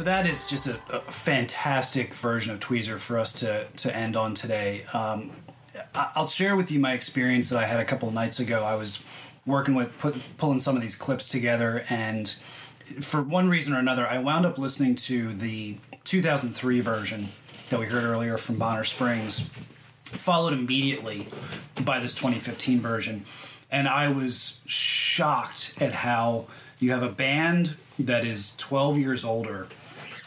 So 0.00 0.04
that 0.04 0.26
is 0.26 0.44
just 0.44 0.66
a, 0.66 0.80
a 0.88 1.00
fantastic 1.00 2.14
version 2.14 2.54
of 2.54 2.58
Tweezer 2.58 2.98
for 2.98 3.18
us 3.18 3.34
to 3.34 3.66
to 3.76 3.94
end 3.94 4.16
on 4.16 4.32
today. 4.32 4.84
Um, 4.94 5.30
I'll 5.94 6.26
share 6.26 6.56
with 6.56 6.70
you 6.70 6.80
my 6.80 6.94
experience 6.94 7.50
that 7.50 7.58
I 7.58 7.66
had 7.66 7.80
a 7.80 7.84
couple 7.84 8.10
nights 8.10 8.40
ago. 8.40 8.64
I 8.64 8.76
was 8.76 9.04
working 9.44 9.74
with 9.74 9.98
put, 9.98 10.16
pulling 10.38 10.58
some 10.58 10.74
of 10.74 10.80
these 10.80 10.96
clips 10.96 11.28
together, 11.28 11.84
and 11.90 12.34
for 12.98 13.20
one 13.20 13.50
reason 13.50 13.74
or 13.74 13.78
another, 13.78 14.06
I 14.06 14.16
wound 14.20 14.46
up 14.46 14.56
listening 14.56 14.94
to 14.94 15.34
the 15.34 15.76
2003 16.04 16.80
version 16.80 17.28
that 17.68 17.78
we 17.78 17.84
heard 17.84 18.04
earlier 18.04 18.38
from 18.38 18.56
Bonner 18.56 18.84
Springs, 18.84 19.50
followed 20.04 20.54
immediately 20.54 21.28
by 21.84 22.00
this 22.00 22.14
2015 22.14 22.80
version, 22.80 23.26
and 23.70 23.86
I 23.86 24.08
was 24.08 24.62
shocked 24.64 25.74
at 25.78 25.92
how 25.92 26.46
you 26.78 26.90
have 26.92 27.02
a 27.02 27.10
band 27.10 27.76
that 27.98 28.24
is 28.24 28.56
12 28.56 28.96
years 28.96 29.26
older 29.26 29.68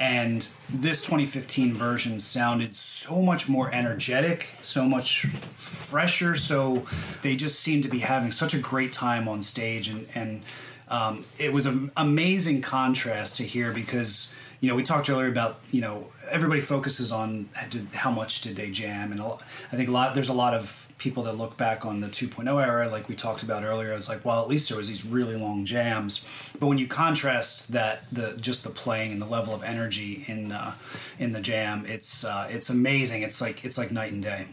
and 0.04 0.52
this 0.70 1.02
2015 1.02 1.74
version 1.74 2.20
sounded 2.20 2.76
so 2.76 3.22
much 3.22 3.48
more 3.48 3.74
energetic 3.74 4.50
so 4.62 4.86
much 4.86 5.26
fresher 5.52 6.36
so 6.36 6.86
they 7.22 7.36
just 7.36 7.60
seemed 7.60 7.84
to 7.84 7.90
be 7.90 8.00
having 8.00 8.32
such 8.32 8.54
a 8.54 8.60
great 8.60 8.94
time 8.94 9.28
on 9.28 9.42
stage. 9.42 9.88
And 9.88 10.08
and 10.14 10.44
um, 10.90 11.26
it 11.40 11.54
was 11.54 11.66
an 11.66 11.92
amazing 11.98 12.62
contrast 12.62 13.38
to 13.38 13.44
hear 13.44 13.72
because 13.72 14.34
you 14.60 14.70
know 14.70 14.76
we 14.76 14.84
talked 14.84 15.10
earlier 15.10 15.28
about 15.28 15.60
you 15.72 15.82
know 15.82 16.08
everybody 16.34 16.62
focuses 16.62 17.12
on 17.12 17.48
did, 17.70 17.88
how 17.94 18.12
much 18.12 18.42
did 18.42 18.56
they 18.56 18.70
jam 18.70 19.12
and 19.12 19.22
lot- 19.22 19.42
i 19.72 19.76
think 19.76 19.88
a 19.88 19.92
lot 19.92 20.14
there's 20.16 20.30
a 20.30 20.34
lot 20.34 20.54
of 20.54 20.88
people 20.98 21.24
that 21.24 21.38
look 21.38 21.56
back 21.58 21.86
on 21.86 22.02
the 22.02 22.08
2.0 22.08 22.62
era 22.66 22.90
like 22.90 23.08
we 23.08 23.16
talked 23.16 23.44
about 23.44 23.64
earlier 23.64 23.92
it's 23.94 24.10
like 24.10 24.24
well 24.26 24.42
at 24.42 24.48
least 24.48 24.70
there 24.70 24.78
was 24.78 24.88
these 24.88 25.06
really 25.06 25.36
long 25.36 25.64
jams 25.64 26.26
but 26.60 26.68
when 26.68 26.78
you 26.78 26.88
contrast 26.88 27.72
that 27.72 28.04
the 28.12 28.36
just 28.42 28.64
the 28.64 28.70
playing 28.70 29.12
and 29.12 29.22
the 29.22 29.26
level 29.26 29.54
of 29.54 29.64
energy 29.64 30.26
in 30.28 30.52
uh, 30.52 30.74
in 31.20 31.32
the 31.32 31.42
jam 31.42 31.86
it's 31.86 32.26
uh, 32.26 32.48
it's 32.50 32.70
amazing 32.70 33.22
it's 33.22 33.40
like 33.40 33.64
it's 33.64 33.78
like 33.78 33.92
night 33.92 34.12
and 34.12 34.24
day 34.24 34.48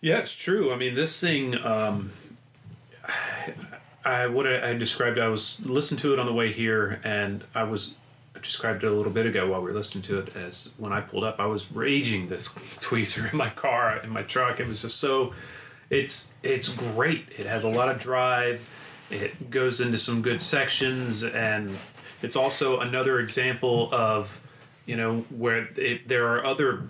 Yeah, 0.00 0.18
it's 0.18 0.36
true. 0.36 0.72
I 0.72 0.76
mean, 0.76 0.94
this 0.94 1.18
thing, 1.20 1.56
um, 1.64 2.12
I 4.04 4.26
what 4.26 4.46
I, 4.46 4.70
I 4.70 4.74
described. 4.74 5.18
I 5.18 5.28
was 5.28 5.64
listening 5.64 5.98
to 6.00 6.12
it 6.12 6.18
on 6.18 6.26
the 6.26 6.32
way 6.32 6.52
here, 6.52 7.00
and 7.02 7.42
I 7.54 7.64
was 7.64 7.94
described 8.46 8.84
it 8.84 8.90
a 8.90 8.94
little 8.94 9.12
bit 9.12 9.26
ago 9.26 9.48
while 9.48 9.60
we 9.60 9.70
were 9.70 9.76
listening 9.76 10.02
to 10.04 10.18
it. 10.18 10.36
As 10.36 10.70
when 10.78 10.92
I 10.92 11.00
pulled 11.00 11.24
up, 11.24 11.38
I 11.38 11.46
was 11.46 11.70
raging 11.72 12.28
this 12.28 12.48
tweezer 12.78 13.30
in 13.30 13.36
my 13.36 13.50
car 13.50 13.98
in 13.98 14.10
my 14.10 14.22
truck. 14.22 14.60
It 14.60 14.66
was 14.66 14.82
just 14.82 14.98
so. 14.98 15.32
It's 15.88 16.34
it's 16.42 16.68
great. 16.68 17.26
It 17.38 17.46
has 17.46 17.64
a 17.64 17.68
lot 17.68 17.88
of 17.88 17.98
drive. 17.98 18.68
It 19.10 19.50
goes 19.50 19.80
into 19.80 19.98
some 19.98 20.20
good 20.22 20.40
sections, 20.40 21.22
and 21.22 21.76
it's 22.22 22.34
also 22.34 22.80
another 22.80 23.20
example 23.20 23.88
of 23.92 24.40
you 24.84 24.96
know 24.96 25.18
where 25.30 25.68
it, 25.76 26.08
there 26.08 26.28
are 26.28 26.44
other 26.44 26.88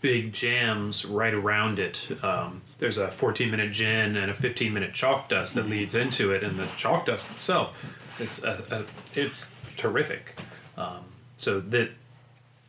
big 0.00 0.32
jams 0.32 1.04
right 1.04 1.34
around 1.34 1.78
it. 1.78 2.08
Um, 2.22 2.62
there's 2.78 2.98
a 2.98 3.10
14 3.10 3.50
minute 3.50 3.72
gin 3.72 4.16
and 4.16 4.30
a 4.30 4.34
15 4.34 4.72
minute 4.72 4.94
chalk 4.94 5.28
dust 5.28 5.54
that 5.54 5.62
mm-hmm. 5.62 5.70
leads 5.70 5.94
into 5.94 6.32
it, 6.32 6.42
and 6.42 6.58
the 6.58 6.66
chalk 6.76 7.06
dust 7.06 7.30
itself, 7.30 7.76
it's 8.18 8.42
a, 8.42 8.64
a, 8.70 9.18
it's 9.18 9.52
terrific. 9.76 10.38
Um, 10.80 11.04
so 11.36 11.60
that 11.60 11.90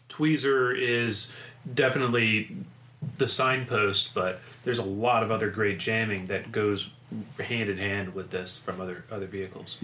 Tweezer 0.09 0.77
is 0.77 1.33
definitely 1.73 2.55
the 3.17 3.27
signpost, 3.27 4.13
but 4.13 4.41
there's 4.63 4.79
a 4.79 4.83
lot 4.83 5.23
of 5.23 5.31
other 5.31 5.49
great 5.49 5.79
jamming 5.79 6.27
that 6.27 6.51
goes 6.51 6.91
hand 7.39 7.69
in 7.69 7.77
hand 7.77 8.13
with 8.13 8.29
this 8.29 8.57
from 8.59 8.79
other 8.79 9.03
other 9.11 9.25
vehicles. 9.25 9.77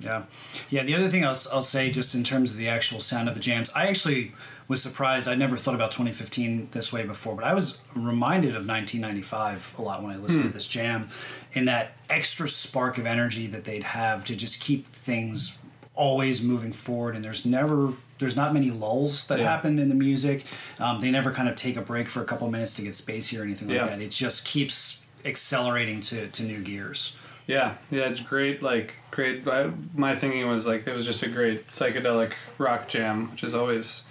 Yeah, 0.00 0.22
yeah. 0.70 0.82
The 0.84 0.94
other 0.94 1.08
thing 1.08 1.24
I'll, 1.24 1.36
I'll 1.52 1.60
say, 1.60 1.90
just 1.90 2.14
in 2.14 2.22
terms 2.24 2.52
of 2.52 2.56
the 2.56 2.68
actual 2.68 3.00
sound 3.00 3.28
of 3.28 3.34
the 3.34 3.40
jams, 3.40 3.70
I 3.70 3.86
actually 3.86 4.32
was 4.68 4.82
surprised. 4.82 5.26
I 5.26 5.34
never 5.34 5.56
thought 5.56 5.74
about 5.74 5.90
2015 5.92 6.68
this 6.72 6.92
way 6.92 7.04
before, 7.04 7.34
but 7.34 7.44
I 7.44 7.54
was 7.54 7.80
reminded 7.96 8.50
of 8.50 8.66
1995 8.66 9.76
a 9.78 9.82
lot 9.82 10.02
when 10.02 10.14
I 10.14 10.18
listened 10.18 10.44
to 10.44 10.50
this 10.50 10.66
jam, 10.66 11.08
in 11.52 11.64
that 11.64 11.96
extra 12.10 12.48
spark 12.48 12.98
of 12.98 13.06
energy 13.06 13.46
that 13.46 13.64
they'd 13.64 13.82
have 13.82 14.24
to 14.26 14.36
just 14.36 14.60
keep 14.60 14.86
things 14.88 15.58
always 15.98 16.40
moving 16.42 16.72
forward. 16.72 17.14
And 17.16 17.24
there's 17.24 17.44
never, 17.44 17.92
there's 18.20 18.36
not 18.36 18.54
many 18.54 18.70
lulls 18.70 19.26
that 19.26 19.38
Yeah. 19.40 19.46
happen 19.46 19.78
in 19.78 19.88
the 19.88 19.94
music. 19.94 20.44
Um, 20.78 21.00
they 21.00 21.10
never 21.10 21.32
kind 21.32 21.48
of 21.48 21.54
take 21.56 21.76
a 21.76 21.82
break 21.82 22.08
for 22.08 22.22
a 22.22 22.24
couple 22.24 22.48
minutes 22.50 22.72
to 22.74 22.82
get 22.82 22.92
spacey 22.92 23.38
or 23.38 23.42
anything 23.42 23.68
like 23.68 23.76
Yeah. 23.78 23.86
that. 23.88 24.00
It 24.00 24.10
just 24.12 24.44
keeps 24.44 25.02
accelerating 25.24 26.00
to, 26.00 26.28
to 26.28 26.42
new 26.44 26.60
gears. 26.62 27.16
Yeah, 27.46 27.74
yeah, 27.90 28.02
it's 28.04 28.20
great. 28.20 28.62
Like 28.62 28.94
great. 29.10 29.46
I, 29.48 29.70
my 29.94 30.14
thinking 30.14 30.46
was 30.48 30.66
like 30.66 30.86
it 30.86 30.94
was 30.94 31.06
just 31.06 31.22
a 31.22 31.28
great 31.28 31.68
psychedelic 31.70 32.32
rock 32.58 32.88
jam, 32.88 33.30
which 33.32 33.42
is 33.42 33.54
always, 33.54 34.04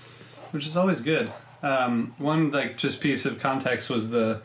which 0.52 0.66
is 0.66 0.76
always 0.76 1.02
good. 1.02 1.32
Um, 1.64 2.16
one 2.18 2.52
like 2.52 2.78
just 2.78 3.00
piece 3.02 3.26
of 3.26 3.40
context 3.40 3.90
was 3.90 4.10
the. 4.10 4.42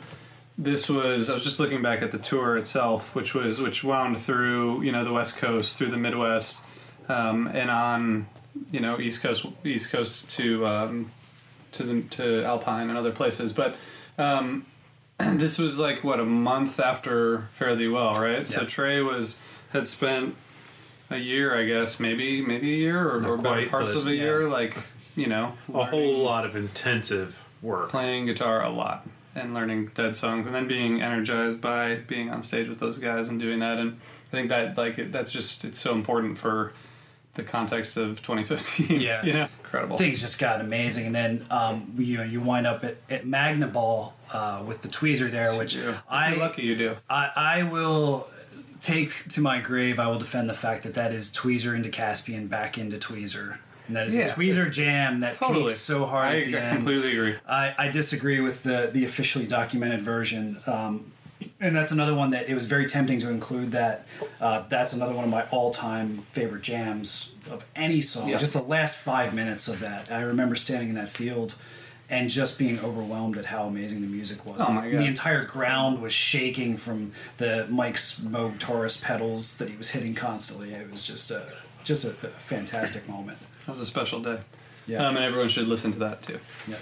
This 0.59 0.91
was 0.91 1.31
I 1.31 1.35
was 1.35 1.43
just 1.43 1.59
looking 1.59 1.81
back 1.81 2.03
at 2.03 2.13
the 2.13 2.19
tour 2.19 2.59
itself, 2.59 3.15
which 3.15 3.35
was 3.35 3.59
which 3.63 3.83
wound 3.83 4.21
through 4.21 4.83
you 4.83 4.93
know 4.93 5.03
the 5.05 5.13
West 5.13 5.39
Coast 5.39 5.77
through 5.79 5.89
the 5.91 5.97
Midwest, 5.97 6.61
um, 7.13 7.47
and 7.49 7.71
on 7.71 8.27
you 8.71 8.81
know 8.81 8.99
East 8.99 9.23
Coast 9.23 9.47
East 9.65 9.91
Coast 9.91 10.31
to 10.33 10.67
um, 10.67 11.13
to 11.73 11.83
the 11.83 12.03
to 12.17 12.45
Alpine 12.45 12.89
and 12.89 12.99
other 12.99 13.13
places, 13.13 13.53
but. 13.53 13.77
Um, 14.19 14.67
this 15.19 15.59
was 15.59 15.79
like 15.79 16.03
what 16.03 16.21
a 16.21 16.25
month 16.25 16.81
after 16.81 17.49
Fare 17.55 17.77
Thee 17.77 17.89
Well, 17.89 18.15
right? 18.15 18.47
So 18.47 18.65
Trey 18.65 19.01
was 19.01 19.41
had 19.73 19.87
spent 19.87 20.35
a 21.11 21.19
year, 21.19 21.57
I 21.57 21.65
guess, 21.65 22.01
maybe 22.01 22.43
maybe 22.43 22.73
a 22.73 22.77
year 22.77 23.09
or, 23.09 23.25
or 23.27 23.39
quite, 23.39 23.71
parts 23.71 23.95
of 23.95 24.07
a 24.07 24.15
yeah. 24.15 24.23
year, 24.23 24.49
like 24.49 24.77
you 25.15 25.27
know, 25.27 25.53
A 25.73 25.85
whole 25.85 26.19
lot 26.19 26.45
of 26.45 26.57
intensive 26.57 27.43
work. 27.61 27.91
playing 27.91 28.27
guitar 28.27 28.63
a 28.63 28.71
lot 28.71 29.07
and 29.35 29.55
learning 29.55 29.91
dead 29.95 30.17
songs, 30.17 30.47
and 30.47 30.55
then 30.55 30.67
being 30.67 31.01
energized 31.01 31.61
by 31.61 31.97
being 31.97 32.31
on 32.31 32.43
stage 32.43 32.69
with 32.69 32.81
those 32.81 32.99
guys 32.99 33.29
and 33.29 33.41
doing 33.41 33.61
that. 33.61 33.79
And 33.79 33.99
I 34.29 34.31
think 34.31 34.49
that 34.49 34.77
like 34.77 34.99
it, 34.99 35.13
that's 35.13 35.33
just 35.33 35.65
it's 35.65 35.81
so 35.81 35.95
important 35.95 36.39
for 36.39 36.73
the 37.35 37.43
context 37.43 37.97
of 37.97 38.21
2015. 38.23 39.01
Yeah. 39.01 39.23
you 39.25 39.33
know, 39.33 39.49
incredible. 39.65 39.97
things 39.97 40.21
just 40.21 40.39
got 40.39 40.61
amazing. 40.61 41.07
And 41.07 41.15
then 41.15 41.47
um, 41.51 41.93
you 41.99 42.19
know 42.19 42.25
you 42.25 42.41
wind 42.41 42.67
up 42.67 42.85
at, 42.85 42.97
at 43.11 43.25
Magnaball 43.25 44.13
uh, 44.33 44.63
with 44.67 44.83
the 44.83 44.89
tweezer 44.89 45.31
there, 45.31 45.57
which 45.57 45.75
Yeah. 45.77 46.01
I 46.11 46.31
You're 46.31 46.39
lucky 46.39 46.63
you 46.63 46.77
do. 46.77 46.97
I, 47.09 47.31
I 47.37 47.63
will 47.63 48.29
take 48.81 49.29
to 49.31 49.41
my 49.41 49.61
grave. 49.61 49.99
I 49.99 50.09
will 50.09 50.19
defend 50.19 50.49
the 50.51 50.55
fact 50.55 50.83
that 50.83 50.95
that 50.95 51.13
is 51.13 51.31
tweezer 51.31 51.75
into 51.75 51.89
Caspian 51.89 52.49
back 52.49 52.77
into 52.77 52.99
tweezer. 52.99 53.59
And 53.87 53.97
that 53.97 54.07
is 54.07 54.15
Yeah. 54.17 54.25
a 54.27 54.29
tweezer 54.29 54.71
jam 54.71 55.21
that 55.21 55.35
Totally. 55.35 55.65
peaks 55.65 55.77
so 55.77 56.05
hard 56.07 56.29
I 56.29 56.37
at 56.39 56.45
the 56.45 56.49
agree- 56.55 56.61
end. 56.61 56.77
completely 56.79 57.13
agree. 57.17 57.35
I, 57.49 57.75
I 57.79 57.89
disagree 57.89 58.41
with 58.41 58.63
the 58.63 58.91
the 58.93 59.05
officially 59.05 59.47
documented 59.47 60.03
version. 60.03 60.59
Um, 60.67 61.12
and 61.63 61.75
that's 61.75 61.93
another 61.93 62.15
one 62.15 62.31
that 62.31 62.49
it 62.49 62.55
was 62.55 62.67
very 62.67 62.87
tempting 62.87 63.19
to 63.21 63.31
include 63.31 63.73
that. 63.73 64.07
Uh, 64.41 64.65
that's 64.69 64.93
another 64.93 65.15
one 65.15 65.25
of 65.25 65.31
my 65.31 65.45
all 65.51 65.71
time 65.71 66.19
favorite 66.19 66.63
jams 66.63 67.35
of 67.51 67.65
any 67.77 68.01
song. 68.01 68.29
Yeah. 68.29 68.37
Just 68.37 68.53
the 68.53 68.63
last 68.63 68.97
five 68.97 69.33
minutes 69.33 69.69
of 69.69 69.81
that. 69.81 70.11
I 70.11 70.23
remember 70.23 70.57
standing 70.57 70.91
in 70.91 70.95
that 70.97 71.09
field 71.09 71.55
and 72.11 72.29
just 72.29 72.59
being 72.59 72.79
overwhelmed 72.81 73.39
at 73.39 73.47
how 73.47 73.65
amazing 73.65 74.03
the 74.03 74.07
music 74.07 74.45
was. 74.45 74.61
Oh 74.61 74.73
my 74.73 74.89
the 74.89 75.05
entire 75.05 75.45
ground 75.45 76.03
was 76.03 76.13
shaking 76.13 76.77
from 76.77 77.13
the 77.39 77.67
Mike's 77.71 78.21
Moog 78.21 78.59
Taurus 78.59 78.99
pedals 78.99 79.57
that 79.59 79.71
he 79.71 79.77
was 79.77 79.91
hitting 79.91 80.15
constantly. 80.15 80.73
It 80.73 80.91
was 80.91 81.07
just 81.07 81.31
a 81.31 81.53
just 81.85 82.05
a, 82.05 82.11
a 82.11 82.13
fantastic 82.13 83.09
moment. 83.09 83.39
That 83.67 83.73
was 83.73 83.81
a 83.81 83.87
special 83.87 84.21
day. 84.21 84.41
Yeah. 84.87 85.07
Um, 85.07 85.17
and 85.17 85.25
everyone 85.25 85.49
should 85.49 85.69
listen 85.69 85.93
to 85.93 85.99
that 86.01 86.23
too. 86.23 86.39
Yeah. 86.69 86.77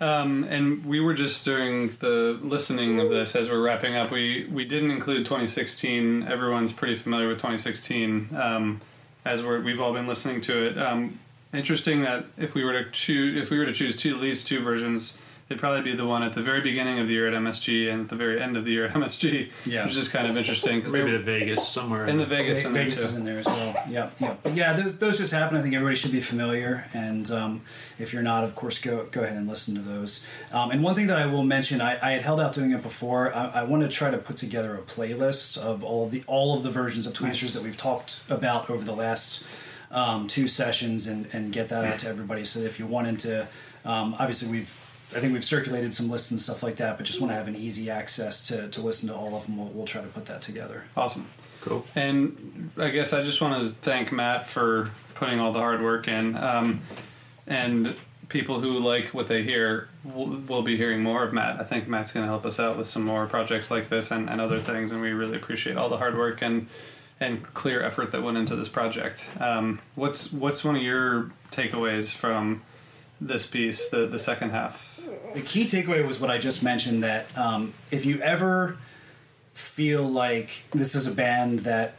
Um, 0.00 0.44
and 0.44 0.84
we 0.84 1.00
were 1.00 1.14
just 1.14 1.44
during 1.44 1.90
the 2.00 2.38
listening 2.42 2.98
of 2.98 3.10
this 3.10 3.36
as 3.36 3.48
we're 3.48 3.62
wrapping 3.62 3.94
up. 3.94 4.10
We 4.10 4.46
we 4.50 4.64
didn't 4.64 4.90
include 4.90 5.24
2016. 5.24 6.24
Everyone's 6.24 6.72
pretty 6.72 6.96
familiar 6.96 7.28
with 7.28 7.38
2016, 7.38 8.30
um, 8.36 8.80
as 9.24 9.42
we're 9.42 9.60
we've 9.60 9.80
all 9.80 9.92
been 9.92 10.08
listening 10.08 10.40
to 10.42 10.66
it. 10.66 10.78
Um, 10.78 11.20
interesting 11.52 12.02
that 12.02 12.24
if 12.36 12.54
we 12.54 12.64
were 12.64 12.72
to 12.72 12.90
choose 12.90 13.40
if 13.40 13.50
we 13.50 13.58
were 13.58 13.66
to 13.66 13.72
choose 13.72 13.96
two 13.96 14.14
at 14.14 14.20
least 14.20 14.48
two 14.48 14.60
versions, 14.60 15.16
it'd 15.48 15.60
probably 15.60 15.82
be 15.82 15.94
the 15.94 16.06
one 16.06 16.22
at 16.22 16.32
the 16.32 16.40
very 16.42 16.60
beginning 16.62 16.98
of 16.98 17.06
the 17.06 17.12
year 17.12 17.28
at 17.28 17.34
MSG 17.34 17.92
and 17.92 18.02
at 18.02 18.08
the 18.08 18.16
very 18.16 18.40
end 18.40 18.56
of 18.56 18.64
the 18.64 18.70
year 18.72 18.86
at 18.86 18.94
MSG. 18.94 19.50
Yeah. 19.66 19.84
which 19.86 19.96
is 19.96 20.08
kind 20.08 20.26
of 20.26 20.36
interesting 20.36 20.76
because 20.78 20.92
Maybe 20.92 21.10
the 21.10 21.18
Vegas 21.18 21.68
somewhere. 21.68 22.06
in 22.06 22.16
the 22.18 22.24
Vegas 22.26 22.62
Ve- 22.62 22.68
in 22.68 22.72
there 22.74 22.82
Vegas 22.84 23.00
is 23.04 23.16
in 23.16 23.24
there 23.24 23.38
as 23.38 23.46
well. 23.46 23.76
Yeah, 23.88 24.10
yeah, 24.18 24.36
but 24.42 24.54
yeah. 24.54 24.72
Those 24.72 24.98
those 24.98 25.18
just 25.18 25.32
happen. 25.32 25.56
I 25.56 25.62
think 25.62 25.74
everybody 25.74 25.96
should 25.96 26.12
be 26.12 26.20
familiar, 26.20 26.86
and 26.94 27.30
um, 27.30 27.62
if 27.98 28.12
you're 28.12 28.22
not, 28.22 28.44
of 28.44 28.54
course, 28.54 28.78
go 28.78 29.06
go 29.10 29.22
ahead 29.22 29.36
and 29.36 29.46
listen 29.48 29.74
to 29.74 29.80
those. 29.82 30.26
Um, 30.52 30.70
and 30.70 30.82
one 30.82 30.94
thing 30.94 31.08
that 31.08 31.18
I 31.18 31.26
will 31.26 31.44
mention, 31.44 31.80
I, 31.80 31.98
I 32.02 32.12
had 32.12 32.22
held 32.22 32.40
out 32.40 32.54
doing 32.54 32.70
it 32.72 32.82
before. 32.82 33.34
I, 33.34 33.46
I 33.60 33.62
want 33.64 33.82
to 33.82 33.88
try 33.88 34.10
to 34.10 34.18
put 34.18 34.36
together 34.38 34.74
a 34.74 34.82
playlist 34.82 35.58
of 35.58 35.84
all 35.84 36.04
of 36.06 36.10
the 36.10 36.24
all 36.26 36.56
of 36.56 36.62
the 36.62 36.70
versions 36.70 37.06
of 37.06 37.12
tweezers 37.14 37.52
that 37.54 37.62
we've 37.62 37.76
talked 37.76 38.22
about 38.30 38.70
over 38.70 38.82
the 38.84 38.94
last 38.96 39.44
um, 39.90 40.26
two 40.26 40.48
sessions, 40.48 41.06
and 41.06 41.26
and 41.34 41.52
get 41.52 41.68
that 41.68 41.84
out 41.84 41.98
to 42.00 42.08
everybody. 42.08 42.44
So 42.44 42.60
that 42.60 42.66
if 42.66 42.78
you 42.78 42.86
wanted 42.86 43.18
to, 43.20 43.48
um, 43.84 44.14
obviously 44.18 44.48
we've. 44.50 44.80
I 45.14 45.20
think 45.20 45.32
we've 45.32 45.44
circulated 45.44 45.94
some 45.94 46.10
lists 46.10 46.30
and 46.30 46.40
stuff 46.40 46.62
like 46.62 46.76
that, 46.76 46.96
but 46.96 47.06
just 47.06 47.20
want 47.20 47.30
to 47.30 47.36
have 47.36 47.48
an 47.48 47.56
easy 47.56 47.90
access 47.90 48.40
to, 48.48 48.68
to 48.68 48.80
listen 48.80 49.08
to 49.08 49.14
all 49.14 49.34
of 49.36 49.46
them. 49.46 49.56
We'll, 49.56 49.68
we'll 49.68 49.86
try 49.86 50.02
to 50.02 50.08
put 50.08 50.26
that 50.26 50.40
together. 50.40 50.84
Awesome. 50.96 51.28
Cool. 51.60 51.84
And 51.94 52.70
I 52.76 52.90
guess 52.90 53.12
I 53.12 53.22
just 53.22 53.40
want 53.40 53.62
to 53.62 53.74
thank 53.76 54.12
Matt 54.12 54.46
for 54.46 54.90
putting 55.14 55.40
all 55.40 55.52
the 55.52 55.60
hard 55.60 55.82
work 55.82 56.08
in. 56.08 56.36
Um, 56.36 56.82
and 57.46 57.96
people 58.28 58.60
who 58.60 58.80
like 58.80 59.14
what 59.14 59.28
they 59.28 59.42
hear 59.42 59.88
will, 60.02 60.26
will 60.26 60.62
be 60.62 60.76
hearing 60.76 61.02
more 61.02 61.22
of 61.24 61.32
Matt. 61.32 61.60
I 61.60 61.64
think 61.64 61.88
Matt's 61.88 62.12
going 62.12 62.24
to 62.24 62.28
help 62.28 62.44
us 62.44 62.58
out 62.58 62.76
with 62.76 62.88
some 62.88 63.04
more 63.04 63.26
projects 63.26 63.70
like 63.70 63.88
this 63.88 64.10
and, 64.10 64.28
and 64.28 64.40
other 64.40 64.58
things, 64.58 64.92
and 64.92 65.00
we 65.00 65.12
really 65.12 65.36
appreciate 65.36 65.76
all 65.76 65.88
the 65.88 65.98
hard 65.98 66.16
work 66.16 66.42
and 66.42 66.68
and 67.20 67.44
clear 67.54 67.80
effort 67.80 68.10
that 68.10 68.22
went 68.22 68.36
into 68.36 68.56
this 68.56 68.68
project. 68.68 69.24
Um, 69.38 69.80
what's 69.94 70.32
what's 70.32 70.64
one 70.64 70.76
of 70.76 70.82
your 70.82 71.30
takeaways 71.52 72.12
from 72.12 72.62
this 73.20 73.46
piece, 73.46 73.88
the 73.88 74.06
the 74.06 74.18
second 74.18 74.50
half? 74.50 74.93
The 75.34 75.42
key 75.42 75.64
takeaway 75.64 76.06
was 76.06 76.20
what 76.20 76.30
I 76.30 76.38
just 76.38 76.62
mentioned 76.62 77.02
that 77.02 77.26
um, 77.36 77.74
if 77.90 78.06
you 78.06 78.20
ever 78.20 78.78
feel 79.52 80.08
like 80.08 80.64
this 80.72 80.94
is 80.94 81.08
a 81.08 81.12
band 81.12 81.60
that 81.60 81.94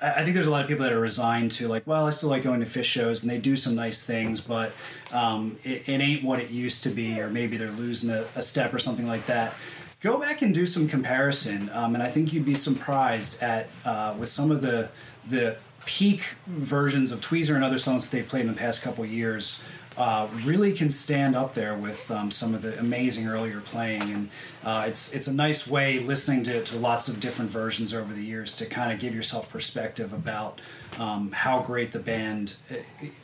I 0.00 0.22
think 0.22 0.34
there's 0.34 0.46
a 0.46 0.50
lot 0.50 0.62
of 0.62 0.68
people 0.68 0.84
that 0.84 0.92
are 0.92 1.00
resigned 1.00 1.50
to 1.52 1.68
like, 1.68 1.86
well, 1.86 2.06
I 2.06 2.10
still 2.10 2.28
like 2.28 2.42
going 2.42 2.60
to 2.60 2.66
Phish 2.66 2.84
shows 2.84 3.22
and 3.22 3.30
they 3.32 3.38
do 3.38 3.56
some 3.56 3.74
nice 3.74 4.04
things, 4.04 4.40
but 4.40 4.72
um, 5.10 5.56
it, 5.64 5.88
it 5.88 6.00
ain't 6.00 6.22
what 6.22 6.38
it 6.38 6.50
used 6.50 6.84
to 6.84 6.90
be, 6.90 7.18
or 7.20 7.30
maybe 7.30 7.56
they're 7.56 7.70
losing 7.70 8.10
a, 8.10 8.26
a 8.36 8.42
step 8.42 8.74
or 8.74 8.78
something 8.78 9.08
like 9.08 9.26
that. 9.26 9.54
Go 10.00 10.18
back 10.20 10.42
and 10.42 10.54
do 10.54 10.66
some 10.66 10.86
comparison, 10.86 11.70
um, 11.72 11.94
and 11.94 12.02
I 12.02 12.10
think 12.10 12.32
you'd 12.32 12.44
be 12.44 12.54
surprised 12.54 13.42
at 13.42 13.68
uh, 13.84 14.14
with 14.18 14.28
some 14.28 14.50
of 14.50 14.60
the 14.60 14.90
the 15.26 15.56
peak 15.86 16.34
versions 16.46 17.10
of 17.10 17.20
Tweezer 17.20 17.54
and 17.54 17.64
other 17.64 17.78
songs 17.78 18.08
that 18.08 18.16
they've 18.16 18.28
played 18.28 18.42
in 18.42 18.48
the 18.48 18.52
past 18.58 18.82
couple 18.82 19.04
years. 19.06 19.64
Uh, 19.96 20.28
really 20.44 20.72
can 20.72 20.90
stand 20.90 21.34
up 21.34 21.54
there 21.54 21.74
with 21.74 22.10
um, 22.10 22.30
some 22.30 22.54
of 22.54 22.60
the 22.60 22.78
amazing 22.78 23.26
earlier 23.26 23.60
playing, 23.60 24.02
and 24.02 24.28
uh, 24.62 24.84
it's 24.86 25.14
it's 25.14 25.26
a 25.26 25.32
nice 25.32 25.66
way 25.66 25.98
listening 25.98 26.42
to, 26.44 26.62
to 26.62 26.76
lots 26.76 27.08
of 27.08 27.18
different 27.18 27.50
versions 27.50 27.94
over 27.94 28.12
the 28.12 28.22
years 28.22 28.54
to 28.54 28.66
kind 28.66 28.92
of 28.92 28.98
give 28.98 29.14
yourself 29.14 29.50
perspective 29.50 30.12
about 30.12 30.60
um, 30.98 31.32
how 31.32 31.60
great 31.60 31.92
the 31.92 31.98
band 31.98 32.56
uh, 32.70 32.74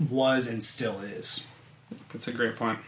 was 0.08 0.46
and 0.46 0.62
still 0.62 1.00
is. 1.00 1.46
That's 2.10 2.26
a 2.28 2.32
great 2.32 2.56
point. 2.56 2.78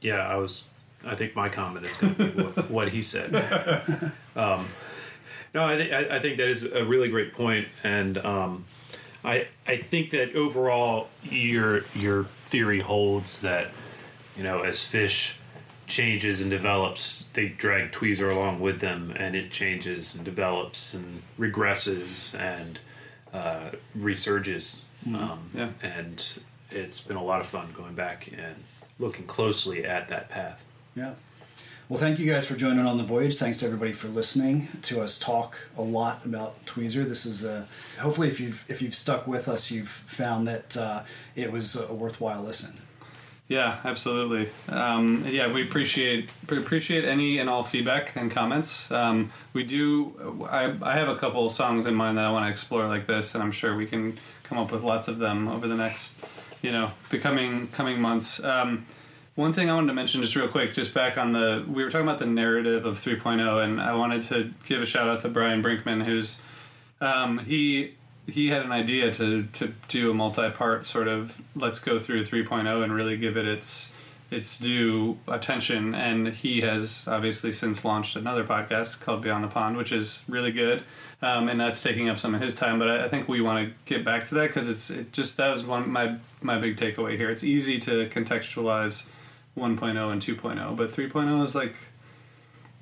Yeah, 0.00 0.26
I 0.26 0.34
was. 0.36 0.64
I 1.06 1.14
think 1.14 1.36
my 1.36 1.48
comment 1.48 1.86
is 1.86 1.96
going 1.96 2.14
to 2.16 2.24
be 2.26 2.42
what, 2.42 2.70
what 2.70 2.88
he 2.88 3.00
said. 3.00 4.12
Um, 4.36 4.66
no, 5.54 5.64
I 5.64 5.76
think 5.76 5.92
I, 5.92 6.16
I 6.16 6.18
think 6.18 6.36
that 6.36 6.48
is 6.48 6.64
a 6.64 6.84
really 6.84 7.08
great 7.08 7.32
point, 7.32 7.68
and 7.82 8.18
um, 8.18 8.64
I 9.24 9.46
I 9.66 9.76
think 9.76 10.10
that 10.10 10.34
overall 10.34 11.08
your 11.22 11.84
your 11.94 12.24
theory 12.46 12.80
holds 12.80 13.40
that 13.42 13.68
you 14.36 14.42
know 14.42 14.60
as 14.62 14.78
Phish 14.78 15.36
changes 15.86 16.40
and 16.40 16.50
develops, 16.50 17.28
they 17.34 17.48
drag 17.48 17.90
Tweezer 17.90 18.30
along 18.34 18.60
with 18.60 18.80
them, 18.80 19.12
and 19.16 19.34
it 19.34 19.50
changes 19.50 20.14
and 20.14 20.24
develops 20.24 20.94
and 20.94 21.20
regresses 21.38 22.38
and 22.38 22.78
uh, 23.32 23.70
resurges. 23.98 24.82
Um, 25.06 25.50
Yeah. 25.54 25.70
and 25.82 26.38
it's 26.70 27.00
been 27.00 27.16
a 27.16 27.24
lot 27.24 27.40
of 27.40 27.46
fun 27.46 27.72
going 27.76 27.94
back 27.96 28.28
and 28.28 28.54
looking 29.00 29.26
closely 29.26 29.84
at 29.84 30.08
that 30.08 30.28
path. 30.28 30.62
Yeah. 30.94 31.14
Well, 31.90 31.98
thank 31.98 32.20
you 32.20 32.32
guys 32.32 32.46
for 32.46 32.54
joining 32.54 32.86
on 32.86 32.98
the 32.98 33.02
voyage. 33.02 33.36
Thanks 33.36 33.58
to 33.58 33.66
everybody 33.66 33.92
for 33.92 34.06
listening 34.06 34.68
to 34.82 35.00
us 35.00 35.18
talk 35.18 35.58
a 35.76 35.82
lot 35.82 36.24
about 36.24 36.64
Tweezer. 36.64 37.04
This 37.04 37.26
is 37.26 37.42
a 37.42 37.66
hopefully 37.98 38.28
if 38.28 38.38
you've 38.38 38.64
if 38.68 38.80
you've 38.80 38.94
stuck 38.94 39.26
with 39.26 39.48
us, 39.48 39.72
you've 39.72 39.88
found 39.88 40.46
that 40.46 40.76
uh, 40.76 41.02
it 41.34 41.50
was 41.50 41.74
a 41.74 41.92
worthwhile 41.92 42.42
listen. 42.42 42.80
Yeah, 43.48 43.80
absolutely. 43.82 44.52
Um, 44.68 45.26
yeah, 45.28 45.52
we 45.52 45.64
appreciate 45.64 46.32
appreciate 46.48 47.04
any 47.04 47.40
and 47.40 47.50
all 47.50 47.64
feedback 47.64 48.14
and 48.14 48.30
comments. 48.30 48.88
Um, 48.92 49.32
we 49.52 49.64
do. 49.64 50.46
I, 50.48 50.72
I 50.82 50.94
have 50.94 51.08
a 51.08 51.16
couple 51.16 51.50
songs 51.50 51.86
in 51.86 51.96
mind 51.96 52.18
that 52.18 52.24
I 52.24 52.30
want 52.30 52.46
to 52.46 52.50
explore 52.50 52.86
like 52.86 53.08
this, 53.08 53.34
and 53.34 53.42
I'm 53.42 53.50
sure 53.50 53.74
we 53.74 53.86
can 53.86 54.16
come 54.44 54.58
up 54.58 54.70
with 54.70 54.84
lots 54.84 55.08
of 55.08 55.18
them 55.18 55.48
over 55.48 55.66
the 55.66 55.74
next, 55.74 56.20
you 56.62 56.70
know, 56.70 56.92
the 57.08 57.18
coming 57.18 57.66
coming 57.66 58.00
months. 58.00 58.40
Um, 58.44 58.86
one 59.40 59.54
thing 59.54 59.70
I 59.70 59.74
wanted 59.74 59.88
to 59.88 59.94
mention 59.94 60.20
just 60.20 60.36
real 60.36 60.48
quick, 60.48 60.74
just 60.74 60.92
back 60.92 61.16
on 61.16 61.32
the 61.32 61.64
we 61.66 61.82
were 61.82 61.90
talking 61.90 62.06
about 62.06 62.18
the 62.18 62.26
narrative 62.26 62.84
of 62.84 63.02
3.0, 63.02 63.64
and 63.64 63.80
I 63.80 63.94
wanted 63.94 64.22
to 64.24 64.52
give 64.66 64.82
a 64.82 64.86
shout 64.86 65.08
out 65.08 65.20
to 65.22 65.28
Brian 65.28 65.62
Brinkman, 65.62 66.04
who's 66.04 66.42
um, 67.00 67.38
he 67.38 67.94
he 68.26 68.48
had 68.48 68.62
an 68.62 68.70
idea 68.70 69.12
to 69.14 69.44
to 69.44 69.74
do 69.88 70.10
a 70.10 70.14
multi-part 70.14 70.86
sort 70.86 71.08
of 71.08 71.40
let's 71.56 71.80
go 71.80 71.98
through 71.98 72.26
3.0 72.26 72.84
and 72.84 72.92
really 72.92 73.16
give 73.16 73.38
it 73.38 73.46
its 73.46 73.94
its 74.30 74.58
due 74.58 75.18
attention. 75.26 75.94
And 75.94 76.28
he 76.28 76.60
has 76.60 77.08
obviously 77.08 77.50
since 77.50 77.82
launched 77.82 78.16
another 78.16 78.44
podcast 78.44 79.00
called 79.00 79.22
beyond 79.22 79.42
the 79.42 79.48
pond 79.48 79.76
which 79.78 79.90
is 79.90 80.22
really 80.28 80.52
good. 80.52 80.84
Um, 81.22 81.48
and 81.48 81.58
that's 81.58 81.82
taking 81.82 82.08
up 82.08 82.18
some 82.18 82.34
of 82.34 82.40
his 82.40 82.54
time 82.54 82.78
but 82.78 82.88
i, 82.88 83.04
I 83.04 83.08
think 83.08 83.28
we 83.28 83.40
want 83.40 83.68
to 83.68 83.74
get 83.86 84.04
back 84.04 84.26
to 84.28 84.34
that 84.36 84.48
because 84.48 84.68
it's 84.68 84.90
it 84.90 85.12
just 85.12 85.38
that 85.38 85.52
was 85.52 85.64
one 85.64 85.90
my 85.90 86.18
my 86.42 86.58
big 86.58 86.76
takeaway 86.76 87.16
here. 87.16 87.30
It's 87.30 87.44
easy 87.44 87.78
to 87.80 88.06
contextualize 88.10 89.08
1.0 89.58 90.12
and 90.12 90.22
2.0 90.22 90.76
but 90.76 90.92
3.0 90.92 91.42
is 91.42 91.54
like 91.54 91.74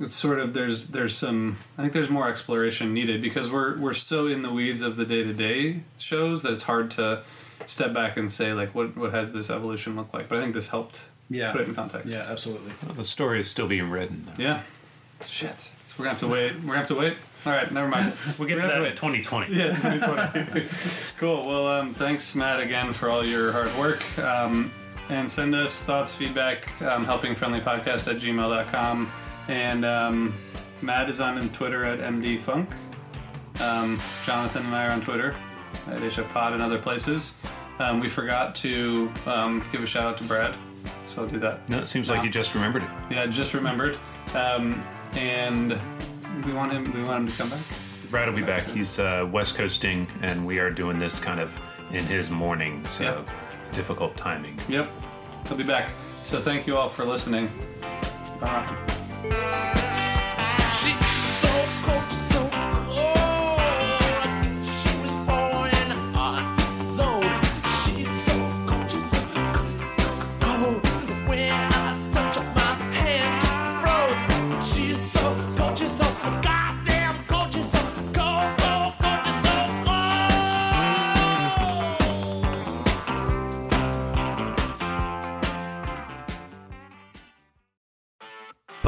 it's 0.00 0.14
sort 0.14 0.38
of 0.38 0.54
there's 0.54 0.88
there's 0.88 1.16
some 1.16 1.56
I 1.76 1.82
think 1.82 1.92
there's 1.92 2.10
more 2.10 2.28
exploration 2.28 2.92
needed 2.94 3.20
because 3.20 3.50
we're 3.50 3.76
we're 3.78 3.94
so 3.94 4.26
in 4.28 4.42
the 4.42 4.50
weeds 4.52 4.80
of 4.82 4.96
the 4.96 5.04
day 5.04 5.24
to 5.24 5.32
day 5.32 5.80
shows 5.98 6.42
that 6.42 6.52
it's 6.52 6.62
hard 6.64 6.90
to 6.92 7.22
step 7.66 7.92
back 7.92 8.16
and 8.16 8.32
say 8.32 8.52
like 8.52 8.74
what 8.74 8.96
what 8.96 9.12
has 9.12 9.32
this 9.32 9.50
evolution 9.50 9.96
look 9.96 10.14
like. 10.14 10.28
But 10.28 10.38
I 10.38 10.42
think 10.42 10.54
this 10.54 10.68
helped 10.68 11.00
Yeah. 11.28 11.50
put 11.52 11.62
it 11.62 11.68
in 11.68 11.74
context. 11.74 12.08
Yeah, 12.14 12.26
absolutely. 12.28 12.72
the 12.94 13.02
story 13.02 13.40
is 13.40 13.48
still 13.50 13.66
being 13.66 13.90
written. 13.90 14.24
Though. 14.26 14.42
Yeah. 14.42 14.62
Shit. 15.26 15.70
We're 15.98 16.04
gonna 16.04 16.10
have 16.10 16.20
to 16.20 16.28
wait. 16.28 16.54
We're 16.54 16.60
gonna 16.66 16.78
have 16.78 16.86
to 16.88 16.94
wait. 16.94 17.16
All 17.44 17.52
right, 17.52 17.70
never 17.72 17.88
mind. 17.88 18.12
We'll 18.38 18.46
get 18.46 18.54
We're 18.58 18.62
to 18.62 18.68
gonna 18.68 18.82
that 18.82 18.90
in 18.90 18.96
2020. 18.96 19.52
Yeah, 19.56 19.74
2020. 19.74 20.68
cool. 21.18 21.44
Well, 21.44 21.66
um, 21.66 21.92
thanks, 21.94 22.36
Matt, 22.36 22.60
again 22.60 22.92
for 22.92 23.10
all 23.10 23.24
your 23.24 23.50
hard 23.50 23.74
work. 23.76 24.18
Um, 24.18 24.70
and 25.08 25.30
send 25.30 25.54
us 25.54 25.82
thoughts, 25.84 26.12
feedback, 26.12 26.68
um, 26.82 27.04
helpingfriendlypodcast 27.04 28.08
at 28.08 28.16
gmail.com. 28.20 29.10
And 29.48 29.84
um, 29.84 30.34
Matt 30.82 31.08
is 31.08 31.20
on 31.20 31.48
Twitter 31.50 31.84
at 31.84 32.00
MDFunk. 32.00 32.70
Um, 33.60 34.00
Jonathan 34.24 34.66
and 34.66 34.74
I 34.74 34.86
are 34.86 34.90
on 34.90 35.00
Twitter 35.00 35.34
at 35.88 36.00
HFPod 36.00 36.52
and 36.52 36.62
other 36.62 36.78
places. 36.78 37.34
Um, 37.78 38.00
we 38.00 38.08
forgot 38.08 38.54
to 38.56 39.10
um, 39.26 39.64
give 39.72 39.82
a 39.82 39.86
shout 39.86 40.04
out 40.04 40.18
to 40.18 40.24
Brad, 40.24 40.54
so 41.06 41.22
I'll 41.22 41.28
do 41.28 41.38
that. 41.38 41.68
No, 41.68 41.78
it 41.78 41.86
seems 41.88 42.08
like 42.10 42.22
you 42.24 42.30
just 42.30 42.54
remembered 42.54 42.82
it. 42.82 42.88
Yeah, 43.10 43.26
just 43.26 43.54
remembered. 43.54 43.98
Um, 44.34 44.84
and 45.14 45.78
we 46.44 46.52
want 46.52 46.72
him. 46.72 46.84
We 46.92 47.02
want 47.02 47.20
him 47.22 47.28
to 47.28 47.36
come 47.36 47.50
back. 47.50 47.60
Brad 48.10 48.28
will 48.28 48.36
be 48.36 48.42
back. 48.42 48.64
He's 48.64 48.98
uh, 48.98 49.28
west 49.30 49.54
coasting, 49.54 50.06
and 50.22 50.46
we 50.46 50.58
are 50.58 50.70
doing 50.70 50.98
this 50.98 51.20
kind 51.20 51.40
of 51.40 51.56
in 51.92 52.04
his 52.04 52.30
morning, 52.30 52.84
so 52.86 53.04
Yep. 53.04 53.28
Difficult 53.72 54.16
timing. 54.16 54.58
Yep, 54.68 54.90
he'll 55.46 55.56
be 55.56 55.64
back. 55.64 55.90
So 56.22 56.40
thank 56.40 56.66
you 56.66 56.76
all 56.76 56.88
for 56.88 57.04
listening. 57.04 57.50
Bye. 58.40 59.84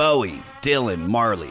Bowie, 0.01 0.43
Dylan, 0.63 1.11
Marley. 1.11 1.51